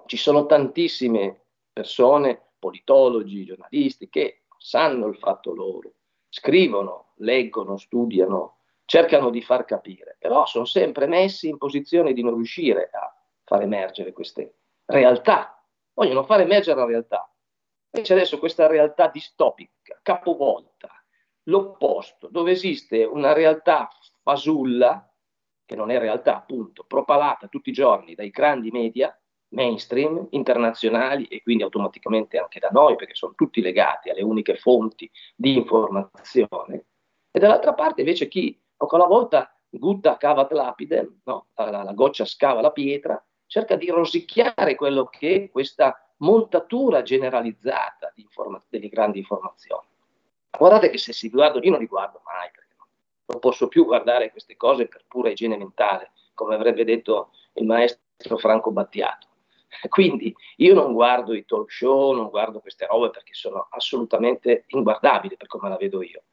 Ci 0.05 0.17
sono 0.17 0.45
tantissime 0.45 1.45
persone, 1.73 2.53
politologi, 2.57 3.45
giornalisti, 3.45 4.09
che 4.09 4.43
sanno 4.57 5.07
il 5.07 5.17
fatto 5.17 5.53
loro, 5.53 5.93
scrivono, 6.29 7.13
leggono, 7.17 7.77
studiano, 7.77 8.57
cercano 8.85 9.29
di 9.29 9.41
far 9.41 9.65
capire, 9.65 10.15
però 10.19 10.45
sono 10.45 10.65
sempre 10.65 11.07
messi 11.07 11.47
in 11.47 11.57
posizione 11.57 12.13
di 12.13 12.23
non 12.23 12.35
riuscire 12.35 12.89
a 12.91 13.13
far 13.43 13.61
emergere 13.61 14.13
queste 14.13 14.55
realtà 14.85 15.60
vogliono 16.01 16.23
far 16.23 16.41
emergere 16.41 16.79
la 16.79 16.85
realtà. 16.85 17.31
Invece 17.91 18.13
adesso 18.13 18.39
questa 18.39 18.65
realtà 18.65 19.07
distopica, 19.07 19.99
capovolta, 20.01 20.89
l'opposto, 21.43 22.27
dove 22.27 22.51
esiste 22.51 23.03
una 23.03 23.33
realtà 23.33 23.87
fasulla, 24.23 25.07
che 25.63 25.75
non 25.75 25.91
è 25.91 25.99
realtà 25.99 26.37
appunto, 26.37 26.85
propalata 26.85 27.47
tutti 27.47 27.69
i 27.69 27.73
giorni 27.73 28.15
dai 28.15 28.31
grandi 28.31 28.71
media, 28.71 29.15
mainstream, 29.49 30.27
internazionali 30.31 31.25
e 31.25 31.43
quindi 31.43 31.63
automaticamente 31.63 32.39
anche 32.39 32.59
da 32.59 32.69
noi, 32.69 32.95
perché 32.95 33.13
sono 33.13 33.33
tutti 33.35 33.61
legati 33.61 34.09
alle 34.09 34.23
uniche 34.23 34.55
fonti 34.55 35.09
di 35.35 35.55
informazione, 35.55 36.85
e 37.29 37.39
dall'altra 37.39 37.73
parte 37.73 38.01
invece 38.01 38.27
chi 38.27 38.59
poco 38.75 38.95
alla 38.95 39.05
volta 39.05 39.53
gutta 39.69 40.17
cavat 40.17 40.51
lapide, 40.51 41.19
no? 41.25 41.47
la, 41.55 41.83
la, 41.83 41.93
goccia 41.93 42.25
scava 42.25 42.59
la 42.61 42.71
pietra, 42.71 43.23
cerca 43.51 43.75
di 43.75 43.89
rosicchiare 43.89 44.75
quello 44.75 45.07
che 45.07 45.35
è 45.35 45.49
questa 45.51 46.01
montatura 46.19 47.01
generalizzata 47.01 48.13
informa- 48.15 48.63
delle 48.69 48.87
grandi 48.87 49.17
informazioni. 49.19 49.85
Guardate 50.57 50.89
che 50.89 50.97
se 50.97 51.11
si 51.11 51.29
guardo, 51.29 51.59
io 51.59 51.71
non 51.71 51.81
li 51.81 51.85
guardo 51.85 52.21
mai, 52.23 52.49
perché 52.49 52.75
non 53.25 53.39
posso 53.39 53.67
più 53.67 53.83
guardare 53.83 54.31
queste 54.31 54.55
cose 54.55 54.87
per 54.87 55.03
pura 55.05 55.31
igiene 55.31 55.57
mentale, 55.57 56.11
come 56.33 56.55
avrebbe 56.55 56.85
detto 56.85 57.31
il 57.55 57.65
maestro 57.65 58.37
Franco 58.37 58.71
Battiato. 58.71 59.27
Quindi 59.89 60.33
io 60.55 60.73
non 60.73 60.93
guardo 60.93 61.33
i 61.33 61.43
talk 61.43 61.69
show, 61.73 62.13
non 62.13 62.29
guardo 62.29 62.61
queste 62.61 62.85
robe 62.85 63.09
perché 63.09 63.33
sono 63.33 63.67
assolutamente 63.69 64.63
inguardabili 64.67 65.35
per 65.35 65.47
come 65.47 65.67
la 65.67 65.75
vedo 65.75 66.01
io. 66.01 66.23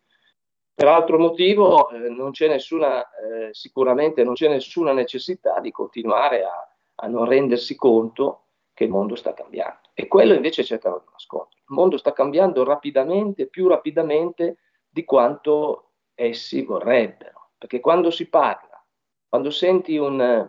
Per 0.73 0.87
altro 0.87 1.19
motivo 1.19 1.91
eh, 1.91 2.09
non 2.11 2.31
c'è 2.31 2.47
nessuna, 2.47 3.05
eh, 3.17 3.49
sicuramente 3.51 4.23
non 4.23 4.35
c'è 4.35 4.47
nessuna 4.47 4.93
necessità 4.93 5.59
di 5.59 5.73
continuare 5.73 6.45
a, 6.45 6.78
a, 7.01 7.07
non 7.07 7.25
rendersi 7.25 7.75
conto 7.75 8.45
che 8.73 8.85
il 8.85 8.91
mondo 8.91 9.15
sta 9.17 9.35
cambiando. 9.35 9.89
E 9.95 10.07
quello 10.07 10.35
invece 10.35 10.65
cercano 10.65 10.99
di 10.99 11.11
nascondere. 11.11 11.57
Il 11.57 11.75
mondo 11.75 11.97
sta 11.97 12.13
cambiando 12.13 12.65
rapidamente, 12.65 13.47
più 13.47 13.67
rapidamente 13.67 14.59
di 14.89 15.05
quanto 15.05 15.91
essi 16.15 16.63
vorrebbero. 16.63 17.51
Perché 17.59 17.81
quando 17.81 18.11
si 18.11 18.29
parla, 18.29 18.83
quando 19.29 19.51
senti 19.51 19.97
un, 19.97 20.49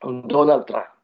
un 0.00 0.26
Donald 0.26 0.64
Trump 0.64 1.02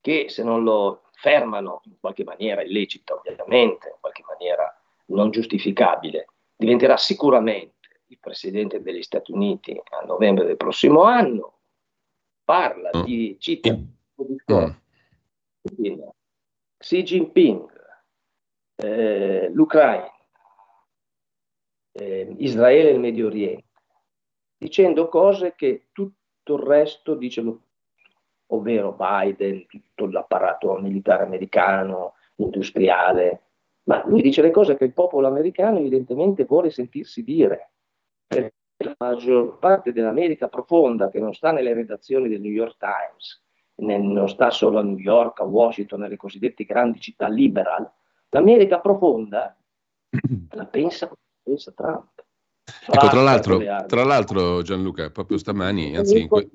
che 0.00 0.28
se 0.28 0.44
non 0.44 0.62
lo 0.62 1.02
fermano 1.12 1.80
in 1.84 1.98
qualche 1.98 2.24
maniera 2.24 2.62
illecita, 2.62 3.14
ovviamente, 3.14 3.88
in 3.88 3.96
qualche 4.00 4.22
maniera 4.26 4.72
non 5.06 5.30
giustificabile, 5.30 6.28
diventerà 6.56 6.96
sicuramente 6.96 8.02
il 8.06 8.18
presidente 8.20 8.80
degli 8.80 9.02
Stati 9.02 9.32
Uniti 9.32 9.80
a 9.90 10.04
novembre 10.04 10.44
del 10.44 10.56
prossimo 10.56 11.02
anno, 11.02 11.57
parla 12.48 12.90
mm. 12.96 13.02
di, 13.02 13.36
cita 13.38 13.76
mm. 13.76 14.70
Xi 16.78 17.02
Jinping, 17.02 17.68
eh, 18.76 19.50
l'Ucraina, 19.52 20.10
eh, 21.92 22.34
Israele 22.38 22.88
e 22.88 22.92
il 22.92 23.00
Medio 23.00 23.26
Oriente, 23.26 23.66
dicendo 24.56 25.08
cose 25.08 25.54
che 25.56 25.88
tutto 25.92 26.54
il 26.54 26.62
resto 26.62 27.16
dice, 27.16 27.44
ovvero 28.46 28.96
Biden, 28.98 29.66
tutto 29.66 30.06
l'apparato 30.06 30.78
militare 30.78 31.24
americano, 31.24 32.14
industriale, 32.36 33.42
ma 33.82 34.02
lui 34.06 34.22
dice 34.22 34.40
le 34.40 34.52
cose 34.52 34.74
che 34.78 34.84
il 34.84 34.94
popolo 34.94 35.26
americano 35.26 35.78
evidentemente 35.78 36.44
vuole 36.44 36.70
sentirsi 36.70 37.22
dire. 37.22 37.72
Perché 38.26 38.54
la 38.84 38.94
maggior 38.98 39.58
parte 39.58 39.92
dell'America 39.92 40.48
profonda, 40.48 41.10
che 41.10 41.18
non 41.20 41.34
sta 41.34 41.52
nelle 41.52 41.74
redazioni 41.74 42.28
del 42.28 42.40
New 42.40 42.52
York 42.52 42.76
Times, 42.78 43.42
non 43.76 44.28
sta 44.28 44.50
solo 44.50 44.78
a 44.78 44.82
New 44.82 44.98
York, 44.98 45.40
a 45.40 45.44
Washington, 45.44 46.00
nelle 46.00 46.16
cosiddette 46.16 46.64
grandi 46.64 47.00
città 47.00 47.28
liberal, 47.28 47.90
l'America 48.30 48.80
profonda 48.80 49.56
la 50.50 50.66
pensa, 50.66 51.10
pensa 51.42 51.72
Trump. 51.72 52.24
Ecco, 52.86 53.08
tra 53.08 53.22
l'altro, 53.22 53.58
tra 53.86 54.04
l'altro, 54.04 54.62
Gianluca, 54.62 55.10
proprio 55.10 55.38
stamani, 55.38 55.96
anzi 55.96 56.20
in, 56.20 56.28
que- 56.28 56.50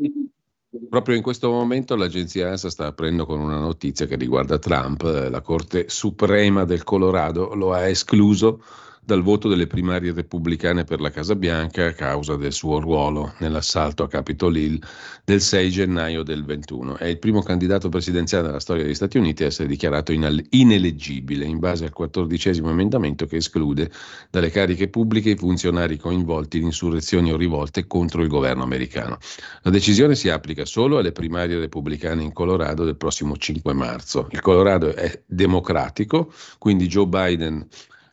Proprio 0.90 1.16
in 1.16 1.22
questo 1.22 1.52
momento 1.52 1.96
l'agenzia 1.96 2.50
ANSA 2.50 2.70
sta 2.72 2.88
aprendo 2.88 3.28
con 3.28 3.40
una 3.40 3.60
notizia 3.60 4.08
che 4.08 4.16
riguarda 4.16 4.58
Trump. 4.58 5.04
La 5.04 5.42
Corte 5.42 5.88
Suprema 5.88 6.66
del 6.66 6.84
Colorado 6.84 7.54
lo 7.54 7.74
ha 7.74 7.88
escluso 7.88 8.64
dal 9.06 9.22
voto 9.22 9.50
delle 9.50 9.68
primarie 9.68 10.14
repubblicane 10.14 10.86
per 10.86 11.02
la 11.02 11.10
Casa 11.10 11.36
Bianca 11.36 11.88
a 11.88 11.94
causa 11.94 12.38
del 12.38 12.54
suo 12.54 12.80
ruolo 12.80 13.34
nell'assalto 13.40 14.04
a 14.04 14.08
Capitol 14.08 14.56
Hill 14.56 14.80
del 15.26 15.42
6 15.42 15.70
gennaio 15.70 16.24
del 16.24 16.46
21. 16.46 16.98
È 16.98 17.06
il 17.06 17.20
primo 17.20 17.42
candidato 17.42 17.90
presidenziale 17.90 18.46
della 18.46 18.62
storia 18.62 18.84
degli 18.84 18.94
Stati 18.94 19.18
Uniti 19.18 19.44
a 19.44 19.48
essere 19.48 19.68
dichiarato 19.68 20.14
ineleggibile 20.14 21.44
in 21.44 21.60
base 21.60 21.84
al 21.84 21.92
quattordicesimo 21.92 22.70
emendamento 22.70 23.26
che 23.26 23.38
esclude 23.38 23.92
dalle 24.30 24.50
cariche 24.50 24.88
pubbliche 24.88 25.32
i 25.32 25.36
funzionari 25.36 25.98
coinvolti 25.98 26.58
in 26.58 26.66
insurrezioni 26.66 27.32
o 27.34 27.38
rivolte 27.38 27.86
contro 27.88 28.22
il 28.22 28.30
governo 28.30 28.64
americano. 28.64 29.18
La 29.64 29.72
decisione 29.72 30.16
si 30.16 30.30
applica 30.30 30.64
solo 30.64 30.98
alle 30.98 31.12
primarie 31.12 31.60
repubblicane 31.60 32.24
in 32.24 32.32
Colorado 32.32 32.86
del 32.86 32.96
prossimo 32.96 33.36
5 33.36 33.74
marzo. 33.74 34.28
Il 34.32 34.40
Colorado 34.40 34.96
è 34.96 35.22
democratico, 35.26 36.32
quindi 36.58 36.88
Joe 36.88 37.08
Biden 37.08 37.68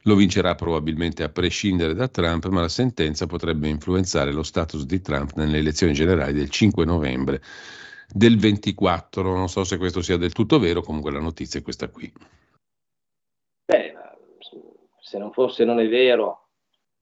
lo 0.05 0.14
vincerà 0.14 0.55
probabilmente 0.55 1.22
a 1.22 1.28
prescindere 1.28 1.94
da 1.94 2.09
Trump, 2.09 2.47
ma 2.47 2.62
la 2.62 2.68
sentenza 2.68 3.27
potrebbe 3.27 3.68
influenzare 3.68 4.32
lo 4.32 4.43
status 4.43 4.85
di 4.85 5.01
Trump 5.01 5.35
nelle 5.35 5.59
elezioni 5.59 5.93
generali 5.93 6.32
del 6.32 6.48
5 6.48 6.85
novembre 6.85 7.43
del 8.09 8.39
24. 8.39 9.22
Non 9.22 9.48
so 9.48 9.64
se 9.64 9.77
questo 9.77 10.01
sia 10.01 10.16
del 10.16 10.32
tutto 10.32 10.59
vero, 10.59 10.82
comunque 10.82 11.12
la 11.12 11.20
notizia 11.20 11.60
è 11.60 11.62
questa 11.62 11.89
qui. 11.89 12.10
Beh, 13.66 13.94
se 15.01 15.18
non 15.18 15.32
fosse 15.32 15.64
non 15.64 15.81
è 15.81 15.89
vero, 15.89 16.48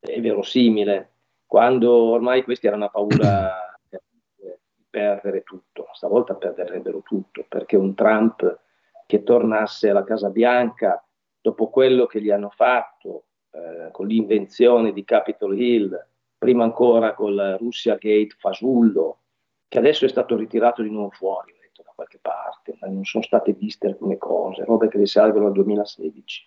è 0.00 0.20
verosimile. 0.20 1.12
Quando 1.46 1.92
ormai 1.92 2.42
questi 2.42 2.66
erano 2.66 2.86
a 2.86 2.90
paura 2.90 3.78
di 3.88 4.84
perdere 4.90 5.44
tutto, 5.44 5.88
stavolta 5.92 6.34
perderebbero 6.34 7.02
tutto, 7.02 7.44
perché 7.48 7.76
un 7.76 7.94
Trump 7.94 8.60
che 9.06 9.22
tornasse 9.22 9.88
alla 9.88 10.04
Casa 10.04 10.28
Bianca 10.28 11.02
dopo 11.48 11.70
quello 11.70 12.04
che 12.04 12.20
gli 12.20 12.30
hanno 12.30 12.50
fatto 12.50 13.24
eh, 13.52 13.90
con 13.90 14.06
l'invenzione 14.06 14.92
di 14.92 15.02
Capitol 15.04 15.58
Hill, 15.58 16.06
prima 16.36 16.64
ancora 16.64 17.14
con 17.14 17.34
la 17.34 17.56
Russia 17.56 17.94
Gate 17.94 18.34
fasullo, 18.38 19.20
che 19.66 19.78
adesso 19.78 20.04
è 20.04 20.08
stato 20.08 20.36
ritirato 20.36 20.82
di 20.82 20.90
nuovo 20.90 21.10
fuori, 21.10 21.52
ho 21.52 21.56
detto 21.60 21.82
da 21.82 21.92
qualche 21.94 22.18
parte, 22.20 22.76
ma 22.80 22.88
non 22.88 23.04
sono 23.04 23.24
state 23.24 23.52
viste 23.52 23.86
alcune 23.86 24.18
cose, 24.18 24.64
robe 24.64 24.88
che 24.88 24.98
risalgono 24.98 25.46
al 25.46 25.52
2016. 25.52 26.42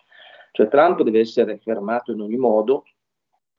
Cioè 0.52 0.68
Trump 0.68 1.02
deve 1.02 1.20
essere 1.20 1.58
fermato 1.58 2.12
in 2.12 2.20
ogni 2.20 2.36
modo, 2.36 2.84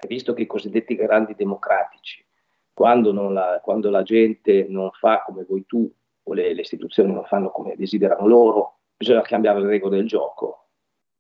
visto 0.08 0.34
che 0.34 0.44
i 0.44 0.48
cosiddetti 0.48 0.96
grandi 0.96 1.36
democratici, 1.36 2.26
quando, 2.74 3.12
la, 3.30 3.60
quando 3.62 3.90
la 3.90 4.04
gente 4.04 4.66
non 4.70 4.92
fa 4.92 5.24
come 5.24 5.44
vuoi 5.44 5.66
tu 5.66 5.92
o 6.26 6.34
le, 6.34 6.54
le 6.54 6.62
istituzioni 6.62 7.12
non 7.12 7.26
fanno 7.26 7.52
come 7.52 7.76
desiderano 7.76 8.28
loro, 8.28 8.78
bisogna 8.96 9.22
cambiare 9.22 9.60
le 9.60 9.68
regole 9.68 9.98
del 9.98 10.08
gioco 10.08 10.63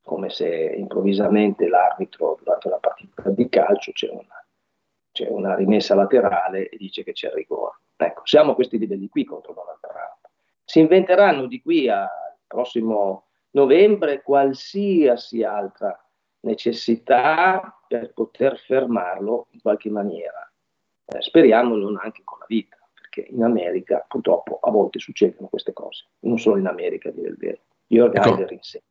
come 0.04 0.30
se 0.30 0.48
improvvisamente 0.48 1.68
l'arbitro 1.68 2.38
durante 2.40 2.70
la 2.70 2.78
partita 2.78 3.30
di 3.30 3.48
calcio 3.50 3.92
c'è 3.94 4.10
una, 4.10 4.46
c'è 5.12 5.28
una 5.30 5.56
rimessa 5.56 5.96
laterale 5.96 6.70
e 6.70 6.78
dice 6.78 7.04
che 7.04 7.14
c'è 7.14 7.28
il 7.28 7.34
rigore. 7.34 7.78
Ecco, 7.96 8.22
siamo 8.26 8.52
a 8.52 8.56
questi 8.56 8.78
livelli 8.78 9.08
qui 9.08 9.24
contro 9.24 9.54
Donald 9.54 9.80
Trump. 9.80 10.30
Si 10.66 10.80
inventeranno 10.80 11.46
di 11.46 11.62
qui 11.62 11.90
al 11.90 12.10
prossimo 12.46 13.28
novembre 13.52 14.22
qualsiasi 14.22 15.44
altra 15.44 15.98
necessità 16.42 17.80
per 17.88 18.14
poter 18.14 18.58
fermarlo 18.58 19.48
in 19.52 19.62
qualche 19.62 19.90
maniera. 19.90 20.52
Eh, 21.06 21.22
speriamo 21.22 21.76
non 21.76 21.98
anche 22.02 22.22
con 22.24 22.40
la 22.40 22.46
vita, 22.48 22.78
perché 22.94 23.28
in 23.30 23.44
America 23.44 24.04
purtroppo 24.08 24.60
a 24.62 24.72
volte 24.72 25.00
succedono 25.00 25.48
queste 25.48 25.74
cose, 25.74 26.08
non 26.22 26.40
solo 26.40 26.58
in 26.58 26.68
America, 26.68 27.10
a 27.10 27.12
dire 27.12 27.30
il 27.30 27.38
vero. 27.38 27.62
Jörg 27.88 28.16
ecco. 28.16 28.30
Heider 28.30 28.52
in 28.52 28.62
sé. 28.62 28.82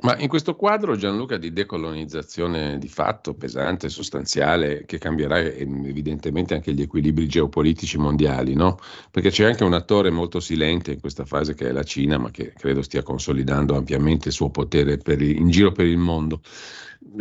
Ma 0.00 0.16
in 0.18 0.28
questo 0.28 0.56
quadro, 0.56 0.96
Gianluca, 0.96 1.36
di 1.36 1.52
decolonizzazione 1.52 2.78
di 2.78 2.88
fatto 2.88 3.34
pesante, 3.34 3.90
sostanziale, 3.90 4.84
che 4.86 4.96
cambierà 4.96 5.38
ehm, 5.38 5.84
evidentemente 5.84 6.54
anche 6.54 6.72
gli 6.72 6.80
equilibri 6.80 7.28
geopolitici 7.28 7.98
mondiali, 7.98 8.54
no? 8.54 8.78
Perché 9.10 9.28
c'è 9.28 9.44
anche 9.44 9.64
un 9.64 9.74
attore 9.74 10.10
molto 10.10 10.40
silente 10.40 10.92
in 10.92 11.00
questa 11.00 11.26
fase 11.26 11.54
che 11.54 11.68
è 11.68 11.72
la 11.72 11.82
Cina, 11.82 12.16
ma 12.16 12.30
che 12.30 12.54
credo 12.54 12.80
stia 12.80 13.02
consolidando 13.02 13.76
ampiamente 13.76 14.28
il 14.28 14.34
suo 14.34 14.48
potere 14.48 14.98
il, 15.04 15.36
in 15.36 15.50
giro 15.50 15.72
per 15.72 15.84
il 15.84 15.98
mondo 15.98 16.40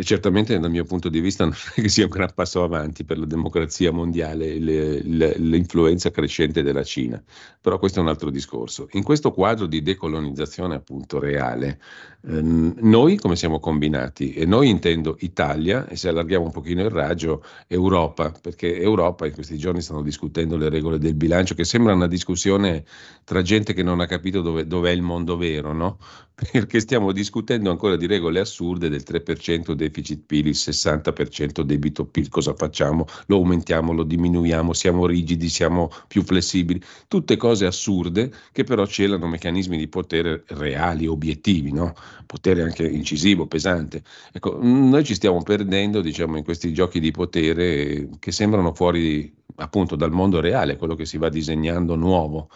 certamente 0.04 0.58
dal 0.58 0.72
mio 0.72 0.86
punto 0.86 1.10
di 1.10 1.20
vista 1.20 1.44
non 1.46 1.54
è 1.76 1.82
che 1.82 1.90
sia 1.90 2.06
un 2.06 2.10
gran 2.10 2.32
passo 2.34 2.64
avanti 2.64 3.04
per 3.04 3.18
la 3.18 3.26
democrazia 3.26 3.92
mondiale 3.92 4.58
le, 4.60 5.02
le, 5.04 5.38
l'influenza 5.38 6.12
crescente 6.12 6.64
della 6.64 6.84
Cina, 6.84 7.22
però 7.60 7.78
questo 7.80 8.00
è 8.00 8.02
un 8.02 8.08
altro 8.08 8.30
discorso. 8.30 8.88
In 8.92 9.04
questo 9.04 9.32
quadro 9.32 9.66
di 9.66 9.82
decolonizzazione 9.82 10.76
appunto 10.76 11.20
reale, 11.20 11.80
ehm, 12.26 12.76
noi 12.82 13.18
come 13.18 13.36
siamo 13.36 13.60
combinati? 13.60 14.34
E 14.34 14.46
noi 14.46 14.70
intendo 14.70 15.18
Italia, 15.20 15.88
e 15.88 15.96
se 15.96 16.10
allarghiamo 16.10 16.46
un 16.46 16.52
pochino 16.52 16.82
il 16.82 16.90
raggio, 16.90 17.44
Europa, 17.68 18.32
perché 18.42 18.80
Europa 18.80 19.26
in 19.26 19.34
questi 19.34 19.58
giorni 19.58 19.82
stanno 19.82 20.02
discutendo 20.02 20.58
le 20.58 20.70
regole 20.70 20.98
del 20.98 21.16
bilancio, 21.16 21.56
che 21.56 21.66
sembra 21.66 21.94
una 21.94 22.08
discussione 22.08 22.86
tra 23.24 23.42
gente 23.42 23.74
che 23.74 23.84
non 23.84 24.00
ha 24.00 24.06
capito 24.06 24.42
dove, 24.42 24.66
dov'è 24.68 24.92
il 24.92 25.02
mondo 25.02 25.38
vero, 25.38 25.74
no? 25.74 25.98
Perché 26.52 26.80
stiamo 26.80 27.12
discutendo 27.12 27.70
ancora 27.70 27.96
di 27.96 28.08
regole 28.08 28.40
assurde 28.40 28.90
del 28.90 29.04
3% 29.06 29.71
deficit 29.74 30.24
PIL, 30.26 30.48
il 30.48 30.56
60% 30.56 31.62
debito 31.62 32.06
PIL, 32.06 32.30
cosa 32.30 32.54
facciamo? 32.54 33.06
Lo 33.28 33.38
aumentiamo, 33.38 33.94
lo 33.94 34.04
diminuiamo, 34.04 34.74
siamo 34.74 35.06
rigidi, 35.06 35.50
siamo 35.50 35.90
più 36.08 36.24
flessibili, 36.24 36.82
tutte 37.08 37.38
cose 37.38 37.66
assurde 37.66 38.32
che 38.52 38.64
però 38.64 38.86
celano 38.86 39.28
meccanismi 39.28 39.78
di 39.78 39.88
potere 39.88 40.44
reali, 40.48 41.08
obiettivi, 41.08 41.72
no? 41.72 41.94
potere 42.26 42.62
anche 42.62 42.88
incisivo, 42.88 43.48
pesante. 43.48 44.04
Ecco, 44.32 44.58
noi 44.62 45.04
ci 45.04 45.16
stiamo 45.16 45.42
perdendo 45.44 46.02
diciamo, 46.02 46.38
in 46.38 46.44
questi 46.44 46.74
giochi 46.74 47.00
di 47.00 47.12
potere 47.12 48.10
che 48.20 48.32
sembrano 48.32 48.74
fuori 48.74 49.34
appunto 49.56 49.96
dal 49.96 50.12
mondo 50.12 50.40
reale, 50.40 50.78
quello 50.78 50.96
che 50.96 51.06
si 51.06 51.18
va 51.18 51.30
disegnando 51.30 51.96
nuovo. 51.96 52.50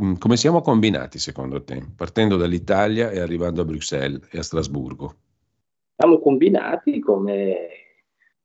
Mm, 0.00 0.14
come 0.14 0.36
siamo 0.36 0.60
combinati 0.60 1.18
secondo 1.18 1.62
te, 1.62 1.84
partendo 1.94 2.36
dall'Italia 2.36 3.10
e 3.10 3.20
arrivando 3.20 3.60
a 3.62 3.64
Bruxelles 3.64 4.26
e 4.30 4.38
a 4.38 4.42
Strasburgo? 4.42 5.14
Siamo 6.02 6.18
combinati 6.18 6.98
come 6.98 7.68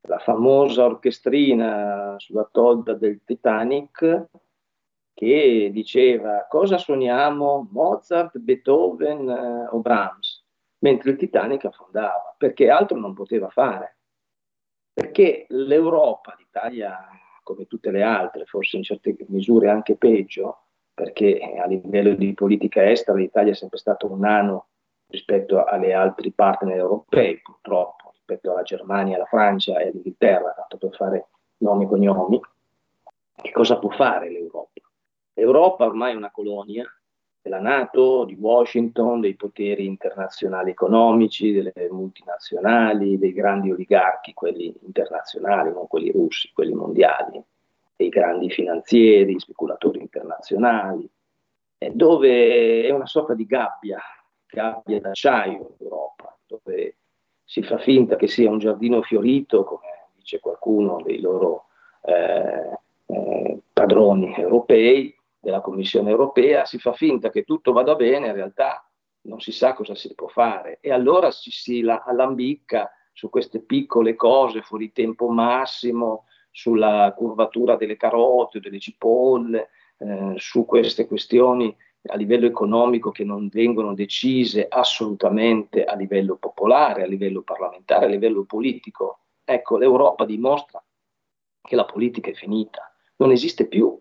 la 0.02 0.20
famosa 0.20 0.86
orchestrina 0.86 2.14
sulla 2.20 2.48
tolda 2.52 2.94
del 2.94 3.24
Titanic 3.26 4.28
che 5.12 5.72
diceva 5.74 6.46
cosa 6.48 6.78
suoniamo 6.78 7.68
Mozart, 7.72 8.38
Beethoven 8.38 9.28
eh, 9.28 9.70
o 9.72 9.80
Brahms, 9.80 10.46
mentre 10.84 11.10
il 11.10 11.18
Titanic 11.18 11.66
affondava, 11.66 12.36
perché 12.38 12.70
altro 12.70 13.00
non 13.00 13.16
poteva 13.16 13.50
fare. 13.50 13.98
Perché 14.94 15.48
l'Europa, 15.50 16.36
l'Italia 16.38 17.10
come 17.42 17.66
tutte 17.66 17.90
le 17.90 18.04
altre, 18.04 18.46
forse 18.46 18.78
in 18.78 18.84
certe 18.84 19.16
misure 19.30 19.72
anche 19.72 19.96
peggio, 19.96 20.66
perché 20.94 21.40
a 21.60 21.66
livello 21.66 22.14
di 22.14 22.36
politica 22.36 22.88
estera 22.88 23.18
l'Italia 23.18 23.54
è 23.54 23.56
sempre 23.56 23.80
stato 23.80 24.12
un 24.12 24.20
nano 24.20 24.68
rispetto 25.08 25.64
alle 25.64 25.94
altri 25.94 26.32
partner 26.32 26.78
europei, 26.78 27.40
purtroppo, 27.42 28.12
rispetto 28.12 28.52
alla 28.52 28.64
Germania, 28.64 29.16
alla 29.16 29.26
Francia 29.26 29.80
e 29.80 29.88
all'Inghilterra, 29.88 30.54
tanto 30.54 30.78
per 30.78 30.96
fare 30.96 31.28
nomi 31.58 31.86
e 31.86 31.88
cognomi. 31.88 32.42
Che 33.36 33.52
cosa 33.52 33.78
può 33.80 33.90
fare 33.90 34.30
l'Europa? 34.30 34.82
L'Europa 35.34 35.86
ormai 35.86 36.14
è 36.14 36.16
una 36.16 36.32
colonia 36.32 36.86
della 37.42 37.60
Nato, 37.62 38.26
di 38.26 38.36
Washington, 38.38 39.22
dei 39.22 39.36
poteri 39.36 39.86
internazionali 39.86 40.72
economici, 40.72 41.54
delle 41.54 41.72
multinazionali, 41.90 43.18
dei 43.18 43.32
grandi 43.32 43.72
oligarchi, 43.72 44.34
quelli 44.34 44.76
internazionali, 44.82 45.72
non 45.72 45.88
quelli 45.88 46.12
russi, 46.12 46.52
quelli 46.54 46.74
mondiali, 46.74 47.42
dei 47.96 48.10
grandi 48.10 48.50
finanzieri, 48.50 49.40
speculatori 49.40 50.00
internazionali, 50.00 51.10
dove 51.94 52.84
è 52.84 52.90
una 52.90 53.06
sorta 53.06 53.34
di 53.34 53.46
gabbia, 53.46 54.00
gabbia 54.50 55.00
d'acciaio 55.00 55.76
l'Europa, 55.78 56.38
dove 56.46 56.98
si 57.44 57.64
fa 57.64 57.78
finta 57.78 58.16
che 58.16 58.28
sia 58.28 58.50
un 58.50 58.60
giardino 58.60 59.02
fiorito, 59.02 59.64
come 59.64 60.10
dice 60.16 60.40
qualcuno 60.40 61.02
dei 61.02 61.20
loro 61.20 61.66
eh, 62.04 62.78
eh, 63.06 63.60
padroni 63.72 64.36
europei, 64.36 65.16
della 65.40 65.62
Commissione 65.62 66.10
europea, 66.10 66.66
si 66.66 66.78
fa 66.78 66.92
finta 66.92 67.30
che 67.30 67.44
tutto 67.44 67.72
vada 67.72 67.96
bene, 67.96 68.28
in 68.28 68.34
realtà 68.34 68.86
non 69.22 69.40
si 69.40 69.52
sa 69.52 69.74
cosa 69.74 69.96
si 69.96 70.14
può 70.14 70.28
fare. 70.28 70.80
E 70.82 70.92
allora 70.92 71.32
ci 71.32 71.52
si 71.52 71.86
allambicca 71.88 72.92
su 73.14 73.30
queste 73.30 73.62
piccole 73.62 74.16
cose 74.16 74.62
fuori 74.62 74.92
tempo 74.92 75.30
massimo, 75.30 76.26
sulla 76.52 77.14
curvatura 77.16 77.76
delle 77.76 77.96
carote, 77.96 78.60
delle 78.60 78.80
cipolle, 78.80 79.70
eh, 80.00 80.34
su 80.36 80.66
queste 80.66 81.08
questioni 81.08 81.76
a 82.08 82.16
livello 82.16 82.46
economico 82.46 83.12
che 83.12 83.24
non 83.24 83.48
vengono 83.50 83.94
decise 83.94 84.68
assolutamente 84.68 85.84
a 85.84 85.96
livello 85.96 86.36
popolare, 86.38 87.04
a 87.04 87.08
livello 87.08 87.42
parlamentare, 87.42 88.06
a 88.06 88.10
livello 88.10 88.44
politico. 88.44 89.20
Ecco, 89.44 89.78
l'Europa 89.78 90.26
dimostra 90.26 90.84
che 91.62 91.76
la 91.76 91.86
politica 91.86 92.30
è 92.30 92.34
finita, 92.34 92.94
non 93.18 93.32
esiste 93.32 93.68
più 93.68 94.00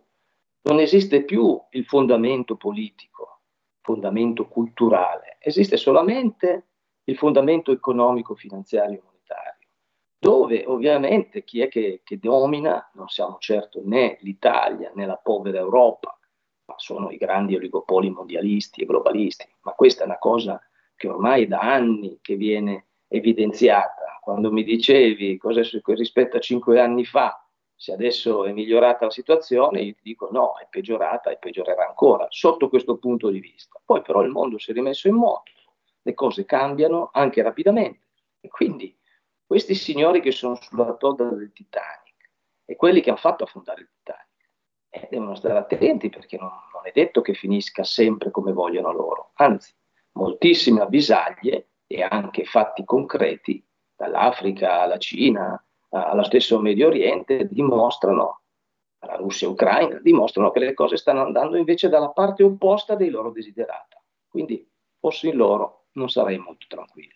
non 0.66 0.80
esiste 0.80 1.22
più 1.22 1.60
il 1.70 1.84
fondamento 1.84 2.56
politico, 2.56 3.42
fondamento 3.82 4.48
culturale, 4.48 5.36
esiste 5.38 5.76
solamente 5.76 6.66
il 7.04 7.16
fondamento 7.16 7.70
economico, 7.70 8.34
finanziario 8.34 8.98
e 8.98 9.02
monetario, 9.04 9.68
dove 10.18 10.64
ovviamente 10.66 11.44
chi 11.44 11.60
è 11.60 11.68
che, 11.68 12.00
che 12.02 12.18
domina 12.18 12.90
non 12.94 13.06
siamo 13.08 13.36
certo 13.38 13.80
né 13.84 14.18
l'Italia 14.22 14.90
né 14.92 15.06
la 15.06 15.16
povera 15.16 15.58
Europa, 15.58 16.18
ma 16.66 16.74
sono 16.76 17.10
i 17.10 17.16
grandi 17.16 17.56
oligopoli 17.56 18.10
mondialisti 18.10 18.82
e 18.82 18.86
globalisti. 18.86 19.48
Ma 19.62 19.72
questa 19.72 20.02
è 20.02 20.06
una 20.06 20.18
cosa 20.18 20.60
che 20.94 21.09
ormai 21.09 21.47
da 21.47 21.60
anni 21.60 22.18
che 22.20 22.36
viene 22.36 22.86
evidenziata. 23.09 24.18
Quando 24.20 24.51
mi 24.51 24.64
dicevi 24.64 25.36
cosa 25.36 25.62
rispetto 25.94 26.36
a 26.36 26.40
cinque 26.40 26.80
anni 26.80 27.05
fa 27.05 27.40
se 27.78 27.93
adesso 27.93 28.47
è 28.47 28.52
migliorata 28.52 29.05
la 29.05 29.10
situazione, 29.10 29.82
io 29.82 29.93
ti 29.93 30.01
dico 30.02 30.30
no, 30.32 30.56
è 30.59 30.66
peggiorata 30.68 31.30
e 31.30 31.36
peggiorerà 31.36 31.86
ancora, 31.86 32.26
sotto 32.30 32.70
questo 32.70 32.97
punto 32.97 33.28
di 33.28 33.38
vista. 33.38 33.78
Poi 33.84 34.01
però 34.01 34.22
il 34.22 34.30
mondo 34.30 34.59
si 34.59 34.70
è 34.70 34.74
rimesso 34.74 35.09
in 35.09 35.14
moto, 35.14 35.52
le 36.01 36.14
cose 36.14 36.47
cambiano 36.47 37.10
anche 37.12 37.43
rapidamente 37.43 38.06
e 38.40 38.48
quindi 38.48 38.98
questi 39.44 39.74
signori 39.74 40.22
che 40.22 40.32
sono 40.32 40.55
sulla 40.55 40.94
tolda 40.94 41.24
del 41.24 41.52
Titanic 41.52 42.30
e 42.64 42.76
quelli 42.76 43.02
che 43.02 43.10
hanno 43.10 43.18
fatto 43.18 43.44
affondare 43.44 43.82
il 43.82 43.90
Titanic 43.98 44.26
eh, 44.97 45.09
devono 45.10 45.35
stare 45.35 45.59
attenti 45.59 46.09
perché 46.09 46.39
non, 46.39 46.51
non 46.73 46.82
è 46.85 46.90
detto 46.93 47.20
che 47.20 47.35
finisca 47.35 47.85
sempre 47.85 48.31
come 48.31 48.52
vogliono 48.52 48.93
loro, 48.93 49.32
anzi 49.35 49.74
moltissime 50.12 50.81
avvisaglie 50.81 51.68
e 51.86 52.02
anche 52.02 52.44
fatti 52.44 52.85
concreti 52.85 53.62
dall'Africa 53.94 54.81
alla 54.81 54.98
Cina, 54.98 55.62
allo 55.90 56.24
stesso 56.24 56.59
Medio 56.60 56.89
Oriente 56.89 57.47
dimostrano, 57.47 58.40
la 59.01 59.16
Russia 59.16 59.47
e 59.47 59.51
Ucraina, 59.51 59.98
dimostrano 60.01 60.51
che 60.51 60.59
le 60.60 60.74
cose 60.74 60.97
stanno 60.97 61.23
andando 61.23 61.56
invece 61.56 61.89
dalla 61.89 62.10
parte 62.10 62.43
opposta 62.43 62.94
dei 62.94 63.10
loro 63.10 63.31
desiderata. 63.31 64.02
Quindi, 64.27 64.68
fossi 64.98 65.28
in 65.28 65.36
loro, 65.36 65.86
non 65.93 66.09
sarei 66.09 66.39
molto 66.39 66.66
tranquillo. 66.68 67.14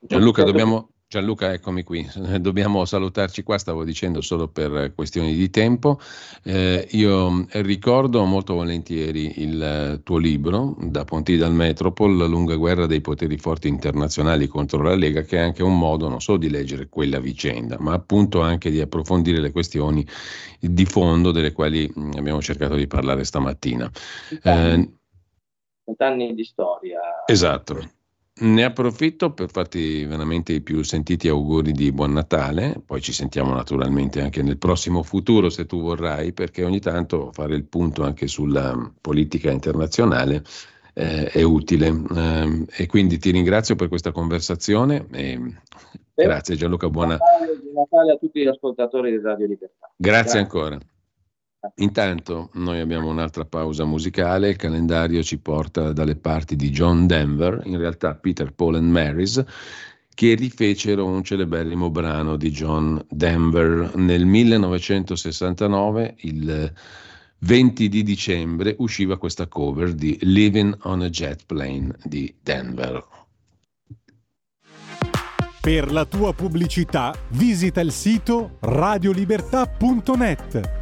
Gianluca, 0.00 0.42
dobbiamo, 0.42 0.88
Gianluca, 1.10 1.54
eccomi 1.54 1.84
qui. 1.84 2.06
Dobbiamo 2.38 2.84
salutarci 2.84 3.42
qua, 3.42 3.56
stavo 3.56 3.82
dicendo 3.82 4.20
solo 4.20 4.46
per 4.46 4.92
questioni 4.94 5.34
di 5.34 5.48
tempo. 5.48 5.98
Eh, 6.42 6.86
io 6.90 7.46
ricordo 7.52 8.22
molto 8.26 8.52
volentieri 8.52 9.40
il 9.40 10.02
tuo 10.04 10.18
libro, 10.18 10.76
Da 10.78 11.04
Ponti 11.04 11.38
dal 11.38 11.54
Metropol, 11.54 12.14
La 12.14 12.26
lunga 12.26 12.56
guerra 12.56 12.84
dei 12.84 13.00
poteri 13.00 13.38
forti 13.38 13.68
internazionali 13.68 14.48
contro 14.48 14.82
la 14.82 14.94
Lega, 14.94 15.22
che 15.22 15.38
è 15.38 15.40
anche 15.40 15.62
un 15.62 15.78
modo 15.78 16.10
non 16.10 16.20
solo 16.20 16.36
di 16.36 16.50
leggere 16.50 16.90
quella 16.90 17.20
vicenda, 17.20 17.78
ma 17.80 17.94
appunto 17.94 18.42
anche 18.42 18.70
di 18.70 18.82
approfondire 18.82 19.40
le 19.40 19.50
questioni 19.50 20.06
di 20.60 20.84
fondo 20.84 21.30
delle 21.30 21.52
quali 21.52 21.90
mm, 21.90 22.12
abbiamo 22.18 22.42
cercato 22.42 22.74
di 22.74 22.86
parlare 22.86 23.24
stamattina. 23.24 23.90
Eh, 24.42 24.92
anni 25.96 26.34
di 26.34 26.44
storia. 26.44 27.00
Esatto. 27.24 27.96
Ne 28.40 28.62
approfitto 28.62 29.32
per 29.32 29.50
farti 29.50 30.04
veramente 30.04 30.52
i 30.52 30.60
più 30.60 30.82
sentiti 30.82 31.26
auguri 31.28 31.72
di 31.72 31.90
buon 31.90 32.12
Natale, 32.12 32.80
poi 32.84 33.00
ci 33.00 33.12
sentiamo 33.12 33.52
naturalmente 33.52 34.20
anche 34.20 34.42
nel 34.42 34.58
prossimo 34.58 35.02
futuro 35.02 35.48
se 35.50 35.66
tu 35.66 35.80
vorrai, 35.80 36.32
perché 36.32 36.62
ogni 36.62 36.78
tanto 36.78 37.32
fare 37.32 37.56
il 37.56 37.64
punto 37.64 38.04
anche 38.04 38.28
sulla 38.28 38.92
politica 39.00 39.50
internazionale 39.50 40.44
eh, 40.94 41.26
è 41.26 41.42
utile. 41.42 41.88
Eh, 41.88 42.64
e 42.76 42.86
quindi 42.86 43.18
ti 43.18 43.32
ringrazio 43.32 43.74
per 43.74 43.88
questa 43.88 44.12
conversazione. 44.12 45.06
E 45.10 45.40
grazie 46.14 46.54
Gianluca, 46.54 46.88
buona 46.88 47.16
Natale, 47.16 47.60
Natale 47.74 48.12
a 48.12 48.16
tutti 48.16 48.40
gli 48.40 48.46
ascoltatori 48.46 49.10
di 49.10 49.20
Radio 49.20 49.46
Libertà. 49.46 49.90
Grazie, 49.96 50.22
grazie. 50.22 50.38
ancora. 50.38 50.78
Intanto 51.76 52.50
noi 52.54 52.78
abbiamo 52.78 53.08
un'altra 53.08 53.44
pausa 53.44 53.84
musicale, 53.84 54.50
il 54.50 54.56
calendario 54.56 55.22
ci 55.22 55.38
porta 55.38 55.92
dalle 55.92 56.14
parti 56.14 56.54
di 56.54 56.70
John 56.70 57.06
Denver, 57.06 57.62
in 57.64 57.78
realtà 57.78 58.14
Peter, 58.14 58.52
Paul 58.52 58.76
and 58.76 58.90
Marys, 58.90 59.44
che 60.14 60.34
rifecero 60.34 61.04
un 61.04 61.24
celeberrimo 61.24 61.90
brano 61.90 62.36
di 62.36 62.50
John 62.50 63.04
Denver 63.08 63.96
nel 63.96 64.24
1969, 64.24 66.14
il 66.20 66.72
20 67.40 67.88
di 67.88 68.02
dicembre, 68.02 68.74
usciva 68.78 69.18
questa 69.18 69.48
cover 69.48 69.94
di 69.94 70.16
Living 70.22 70.76
on 70.82 71.02
a 71.02 71.08
Jet 71.08 71.42
Plane 71.46 71.94
di 72.04 72.34
Denver. 72.40 73.04
Per 75.60 75.92
la 75.92 76.04
tua 76.04 76.32
pubblicità 76.32 77.14
visita 77.30 77.80
il 77.80 77.92
sito 77.92 78.56
radiolibertà.net. 78.60 80.77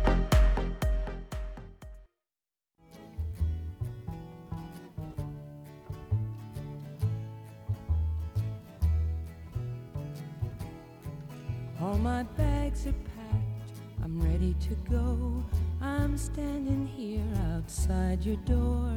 my 12.07 12.23
bags 12.39 12.87
are 12.87 12.93
packed, 12.93 13.81
I'm 14.05 14.23
ready 14.23 14.55
to 14.69 14.75
go. 14.89 15.43
I'm 15.83 16.17
standing 16.17 16.87
here 16.87 17.27
outside 17.53 18.25
your 18.25 18.37
door. 18.47 18.93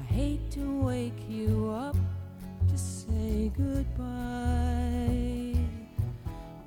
I 0.00 0.12
hate 0.12 0.50
to 0.52 0.80
wake 0.82 1.20
you 1.28 1.70
up 1.70 1.96
to 2.68 2.76
say 2.76 3.52
goodbye. 3.56 5.54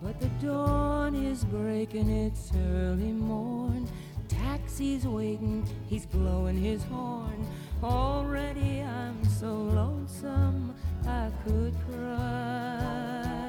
But 0.01 0.17
the 0.21 0.29
dawn 0.41 1.13
is 1.13 1.43
breaking, 1.43 2.09
it's 2.09 2.53
early 2.73 3.11
morn. 3.11 3.85
Taxi's 4.29 5.05
waiting, 5.05 5.67
he's 5.89 6.05
blowing 6.05 6.55
his 6.55 6.83
horn. 6.83 7.45
Already 7.83 8.81
I'm 8.81 9.25
so 9.25 9.51
lonesome 9.51 10.73
I 11.05 11.29
could 11.43 11.75
cry. 11.89 13.40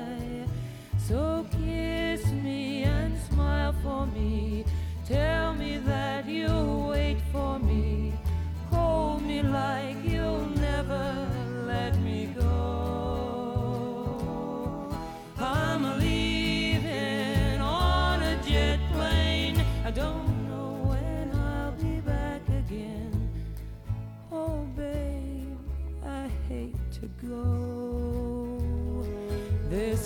So 1.09 1.45
kiss 1.51 2.24
me 2.31 2.85
and 2.85 3.19
smile 3.19 3.74
for 3.83 4.07
me. 4.07 4.65
Tell 5.05 5.53
me 5.53 5.79
that 5.79 6.29
you'll 6.29 6.91
wait 6.91 7.19
for 7.33 7.59
me. 7.59 8.12
Hold 8.70 9.23
me 9.23 9.43
like 9.43 9.97
you'll 10.05 10.47
never 10.69 11.29
let 11.66 11.99
me 12.03 12.27
go. 12.39 13.66
I'm 15.41 15.99
leaving 15.99 17.61
on 17.61 18.23
a 18.23 18.37
jet 18.45 18.79
plane. 18.93 19.61
I 19.85 19.91
don't 19.91 20.49
know 20.49 20.89
when 20.89 21.33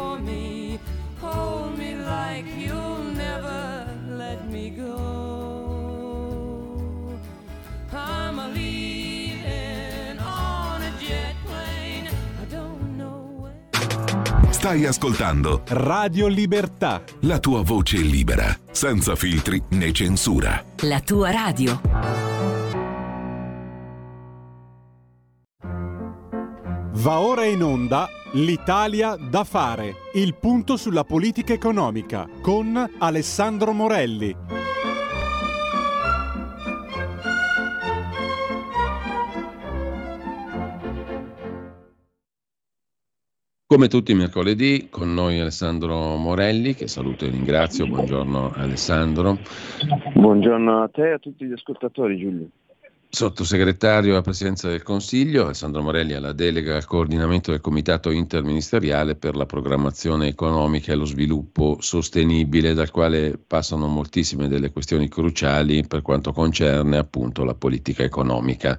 For 0.00 0.18
me. 0.20 0.78
Hold 1.20 1.76
me 1.76 1.94
like 1.96 2.46
you'll 2.56 3.12
never 3.14 3.86
let 4.16 4.40
me 4.48 4.74
go. 4.74 5.98
I'm 7.92 8.38
a 8.38 8.48
leaving 8.48 10.18
on 10.18 10.82
a 10.82 10.92
jet 10.98 11.34
plane. 11.44 12.08
I 12.42 12.46
don't 12.48 12.96
know 12.96 13.20
where. 13.40 14.52
Stai 14.52 14.86
ascoltando 14.86 15.62
Radio 15.68 16.26
Libertà. 16.28 17.02
la 17.20 17.38
tua 17.38 17.62
voce 17.62 17.98
libera, 17.98 18.56
senza 18.70 19.14
filtri 19.16 19.62
né 19.70 19.92
censura. 19.92 20.64
La 20.82 21.00
tua 21.00 21.30
radio. 21.30 22.39
Va 27.02 27.20
ora 27.20 27.46
in 27.46 27.62
onda 27.62 28.08
L'Italia 28.32 29.16
da 29.16 29.42
fare. 29.44 29.94
Il 30.12 30.34
punto 30.38 30.76
sulla 30.76 31.02
politica 31.02 31.54
economica 31.54 32.28
con 32.42 32.76
Alessandro 32.98 33.72
Morelli. 33.72 34.36
Come 43.66 43.88
tutti 43.88 44.12
i 44.12 44.14
mercoledì, 44.14 44.88
con 44.90 45.14
noi 45.14 45.40
Alessandro 45.40 46.16
Morelli, 46.16 46.74
che 46.74 46.86
saluto 46.86 47.24
e 47.24 47.30
ringrazio. 47.30 47.86
Buongiorno 47.86 48.52
Alessandro. 48.54 49.38
Buongiorno 50.12 50.82
a 50.82 50.88
te 50.88 51.08
e 51.08 51.12
a 51.12 51.18
tutti 51.18 51.46
gli 51.46 51.52
ascoltatori, 51.52 52.18
Giulio. 52.18 52.50
Sottosegretario 53.12 54.12
alla 54.12 54.20
Presidenza 54.20 54.68
del 54.68 54.84
Consiglio, 54.84 55.46
Alessandro 55.46 55.82
Morelli 55.82 56.12
ha 56.12 56.20
la 56.20 56.32
delega 56.32 56.76
al 56.76 56.84
coordinamento 56.84 57.50
del 57.50 57.60
Comitato 57.60 58.10
interministeriale 58.10 59.16
per 59.16 59.34
la 59.34 59.46
programmazione 59.46 60.28
economica 60.28 60.92
e 60.92 60.94
lo 60.94 61.04
sviluppo 61.04 61.78
sostenibile, 61.80 62.72
dal 62.72 62.92
quale 62.92 63.36
passano 63.36 63.88
moltissime 63.88 64.46
delle 64.46 64.70
questioni 64.70 65.08
cruciali 65.08 65.84
per 65.88 66.02
quanto 66.02 66.32
concerne 66.32 66.98
appunto 66.98 67.42
la 67.42 67.54
politica 67.54 68.04
economica 68.04 68.78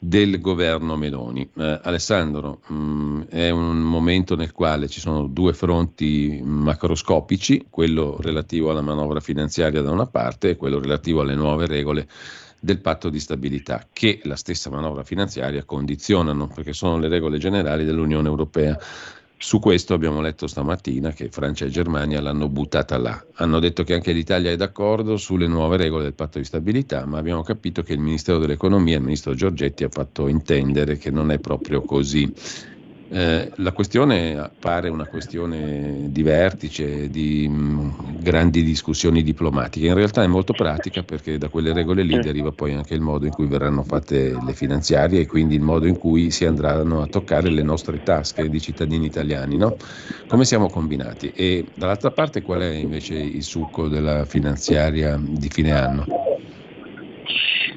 del 0.00 0.40
governo 0.40 0.96
Meloni. 0.96 1.48
Eh, 1.56 1.80
Alessandro, 1.84 2.60
mh, 2.66 3.26
è 3.28 3.50
un 3.50 3.78
momento 3.78 4.34
nel 4.34 4.50
quale 4.50 4.88
ci 4.88 4.98
sono 4.98 5.28
due 5.28 5.52
fronti 5.52 6.40
macroscopici, 6.42 7.66
quello 7.70 8.16
relativo 8.20 8.72
alla 8.72 8.82
manovra 8.82 9.20
finanziaria 9.20 9.82
da 9.82 9.92
una 9.92 10.06
parte 10.06 10.50
e 10.50 10.56
quello 10.56 10.80
relativo 10.80 11.20
alle 11.20 11.36
nuove 11.36 11.66
regole 11.66 12.08
del 12.60 12.80
patto 12.80 13.08
di 13.08 13.20
stabilità 13.20 13.86
che 13.92 14.20
la 14.24 14.36
stessa 14.36 14.70
manovra 14.70 15.04
finanziaria 15.04 15.64
condizionano 15.64 16.48
perché 16.48 16.72
sono 16.72 16.98
le 16.98 17.08
regole 17.08 17.38
generali 17.38 17.84
dell'Unione 17.84 18.28
Europea. 18.28 18.78
Su 19.40 19.60
questo 19.60 19.94
abbiamo 19.94 20.20
letto 20.20 20.48
stamattina 20.48 21.12
che 21.12 21.28
Francia 21.30 21.64
e 21.64 21.68
Germania 21.70 22.20
l'hanno 22.20 22.48
buttata 22.48 22.98
là. 22.98 23.24
Hanno 23.34 23.60
detto 23.60 23.84
che 23.84 23.94
anche 23.94 24.10
l'Italia 24.10 24.50
è 24.50 24.56
d'accordo 24.56 25.16
sulle 25.16 25.46
nuove 25.46 25.76
regole 25.76 26.02
del 26.02 26.14
patto 26.14 26.38
di 26.38 26.44
stabilità, 26.44 27.06
ma 27.06 27.18
abbiamo 27.18 27.42
capito 27.42 27.82
che 27.82 27.92
il 27.92 28.00
Ministero 28.00 28.38
dell'Economia, 28.38 28.96
il 28.96 29.02
Ministro 29.04 29.34
Giorgetti, 29.34 29.84
ha 29.84 29.90
fatto 29.90 30.26
intendere 30.26 30.96
che 30.96 31.12
non 31.12 31.30
è 31.30 31.38
proprio 31.38 31.82
così. 31.82 32.32
Eh, 33.10 33.50
la 33.56 33.72
questione 33.72 34.38
appare 34.38 34.90
una 34.90 35.06
questione 35.06 36.08
di 36.10 36.22
vertice, 36.22 37.08
di 37.08 37.48
mh, 37.48 38.20
grandi 38.20 38.62
discussioni 38.62 39.22
diplomatiche, 39.22 39.86
in 39.86 39.94
realtà 39.94 40.22
è 40.22 40.26
molto 40.26 40.52
pratica 40.52 41.02
perché 41.02 41.38
da 41.38 41.48
quelle 41.48 41.72
regole 41.72 42.02
lì 42.02 42.18
deriva 42.18 42.52
poi 42.52 42.74
anche 42.74 42.92
il 42.92 43.00
modo 43.00 43.24
in 43.24 43.32
cui 43.32 43.46
verranno 43.46 43.82
fatte 43.82 44.36
le 44.38 44.52
finanziarie 44.52 45.20
e 45.20 45.26
quindi 45.26 45.54
il 45.54 45.62
modo 45.62 45.86
in 45.86 45.96
cui 45.96 46.30
si 46.30 46.44
andranno 46.44 47.00
a 47.00 47.06
toccare 47.06 47.48
le 47.48 47.62
nostre 47.62 48.02
tasche 48.02 48.50
di 48.50 48.60
cittadini 48.60 49.06
italiani. 49.06 49.56
No? 49.56 49.76
Come 50.26 50.44
siamo 50.44 50.68
combinati? 50.68 51.30
E 51.30 51.64
dall'altra 51.74 52.10
parte 52.10 52.42
qual 52.42 52.60
è 52.60 52.74
invece 52.74 53.14
il 53.14 53.42
succo 53.42 53.88
della 53.88 54.26
finanziaria 54.26 55.18
di 55.18 55.48
fine 55.48 55.72
anno? 55.72 56.27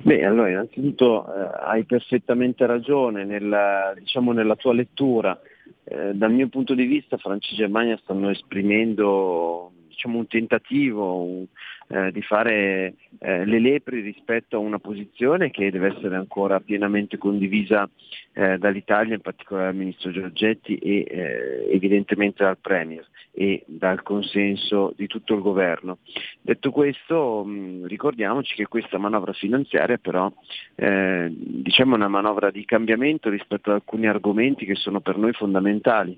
Beh, 0.03 0.25
allora 0.25 0.49
innanzitutto 0.49 1.25
eh, 1.25 1.49
hai 1.61 1.83
perfettamente 1.83 2.65
ragione 2.65 3.23
nella, 3.23 3.93
diciamo, 3.97 4.31
nella 4.31 4.55
tua 4.55 4.73
lettura. 4.73 5.39
Eh, 5.83 6.13
dal 6.13 6.31
mio 6.31 6.47
punto 6.47 6.73
di 6.73 6.85
vista 6.85 7.17
Francia 7.17 7.51
e 7.51 7.55
Germania 7.55 7.97
stanno 8.01 8.29
esprimendo 8.29 9.71
diciamo, 9.87 10.19
un 10.19 10.27
tentativo 10.27 11.23
un, 11.23 11.45
eh, 11.91 12.11
di 12.11 12.21
fare 12.21 12.93
eh, 13.19 13.45
le 13.45 13.59
lepri 13.59 13.99
rispetto 13.99 14.55
a 14.55 14.59
una 14.59 14.79
posizione 14.79 15.51
che 15.51 15.69
deve 15.71 15.95
essere 15.95 16.15
ancora 16.15 16.59
pienamente 16.59 17.17
condivisa 17.17 17.89
eh, 18.33 18.57
dall'Italia, 18.57 19.15
in 19.15 19.21
particolare 19.21 19.67
dal 19.67 19.75
Ministro 19.75 20.11
Giorgetti 20.11 20.77
e 20.77 21.05
eh, 21.07 21.67
evidentemente 21.71 22.43
dal 22.43 22.57
Premier 22.57 23.05
e 23.33 23.63
dal 23.65 24.03
consenso 24.03 24.93
di 24.95 25.07
tutto 25.07 25.33
il 25.33 25.41
governo. 25.41 25.99
Detto 26.41 26.71
questo, 26.71 27.43
mh, 27.43 27.87
ricordiamoci 27.87 28.55
che 28.55 28.67
questa 28.67 28.97
manovra 28.97 29.33
finanziaria 29.33 29.97
però 29.97 30.31
eh, 30.75 31.27
diciamo 31.29 31.93
è 31.93 31.97
una 31.97 32.07
manovra 32.07 32.51
di 32.51 32.63
cambiamento 32.65 33.29
rispetto 33.29 33.69
ad 33.69 33.75
alcuni 33.77 34.07
argomenti 34.07 34.65
che 34.65 34.75
sono 34.75 34.99
per 35.01 35.17
noi 35.17 35.33
fondamentali. 35.33 36.17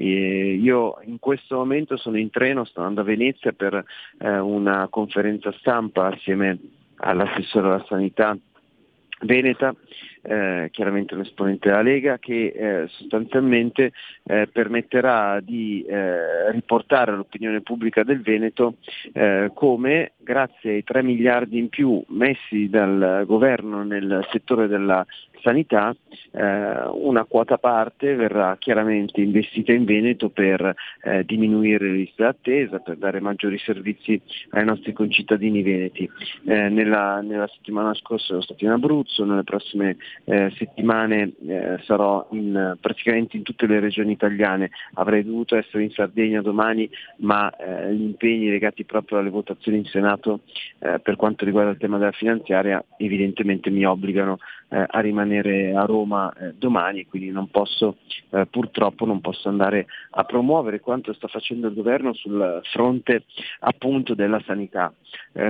E 0.00 0.54
io 0.54 1.00
in 1.06 1.18
questo 1.18 1.56
momento 1.56 1.96
sono 1.96 2.18
in 2.18 2.30
treno, 2.30 2.62
sto 2.64 2.78
andando 2.78 3.00
a 3.00 3.04
Venezia 3.04 3.50
per 3.50 3.84
eh, 4.18 4.38
una 4.38 4.86
conferenza 4.88 5.50
stampa 5.58 6.06
assieme 6.06 6.56
all'assessore 6.98 7.66
alla 7.66 7.84
sanità 7.88 8.38
Veneta, 9.22 9.74
eh, 10.22 10.68
chiaramente 10.70 11.14
un 11.14 11.22
esponente 11.22 11.68
della 11.68 11.82
Lega, 11.82 12.18
che 12.18 12.52
eh, 12.54 12.88
sostanzialmente 12.88 13.92
eh, 14.22 14.48
permetterà 14.52 15.40
di 15.40 15.82
eh, 15.82 16.52
riportare 16.52 17.10
all'opinione 17.10 17.60
pubblica 17.62 18.04
del 18.04 18.20
Veneto 18.20 18.74
eh, 19.12 19.50
come 19.52 20.12
grazie 20.18 20.74
ai 20.74 20.84
3 20.84 21.02
miliardi 21.02 21.58
in 21.58 21.68
più 21.68 22.00
messi 22.10 22.68
dal 22.68 23.24
governo 23.26 23.82
nel 23.82 24.24
settore 24.30 24.68
della 24.68 25.04
sanità, 25.42 25.94
eh, 26.32 26.88
una 26.92 27.24
quota 27.24 27.58
parte 27.58 28.14
verrà 28.14 28.56
chiaramente 28.58 29.20
investita 29.20 29.72
in 29.72 29.84
Veneto 29.84 30.28
per 30.28 30.74
eh, 31.02 31.24
diminuire 31.24 31.86
le 31.86 31.96
liste 31.96 32.22
d'attesa, 32.22 32.78
per 32.78 32.96
dare 32.96 33.20
maggiori 33.20 33.58
servizi 33.58 34.20
ai 34.50 34.64
nostri 34.64 34.92
concittadini 34.92 35.62
veneti. 35.62 36.08
Eh, 36.46 36.68
nella, 36.68 37.20
nella, 37.20 37.48
settimana 37.48 37.94
scorsa 37.94 38.32
ero 38.32 38.42
stato 38.42 38.64
in 38.64 38.70
Abruzzo, 38.70 39.24
nelle 39.24 39.44
prossime 39.44 39.96
eh, 40.24 40.52
settimane 40.56 41.32
eh, 41.46 41.78
sarò 41.84 42.26
in, 42.32 42.76
praticamente 42.80 43.36
in 43.36 43.42
tutte 43.42 43.66
le 43.66 43.80
regioni 43.80 44.12
italiane, 44.12 44.70
avrei 44.94 45.24
dovuto 45.24 45.56
essere 45.56 45.82
in 45.82 45.90
Sardegna 45.90 46.42
domani, 46.42 46.88
ma 47.18 47.50
eh, 47.56 47.94
gli 47.94 48.02
impegni 48.02 48.50
legati 48.50 48.84
proprio 48.84 49.18
alle 49.18 49.30
votazioni 49.30 49.78
in 49.78 49.84
Senato 49.84 50.40
per 50.78 51.16
quanto 51.16 51.44
riguarda 51.44 51.72
il 51.72 51.76
tema 51.76 51.98
della 51.98 52.12
finanziaria 52.12 52.84
evidentemente 52.98 53.70
mi 53.70 53.84
obbligano 53.84 54.38
eh, 54.68 54.84
a 54.86 55.00
rimanere 55.00 55.74
a 55.74 55.84
Roma 55.84 56.32
eh, 56.32 56.54
domani, 56.56 57.06
quindi 57.06 57.30
non 57.30 57.48
posso, 57.48 57.96
purtroppo 58.50 59.06
non 59.06 59.20
posso 59.20 59.48
andare 59.48 59.86
a 60.10 60.24
promuovere 60.24 60.80
quanto 60.80 61.12
sta 61.14 61.28
facendo 61.28 61.68
il 61.68 61.74
governo 61.74 62.12
sul 62.12 62.60
fronte 62.72 63.24
appunto 63.60 64.14
della 64.14 64.40
sanità. 64.44 64.92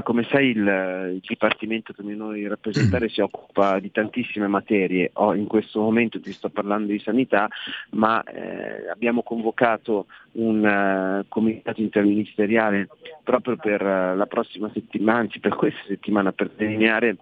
come 0.02 0.26
sai 0.30 0.50
il, 0.50 1.12
il 1.14 1.22
Dipartimento 1.26 1.92
che 1.92 2.02
noi 2.02 2.46
rappresentare 2.46 3.08
si 3.10 3.20
occupa 3.20 3.78
di 3.78 3.90
tantissime 3.90 4.46
materie, 4.46 5.10
oh, 5.14 5.34
in 5.34 5.46
questo 5.46 5.80
momento 5.80 6.20
ti 6.20 6.32
sto 6.32 6.48
parlando 6.48 6.92
di 6.92 6.98
sanità, 6.98 7.48
ma 7.90 8.22
eh, 8.22 8.88
abbiamo 8.90 9.22
convocato 9.22 10.06
un 10.32 10.64
uh, 10.64 11.24
comitato 11.28 11.80
interministeriale 11.80 12.88
proprio 13.22 13.56
per 13.56 13.82
uh, 13.82 14.16
la 14.16 14.26
prossima 14.26 14.70
settimana, 14.72 15.20
anzi 15.20 15.40
per 15.40 15.54
questa 15.54 15.82
settimana, 15.86 16.32
per 16.32 16.50
delineare 16.50 17.16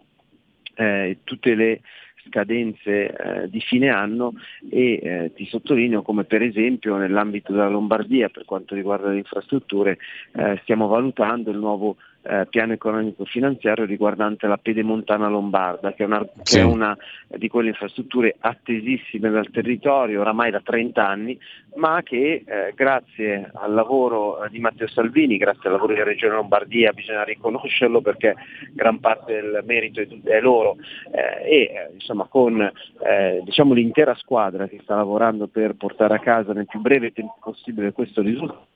eh, 0.76 1.18
tutte 1.24 1.54
le 1.54 1.80
scadenze 2.26 3.12
eh, 3.12 3.48
di 3.48 3.60
fine 3.60 3.88
anno 3.88 4.34
e 4.68 5.00
eh, 5.02 5.32
ti 5.34 5.46
sottolineo 5.46 6.02
come 6.02 6.24
per 6.24 6.42
esempio 6.42 6.96
nell'ambito 6.96 7.52
della 7.52 7.68
Lombardia 7.68 8.28
per 8.28 8.44
quanto 8.44 8.74
riguarda 8.74 9.10
le 9.10 9.18
infrastrutture 9.18 9.98
eh, 10.32 10.58
stiamo 10.62 10.88
valutando 10.88 11.50
il 11.50 11.58
nuovo 11.58 11.96
eh, 12.28 12.46
piano 12.48 12.72
economico 12.72 13.24
finanziario 13.24 13.84
riguardante 13.84 14.46
la 14.46 14.56
pedemontana 14.56 15.28
lombarda, 15.28 15.92
che 15.92 16.02
è, 16.02 16.06
una, 16.06 16.26
sì. 16.42 16.56
che 16.56 16.60
è 16.60 16.64
una 16.64 16.96
di 17.28 17.48
quelle 17.48 17.68
infrastrutture 17.68 18.34
attesissime 18.38 19.30
dal 19.30 19.50
territorio 19.50 20.20
oramai 20.20 20.50
da 20.50 20.60
30 20.60 21.06
anni, 21.06 21.38
ma 21.76 22.02
che 22.02 22.44
eh, 22.46 22.72
grazie 22.74 23.50
al 23.54 23.72
lavoro 23.72 24.44
di 24.50 24.58
Matteo 24.58 24.88
Salvini, 24.88 25.36
grazie 25.36 25.68
al 25.68 25.72
lavoro 25.72 25.92
della 25.92 26.04
Regione 26.04 26.34
Lombardia, 26.34 26.92
bisogna 26.92 27.24
riconoscerlo 27.24 28.00
perché 28.00 28.34
gran 28.72 28.98
parte 29.00 29.32
del 29.32 29.62
merito 29.64 30.00
è, 30.00 30.08
è 30.24 30.40
loro, 30.40 30.76
eh, 31.12 31.48
e 31.48 31.60
eh, 31.62 31.90
insomma 31.94 32.26
con 32.26 32.60
eh, 32.60 33.40
diciamo, 33.44 33.74
l'intera 33.74 34.14
squadra 34.14 34.66
che 34.66 34.80
sta 34.82 34.96
lavorando 34.96 35.46
per 35.46 35.74
portare 35.74 36.14
a 36.14 36.20
casa 36.20 36.52
nel 36.52 36.66
più 36.66 36.80
breve 36.80 37.12
tempo 37.12 37.36
possibile 37.40 37.92
questo 37.92 38.22
risultato 38.22 38.74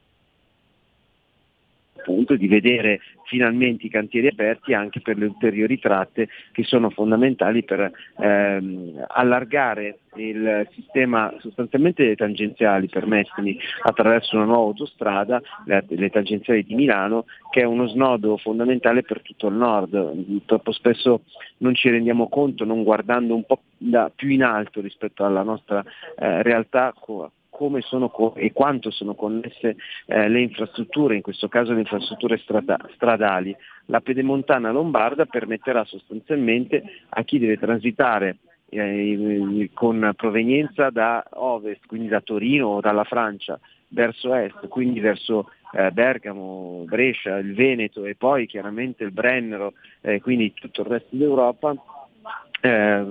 appunto 2.01 2.35
di 2.37 2.49
vedere 2.49 3.01
finalmente 3.25 3.87
i 3.87 3.91
cantieri 3.91 4.27
aperti 4.27 4.75
anche 4.75 5.01
per 5.01 5.17
le 5.17 5.27
ulteriori 5.27 5.79
tratte 5.79 6.29
che 6.53 6.65
sono 6.65 6.91
fondamentali 6.91 7.63
per 7.63 7.91
ehm, 8.19 9.05
allargare 9.09 9.99
il 10.17 10.67
sistema 10.73 11.33
sostanzialmente 11.39 12.05
le 12.05 12.17
tangenziali, 12.17 12.89
permettimi, 12.89 13.57
attraverso 13.83 14.35
una 14.35 14.47
nuova 14.47 14.63
autostrada, 14.63 15.41
le, 15.67 15.85
le, 15.89 16.11
tangenziali 16.11 16.65
di 16.65 16.75
Milano, 16.75 17.27
che 17.51 17.61
è 17.61 17.65
uno 17.65 17.87
snodo 17.87 18.37
fondamentale 18.37 19.03
per 19.03 19.23
tutto 19.23 19.47
il 19.47 19.55
nord. 19.55 20.45
Troppo 20.47 20.73
spesso 20.73 21.23
non 21.59 21.75
ci 21.75 21.89
rendiamo 21.91 22.29
conto, 22.29 22.65
non 22.65 22.83
guardando 22.83 23.35
un 23.37 23.45
po' 23.45 23.61
da, 23.77 24.11
più 24.15 24.29
in 24.29 24.43
alto 24.43 24.81
rispetto 24.81 25.25
alla 25.25 25.43
nostra 25.43 25.85
eh, 26.19 26.43
realtà, 26.43 26.93
come 27.61 27.83
sono 27.83 28.09
co- 28.09 28.33
e 28.37 28.55
quanto 28.55 28.91
sono 28.91 29.15
connesse 29.15 29.77
eh, 30.07 30.29
le 30.31 30.41
infrastrutture, 30.41 31.17
in 31.17 31.21
questo 31.21 31.47
caso 31.47 31.75
le 31.75 31.81
infrastrutture 31.81 32.39
strada- 32.39 32.89
stradali. 32.95 33.55
La 33.87 34.01
pedemontana 34.01 34.71
lombarda 34.71 35.27
permetterà 35.27 35.85
sostanzialmente 35.85 36.83
a 37.11 37.23
chi 37.23 37.39
deve 37.39 37.59
transitare 37.59 38.39
eh, 38.71 39.69
con 39.75 40.11
provenienza 40.17 40.89
da 40.89 41.23
ovest, 41.33 41.85
quindi 41.87 42.09
da 42.09 42.23
Torino 42.23 42.69
o 42.69 42.81
dalla 42.81 43.05
Francia, 43.05 43.61
verso 43.89 44.33
est, 44.35 44.67
quindi 44.69 44.99
verso 45.01 45.51
eh, 45.73 45.91
Bergamo, 45.91 46.85
Brescia, 46.87 47.37
il 47.37 47.53
Veneto 47.53 48.07
e 48.07 48.15
poi 48.15 48.47
chiaramente 48.47 49.05
il 49.05 49.11
Brennero, 49.11 49.75
eh, 50.01 50.19
quindi 50.23 50.55
tutto 50.55 50.81
il 50.81 50.87
resto 50.87 51.15
d'Europa, 51.15 51.75
eh, 52.63 53.05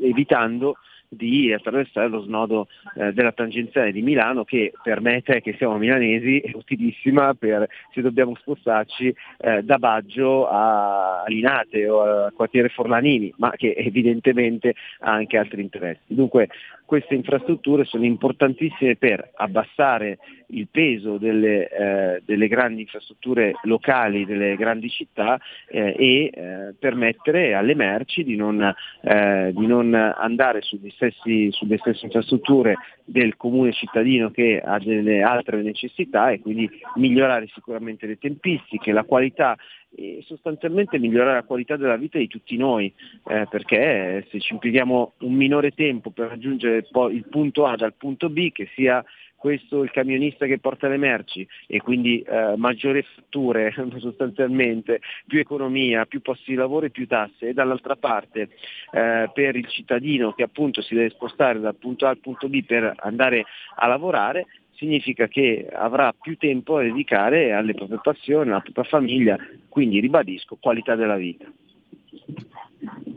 evitando 0.00 0.78
di 1.08 1.52
attraversare 1.52 2.08
lo 2.08 2.20
snodo 2.22 2.68
eh, 2.96 3.12
della 3.12 3.32
tangenziale 3.32 3.92
di 3.92 4.02
Milano 4.02 4.44
che 4.44 4.72
per 4.82 5.00
me, 5.00 5.22
te 5.22 5.40
che 5.40 5.54
siamo 5.56 5.76
milanesi, 5.78 6.40
è 6.40 6.50
utilissima 6.54 7.34
per 7.34 7.66
se 7.92 8.00
dobbiamo 8.00 8.36
spostarci 8.36 9.14
eh, 9.38 9.62
da 9.62 9.78
Baggio 9.78 10.48
a 10.48 11.24
Linate 11.26 11.88
o 11.88 12.26
a 12.26 12.32
quartiere 12.32 12.68
Forlanini, 12.68 13.32
ma 13.36 13.50
che 13.50 13.74
evidentemente 13.76 14.74
ha 15.00 15.12
anche 15.12 15.38
altri 15.38 15.62
interessi. 15.62 16.02
Dunque 16.14 16.48
queste 16.88 17.14
infrastrutture 17.14 17.84
sono 17.84 18.06
importantissime 18.06 18.96
per 18.96 19.32
abbassare 19.34 20.16
il 20.46 20.68
peso 20.70 21.18
delle, 21.18 21.68
eh, 21.68 22.22
delle 22.24 22.48
grandi 22.48 22.80
infrastrutture 22.80 23.52
locali, 23.64 24.24
delle 24.24 24.56
grandi 24.56 24.88
città 24.88 25.38
eh, 25.68 25.94
e 25.98 26.30
eh, 26.32 26.74
permettere 26.78 27.52
alle 27.52 27.74
merci 27.74 28.24
di 28.24 28.36
non, 28.36 28.74
eh, 29.02 29.52
di 29.54 29.66
non 29.66 29.92
andare 29.92 30.62
stessi, 30.62 31.52
sulle 31.52 31.76
stesse 31.76 32.06
infrastrutture 32.06 32.76
del 33.04 33.36
comune 33.36 33.72
cittadino 33.72 34.30
che 34.30 34.58
ha 34.64 34.78
delle 34.78 35.20
altre 35.20 35.60
necessità 35.60 36.30
e 36.30 36.40
quindi 36.40 36.70
migliorare 36.94 37.48
sicuramente 37.52 38.06
le 38.06 38.16
tempistiche, 38.16 38.92
la 38.92 39.04
qualità 39.04 39.58
e 39.94 40.22
sostanzialmente 40.24 40.98
migliorare 40.98 41.34
la 41.34 41.42
qualità 41.44 41.76
della 41.76 41.96
vita 41.96 42.18
di 42.18 42.28
tutti 42.28 42.56
noi, 42.56 42.92
eh, 43.28 43.46
perché 43.48 44.26
se 44.30 44.40
ci 44.40 44.52
impieghiamo 44.52 45.14
un 45.20 45.32
minore 45.34 45.72
tempo 45.72 46.10
per 46.10 46.28
raggiungere 46.28 46.86
il 47.10 47.26
punto 47.28 47.66
A 47.66 47.76
dal 47.76 47.94
punto 47.94 48.28
B, 48.28 48.52
che 48.52 48.68
sia 48.74 49.04
questo 49.38 49.84
il 49.84 49.92
camionista 49.92 50.46
che 50.46 50.58
porta 50.58 50.88
le 50.88 50.96
merci 50.96 51.46
e 51.68 51.80
quindi 51.80 52.20
eh, 52.20 52.54
maggiori 52.56 53.02
fatture 53.14 53.72
sostanzialmente, 53.98 55.00
più 55.26 55.38
economia, 55.38 56.06
più 56.06 56.20
posti 56.20 56.50
di 56.50 56.56
lavoro 56.56 56.86
e 56.86 56.90
più 56.90 57.06
tasse 57.06 57.48
e 57.48 57.52
dall'altra 57.54 57.94
parte 57.94 58.48
eh, 58.90 59.30
per 59.32 59.54
il 59.54 59.68
cittadino 59.68 60.32
che 60.32 60.42
appunto 60.42 60.82
si 60.82 60.94
deve 60.94 61.10
spostare 61.10 61.60
dal 61.60 61.76
punto 61.76 62.06
A 62.06 62.10
al 62.10 62.18
punto 62.18 62.48
B 62.48 62.64
per 62.64 62.92
andare 62.96 63.44
a 63.76 63.86
lavorare, 63.86 64.46
significa 64.78 65.26
che 65.26 65.68
avrà 65.72 66.14
più 66.18 66.36
tempo 66.36 66.76
da 66.76 66.84
dedicare 66.84 67.52
alle 67.52 67.74
proprie 67.74 67.98
passioni, 68.00 68.50
alla 68.50 68.60
propria 68.60 68.84
famiglia, 68.84 69.36
quindi 69.68 69.98
ribadisco 69.98 70.56
qualità 70.60 70.94
della 70.94 71.16
vita. 71.16 71.50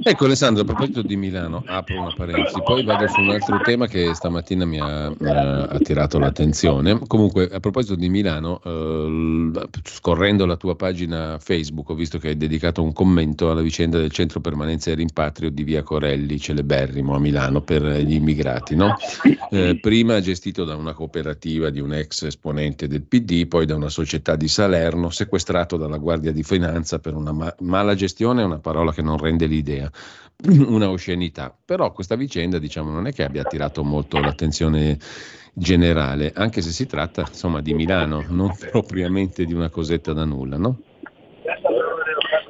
Ecco 0.04 0.26
Alessandro, 0.26 0.64
a 0.64 0.66
proposito 0.66 1.04
di 1.04 1.16
Milano, 1.16 1.64
apro 1.68 2.02
una 2.02 2.14
parentesi, 2.16 2.60
poi 2.64 2.84
vado 2.84 3.08
su 3.08 3.20
un 3.20 3.30
altro 3.30 3.60
tema 3.62 3.86
che 3.86 4.16
stamattina 4.16 4.66
mi 4.66 4.80
ha 4.80 5.12
eh, 5.12 5.28
attirato 5.70 6.18
l'attenzione. 6.18 7.00
Comunque, 7.06 7.48
a 7.48 7.60
proposito 7.60 7.94
di 7.94 8.10
Milano, 8.10 8.60
eh, 8.66 9.70
scorrendo 9.84 10.48
la 10.48 10.56
tua 10.56 10.76
pagina 10.76 11.38
Facebook, 11.38 11.90
ho 11.90 11.94
visto 11.94 12.18
che 12.18 12.30
hai 12.30 12.38
dedicato 12.38 12.82
un 12.82 12.94
commento 12.94 13.52
alla 13.52 13.62
vicenda 13.62 14.00
del 14.00 14.10
centro 14.10 14.42
permanenza 14.42 14.90
e 14.90 14.96
rimpatrio 14.96 15.52
di 15.52 15.64
Via 15.64 15.84
Corelli, 15.84 16.40
celeberrimo 16.40 17.14
a 17.14 17.20
Milano 17.20 17.62
per 17.62 17.84
gli 17.84 18.14
immigrati. 18.14 18.76
No? 18.76 18.96
Eh, 19.52 19.78
prima 19.80 20.20
gestito 20.20 20.64
da 20.64 20.76
una 20.76 20.94
cooperativa 20.94 21.70
di 21.70 21.80
un 21.80 21.94
ex 21.94 22.24
esponente 22.24 22.88
del 22.88 23.04
PD, 23.04 23.46
poi 23.46 23.68
da 23.68 23.76
una 23.76 23.90
società 23.90 24.36
di 24.36 24.48
Salerno, 24.48 25.12
sequestrato 25.12 25.78
dalla 25.78 25.98
Guardia 25.98 26.32
di 26.32 26.42
Finanza 26.42 26.98
per 26.98 27.14
una 27.14 27.32
ma- 27.32 27.56
mala 27.60 27.94
gestione, 27.94 28.42
una 28.42 28.60
parola 28.60 28.92
che 28.92 29.04
non 29.04 29.18
rende 29.18 29.48
l'idea 29.52 29.90
una 30.68 30.90
oscenità. 30.90 31.56
Però 31.64 31.92
questa 31.92 32.16
vicenda, 32.16 32.58
diciamo, 32.58 32.90
non 32.90 33.08
è 33.08 33.12
che 33.12 33.24
abbia 33.24 33.42
attirato 33.42 33.84
molto 33.84 34.20
l'attenzione 34.20 34.98
generale, 35.54 36.32
anche 36.34 36.62
se 36.62 36.70
si 36.70 36.88
tratta, 36.88 37.22
insomma, 37.22 37.62
di 37.62 37.74
Milano, 37.74 38.24
non 38.30 38.52
propriamente 38.72 39.46
di 39.46 39.54
una 39.54 39.70
cosetta 39.70 40.14
da 40.14 40.26
nulla, 40.26 40.58
no? 40.58 40.80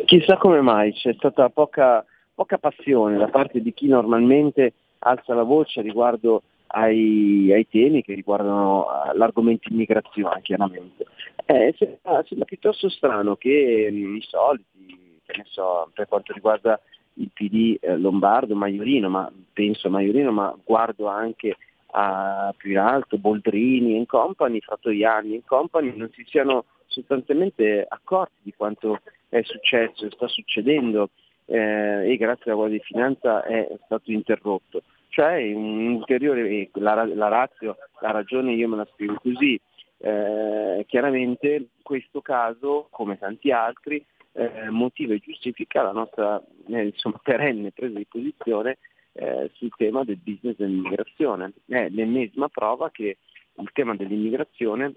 Chissà 0.06 0.38
come 0.38 0.62
mai 0.62 0.94
c'è 0.94 1.14
stata 1.14 1.50
poca, 1.50 2.06
poca 2.34 2.58
passione 2.58 3.18
da 3.18 3.28
parte 3.28 3.62
di 3.62 3.74
chi 3.74 3.88
normalmente 3.88 4.74
alza 5.00 5.34
la 5.34 5.44
voce 5.44 5.82
riguardo 5.82 6.44
ai, 6.68 7.52
ai, 7.52 7.68
temi 7.70 8.02
che 8.04 8.14
riguardano 8.14 8.82
uh, 8.82 9.18
l'argomento 9.18 9.70
immigrazione, 9.70 10.42
chiaramente. 10.42 11.06
Eh, 11.46 11.74
sembra, 11.78 12.24
sembra, 12.26 12.46
piuttosto 12.46 12.90
strano 12.90 13.36
che 13.36 13.88
um, 13.90 14.16
i 14.16 14.22
soliti, 14.22 15.20
che 15.26 15.44
so, 15.48 15.90
per 15.94 16.08
quanto 16.08 16.34
riguarda 16.34 16.80
il 17.22 17.30
PD 17.34 17.78
eh, 17.80 17.98
Lombardo, 17.98 18.56
Maiorino, 18.56 19.10
ma 19.10 19.32
penso 19.54 19.88
a 19.88 19.92
Maiorino, 19.92 20.32
ma 20.32 20.56
guardo 20.64 21.08
anche 21.08 21.56
a 21.94 22.54
più 22.56 22.72
in 22.72 22.78
alto, 22.78 23.18
Boldrini 23.18 24.00
e 24.00 24.06
company, 24.06 24.60
Frattoiani 24.60 25.36
e 25.36 25.44
company, 25.46 25.94
non 25.96 26.10
si 26.14 26.24
siano 26.26 26.66
sostanzialmente 26.88 27.86
accorti 27.88 28.40
di 28.42 28.54
quanto 28.56 29.00
è 29.30 29.42
successo, 29.44 30.10
sta 30.12 30.28
succedendo 30.28 31.10
eh, 31.46 32.12
e 32.12 32.18
grazie 32.18 32.52
alla 32.52 32.56
Guardia 32.56 32.78
di 32.78 32.84
Finanza 32.84 33.44
è 33.44 33.68
stato 33.86 34.12
interrotto. 34.12 34.84
Cioè 35.10 35.54
un 35.54 35.96
ulteriore, 35.96 36.70
la, 36.74 37.06
la 37.06 37.28
razio, 37.28 37.78
la 38.00 38.12
ragione 38.12 38.54
io 38.54 38.70
me 38.70 38.78
la 38.78 38.88
spiego 38.92 39.16
così, 39.22 39.60
eh, 39.98 40.86
chiaramente 40.88 41.68
questo 41.82 42.22
caso, 42.22 42.88
come 42.90 43.18
tanti 43.18 43.52
altri, 43.52 44.04
eh, 44.34 44.70
motiva 44.70 45.14
e 45.14 45.20
giustifica 45.20 45.82
la 45.82 45.92
nostra 45.92 46.42
eh, 46.68 46.86
insomma, 46.86 47.20
perenne 47.22 47.72
presa 47.72 47.98
di 47.98 48.06
posizione 48.06 48.78
eh, 49.14 49.50
sul 49.54 49.72
tema 49.76 50.04
del 50.04 50.18
business 50.18 50.56
dell'immigrazione. 50.56 51.54
È 51.68 51.90
l'ennesima 51.90 52.48
prova 52.50 52.92
che 52.92 53.18
il 53.54 53.70
tema 53.74 53.96
dell'immigrazione 53.96 54.94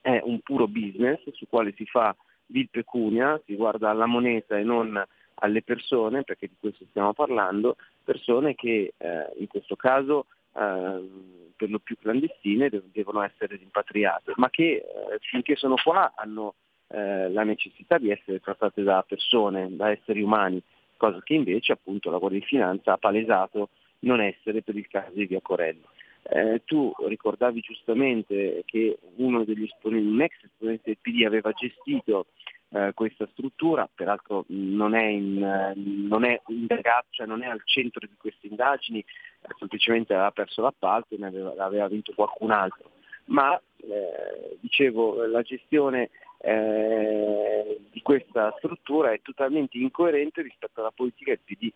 è 0.00 0.20
un 0.24 0.40
puro 0.40 0.66
business 0.66 1.20
su 1.32 1.46
quale 1.48 1.72
si 1.76 1.84
fa 1.86 2.14
vil 2.46 2.68
pecunia, 2.70 3.40
si 3.44 3.54
guarda 3.54 3.90
alla 3.90 4.06
moneta 4.06 4.56
e 4.58 4.62
non 4.62 5.02
alle 5.40 5.62
persone, 5.62 6.24
perché 6.24 6.48
di 6.48 6.56
questo 6.58 6.84
stiamo 6.88 7.12
parlando, 7.12 7.76
persone 8.02 8.54
che 8.54 8.94
eh, 8.96 9.32
in 9.36 9.46
questo 9.46 9.76
caso 9.76 10.26
eh, 10.54 11.08
per 11.54 11.70
lo 11.70 11.78
più 11.78 11.96
clandestine 11.98 12.70
devono 12.92 13.22
essere 13.22 13.56
rimpatriate, 13.56 14.32
ma 14.36 14.50
che 14.50 14.64
eh, 14.64 14.84
finché 15.20 15.54
sono 15.56 15.76
qua 15.76 16.12
hanno 16.16 16.54
eh, 16.88 17.30
la 17.30 17.44
necessità 17.44 17.98
di 17.98 18.10
essere 18.10 18.40
trattate 18.40 18.82
da 18.82 19.04
persone, 19.06 19.68
da 19.74 19.90
esseri 19.90 20.22
umani, 20.22 20.62
cosa 20.96 21.20
che 21.22 21.34
invece 21.34 21.72
appunto 21.72 22.10
la 22.10 22.18
Guardia 22.18 22.40
di 22.40 22.46
Finanza 22.46 22.92
ha 22.92 22.98
palesato 22.98 23.70
non 24.00 24.20
essere 24.20 24.62
per 24.62 24.76
il 24.76 24.88
caso 24.88 25.12
di 25.12 25.26
Via 25.26 25.40
Corello. 25.40 25.88
Eh, 26.30 26.62
tu 26.64 26.92
ricordavi 27.06 27.60
giustamente 27.60 28.62
che 28.66 28.98
uno 29.16 29.44
degli 29.44 29.64
esponenti, 29.64 30.06
un 30.06 30.20
ex 30.20 30.32
esponente 30.44 30.82
del 30.84 30.98
PD 31.00 31.24
aveva 31.24 31.52
gestito 31.52 32.26
eh, 32.70 32.92
questa 32.92 33.26
struttura, 33.32 33.88
peraltro 33.92 34.44
non 34.48 34.94
è, 34.94 35.06
in, 35.06 35.74
non 35.74 36.24
è 36.24 36.38
indagato, 36.48 37.06
cioè 37.10 37.26
non 37.26 37.42
è 37.42 37.46
al 37.46 37.62
centro 37.64 38.06
di 38.06 38.14
queste 38.18 38.46
indagini, 38.46 38.98
eh, 38.98 39.54
semplicemente 39.58 40.12
aveva 40.12 40.30
perso 40.32 40.60
l'appalto 40.60 41.14
e 41.14 41.18
ne 41.18 41.28
aveva, 41.28 41.54
aveva 41.64 41.88
vinto 41.88 42.12
qualcun 42.14 42.50
altro. 42.50 42.90
Ma 43.26 43.58
eh, 43.76 44.58
dicevo, 44.60 45.26
la 45.26 45.42
gestione 45.42 46.10
eh, 46.38 47.80
di 47.90 48.00
questa 48.02 48.54
struttura 48.58 49.12
è 49.12 49.20
totalmente 49.22 49.76
incoerente 49.78 50.42
rispetto 50.42 50.80
alla 50.80 50.92
politica 50.94 51.30
del 51.30 51.40
PD. 51.44 51.70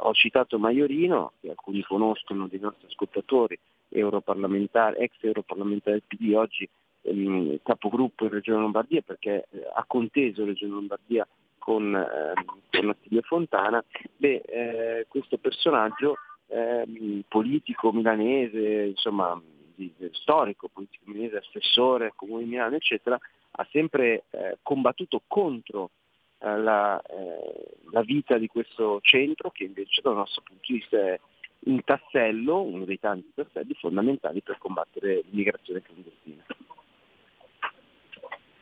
ho 0.00 0.12
citato 0.14 0.58
Maiorino, 0.58 1.32
che 1.40 1.50
alcuni 1.50 1.82
conoscono 1.82 2.46
dei 2.46 2.60
nostri 2.60 2.86
ascoltatori, 2.86 3.58
europarlamentare, 3.88 4.98
ex 4.98 5.12
europarlamentare 5.20 6.02
del 6.08 6.18
PD, 6.18 6.34
oggi 6.34 6.68
ehm, 7.02 7.58
capogruppo 7.62 8.24
in 8.24 8.30
Regione 8.30 8.60
Lombardia 8.60 9.00
perché 9.00 9.46
eh, 9.50 9.66
ha 9.74 9.84
conteso 9.86 10.44
Regione 10.44 10.72
Lombardia 10.72 11.26
con, 11.58 11.94
eh, 11.94 12.44
con 12.70 12.88
Attilio 12.88 13.22
Fontana, 13.22 13.82
beh, 14.16 14.42
eh, 14.46 15.06
questo 15.08 15.38
personaggio 15.38 16.16
ehm, 16.48 17.22
politico 17.28 17.92
milanese, 17.92 18.86
insomma 18.86 19.40
di, 19.74 19.92
storico, 20.12 20.68
politico 20.72 21.04
milanese, 21.06 21.38
assessore, 21.38 22.12
comune 22.14 22.44
di 22.44 22.50
Milano, 22.50 22.76
eccetera, 22.76 23.18
ha 23.60 23.68
sempre 23.70 24.24
eh, 24.30 24.58
combattuto 24.62 25.22
contro 25.26 25.90
eh, 26.38 26.56
la, 26.56 27.00
eh, 27.02 27.76
la 27.90 28.02
vita 28.02 28.38
di 28.38 28.46
questo 28.46 29.00
centro 29.02 29.50
che 29.50 29.64
invece 29.64 30.00
dal 30.00 30.14
nostro 30.14 30.42
punto 30.42 30.62
di 30.66 30.74
vista 30.74 30.96
è 30.96 31.20
un 31.60 31.82
tassello, 31.82 32.62
uno 32.62 32.84
dei 32.84 33.00
tanti 33.00 33.32
tasselli 33.34 33.74
fondamentali 33.74 34.40
per 34.42 34.58
combattere 34.58 35.22
l'immigrazione 35.24 35.82
clandestina. 35.82 36.44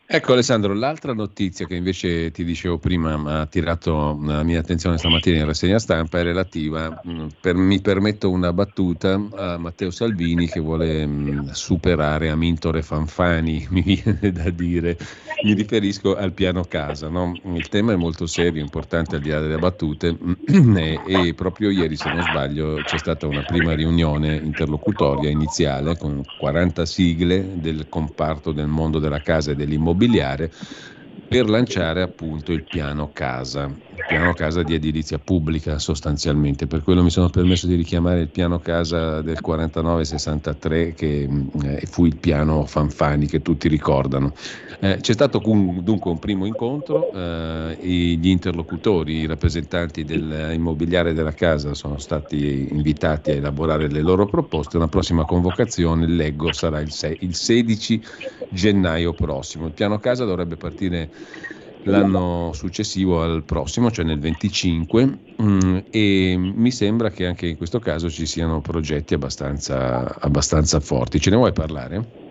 Ecco 0.08 0.34
Alessandro, 0.34 0.72
l'altra 0.72 1.12
notizia 1.12 1.66
che 1.66 1.74
invece 1.74 2.30
ti 2.30 2.44
dicevo 2.44 2.78
prima 2.78 3.16
ma 3.16 3.38
ha 3.38 3.40
attirato 3.40 4.16
la 4.22 4.44
mia 4.44 4.60
attenzione 4.60 4.98
stamattina 4.98 5.38
in 5.38 5.46
rassegna 5.46 5.80
stampa 5.80 6.20
è 6.20 6.22
relativa, 6.22 7.02
mm, 7.04 7.26
per, 7.40 7.56
mi 7.56 7.80
permetto 7.80 8.30
una 8.30 8.52
battuta, 8.52 9.20
a 9.34 9.58
Matteo 9.58 9.90
Salvini 9.90 10.46
che 10.46 10.60
vuole 10.60 11.04
mh, 11.04 11.10
mm, 11.10 11.48
superare 11.50 12.28
Amintore 12.28 12.82
Fanfani, 12.82 13.66
mi 13.70 13.82
viene 13.82 14.30
da 14.30 14.48
dire, 14.50 14.96
mi 15.42 15.54
riferisco 15.54 16.14
al 16.14 16.30
piano 16.30 16.62
casa, 16.62 17.08
no? 17.08 17.36
il 17.42 17.66
tema 17.68 17.92
è 17.92 17.96
molto 17.96 18.26
serio, 18.26 18.62
importante 18.62 19.16
al 19.16 19.22
di 19.22 19.30
là 19.30 19.40
delle 19.40 19.58
battute 19.58 20.16
e, 20.46 21.00
e 21.04 21.34
proprio 21.34 21.70
ieri 21.70 21.96
se 21.96 22.12
non 22.12 22.22
sbaglio 22.22 22.80
c'è 22.84 22.98
stata 22.98 23.26
una 23.26 23.42
prima 23.42 23.74
riunione 23.74 24.36
interlocutoria 24.36 25.30
iniziale 25.30 25.98
con 25.98 26.22
40 26.38 26.86
sigle 26.86 27.60
del 27.60 27.88
comparto 27.88 28.52
del 28.52 28.68
mondo 28.68 29.00
della 29.00 29.20
casa 29.20 29.50
e 29.50 29.56
dell'immobiliare 29.56 29.94
immobiliare 29.96 30.50
per 31.26 31.48
lanciare 31.48 32.02
appunto 32.02 32.52
il 32.52 32.66
piano 32.66 33.10
casa, 33.12 33.74
piano 34.06 34.32
casa 34.34 34.62
di 34.62 34.74
edilizia 34.74 35.18
pubblica 35.18 35.78
sostanzialmente, 35.78 36.66
per 36.66 36.82
quello 36.82 37.02
mi 37.02 37.10
sono 37.10 37.28
permesso 37.28 37.66
di 37.66 37.74
richiamare 37.74 38.20
il 38.20 38.28
piano 38.28 38.58
casa 38.58 39.22
del 39.22 39.38
49-63 39.44 40.94
che 40.94 41.28
eh, 41.62 41.86
fu 41.86 42.04
il 42.04 42.16
piano 42.16 42.66
Fanfani 42.66 43.26
che 43.26 43.42
tutti 43.42 43.68
ricordano. 43.68 44.34
Eh, 44.80 44.98
c'è 45.00 45.12
stato 45.12 45.38
dunque 45.38 46.10
un 46.10 46.18
primo 46.18 46.44
incontro, 46.44 47.10
eh, 47.12 47.78
gli 47.80 48.28
interlocutori, 48.28 49.20
i 49.20 49.26
rappresentanti 49.26 50.04
dell'immobiliare 50.04 51.14
della 51.14 51.32
casa 51.32 51.74
sono 51.74 51.98
stati 51.98 52.68
invitati 52.70 53.30
a 53.30 53.34
elaborare 53.34 53.88
le 53.88 54.02
loro 54.02 54.26
proposte, 54.26 54.76
una 54.76 54.88
prossima 54.88 55.24
convocazione, 55.24 56.06
leggo, 56.06 56.52
sarà 56.52 56.80
il, 56.80 56.90
6, 56.90 57.18
il 57.20 57.34
16 57.34 58.02
gennaio 58.50 59.12
prossimo. 59.12 59.66
Il 59.66 59.72
piano 59.72 59.98
casa 59.98 60.24
dovrebbe 60.24 60.56
partire 60.56 61.10
l'anno 61.90 62.52
successivo 62.52 63.22
al 63.22 63.44
prossimo, 63.44 63.90
cioè 63.90 64.04
nel 64.04 64.18
25, 64.18 65.18
mm, 65.42 65.76
e 65.90 66.36
mi 66.36 66.70
sembra 66.70 67.10
che 67.10 67.26
anche 67.26 67.46
in 67.46 67.56
questo 67.56 67.78
caso 67.78 68.10
ci 68.10 68.26
siano 68.26 68.60
progetti 68.60 69.14
abbastanza, 69.14 70.18
abbastanza 70.20 70.80
forti. 70.80 71.20
Ce 71.20 71.30
ne 71.30 71.36
vuoi 71.36 71.52
parlare? 71.52 72.24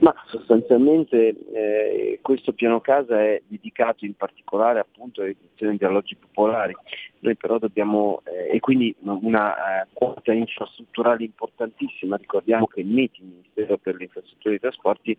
Ma 0.00 0.14
sostanzialmente 0.28 1.34
eh, 1.52 2.18
questo 2.22 2.52
piano 2.54 2.80
casa 2.80 3.20
è 3.20 3.42
dedicato 3.46 4.06
in 4.06 4.14
particolare 4.14 4.80
appunto 4.80 5.20
alle 5.20 5.36
edizioni 5.38 5.76
di 5.76 5.84
alloggi 5.84 6.16
popolari. 6.16 6.74
Noi 7.18 7.36
però 7.36 7.58
dobbiamo, 7.58 8.22
eh, 8.24 8.56
e 8.56 8.60
quindi 8.60 8.94
una 9.02 9.82
eh, 9.82 9.88
quota 9.92 10.32
infrastrutturale 10.32 11.24
importantissima, 11.24 12.16
ricordiamo 12.16 12.66
che 12.66 12.80
il 12.80 12.86
MIT, 12.86 13.18
il 13.18 13.24
Ministero 13.26 13.76
per 13.76 13.96
le 13.96 14.04
infrastrutture 14.04 14.54
e 14.54 14.56
i 14.56 14.60
trasporti, 14.60 15.18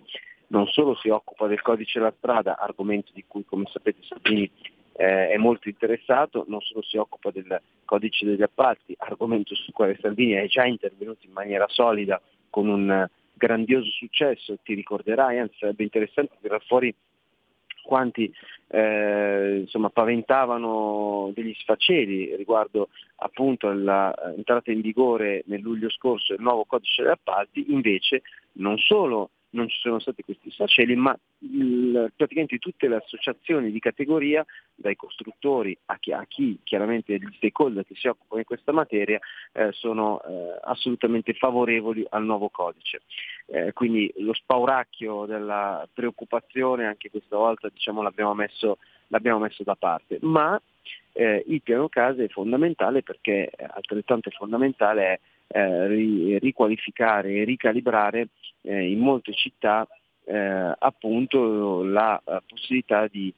non 0.51 0.67
solo 0.67 0.95
si 0.95 1.09
occupa 1.09 1.47
del 1.47 1.61
codice 1.61 1.99
della 1.99 2.13
strada, 2.17 2.57
argomento 2.57 3.11
di 3.13 3.23
cui 3.27 3.43
come 3.45 3.65
sapete 3.71 4.03
Salvini 4.03 4.49
eh, 4.93 5.29
è 5.29 5.37
molto 5.37 5.69
interessato, 5.69 6.45
non 6.47 6.61
solo 6.61 6.81
si 6.83 6.97
occupa 6.97 7.31
del 7.31 7.59
codice 7.85 8.25
degli 8.25 8.41
appalti, 8.41 8.95
argomento 8.97 9.55
sul 9.55 9.73
quale 9.73 9.97
Salvini 9.99 10.33
è 10.33 10.47
già 10.47 10.65
intervenuto 10.65 11.25
in 11.25 11.31
maniera 11.31 11.65
solida 11.69 12.21
con 12.49 12.67
un 12.67 13.07
grandioso 13.33 13.89
successo, 13.89 14.57
ti 14.63 14.73
ricorderai, 14.73 15.39
anzi 15.39 15.55
sarebbe 15.57 15.83
interessante 15.83 16.37
tirare 16.41 16.63
fuori 16.67 16.93
quanti 17.81 18.31
eh, 18.67 19.57
insomma, 19.61 19.89
paventavano 19.89 21.31
degli 21.33 21.53
sfaceli 21.55 22.35
riguardo 22.35 22.89
appunto 23.17 23.69
all'entrata 23.69 24.71
in 24.71 24.81
vigore 24.81 25.43
nel 25.47 25.61
luglio 25.61 25.89
scorso 25.89 26.33
del 26.35 26.43
nuovo 26.43 26.65
codice 26.65 27.01
degli 27.01 27.11
appalti, 27.11 27.71
invece 27.71 28.21
non 28.53 28.77
solo 28.77 29.31
non 29.51 29.67
ci 29.69 29.79
sono 29.79 29.99
stati 29.99 30.23
questi 30.23 30.51
sfaceli, 30.51 30.95
ma 30.95 31.17
il, 31.39 32.11
praticamente 32.15 32.57
tutte 32.57 32.87
le 32.87 32.97
associazioni 32.97 33.71
di 33.71 33.79
categoria, 33.79 34.45
dai 34.75 34.95
costruttori 34.95 35.77
a 35.85 35.97
chi, 35.99 36.11
a 36.11 36.25
chi 36.27 36.59
chiaramente 36.63 37.17
gli 37.17 37.29
stakeholder 37.35 37.85
che 37.85 37.95
si 37.95 38.07
occupano 38.07 38.41
di 38.41 38.47
questa 38.47 38.71
materia, 38.71 39.19
eh, 39.53 39.71
sono 39.71 40.21
eh, 40.21 40.59
assolutamente 40.63 41.33
favorevoli 41.33 42.05
al 42.09 42.23
nuovo 42.23 42.49
codice. 42.49 43.01
Eh, 43.47 43.73
quindi 43.73 44.11
lo 44.17 44.33
spauracchio 44.33 45.25
della 45.25 45.87
preoccupazione 45.91 46.85
anche 46.85 47.09
questa 47.09 47.35
volta 47.35 47.69
diciamo, 47.69 48.01
l'abbiamo, 48.01 48.33
messo, 48.33 48.77
l'abbiamo 49.07 49.39
messo 49.39 49.63
da 49.63 49.75
parte, 49.75 50.17
ma 50.21 50.59
eh, 51.13 51.43
il 51.47 51.61
piano 51.61 51.89
casa 51.89 52.23
è 52.23 52.27
fondamentale 52.29 53.03
perché 53.03 53.51
altrettanto 53.57 54.29
fondamentale 54.31 55.03
è 55.03 55.19
eh, 55.51 56.39
riqualificare 56.39 57.33
e 57.33 57.43
ricalibrare 57.43 58.29
eh, 58.61 58.89
in 58.89 58.99
molte 58.99 59.33
città 59.33 59.87
eh, 60.25 60.75
appunto 60.77 61.83
la, 61.83 62.21
la 62.25 62.41
possibilità 62.45 63.07
di, 63.07 63.33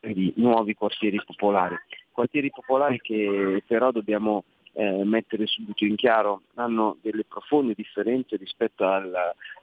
di, 0.00 0.32
nuovi 0.36 0.74
quartieri 0.74 1.20
popolari. 1.24 1.76
Quartieri 2.12 2.50
popolari 2.50 3.00
che 3.00 3.62
però 3.66 3.90
dobbiamo 3.90 4.44
eh, 4.72 5.04
mettere 5.04 5.46
subito 5.46 5.84
in 5.84 5.96
chiaro 5.96 6.42
hanno 6.54 6.96
delle 7.00 7.24
profonde 7.24 7.74
differenze 7.74 8.36
rispetto 8.36 8.86
al, 8.86 9.12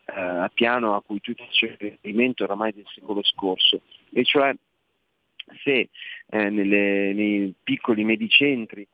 eh, 0.05 0.49
piano 0.53 0.95
a 0.95 1.01
cui 1.01 1.21
tu 1.21 1.33
facevi 1.33 1.77
riferimento 1.79 2.43
oramai 2.43 2.73
del 2.73 2.87
secolo 2.93 3.23
scorso, 3.23 3.81
e 4.11 4.23
cioè 4.23 4.53
se 5.63 5.89
eh, 6.29 6.49
nelle, 6.49 7.13
nei 7.13 7.53
piccoli 7.63 8.03
medi 8.03 8.27
centri 8.27 8.85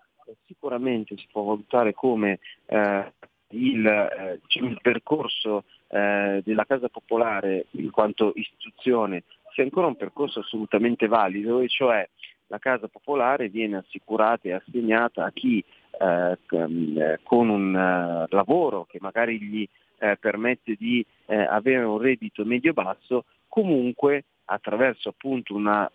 sicuramente 0.46 1.18
si 1.18 1.28
può 1.32 1.44
valutare 1.44 1.94
come 1.94 2.40
eh, 2.66 3.14
il, 3.50 3.86
eh, 3.86 4.40
il, 4.60 4.80
percorso 4.82 5.64
eh, 5.88 6.42
della 6.44 6.66
Casa 6.66 6.90
Popolare 6.90 7.68
in 7.72 7.92
quanto 7.92 8.32
istituzione 8.36 9.24
sia 9.54 9.64
ancora 9.64 9.88
un 9.88 9.96
percorso 9.96 10.40
assolutamente 10.40 11.08
valido, 11.08 11.60
e 11.60 11.68
cioè 11.68 12.08
la 12.48 12.60
Casa 12.60 12.88
Popolare 12.88 13.50
viene 13.50 13.78
assicurata 13.78 14.48
e 14.48 14.54
assegnata 14.54 15.26
a 15.26 15.32
chi 15.32 15.64
eh, 16.00 16.38
eh, 16.50 17.20
con 17.24 17.50
un 17.50 17.74
uh, 17.74 18.36
lavoro 18.36 18.86
che 18.86 18.98
magari 19.00 19.40
gli 19.40 19.68
eh, 20.00 20.18
permette 20.18 20.76
di 20.78 21.06
avere 21.26 21.84
un 21.84 21.98
reddito 21.98 22.44
medio-basso, 22.44 23.26
comunque 23.48 24.26
attraverso 24.46 25.10
appunto 25.10 25.56
una 25.56 25.90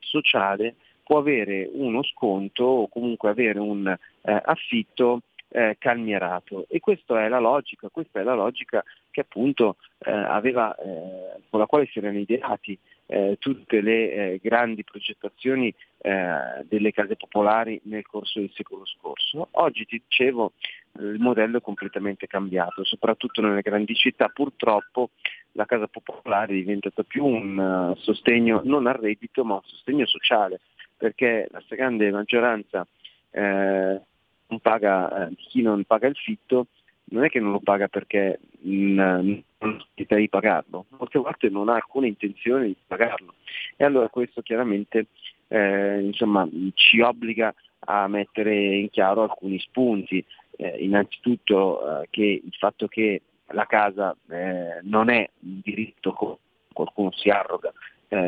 sociale 0.00 0.76
può 1.04 1.18
avere 1.18 1.68
uno 1.72 2.02
sconto 2.02 2.64
o 2.64 2.88
comunque 2.88 3.28
avere 3.28 3.58
un 3.60 3.86
eh, 3.86 4.42
affitto 4.44 5.20
eh, 5.48 5.76
calmierato. 5.78 6.66
E 6.68 6.80
questa 6.80 7.24
è 7.24 7.28
la 7.28 7.38
logica, 7.38 7.88
questa 7.88 8.20
è 8.20 8.22
la 8.24 8.34
logica 8.34 8.82
che 9.10 9.20
appunto 9.20 9.76
eh, 9.98 10.10
aveva, 10.10 10.74
eh, 10.74 11.40
con 11.48 11.60
la 11.60 11.66
quale 11.66 11.86
si 11.86 11.98
erano 12.00 12.18
ideati 12.18 12.76
eh, 13.06 13.36
tutte 13.38 13.80
le 13.80 14.12
eh, 14.12 14.40
grandi 14.42 14.82
progettazioni 14.82 15.72
eh, 15.98 16.64
delle 16.64 16.90
case 16.90 17.14
popolari 17.14 17.80
nel 17.84 18.04
corso 18.04 18.40
del 18.40 18.50
secolo 18.52 18.84
scorso. 18.84 19.48
Oggi 19.52 19.86
ti 19.86 20.02
dicevo 20.02 20.52
il 20.98 21.18
modello 21.18 21.58
è 21.58 21.60
completamente 21.60 22.26
cambiato, 22.26 22.84
soprattutto 22.84 23.40
nelle 23.40 23.62
grandi 23.62 23.94
città. 23.94 24.28
Purtroppo 24.28 25.10
la 25.52 25.66
casa 25.66 25.86
popolare 25.86 26.52
è 26.52 26.56
diventata 26.56 27.04
più 27.04 27.24
un 27.24 27.58
uh, 27.58 27.96
sostegno 27.96 28.60
non 28.64 28.88
al 28.88 28.94
reddito 28.94 29.44
ma 29.44 29.54
un 29.54 29.62
sostegno 29.62 30.04
sociale 30.06 30.60
perché 31.04 31.48
la 31.50 31.60
stragrande 31.60 32.10
maggioranza 32.10 32.86
eh, 33.30 34.00
non 34.46 34.60
paga, 34.60 35.28
eh, 35.28 35.34
chi 35.34 35.60
non 35.60 35.84
paga 35.84 36.08
il 36.08 36.16
fitto 36.16 36.68
non 37.10 37.24
è 37.24 37.28
che 37.28 37.40
non 37.40 37.52
lo 37.52 37.60
paga 37.60 37.88
perché 37.88 38.40
mh, 38.60 38.94
non 38.94 39.44
ha 39.58 40.14
di 40.14 40.28
pagarlo, 40.30 40.86
molte 40.96 41.18
volte 41.18 41.50
non 41.50 41.68
ha 41.68 41.74
alcuna 41.74 42.06
intenzione 42.06 42.68
di 42.68 42.76
pagarlo. 42.86 43.34
E 43.76 43.84
allora 43.84 44.08
questo 44.08 44.40
chiaramente 44.40 45.08
eh, 45.48 46.00
insomma, 46.00 46.48
ci 46.72 47.00
obbliga 47.00 47.54
a 47.80 48.08
mettere 48.08 48.54
in 48.54 48.88
chiaro 48.88 49.24
alcuni 49.24 49.58
spunti. 49.58 50.24
Eh, 50.56 50.82
innanzitutto 50.82 52.00
eh, 52.00 52.06
che 52.08 52.40
il 52.42 52.54
fatto 52.58 52.88
che 52.88 53.20
la 53.48 53.66
casa 53.66 54.16
eh, 54.30 54.78
non 54.84 55.10
è 55.10 55.28
un 55.40 55.60
diritto 55.62 56.14
che 56.14 56.72
qualcuno 56.72 57.12
si 57.12 57.28
arroga 57.28 57.70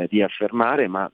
di 0.08 0.20
affermare, 0.20 0.88
ma 0.88 1.08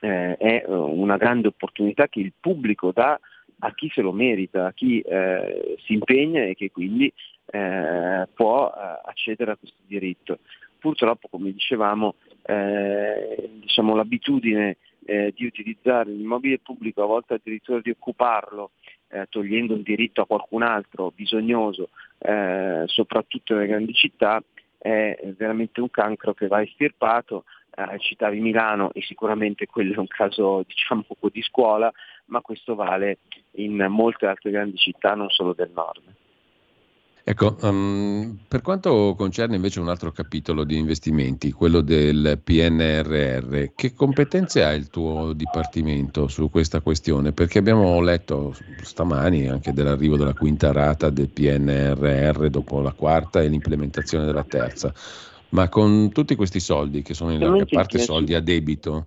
eh, 0.00 0.36
è 0.36 0.64
una 0.66 1.16
grande 1.16 1.48
opportunità 1.48 2.08
che 2.08 2.20
il 2.20 2.32
pubblico 2.38 2.92
dà 2.92 3.18
a 3.62 3.74
chi 3.74 3.90
se 3.92 4.00
lo 4.00 4.12
merita, 4.12 4.66
a 4.66 4.72
chi 4.72 5.00
eh, 5.00 5.76
si 5.84 5.92
impegna 5.92 6.42
e 6.42 6.54
che 6.54 6.70
quindi 6.70 7.12
eh, 7.46 8.26
può 8.32 8.72
eh, 8.74 9.00
accedere 9.04 9.52
a 9.52 9.56
questo 9.56 9.78
diritto. 9.86 10.38
Purtroppo, 10.78 11.28
come 11.28 11.52
dicevamo, 11.52 12.14
eh, 12.46 13.50
diciamo, 13.60 13.94
l'abitudine 13.94 14.78
eh, 15.04 15.32
di 15.36 15.44
utilizzare 15.44 16.10
l'immobile 16.10 16.58
pubblico, 16.58 17.02
a 17.02 17.06
volte 17.06 17.34
addirittura 17.34 17.80
di 17.80 17.90
occuparlo, 17.90 18.70
eh, 19.08 19.26
togliendo 19.28 19.74
il 19.74 19.82
diritto 19.82 20.22
a 20.22 20.26
qualcun 20.26 20.62
altro 20.62 21.12
bisognoso, 21.14 21.90
soprattutto 22.84 23.54
nelle 23.54 23.66
grandi 23.66 23.94
città, 23.94 24.42
è 24.76 25.18
veramente 25.36 25.80
un 25.80 25.90
cancro 25.90 26.34
che 26.34 26.48
va 26.48 26.62
estirpato. 26.62 27.44
Citavi 27.98 28.40
Milano 28.40 28.92
e 28.92 29.02
sicuramente 29.02 29.66
quello 29.66 29.94
è 29.94 29.98
un 29.98 30.06
caso 30.06 30.62
diciamo 30.66 31.02
poco 31.06 31.28
di 31.28 31.42
scuola, 31.42 31.92
ma 32.26 32.40
questo 32.40 32.74
vale 32.74 33.18
in 33.52 33.86
molte 33.88 34.26
altre 34.26 34.50
grandi 34.50 34.76
città, 34.76 35.14
non 35.14 35.30
solo 35.30 35.52
del 35.52 35.70
nord. 35.74 36.02
Ecco, 37.22 37.56
um, 37.60 38.38
per 38.48 38.62
quanto 38.62 39.14
concerne 39.16 39.54
invece 39.54 39.78
un 39.78 39.88
altro 39.88 40.10
capitolo 40.10 40.64
di 40.64 40.76
investimenti, 40.76 41.52
quello 41.52 41.80
del 41.80 42.40
PNRR, 42.42 43.66
che 43.76 43.94
competenze 43.94 44.64
ha 44.64 44.72
il 44.72 44.88
tuo 44.88 45.32
dipartimento 45.34 46.28
su 46.28 46.50
questa 46.50 46.80
questione? 46.80 47.32
Perché 47.32 47.58
abbiamo 47.58 48.00
letto 48.00 48.56
stamani 48.82 49.48
anche 49.48 49.72
dell'arrivo 49.72 50.16
della 50.16 50.32
quinta 50.32 50.72
rata 50.72 51.10
del 51.10 51.28
PNRR 51.28 52.48
dopo 52.48 52.80
la 52.80 52.92
quarta 52.92 53.40
e 53.42 53.48
l'implementazione 53.48 54.24
della 54.24 54.44
terza, 54.44 54.92
ma 55.50 55.68
con 55.68 56.10
tutti 56.12 56.34
questi 56.34 56.60
soldi, 56.60 57.02
che 57.02 57.14
sono 57.14 57.32
in 57.32 57.40
larga 57.40 57.64
parte 57.68 57.98
soldi 57.98 58.34
a 58.34 58.40
debito, 58.40 59.06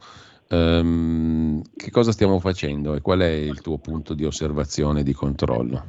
Um, 0.50 1.64
che 1.76 1.90
cosa 1.90 2.12
stiamo 2.12 2.40
facendo 2.40 2.94
e 2.94 3.02
qual 3.02 3.22
è 3.22 3.32
il 3.32 3.62
tuo 3.62 3.80
punto 3.80 4.14
di 4.14 4.24
osservazione 4.24 5.00
e 5.00 5.04
di 5.04 5.14
controllo? 5.14 5.84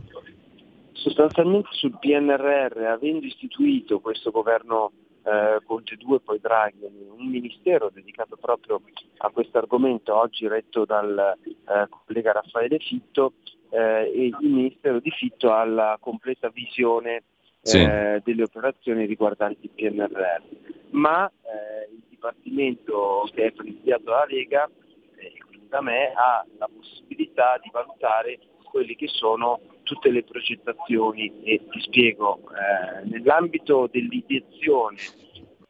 Sostanzialmente 0.92 1.68
sul 1.72 1.98
PNRR, 1.98 2.78
avendo 2.86 3.26
istituito 3.26 4.00
questo 4.00 4.30
governo 4.30 4.92
eh, 5.24 5.62
Conte 5.66 5.96
2 5.96 6.16
e 6.16 6.20
poi 6.20 6.38
Draghi, 6.40 6.84
un 6.84 7.26
ministero 7.26 7.90
dedicato 7.92 8.36
proprio 8.36 8.80
a 9.18 9.30
questo 9.30 9.58
argomento, 9.58 10.16
oggi 10.16 10.48
retto 10.48 10.86
dal 10.86 11.36
eh, 11.44 11.88
collega 12.06 12.32
Raffaele 12.32 12.78
Fitto, 12.78 13.34
eh, 13.68 14.10
e 14.14 14.26
il 14.26 14.36
ministero 14.40 15.00
di 15.00 15.10
Fitto 15.10 15.52
ha 15.52 15.64
la 15.64 15.98
completa 16.00 16.48
visione 16.48 17.22
sì. 17.64 17.78
Eh, 17.78 18.20
delle 18.22 18.42
operazioni 18.42 19.06
riguardanti 19.06 19.66
il 19.66 19.70
PNRR. 19.70 20.42
Ma 20.90 21.26
eh, 21.26 21.90
il 21.92 22.02
Dipartimento 22.10 23.28
che 23.34 23.46
è 23.46 23.52
presidiato 23.52 24.04
dalla 24.04 24.26
Lega, 24.26 24.70
eh, 25.16 25.32
quindi 25.46 25.68
da 25.68 25.80
me, 25.80 26.12
ha 26.14 26.44
la 26.58 26.68
possibilità 26.68 27.58
di 27.62 27.70
valutare 27.72 28.38
quelle 28.64 28.94
che 28.94 29.08
sono 29.08 29.60
tutte 29.82 30.10
le 30.10 30.24
progettazioni 30.24 31.42
e 31.42 31.66
ti 31.70 31.80
spiego, 31.80 32.40
eh, 32.50 33.08
nell'ambito 33.08 33.88
dell'ideazione 33.90 34.98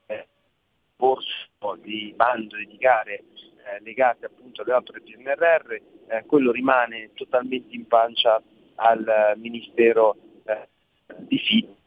eh, 0.07 0.27
corso 0.97 1.79
di 1.81 2.13
bando 2.17 2.57
e 2.57 2.65
di 2.65 2.77
gare 2.77 3.15
eh, 3.15 3.81
legate 3.83 4.27
appunto 4.27 4.63
alle 4.63 4.73
opere 4.73 5.01
PNRR, 5.01 6.27
quello 6.27 6.51
rimane 6.53 7.11
totalmente 7.15 7.75
in 7.75 7.87
pancia 7.87 8.41
al 8.77 9.33
Ministero 9.37 10.17
di 11.17 11.39
Fitto 11.39 11.83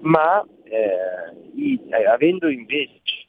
ma 0.00 0.44
eh, 0.64 1.34
i, 1.54 1.80
eh, 1.88 2.06
avendo 2.06 2.48
invece 2.48 3.26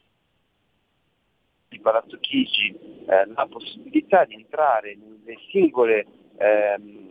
di 1.68 1.78
Palazzo 1.80 2.18
Chigi 2.18 2.76
eh, 3.06 3.26
la 3.34 3.46
possibilità 3.46 4.24
di 4.24 4.34
entrare 4.34 4.96
nelle 4.96 5.38
singole 5.50 6.06
ehm, 6.36 7.10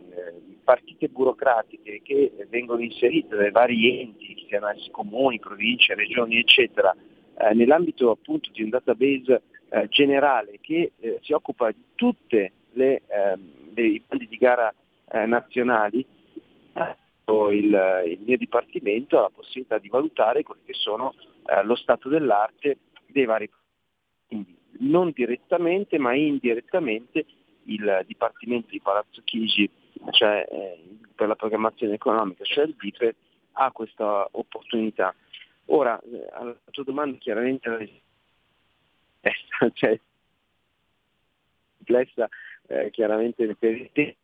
partite 0.70 1.08
burocratiche 1.08 2.00
che 2.02 2.32
vengono 2.48 2.80
inserite 2.80 3.34
dai 3.34 3.50
vari 3.50 4.00
enti, 4.00 4.44
siano 4.46 4.68
comuni, 4.92 5.40
province, 5.40 5.94
regioni, 5.94 6.38
eccetera, 6.38 6.94
eh, 7.38 7.54
nell'ambito 7.54 8.10
appunto 8.10 8.50
di 8.52 8.62
un 8.62 8.68
database 8.68 9.42
eh, 9.70 9.88
generale 9.88 10.58
che 10.60 10.92
eh, 11.00 11.18
si 11.22 11.32
occupa 11.32 11.72
di 11.72 11.82
tutte 11.96 12.52
le, 12.72 13.02
ehm, 13.08 13.72
dei 13.72 14.00
bandi 14.06 14.28
di 14.28 14.36
gara 14.36 14.72
nazionali, 15.12 16.06
il, 17.50 18.04
il, 18.06 18.20
mio 18.24 18.36
dipartimento 18.36 19.18
ha 19.18 19.22
la 19.22 19.30
possibilità 19.30 19.78
di 19.78 19.88
valutare 19.88 20.42
quelli 20.42 20.62
che 20.64 20.74
sono 20.74 21.14
eh, 21.46 21.62
lo 21.64 21.74
stato 21.76 22.08
dell'arte 22.08 22.78
dei 23.06 23.24
vari 23.24 23.50
quindi 24.26 24.56
non 24.80 25.10
direttamente 25.10 25.98
ma 25.98 26.14
indirettamente 26.14 27.26
il 27.64 28.04
Dipartimento 28.06 28.68
di 28.70 28.80
Palazzo 28.80 29.20
Chigi, 29.22 29.70
cioè 30.10 30.46
eh, 30.50 30.98
per 31.14 31.28
la 31.28 31.36
programmazione 31.36 31.94
economica, 31.94 32.44
cioè 32.44 32.64
il 32.64 32.74
DIPE, 32.78 33.14
ha 33.52 33.70
questa 33.70 34.28
opportunità. 34.30 35.14
Ora, 35.66 36.00
eh, 36.00 36.26
alla 36.32 36.56
tua 36.70 36.84
domanda 36.84 37.18
chiaramente 37.18 38.00
eh, 39.20 39.32
cioè, 39.74 40.00
complessa, 41.76 42.28
eh, 42.68 42.90
chiaramente 42.90 43.54
per 43.56 43.72
il 43.72 43.90
tempo 43.92 44.18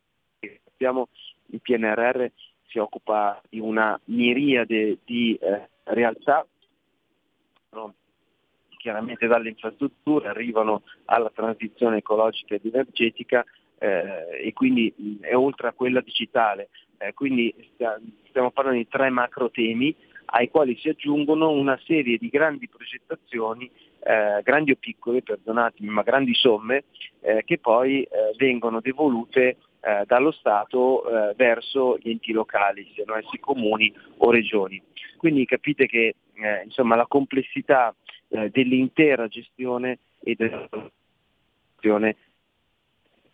abbiamo 0.77 1.09
il 1.47 1.59
PNRR 1.59 2.27
si 2.67 2.79
occupa 2.79 3.41
di 3.49 3.59
una 3.59 3.99
miriade 4.05 4.99
di 5.03 5.35
eh, 5.35 5.69
realtà, 5.83 6.45
chiaramente 8.77 9.27
dalle 9.27 9.49
infrastrutture 9.49 10.29
arrivano 10.29 10.83
alla 11.05 11.31
transizione 11.33 11.97
ecologica 11.97 12.55
ed 12.55 12.65
energetica 12.65 13.43
eh, 13.79 14.45
e 14.45 14.53
quindi 14.53 15.19
è 15.21 15.35
oltre 15.35 15.67
a 15.67 15.73
quella 15.73 16.01
digitale. 16.01 16.69
Eh, 16.97 17.13
quindi 17.13 17.53
stiamo 18.29 18.51
parlando 18.51 18.79
di 18.79 18.87
tre 18.87 19.09
macro 19.09 19.51
temi 19.51 19.95
ai 20.29 20.49
quali 20.49 20.77
si 20.77 20.89
aggiungono 20.89 21.51
una 21.51 21.79
serie 21.85 22.17
di 22.17 22.29
grandi 22.29 22.67
progettazioni, 22.67 23.69
eh, 23.99 24.41
grandi 24.43 24.71
o 24.71 24.75
piccole, 24.75 25.21
perdonatemi, 25.21 25.89
ma 25.89 26.01
grandi 26.01 26.33
somme, 26.33 26.85
eh, 27.21 27.43
che 27.45 27.59
poi 27.59 28.03
eh, 28.03 28.09
vengono 28.37 28.81
devolute 28.81 29.57
eh, 29.87 30.03
dallo 30.05 30.31
Stato 30.31 31.07
eh, 31.29 31.33
verso 31.35 31.97
gli 31.97 32.09
enti 32.09 32.33
locali, 32.33 32.91
siano 32.93 33.15
essi 33.15 33.39
comuni 33.39 33.93
o 34.17 34.31
regioni. 34.31 34.81
Quindi 35.15 35.45
capite 35.45 35.85
che 35.87 36.15
eh, 36.33 36.63
insomma, 36.65 36.97
la 36.97 37.05
complessità 37.07 37.95
eh, 38.27 38.49
dell'intera 38.49 39.27
gestione 39.27 39.99
e 40.19 40.35
della 40.35 40.67
gestione 41.71 42.15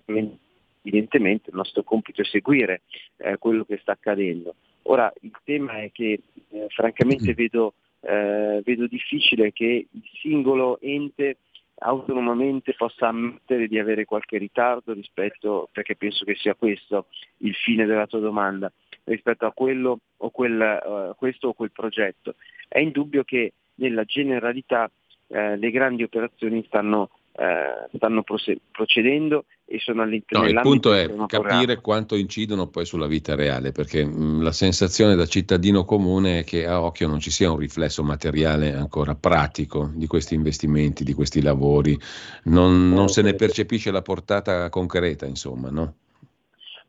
evidentemente 0.05 1.49
il 1.49 1.55
nostro 1.55 1.81
compito 1.81 2.21
è 2.21 2.25
seguire 2.25 2.81
eh, 3.17 3.38
quello 3.39 3.65
che 3.65 3.80
sta 3.81 3.93
accadendo. 3.93 4.53
Ora 4.84 5.11
il 5.21 5.35
tema 5.43 5.81
è 5.81 5.91
che 5.91 6.19
eh, 6.49 6.67
francamente 6.69 7.34
vedo, 7.34 7.73
vedo 8.03 8.85
difficile 8.88 9.53
che 9.53 9.88
il 9.89 10.03
singolo 10.21 10.77
ente 10.81 11.38
autonomamente 11.79 12.73
possa 12.75 13.07
ammettere 13.07 13.67
di 13.67 13.79
avere 13.79 14.05
qualche 14.05 14.37
ritardo 14.37 14.93
rispetto, 14.93 15.69
perché 15.71 15.95
penso 15.95 16.25
che 16.25 16.35
sia 16.35 16.55
questo 16.55 17.07
il 17.37 17.53
fine 17.55 17.85
della 17.85 18.07
tua 18.07 18.19
domanda, 18.19 18.71
rispetto 19.05 19.45
a 19.45 19.51
quello 19.51 19.99
o 20.17 20.29
quel, 20.29 20.81
uh, 21.11 21.15
questo 21.15 21.49
o 21.49 21.53
quel 21.53 21.71
progetto. 21.71 22.35
È 22.67 22.79
indubbio 22.79 23.23
che 23.23 23.53
nella 23.75 24.03
generalità 24.03 24.89
eh, 25.27 25.57
le 25.57 25.71
grandi 25.71 26.03
operazioni 26.03 26.63
stanno 26.67 27.09
eh, 27.35 27.89
stanno 27.95 28.21
prose- 28.21 28.59
procedendo 28.71 29.45
e 29.73 29.79
sono 29.79 30.03
all'interno 30.03 30.45
No, 30.45 30.51
il 30.51 30.59
punto 30.61 30.93
è 30.93 31.11
capire 31.25 31.81
quanto 31.81 32.15
incidono 32.15 32.67
poi 32.67 32.85
sulla 32.85 33.07
vita 33.07 33.33
reale, 33.33 33.71
perché 33.71 34.05
mh, 34.05 34.43
la 34.43 34.51
sensazione 34.51 35.15
da 35.15 35.25
cittadino 35.25 35.83
comune 35.83 36.39
è 36.39 36.43
che 36.43 36.67
a 36.67 36.79
occhio 36.79 37.07
non 37.07 37.19
ci 37.19 37.31
sia 37.31 37.49
un 37.49 37.57
riflesso 37.57 38.03
materiale 38.03 38.75
ancora 38.75 39.15
pratico 39.15 39.89
di 39.95 40.05
questi 40.05 40.35
investimenti, 40.35 41.03
di 41.03 41.13
questi 41.13 41.41
lavori, 41.41 41.97
non, 42.43 42.89
non 42.89 43.07
se 43.07 43.23
ne 43.23 43.33
percepisce 43.33 43.89
la 43.89 44.03
portata 44.03 44.69
concreta, 44.69 45.25
insomma, 45.25 45.71
no? 45.71 45.95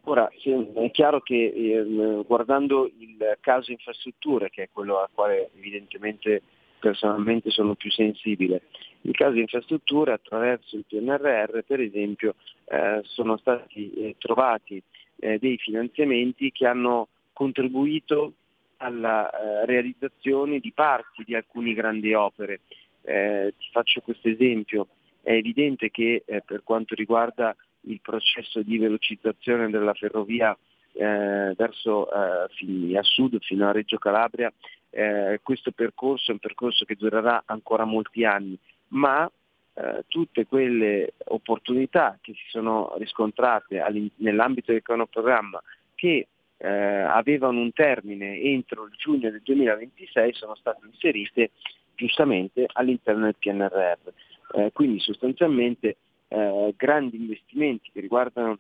Ora, 0.07 0.29
è 0.29 0.91
chiaro 0.91 1.23
che 1.23 1.55
ehm, 1.57 2.25
guardando 2.27 2.85
il 2.99 3.39
caso 3.41 3.71
infrastrutture, 3.71 4.51
che 4.51 4.65
è 4.65 4.69
quello 4.71 4.99
al 4.99 5.09
quale 5.15 5.49
evidentemente 5.57 6.43
personalmente 6.79 7.49
sono 7.49 7.75
più 7.77 7.91
sensibile, 7.91 8.61
il 9.05 9.15
caso 9.15 9.39
infrastrutture 9.39 10.13
attraverso 10.13 10.77
il 10.77 10.85
PNRR 10.89 11.61
per 11.67 11.81
esempio 11.81 12.35
eh, 12.67 13.01
sono 13.05 13.37
stati 13.37 13.93
eh, 13.93 14.17
trovati 14.19 14.83
eh, 15.17 15.39
dei 15.39 15.57
finanziamenti 15.59 16.51
che 16.51 16.67
hanno 16.67 17.09
contribuito 17.33 18.33
alla 18.79 19.31
eh, 19.31 19.67
realizzazione 19.67 20.59
di 20.59 20.73
parti 20.73 21.23
di 21.25 21.35
alcune 21.35 21.75
grandi 21.75 22.15
opere. 22.15 22.61
Eh, 23.03 23.55
ti 23.59 23.69
faccio 23.71 24.01
questo 24.01 24.29
esempio, 24.29 24.89
è 25.23 25.33
evidente 25.33 25.91
che 25.91 26.23
eh, 26.25 26.43
per 26.45 26.63
quanto 26.63 26.95
riguarda 26.95 27.55
il 27.83 28.01
processo 28.01 28.63
di 28.63 28.79
velocizzazione 28.79 29.69
della 29.69 29.93
ferrovia 29.93 30.57
eh, 30.93 31.55
verso 31.57 32.11
eh, 32.11 32.49
fi- 32.55 32.97
a 32.97 33.03
sud 33.03 33.39
fino 33.41 33.69
a 33.69 33.73
Reggio 33.73 33.99
Calabria, 33.99 34.53
eh, 34.91 35.41
questo 35.43 35.73
percorso 35.73 36.31
è 36.31 36.35
un 36.35 36.39
percorso 36.39 36.85
che 36.85 36.95
durerà 36.95 37.43
ancora 37.47 37.85
molti 37.85 38.25
anni, 38.25 38.57
ma 38.89 39.31
eh, 39.75 40.05
tutte 40.07 40.47
quelle 40.47 41.15
opportunità 41.27 42.19
che 42.21 42.33
si 42.33 42.45
sono 42.49 42.95
riscontrate 42.99 43.83
nell'ambito 44.17 44.73
del 44.73 44.83
cronoprogramma 44.83 45.63
che 45.95 46.29
eh, 46.57 46.69
avevano 46.69 47.61
un 47.61 47.73
termine 47.73 48.41
entro 48.41 48.85
il 48.85 48.95
giugno 48.97 49.31
del 49.31 49.43
2026 49.43 50.33
sono 50.35 50.55
state 50.55 50.87
inserite 50.87 51.51
giustamente 51.95 52.67
all'interno 52.73 53.25
del 53.25 53.37
PNRR. 53.39 54.13
Eh, 54.55 54.71
quindi 54.73 55.01
sostanzialmente 55.01 55.97
eh, 56.29 56.75
grandi 56.77 57.17
investimenti 57.17 57.91
che 57.93 58.01
riguardano 58.01 58.59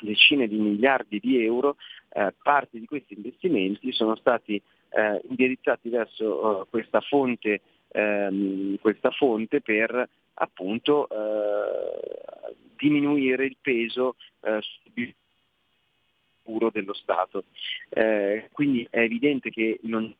decine 0.00 0.48
di 0.48 0.56
miliardi 0.56 1.18
di 1.20 1.44
euro, 1.44 1.76
eh, 2.12 2.34
parte 2.42 2.78
di 2.78 2.86
questi 2.86 3.14
investimenti 3.14 3.92
sono 3.92 4.16
stati 4.16 4.60
eh, 4.90 5.20
indirizzati 5.28 5.88
verso 5.88 6.62
eh, 6.62 6.66
questa, 6.68 7.00
fonte, 7.00 7.60
ehm, 7.90 8.78
questa 8.78 9.10
fonte 9.10 9.60
per 9.60 10.08
appunto 10.34 11.08
eh, 11.08 12.54
diminuire 12.76 13.44
il 13.44 13.56
peso 13.60 14.16
eh, 14.40 14.60
dello 16.72 16.94
Stato. 16.94 17.44
Eh, 17.90 18.48
quindi 18.52 18.86
è 18.90 19.00
evidente 19.00 19.50
che 19.50 19.78
non 19.82 20.12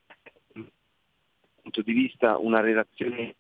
punto 1.71 1.83
di 1.83 1.93
vista 1.93 2.37
una 2.39 2.61
relazione 2.61 3.37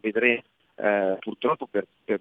vedremo 0.00 0.42
eh, 0.74 1.16
purtroppo 1.20 1.66
per, 1.66 1.86
per 2.04 2.20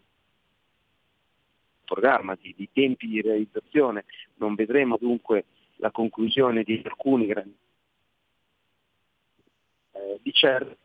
programma 1.84 2.36
di, 2.40 2.54
di 2.56 2.70
tempi 2.72 3.08
di 3.08 3.22
realizzazione 3.22 4.06
non 4.36 4.56
vedremo 4.56 4.98
dunque 4.98 5.46
la 5.78 5.92
conclusione 5.92 6.64
di 6.64 6.82
alcuni 6.86 7.26
grandi 7.26 7.58
eh, 9.92 10.20
di 10.22 10.32
certo 10.32 10.78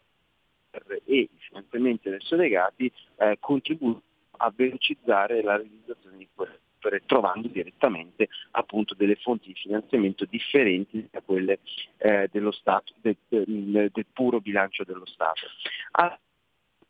e 1.04 1.18
i 1.18 1.28
finanziamenti 1.38 2.08
adesso 2.08 2.36
legati 2.36 2.90
eh, 3.16 3.36
contribuiscono 3.40 4.02
a 4.42 4.52
velocizzare 4.54 5.42
la 5.42 5.56
realizzazione 5.56 6.16
di 6.16 6.28
quelle 6.34 6.58
opere 6.80 7.02
trovando 7.04 7.48
direttamente 7.48 8.28
appunto 8.52 8.94
delle 8.94 9.16
fonti 9.16 9.48
di 9.48 9.54
finanziamento 9.54 10.24
differenti 10.24 11.06
da 11.10 11.20
quelle 11.20 11.58
eh, 11.98 12.28
dello 12.32 12.50
Stato, 12.50 12.94
del, 13.02 13.16
del- 13.28 13.90
del 13.92 14.06
puro 14.10 14.40
bilancio 14.40 14.82
dello 14.84 15.04
Stato. 15.04 15.46
A 15.92 16.18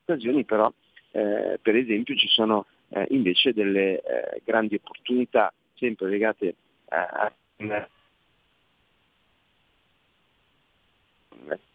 occasioni 0.02 0.44
però 0.44 0.72
eh, 1.10 1.58
per 1.60 1.74
esempio 1.74 2.14
ci 2.14 2.28
sono 2.28 2.66
eh, 2.90 3.06
invece 3.10 3.52
delle 3.52 4.00
eh, 4.00 4.42
grandi 4.44 4.76
opportunità 4.76 5.52
sempre 5.74 6.08
legate 6.08 6.46
eh, 6.46 6.54
a 6.96 7.32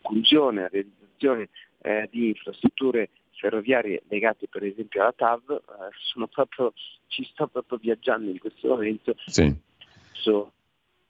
conclusione, 0.01 0.59
alla 0.59 0.69
realizzazione 0.69 1.49
eh, 1.85 2.07
di 2.11 2.29
infrastrutture 2.29 3.09
ferroviarie 3.33 4.01
legate 4.07 4.47
per 4.47 4.63
esempio 4.63 5.01
alla 5.01 5.13
TAV, 5.15 5.51
eh, 5.51 5.61
sono 6.11 6.27
proprio, 6.27 6.73
ci 7.07 7.23
sto 7.31 7.47
proprio 7.47 7.77
viaggiando 7.77 8.31
in 8.31 8.39
questo 8.39 8.67
momento 8.69 9.15
Sì. 9.27 9.53
verso 10.11 10.51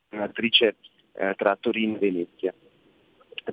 un'attrice 0.09 0.75
eh, 1.13 1.33
tra 1.37 1.55
Torino 1.55 1.95
e 1.95 1.99
Venezia, 1.99 2.53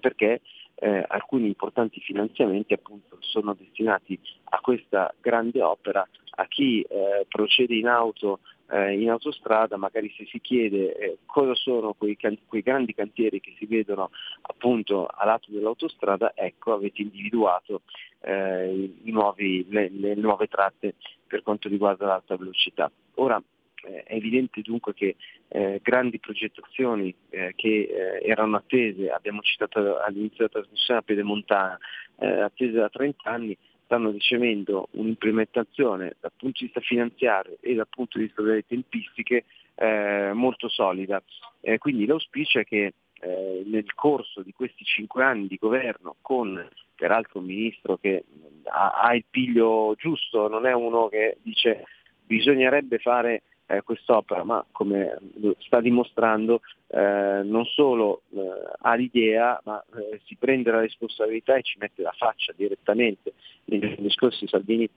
perché 0.01 0.41
eh, 0.75 1.05
alcuni 1.07 1.47
importanti 1.47 2.01
finanziamenti 2.01 2.73
appunto 2.73 3.19
sono 3.21 3.55
destinati 3.55 4.19
a 4.45 4.59
questa 4.61 5.15
grande 5.21 5.63
opera, 5.63 6.07
a 6.37 6.47
chi 6.47 6.83
eh, 6.83 7.25
procede 7.29 7.77
in 7.77 7.87
auto 7.87 8.41
eh, 8.73 8.99
in 8.99 9.11
autostrada, 9.11 9.77
magari 9.77 10.13
se 10.17 10.25
si 10.27 10.41
chiede 10.41 10.97
eh, 10.97 11.19
cosa 11.27 11.55
sono 11.55 11.93
quei, 11.93 12.17
can- 12.17 12.39
quei 12.47 12.63
grandi 12.63 12.95
cantieri 12.95 13.41
che 13.41 13.55
si 13.59 13.67
vedono 13.67 14.11
appunto 14.43 15.07
a 15.07 15.25
lato 15.27 15.51
dell'autostrada, 15.51 16.33
ecco 16.35 16.73
avete 16.73 17.03
individuato 17.03 17.83
eh, 18.21 18.95
nuovi- 19.03 19.67
le, 19.69 19.91
le 19.91 20.15
nuove 20.15 20.47
tratte 20.47 20.95
per 21.27 21.43
quanto 21.43 21.69
riguarda 21.69 22.07
l'alta 22.07 22.37
velocità. 22.37 22.91
Ora 23.17 23.43
eh, 23.85 24.05
è 24.05 24.15
evidente 24.15 24.63
dunque 24.63 24.95
che 24.95 25.17
eh, 25.49 25.81
grandi 25.83 26.19
progettazioni 26.19 27.15
eh, 27.29 27.53
che 27.55 27.69
eh, 27.69 28.27
erano 28.27 28.57
attese, 28.57 29.11
abbiamo 29.11 29.43
citato 29.43 29.99
all'inizio 29.99 30.47
della 30.47 30.61
trasmissione 30.61 31.01
la 31.01 31.07
Pedemontana, 31.07 31.79
eh, 32.21 32.41
attese 32.41 32.73
da 32.73 32.89
30 32.89 33.31
anni, 33.31 33.57
stanno 33.93 34.11
ricevendo 34.11 34.89
un'implementazione 34.93 36.17
dal 36.19 36.33
punto 36.35 36.61
di 36.61 36.65
vista 36.65 36.81
finanziario 36.81 37.59
e 37.61 37.75
dal 37.75 37.89
punto 37.91 38.17
di 38.17 38.25
vista 38.25 38.41
delle 38.41 38.65
tempistiche 38.67 39.45
eh, 39.75 40.31
molto 40.33 40.71
solida. 40.71 41.23
Eh, 41.61 41.77
quindi 41.77 42.07
l'auspicio 42.07 42.61
è 42.61 42.65
che 42.65 42.95
eh, 43.21 43.63
nel 43.67 43.93
corso 43.93 44.41
di 44.41 44.53
questi 44.55 44.83
cinque 44.85 45.23
anni 45.25 45.47
di 45.47 45.59
governo, 45.61 46.17
con 46.23 46.67
peraltro 46.95 47.41
un 47.41 47.45
ministro 47.45 47.99
che 47.99 48.25
ha, 48.65 48.93
ha 48.93 49.15
il 49.15 49.25
piglio 49.29 49.95
giusto, 49.99 50.49
non 50.49 50.65
è 50.65 50.73
uno 50.73 51.09
che 51.09 51.37
dice 51.43 51.85
bisognerebbe 52.25 52.97
fare 52.97 53.43
eh, 53.67 53.83
quest'opera, 53.83 54.45
ma 54.45 54.65
come 54.71 55.17
sta 55.61 55.81
dimostrando 55.81 56.61
eh, 56.89 57.43
non 57.45 57.65
solo 57.65 58.23
eh, 58.35 58.41
ha 58.81 58.95
l'idea, 58.95 59.61
ma 59.65 59.83
eh, 59.97 60.21
si 60.25 60.37
prende 60.37 60.71
la 60.71 60.81
responsabilità 60.81 61.57
e 61.57 61.63
ci 61.63 61.79
mette 61.79 62.03
la 62.03 62.13
faccia 62.13 62.53
direttamente. 62.55 63.33
Negli 63.65 63.85
anni 63.85 64.11
scorsi 64.11 64.47
Salvini, 64.47 64.89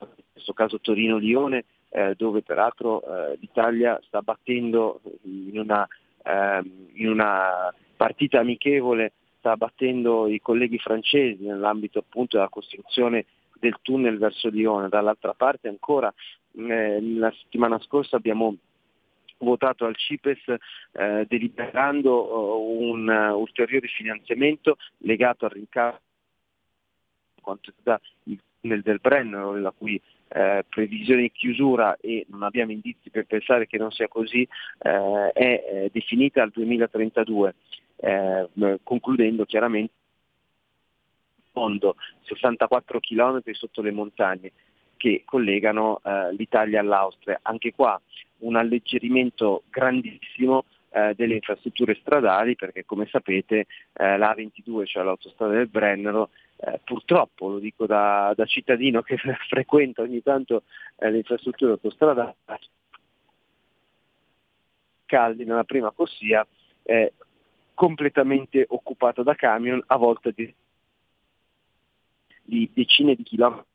in 0.00 0.08
questo 0.32 0.52
caso 0.52 0.80
Torino-Lione, 0.80 1.64
eh, 1.90 2.14
dove 2.16 2.42
peraltro 2.42 3.02
eh, 3.02 3.38
l'Italia 3.40 3.98
sta 4.04 4.20
battendo 4.20 5.00
in 5.22 5.58
una, 5.58 5.86
ehm, 6.22 6.88
in 6.94 7.08
una 7.08 7.72
partita 7.96 8.40
amichevole, 8.40 9.12
sta 9.38 9.56
battendo 9.56 10.26
i 10.28 10.40
colleghi 10.40 10.78
francesi 10.78 11.44
nell'ambito 11.44 12.00
appunto 12.00 12.36
della 12.36 12.50
costruzione 12.50 13.24
del 13.58 13.76
tunnel 13.82 14.18
verso 14.18 14.48
Lione. 14.48 14.88
Dall'altra 14.88 15.34
parte 15.34 15.68
ancora 15.68 16.12
eh, 16.56 17.00
la 17.00 17.32
settimana 17.32 17.78
scorsa 17.80 18.16
abbiamo 18.16 18.56
votato 19.38 19.84
al 19.84 19.96
CIPES 19.96 20.54
eh, 20.92 21.26
deliberando 21.28 22.28
eh, 22.28 22.86
un 22.86 23.08
eh, 23.08 23.30
ulteriore 23.30 23.86
finanziamento 23.88 24.76
legato 24.98 25.44
al 25.44 25.52
rincaro 25.52 26.00
quanto 27.40 27.72
il 28.24 28.40
tunnel 28.60 28.82
del 28.82 28.98
Brennero, 29.00 29.56
la 29.56 29.70
cui 29.70 30.00
eh, 30.28 30.64
previsione 30.68 31.22
di 31.22 31.32
chiusura 31.32 31.96
e 31.98 32.26
non 32.28 32.42
abbiamo 32.42 32.72
indizi 32.72 33.08
per 33.10 33.24
pensare 33.24 33.66
che 33.66 33.78
non 33.78 33.90
sia 33.90 34.08
così, 34.08 34.46
eh, 34.80 35.30
è 35.32 35.64
eh, 35.66 35.90
definita 35.90 36.42
al 36.42 36.50
2032, 36.50 37.54
eh, 37.96 38.48
concludendo 38.82 39.46
chiaramente 39.46 39.92
fondo 41.58 41.96
64 42.22 43.00
km 43.00 43.40
sotto 43.50 43.82
le 43.82 43.90
montagne 43.90 44.52
che 44.96 45.22
collegano 45.24 46.00
eh, 46.04 46.32
l'Italia 46.34 46.80
all'Austria. 46.80 47.40
Anche 47.42 47.72
qua 47.72 48.00
un 48.38 48.54
alleggerimento 48.54 49.64
grandissimo 49.68 50.64
eh, 50.90 51.14
delle 51.16 51.34
infrastrutture 51.34 51.96
stradali 52.00 52.54
perché 52.54 52.84
come 52.84 53.06
sapete 53.06 53.66
eh, 53.92 54.16
la 54.16 54.34
A22, 54.36 54.86
cioè 54.86 55.02
l'autostrada 55.02 55.54
del 55.54 55.68
Brennero, 55.68 56.30
eh, 56.56 56.80
purtroppo, 56.84 57.48
lo 57.48 57.58
dico 57.58 57.86
da, 57.86 58.32
da 58.36 58.44
cittadino 58.44 59.02
che 59.02 59.16
frequenta 59.48 60.02
ogni 60.02 60.22
tanto 60.22 60.62
eh, 60.96 61.10
le 61.10 61.18
infrastrutture 61.18 61.72
autostradali, 61.72 62.34
caldi 65.06 65.44
nella 65.44 65.64
prima 65.64 65.90
corsia, 65.90 66.46
è 66.82 67.10
completamente 67.74 68.64
occupata 68.68 69.22
da 69.22 69.34
camion, 69.34 69.82
a 69.86 69.96
volte 69.96 70.32
di 70.34 70.52
di 72.48 72.70
decine 72.72 73.14
di 73.14 73.22
chilometri 73.22 73.66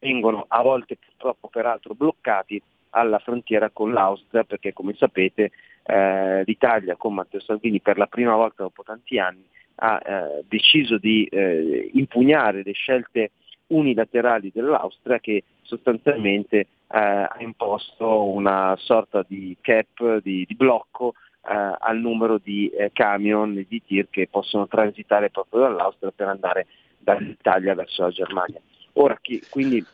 vengono 0.00 0.44
a 0.48 0.62
volte 0.62 0.96
purtroppo 0.96 1.48
peraltro 1.48 1.94
bloccati 1.94 2.60
alla 2.90 3.18
frontiera 3.18 3.70
con 3.70 3.92
l'Austria 3.92 4.44
perché 4.44 4.72
come 4.72 4.94
sapete 4.94 5.52
eh, 5.84 6.42
l'Italia 6.44 6.96
con 6.96 7.14
Matteo 7.14 7.40
Salvini 7.40 7.80
per 7.80 7.98
la 7.98 8.06
prima 8.06 8.34
volta 8.34 8.62
dopo 8.62 8.82
tanti 8.82 9.18
anni 9.18 9.44
ha 9.76 10.00
eh, 10.04 10.44
deciso 10.48 10.98
di 10.98 11.24
eh, 11.26 11.90
impugnare 11.92 12.62
le 12.64 12.72
scelte 12.72 13.30
unilaterali 13.68 14.50
dell'Austria 14.52 15.18
che 15.18 15.44
sostanzialmente 15.62 16.58
eh, 16.58 16.66
ha 16.88 17.36
imposto 17.38 18.24
una 18.24 18.74
sorta 18.78 19.24
di 19.26 19.56
cap, 19.60 20.20
di, 20.22 20.44
di 20.46 20.54
blocco 20.54 21.14
eh, 21.48 21.76
al 21.78 21.98
numero 21.98 22.38
di 22.38 22.68
eh, 22.68 22.90
camion 22.92 23.56
e 23.58 23.66
di 23.68 23.82
tir 23.84 24.08
che 24.10 24.28
possono 24.28 24.66
transitare 24.66 25.30
proprio 25.30 25.62
dall'Austria 25.62 26.12
per 26.14 26.28
andare 26.28 26.66
dall'Italia 26.98 27.74
verso 27.74 28.02
la 28.02 28.10
Germania. 28.10 28.60
Ora 28.94 29.18
chi, 29.20 29.42
quindi 29.48 29.84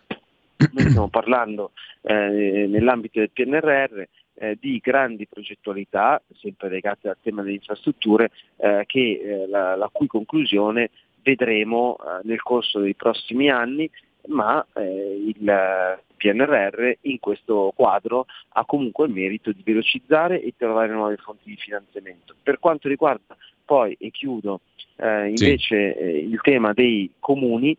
noi 0.73 0.89
stiamo 0.89 1.09
parlando 1.09 1.73
eh, 2.03 2.67
nell'ambito 2.69 3.19
del 3.19 3.31
PNRR 3.31 4.03
eh, 4.35 4.57
di 4.61 4.79
grandi 4.79 5.27
progettualità, 5.27 6.21
sempre 6.37 6.69
legate 6.69 7.09
al 7.09 7.17
tema 7.21 7.43
delle 7.43 7.55
infrastrutture, 7.55 8.31
eh, 8.57 8.85
che, 8.87 9.21
eh, 9.23 9.49
la, 9.49 9.77
la, 9.77 9.89
cui 9.93 10.07
conclusione 10.07 10.91
vedremo 11.23 11.97
eh, 11.97 12.21
nel 12.25 12.43
corso 12.43 12.81
dei 12.81 12.95
prossimi 12.95 13.51
anni, 13.51 13.91
ma 14.29 14.65
eh, 14.75 15.33
il 15.35 15.99
PNRR 16.17 16.93
in 17.03 17.19
questo 17.19 17.73
quadro 17.75 18.27
ha 18.51 18.65
comunque 18.65 19.07
il 19.07 19.13
merito 19.13 19.51
di 19.51 19.63
velocizzare 19.65 20.41
e 20.41 20.55
trovare 20.57 20.93
nuove 20.93 21.17
fonti 21.17 21.49
di 21.49 21.57
finanziamento. 21.57 22.35
Per 22.41 22.59
quanto 22.61 22.89
riguarda 22.89 23.37
poi, 23.65 23.97
e 23.99 24.11
chiudo, 24.11 24.61
invece 24.99 25.97
sì. 25.99 26.31
il 26.31 26.41
tema 26.43 26.73
dei 26.73 27.11
comuni, 27.19 27.77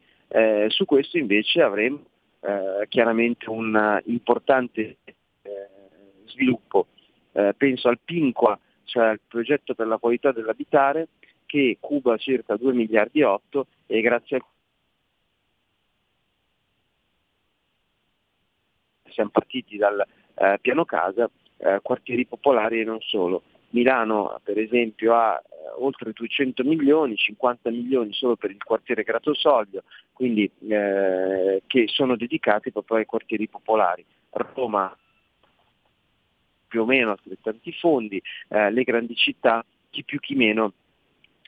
su 0.67 0.85
questo 0.85 1.17
invece 1.17 1.61
avremo 1.61 2.03
eh, 2.43 2.87
chiaramente 2.89 3.49
un 3.49 4.01
importante 4.05 4.97
eh, 5.05 5.51
sviluppo. 6.25 6.87
Eh, 7.31 7.53
penso 7.55 7.87
al 7.87 7.99
PINQUA, 8.03 8.59
cioè 8.83 9.07
al 9.07 9.19
progetto 9.25 9.73
per 9.73 9.87
la 9.87 9.97
qualità 9.97 10.31
dell'abitare, 10.31 11.07
che 11.45 11.77
cuba 11.79 12.17
circa 12.17 12.57
2 12.57 12.73
miliardi 12.73 13.21
e 13.21 13.25
8 13.25 13.67
e 13.87 14.01
grazie 14.01 14.37
a 14.37 14.45
siamo 19.09 19.29
partiti 19.29 19.77
dal 19.77 20.03
eh, 20.33 20.57
piano 20.59 20.85
casa, 20.85 21.29
eh, 21.57 21.79
quartieri 21.81 22.25
popolari 22.25 22.81
e 22.81 22.83
non 22.83 22.99
solo. 22.99 23.43
Milano 23.73 24.39
per 24.43 24.57
esempio 24.59 25.15
ha 25.15 25.35
eh, 25.35 25.53
oltre 25.79 26.11
200 26.13 26.63
milioni, 26.63 27.15
50 27.15 27.69
milioni 27.71 28.13
solo 28.13 28.35
per 28.35 28.51
il 28.51 28.63
quartiere 28.63 29.03
Gratosoglio, 29.03 29.83
quindi 30.13 30.49
eh, 30.67 31.63
che 31.65 31.85
sono 31.87 32.15
dedicati 32.15 32.71
proprio 32.71 32.97
ai 32.97 33.05
quartieri 33.05 33.47
popolari. 33.47 34.05
Roma 34.29 34.95
più 36.67 36.81
o 36.81 36.85
meno 36.85 37.11
altrettanti 37.11 37.71
fondi, 37.73 38.21
eh, 38.49 38.71
le 38.71 38.83
grandi 38.83 39.15
città 39.15 39.63
chi 39.89 40.03
più 40.03 40.19
chi 40.19 40.33
meno 40.35 40.73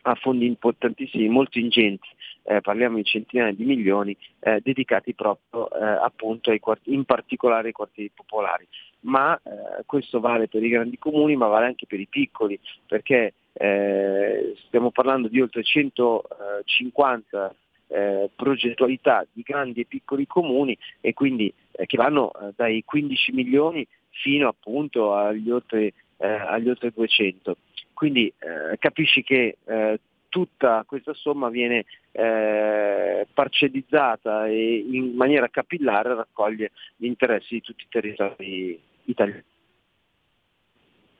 ha 0.07 0.15
fondi 0.15 0.45
importantissimi, 0.45 1.27
molto 1.27 1.57
ingenti, 1.57 2.07
eh, 2.43 2.61
parliamo 2.61 2.97
di 2.97 3.03
centinaia 3.03 3.51
di 3.51 3.65
milioni, 3.65 4.15
eh, 4.39 4.59
dedicati 4.63 5.15
proprio 5.15 5.71
eh, 5.71 5.83
appunto 5.83 6.51
ai 6.51 6.59
quartieri, 6.59 6.97
in 6.97 7.05
particolare 7.05 7.67
ai 7.67 7.73
quartieri 7.73 8.11
popolari. 8.13 8.67
Ma 9.01 9.35
eh, 9.35 9.83
questo 9.85 10.19
vale 10.19 10.47
per 10.47 10.63
i 10.63 10.69
grandi 10.69 10.99
comuni, 10.99 11.35
ma 11.35 11.47
vale 11.47 11.65
anche 11.65 11.87
per 11.87 11.99
i 11.99 12.05
piccoli, 12.07 12.59
perché 12.85 13.33
eh, 13.53 14.53
stiamo 14.67 14.91
parlando 14.91 15.27
di 15.27 15.41
oltre 15.41 15.63
150 15.63 17.55
eh, 17.87 18.29
progettualità 18.35 19.25
di 19.31 19.41
grandi 19.41 19.81
e 19.81 19.85
piccoli 19.85 20.27
comuni 20.27 20.77
e 21.01 21.13
quindi 21.13 21.51
che 21.71 21.97
vanno 21.97 22.31
dai 22.55 22.83
15 22.85 23.31
milioni 23.31 23.87
fino 24.09 24.47
appunto 24.47 25.13
agli 25.13 25.49
oltre, 25.49 25.93
agli 26.17 26.69
oltre 26.69 26.91
200 26.93 27.57
quindi 27.95 28.27
eh, 28.27 28.77
capisci 28.77 29.23
che 29.23 29.57
eh, 29.65 29.99
tutta 30.29 30.83
questa 30.85 31.13
somma 31.13 31.49
viene 31.49 31.85
eh, 32.11 33.25
parcellizzata 33.33 34.47
e 34.47 34.85
in 34.87 35.15
maniera 35.15 35.47
capillare 35.47 36.13
raccoglie 36.13 36.71
gli 36.97 37.05
interessi 37.05 37.55
di 37.55 37.61
tutti 37.61 37.83
i 37.83 37.89
territori 37.89 38.79
italiani. 39.05 39.43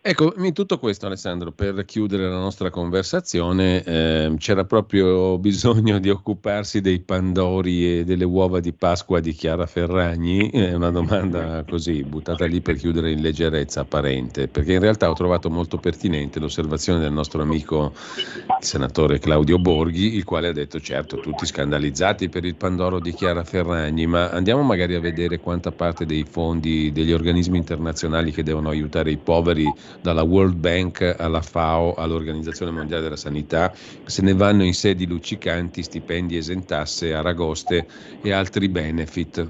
Ecco, 0.07 0.35
in 0.37 0.53
tutto 0.53 0.77
questo 0.77 1.07
Alessandro, 1.07 1.51
per 1.51 1.83
chiudere 1.83 2.29
la 2.29 2.37
nostra 2.37 2.69
conversazione, 2.69 3.83
eh, 3.83 4.35
c'era 4.37 4.63
proprio 4.63 5.39
bisogno 5.39 5.97
di 5.97 6.11
occuparsi 6.11 6.79
dei 6.79 6.99
pandori 6.99 8.01
e 8.01 8.03
delle 8.03 8.23
uova 8.23 8.59
di 8.59 8.71
Pasqua 8.71 9.19
di 9.19 9.33
Chiara 9.33 9.65
Ferragni? 9.65 10.51
È 10.51 10.75
una 10.75 10.91
domanda 10.91 11.65
così, 11.67 12.03
buttata 12.03 12.45
lì 12.45 12.61
per 12.61 12.75
chiudere 12.75 13.09
in 13.09 13.21
leggerezza 13.21 13.79
apparente, 13.79 14.47
perché 14.47 14.73
in 14.73 14.79
realtà 14.79 15.09
ho 15.09 15.15
trovato 15.15 15.49
molto 15.49 15.79
pertinente 15.79 16.39
l'osservazione 16.39 16.99
del 16.99 17.11
nostro 17.11 17.41
amico 17.41 17.91
il 17.95 18.63
senatore 18.63 19.17
Claudio 19.17 19.57
Borghi, 19.57 20.17
il 20.17 20.23
quale 20.23 20.49
ha 20.49 20.53
detto 20.53 20.79
certo 20.79 21.19
tutti 21.19 21.47
scandalizzati 21.47 22.29
per 22.29 22.45
il 22.45 22.53
pandoro 22.53 22.99
di 22.99 23.11
Chiara 23.11 23.43
Ferragni, 23.43 24.05
ma 24.05 24.29
andiamo 24.29 24.61
magari 24.61 24.93
a 24.93 24.99
vedere 24.99 25.39
quanta 25.39 25.71
parte 25.71 26.05
dei 26.05 26.27
fondi 26.29 26.91
degli 26.91 27.11
organismi 27.11 27.57
internazionali 27.57 28.31
che 28.31 28.43
devono 28.43 28.69
aiutare 28.69 29.09
i 29.09 29.17
poveri 29.17 29.65
dalla 30.01 30.23
World 30.23 30.55
Bank 30.55 31.15
alla 31.17 31.41
FAO 31.41 31.93
all'Organizzazione 31.95 32.71
Mondiale 32.71 33.03
della 33.03 33.15
Sanità, 33.15 33.73
se 34.03 34.21
ne 34.21 34.33
vanno 34.33 34.63
in 34.63 34.73
sedi 34.73 35.07
luccicanti, 35.07 35.83
stipendi 35.83 36.37
esentasse, 36.37 37.13
aragoste 37.13 37.87
e 38.21 38.31
altri 38.31 38.69
benefit. 38.69 39.47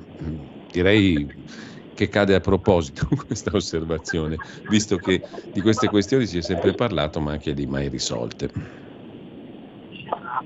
Direi 0.71 1.27
che 1.93 2.09
cade 2.09 2.35
a 2.35 2.39
proposito 2.39 3.07
questa 3.25 3.51
osservazione, 3.53 4.37
visto 4.69 4.97
che 4.97 5.21
di 5.51 5.61
queste 5.61 5.87
questioni 5.87 6.25
si 6.27 6.37
è 6.37 6.41
sempre 6.41 6.73
parlato 6.73 7.21
ma 7.21 7.31
anche 7.31 7.53
di 7.53 7.65
mai 7.65 7.87
risolte. 7.87 8.49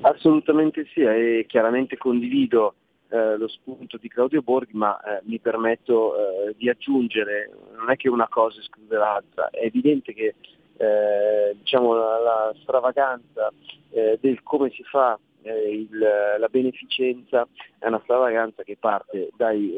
Assolutamente 0.01 0.85
sì, 0.93 1.01
e 1.01 1.45
chiaramente 1.47 1.97
condivido 1.97 2.75
eh, 3.11 3.37
lo 3.37 3.47
spunto 3.47 3.97
di 3.97 4.07
Claudio 4.07 4.43
Borghi, 4.43 4.77
ma 4.77 4.99
eh, 5.01 5.21
mi 5.23 5.39
permetto 5.39 6.15
eh, 6.15 6.55
di 6.55 6.69
aggiungere, 6.69 7.49
non 7.75 7.89
è 7.89 7.95
che 7.95 8.07
una 8.07 8.27
cosa 8.27 8.59
esclude 8.59 8.97
l'altra, 8.97 9.49
è 9.49 9.65
evidente 9.65 10.13
che 10.13 10.35
eh, 10.77 11.55
diciamo, 11.57 11.93
la, 11.95 12.19
la, 12.19 12.55
stravaganza 12.61 13.51
eh, 13.89 14.17
del 14.21 14.43
come 14.43 14.69
si 14.69 14.83
fa 14.83 15.19
il, 15.41 15.97
la 15.97 16.47
beneficenza 16.49 17.47
è 17.79 17.87
una 17.87 18.01
stravaganza 18.03 18.61
che 18.61 18.77
parte 18.77 19.29
dai, 19.35 19.73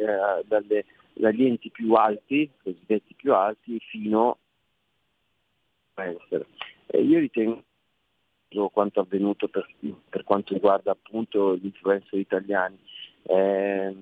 dalle, 0.46 0.86
dagli 1.14 1.46
enti 1.46 1.70
più 1.70 1.94
alti, 1.94 2.50
cosiddetti 2.62 3.14
più 3.14 3.34
alti, 3.34 3.80
fino 3.80 4.38
a 5.94 6.06
essere. 6.06 6.48
io 7.00 7.20
ritengo 7.20 7.64
quanto 8.72 9.00
avvenuto 9.00 9.48
per, 9.48 9.68
per, 10.10 10.24
quanto 10.24 10.54
riguarda 10.54 10.92
appunto 10.92 11.56
gli 11.56 11.66
influencer 11.66 12.20
italiani 12.20 12.78
eh, 13.24 13.96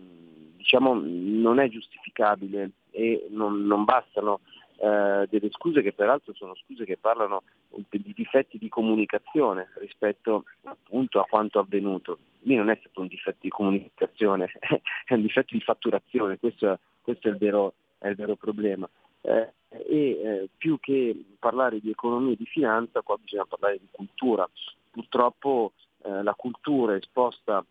diciamo, 0.56 1.00
non 1.04 1.60
è 1.60 1.70
giustificabile 1.70 2.72
e 2.92 3.28
non, 3.30 3.66
non 3.66 3.86
bastano 3.86 4.42
eh, 4.82 5.28
delle 5.30 5.50
scuse 5.52 5.82
che 5.82 5.94
peraltro 5.94 6.34
sono 6.34 6.56
scuse 6.56 6.86
che 6.86 6.98
parlano 6.98 7.44
di 7.90 8.14
difetti 8.16 8.58
di 8.58 8.70
comunicazione 8.70 9.70
rispetto 9.80 10.46
appunto 10.64 11.20
a 11.20 11.26
quanto 11.26 11.60
avvenuto. 11.60 12.20
Lì 12.42 12.56
non 12.56 12.70
è 12.70 12.78
stato 12.80 13.02
un 13.02 13.08
difetto 13.08 13.40
di 13.42 13.50
comunicazione, 13.50 14.50
è 15.06 15.14
un 15.14 15.22
difetto 15.22 15.54
di 15.54 15.62
fatturazione, 15.62 16.40
questo, 16.40 16.80
questo 17.02 17.28
è, 17.28 17.32
il 17.32 17.38
vero, 17.38 17.74
è, 17.98 18.08
il 18.08 18.16
vero, 18.16 18.36
problema. 18.36 18.90
Eh, 19.22 19.52
e 19.70 20.12
eh, 20.12 20.50
più 20.58 20.80
che 20.80 21.26
parlare 21.38 21.80
di 21.80 21.90
economia 21.90 22.34
e 22.34 22.38
di 22.38 22.46
finanza, 22.46 23.02
qua 23.02 23.18
bisogna 23.22 23.46
parlare 23.46 23.80
di 23.80 23.88
cultura. 23.92 24.50
Purtroppo 24.92 25.74
eh, 26.04 26.24
la 26.24 26.34
cultura 26.34 26.96
esposta 26.96 27.64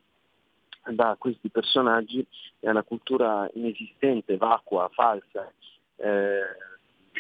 da 0.91 1.17
questi 1.19 1.49
personaggi 1.51 2.25
è 2.61 2.69
una 2.69 2.83
cultura 2.83 3.49
inesistente, 3.55 4.37
vacua, 4.37 4.89
falsa, 4.93 5.53
eh, 5.97 6.41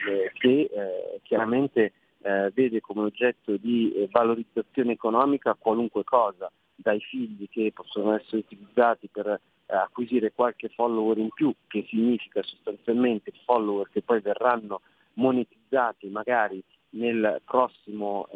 eh, 0.06 0.30
che 0.34 0.70
eh, 0.72 1.20
chiaramente 1.22 1.92
eh, 2.20 2.50
vede 2.54 2.80
come 2.80 3.02
oggetto 3.02 3.56
di 3.56 3.92
eh, 3.92 4.08
valorizzazione 4.10 4.92
economica 4.92 5.56
qualunque 5.58 6.04
cosa, 6.04 6.50
dai 6.74 7.00
figli 7.00 7.48
che 7.48 7.72
possono 7.74 8.14
essere 8.14 8.38
utilizzati 8.38 9.08
per 9.08 9.26
eh, 9.26 9.40
acquisire 9.66 10.32
qualche 10.32 10.68
follower 10.68 11.18
in 11.18 11.30
più, 11.30 11.52
che 11.66 11.84
significa 11.88 12.42
sostanzialmente 12.42 13.32
follower 13.44 13.88
che 13.90 14.02
poi 14.02 14.20
verranno 14.20 14.82
monetizzati 15.14 16.08
magari 16.08 16.62
nel 16.90 17.42
prossimo, 17.44 18.28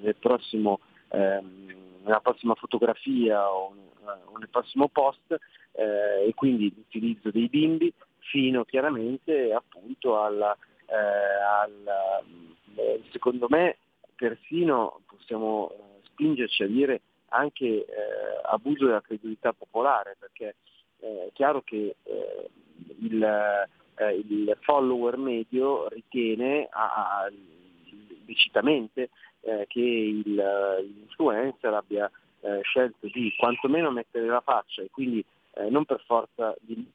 nel 0.00 0.14
prossimo 0.16 0.78
ehm, 1.08 1.89
nella 2.02 2.20
prossima 2.20 2.54
fotografia 2.54 3.50
o 3.50 3.74
o 4.24 4.38
nel 4.38 4.48
prossimo 4.48 4.88
post 4.88 5.36
eh, 5.72 6.26
e 6.26 6.34
quindi 6.34 6.72
l'utilizzo 6.74 7.30
dei 7.30 7.48
bimbi 7.48 7.92
fino 8.18 8.64
chiaramente 8.64 9.52
appunto 9.52 10.22
alla, 10.22 10.56
eh, 10.86 10.94
alla 10.94 12.22
eh, 12.76 13.02
secondo 13.10 13.46
me 13.48 13.76
persino 14.14 15.00
possiamo 15.06 15.70
eh, 15.70 16.00
spingerci 16.04 16.62
a 16.62 16.66
dire 16.66 17.00
anche 17.28 17.64
eh, 17.66 17.86
abuso 18.42 18.86
della 18.86 19.00
credulità 19.00 19.52
popolare, 19.52 20.16
perché 20.18 20.56
eh, 20.98 21.26
è 21.28 21.32
chiaro 21.32 21.62
che 21.62 21.96
eh, 22.02 22.50
il, 23.00 23.22
eh, 23.22 24.14
il 24.14 24.56
follower 24.60 25.16
medio 25.16 25.88
ritiene 25.88 26.66
a, 26.70 27.20
a, 27.22 27.30
lecitamente 28.26 29.10
eh, 29.42 29.64
che 29.68 29.80
il, 29.80 30.34
l'influencer 30.34 31.72
abbia 31.72 32.10
eh, 32.40 32.60
scelto 32.62 33.06
di 33.06 33.34
quantomeno 33.36 33.90
mettere 33.90 34.26
la 34.26 34.40
faccia 34.40 34.82
e 34.82 34.90
quindi 34.90 35.24
eh, 35.54 35.68
non 35.68 35.84
per 35.84 36.02
forza 36.06 36.54
di 36.60 36.90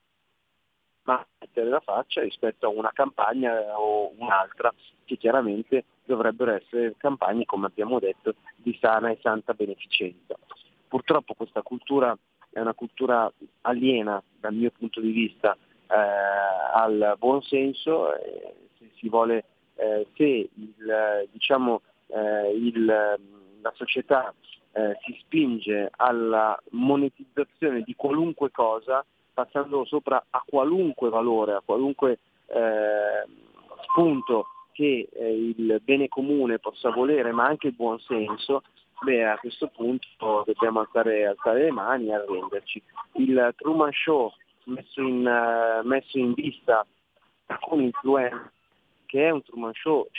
mettere 1.03 1.69
la 1.69 1.79
faccia 1.79 2.21
rispetto 2.21 2.65
a 2.65 2.69
una 2.69 2.91
campagna 2.91 3.77
o 3.77 4.11
un'altra 4.17 4.73
che 5.05 5.17
chiaramente 5.17 5.85
dovrebbero 6.03 6.51
essere 6.51 6.95
campagne, 6.97 7.45
come 7.45 7.67
abbiamo 7.67 7.99
detto, 7.99 8.35
di 8.55 8.77
sana 8.81 9.09
e 9.09 9.19
santa 9.21 9.53
beneficenza. 9.53 10.35
Purtroppo 10.87 11.33
questa 11.33 11.61
cultura 11.61 12.17
è 12.49 12.59
una 12.59 12.73
cultura 12.73 13.31
aliena 13.61 14.21
dal 14.39 14.53
mio 14.53 14.71
punto 14.71 14.99
di 14.99 15.11
vista 15.11 15.55
eh, 15.87 15.95
al 16.73 17.15
buon 17.19 17.41
senso, 17.41 18.15
eh, 18.15 18.55
se 18.77 18.89
si 18.95 19.09
vuole, 19.09 19.43
eh, 19.75 20.07
se 20.15 20.23
il, 20.23 21.27
diciamo, 21.31 21.81
eh, 21.81 21.94
il, 22.07 22.85
la 22.85 23.71
società 23.73 24.33
eh, 24.73 24.97
si 25.05 25.17
spinge 25.21 25.89
alla 25.95 26.61
monetizzazione 26.71 27.81
di 27.81 27.95
qualunque 27.95 28.51
cosa, 28.51 29.05
passando 29.33 29.85
sopra 29.85 30.23
a 30.29 30.43
qualunque 30.45 31.09
valore, 31.09 31.53
a 31.53 31.61
qualunque 31.63 32.19
eh, 32.47 33.25
spunto 33.83 34.47
che 34.73 35.07
eh, 35.11 35.53
il 35.57 35.81
bene 35.83 36.09
comune 36.09 36.59
possa 36.59 36.89
volere, 36.89 37.31
ma 37.31 37.45
anche 37.45 37.67
il 37.67 37.73
buon 37.73 37.99
senso, 37.99 38.63
beh, 39.01 39.25
a 39.25 39.37
questo 39.37 39.67
punto 39.67 40.43
dobbiamo 40.45 40.81
alzare, 40.81 41.25
alzare 41.25 41.63
le 41.63 41.71
mani 41.71 42.07
e 42.07 42.13
arrenderci. 42.13 42.83
Il 43.13 43.53
Truman 43.55 43.91
Show 43.93 44.31
messo 44.65 45.01
in, 45.01 45.81
messo 45.83 46.17
in 46.17 46.33
vista 46.33 46.85
alcuni 47.45 47.85
influencer, 47.85 48.51
che 49.15 49.27
è 49.27 49.29
un 49.29 49.41
Truman 49.43 49.71
Show, 49.73 50.09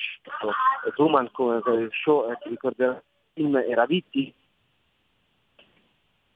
Truman 0.94 1.30
come 1.32 1.60
show, 2.02 2.30
eh, 2.30 2.38
ti 2.40 2.48
ricorderai, 2.48 2.94
il 2.94 3.02
film 3.34 3.56
era 3.56 3.84
vittima 3.84 4.32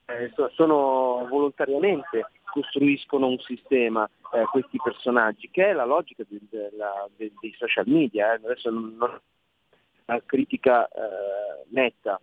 eh, 0.05 0.31
sono 0.53 1.27
volontariamente 1.31 2.27
costruiscono 2.45 3.28
un 3.28 3.39
sistema 3.39 4.07
eh, 4.35 4.45
questi 4.51 4.77
personaggi, 4.82 5.49
che 5.51 5.70
è 5.70 5.73
la 5.73 5.87
logica 5.87 6.23
di, 6.28 6.39
della, 6.51 7.09
de, 7.16 7.32
dei 7.41 7.55
social 7.57 7.87
media, 7.87 8.32
eh. 8.32 8.41
adesso 8.45 8.69
non, 8.69 8.95
non 8.99 9.19
una 10.05 10.23
critica 10.27 10.87
eh, 10.87 11.65
netta, 11.69 12.20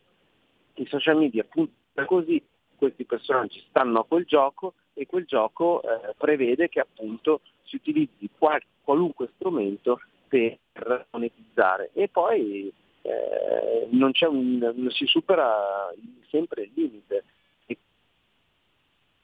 i 0.75 0.85
social 0.85 1.17
media 1.17 1.43
funzionano 1.49 2.05
così, 2.05 2.45
questi 2.75 3.05
personaggi 3.05 3.63
stanno 3.69 4.01
a 4.01 4.05
quel 4.05 4.25
gioco 4.25 4.75
e 4.93 5.07
quel 5.07 5.25
gioco 5.25 5.81
eh, 5.81 6.13
prevede 6.15 6.69
che 6.69 6.81
appunto 6.81 7.41
si 7.63 7.77
utilizzi 7.77 8.29
qual- 8.37 8.61
qualunque 8.83 9.31
strumento 9.35 9.99
per 10.27 11.07
monetizzare 11.11 11.91
e 11.93 12.07
poi 12.07 12.71
eh, 13.01 13.87
non, 13.91 14.11
un, 14.21 14.87
si 14.91 15.05
supera 15.05 15.91
sempre 16.29 16.63
il 16.63 16.71
limite. 16.73 17.23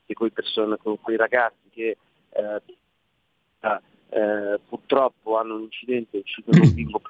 Che 0.06 0.14
con, 0.16 0.30
persone, 0.32 0.78
con 0.78 1.00
quei 1.00 1.16
ragazzi 1.16 1.70
che 1.70 1.98
eh, 2.30 2.62
eh, 4.10 4.60
purtroppo 4.68 5.38
hanno 5.38 5.56
un 5.56 5.62
incidente 5.62 6.18
e 6.18 6.20
uccidono 6.20 6.62
un 6.62 6.74
bimbo 6.74 7.02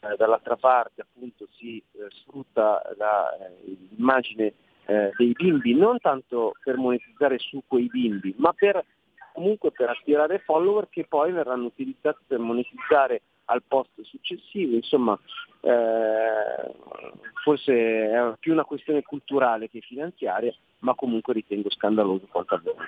eh, 0.00 0.16
dall'altra 0.16 0.56
parte 0.56 1.00
appunto 1.00 1.48
si 1.52 1.78
eh, 1.92 2.06
sfrutta 2.10 2.82
la, 2.98 3.34
eh, 3.38 3.76
l'immagine 3.90 4.52
dei 4.84 5.32
bimbi 5.32 5.74
non 5.74 5.98
tanto 5.98 6.52
per 6.62 6.76
monetizzare 6.76 7.38
su 7.38 7.62
quei 7.66 7.86
bimbi 7.86 8.34
ma 8.36 8.52
per 8.52 8.84
comunque 9.34 9.72
per 9.72 9.88
attirare 9.88 10.38
follower 10.38 10.88
che 10.88 11.06
poi 11.08 11.32
verranno 11.32 11.66
utilizzati 11.66 12.22
per 12.24 12.38
monetizzare 12.38 13.22
al 13.46 13.62
post 13.66 13.90
successivo, 14.02 14.76
insomma 14.76 15.18
eh, 15.60 16.72
forse 17.42 17.72
è 17.72 18.34
più 18.38 18.52
una 18.52 18.64
questione 18.64 19.02
culturale 19.02 19.68
che 19.68 19.80
finanziaria, 19.80 20.54
ma 20.80 20.94
comunque 20.94 21.34
ritengo 21.34 21.68
scandaloso 21.70 22.26
quanto 22.30 22.54
avvenuto. 22.54 22.84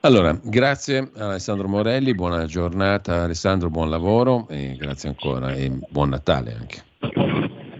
Allora, 0.00 0.36
grazie 0.42 1.10
Alessandro 1.16 1.68
Morelli, 1.68 2.14
buona 2.14 2.46
giornata 2.46 3.22
Alessandro, 3.22 3.68
buon 3.68 3.90
lavoro 3.90 4.46
e 4.48 4.76
grazie 4.76 5.10
ancora 5.10 5.52
e 5.52 5.70
buon 5.90 6.08
Natale 6.08 6.52
anche. 6.52 6.90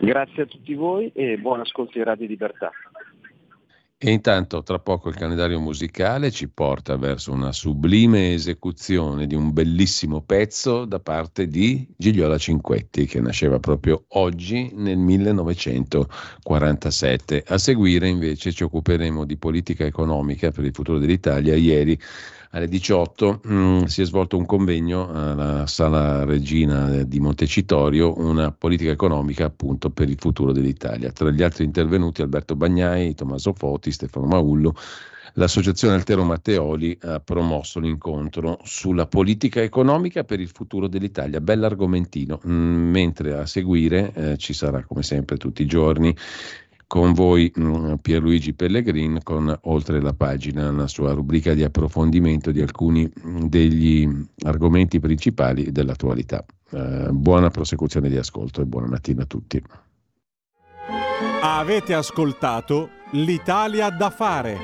Grazie 0.01 0.43
a 0.43 0.47
tutti 0.47 0.75
voi 0.75 1.11
e 1.15 1.39
buon 1.39 1.61
ascolto 1.61 1.93
di 1.95 2.05
Radio 2.05 2.27
Libertà. 2.27 2.71
E 4.05 4.11
intanto 4.11 4.65
tra 4.65 4.81
poco 4.81 5.11
il 5.11 5.15
calendario 5.15 5.61
musicale 5.61 6.33
ci 6.33 6.49
porta 6.49 6.97
verso 6.97 7.31
una 7.31 7.53
sublime 7.53 8.35
esecuzione 8.35 9.29
di 9.29 9.37
un 9.37 9.53
bellissimo 9.53 10.23
pezzo 10.23 10.85
da 10.87 10.99
parte 10.99 11.47
di 11.47 11.87
Gigliola 11.97 12.37
Cinquetti 12.37 13.07
che 13.07 13.20
nasceva 13.20 13.61
proprio 13.61 14.07
oggi 14.15 14.73
nel 14.74 14.99
1947. 14.99 17.45
A 17.47 17.59
seguire 17.59 18.09
invece 18.09 18.51
ci 18.51 18.65
occuperemo 18.65 19.24
di 19.24 19.37
politica 19.37 19.85
economica 19.85 20.51
per 20.51 20.65
il 20.65 20.74
futuro 20.74 20.99
dell'Italia. 20.99 21.55
Ieri 21.55 21.97
alle 22.55 22.69
18 22.69 23.41
mh, 23.43 23.55
mm, 23.55 23.83
si 23.85 24.03
è 24.03 24.05
svolto 24.05 24.37
un 24.37 24.47
convegno 24.47 25.09
alla 25.09 25.66
Sala 25.66 26.24
Regina 26.24 27.03
di 27.03 27.19
Montecitorio, 27.20 28.19
una 28.19 28.53
politica 28.53 28.91
economica 28.91 29.47
appunto 29.47 29.91
per 29.91 30.09
il 30.09 30.16
futuro 30.19 30.53
dell'Italia. 30.53 31.11
Tra 31.12 31.31
gli 31.31 31.43
altri 31.43 31.65
intervenuti 31.65 32.23
Alberto 32.23 32.55
Bagnai, 32.55 33.15
Tommaso 33.15 33.53
Foti, 33.53 33.91
Stefano 33.91 34.27
Maullo. 34.27 34.74
L'associazione 35.37 35.95
Altero 35.95 36.24
Matteoli 36.24 36.99
ha 37.01 37.19
promosso 37.19 37.81
l'incontro 37.81 38.59
sulla 38.65 39.07
politica 39.07 39.62
economica 39.62 40.24
per 40.24 40.41
il 40.41 40.49
futuro 40.49 40.89
dell'Italia. 40.89 41.41
Bell'argomentino, 41.41 42.39
mm, 42.47 42.91
mentre 42.91 43.33
a 43.33 43.47
seguire 43.47 44.12
eh, 44.15 44.37
ci 44.37 44.53
sarà 44.53 44.85
come 44.85 45.03
sempre 45.03 45.39
tutti 45.39 45.62
i 45.62 45.66
giorni 45.66 46.15
con 46.93 47.14
voi 47.14 47.51
mm, 47.59 47.94
Pierluigi 48.02 48.52
Pellegrin 48.52 49.20
con 49.23 49.59
oltre 49.62 49.98
la 50.02 50.12
pagina, 50.12 50.70
la 50.70 50.86
sua 50.86 51.14
rubrica 51.14 51.55
di 51.55 51.64
approfondimento 51.64 52.51
di 52.51 52.60
alcuni 52.60 53.10
mm, 53.10 53.44
degli 53.44 54.06
argomenti 54.44 55.01
principali 55.01 55.73
dell'attualità. 55.73 56.44
Eh, 56.70 57.09
buona 57.10 57.48
prosecuzione 57.48 58.10
di 58.10 58.19
ascolto 58.19 58.60
e 58.60 58.66
buona 58.66 58.89
mattina 58.89 59.23
a 59.23 59.24
tutti. 59.24 59.62
Avete 61.40 61.94
ascoltato 61.94 62.90
l'Italia 63.12 63.89
da 63.89 64.10
fare. 64.10 64.59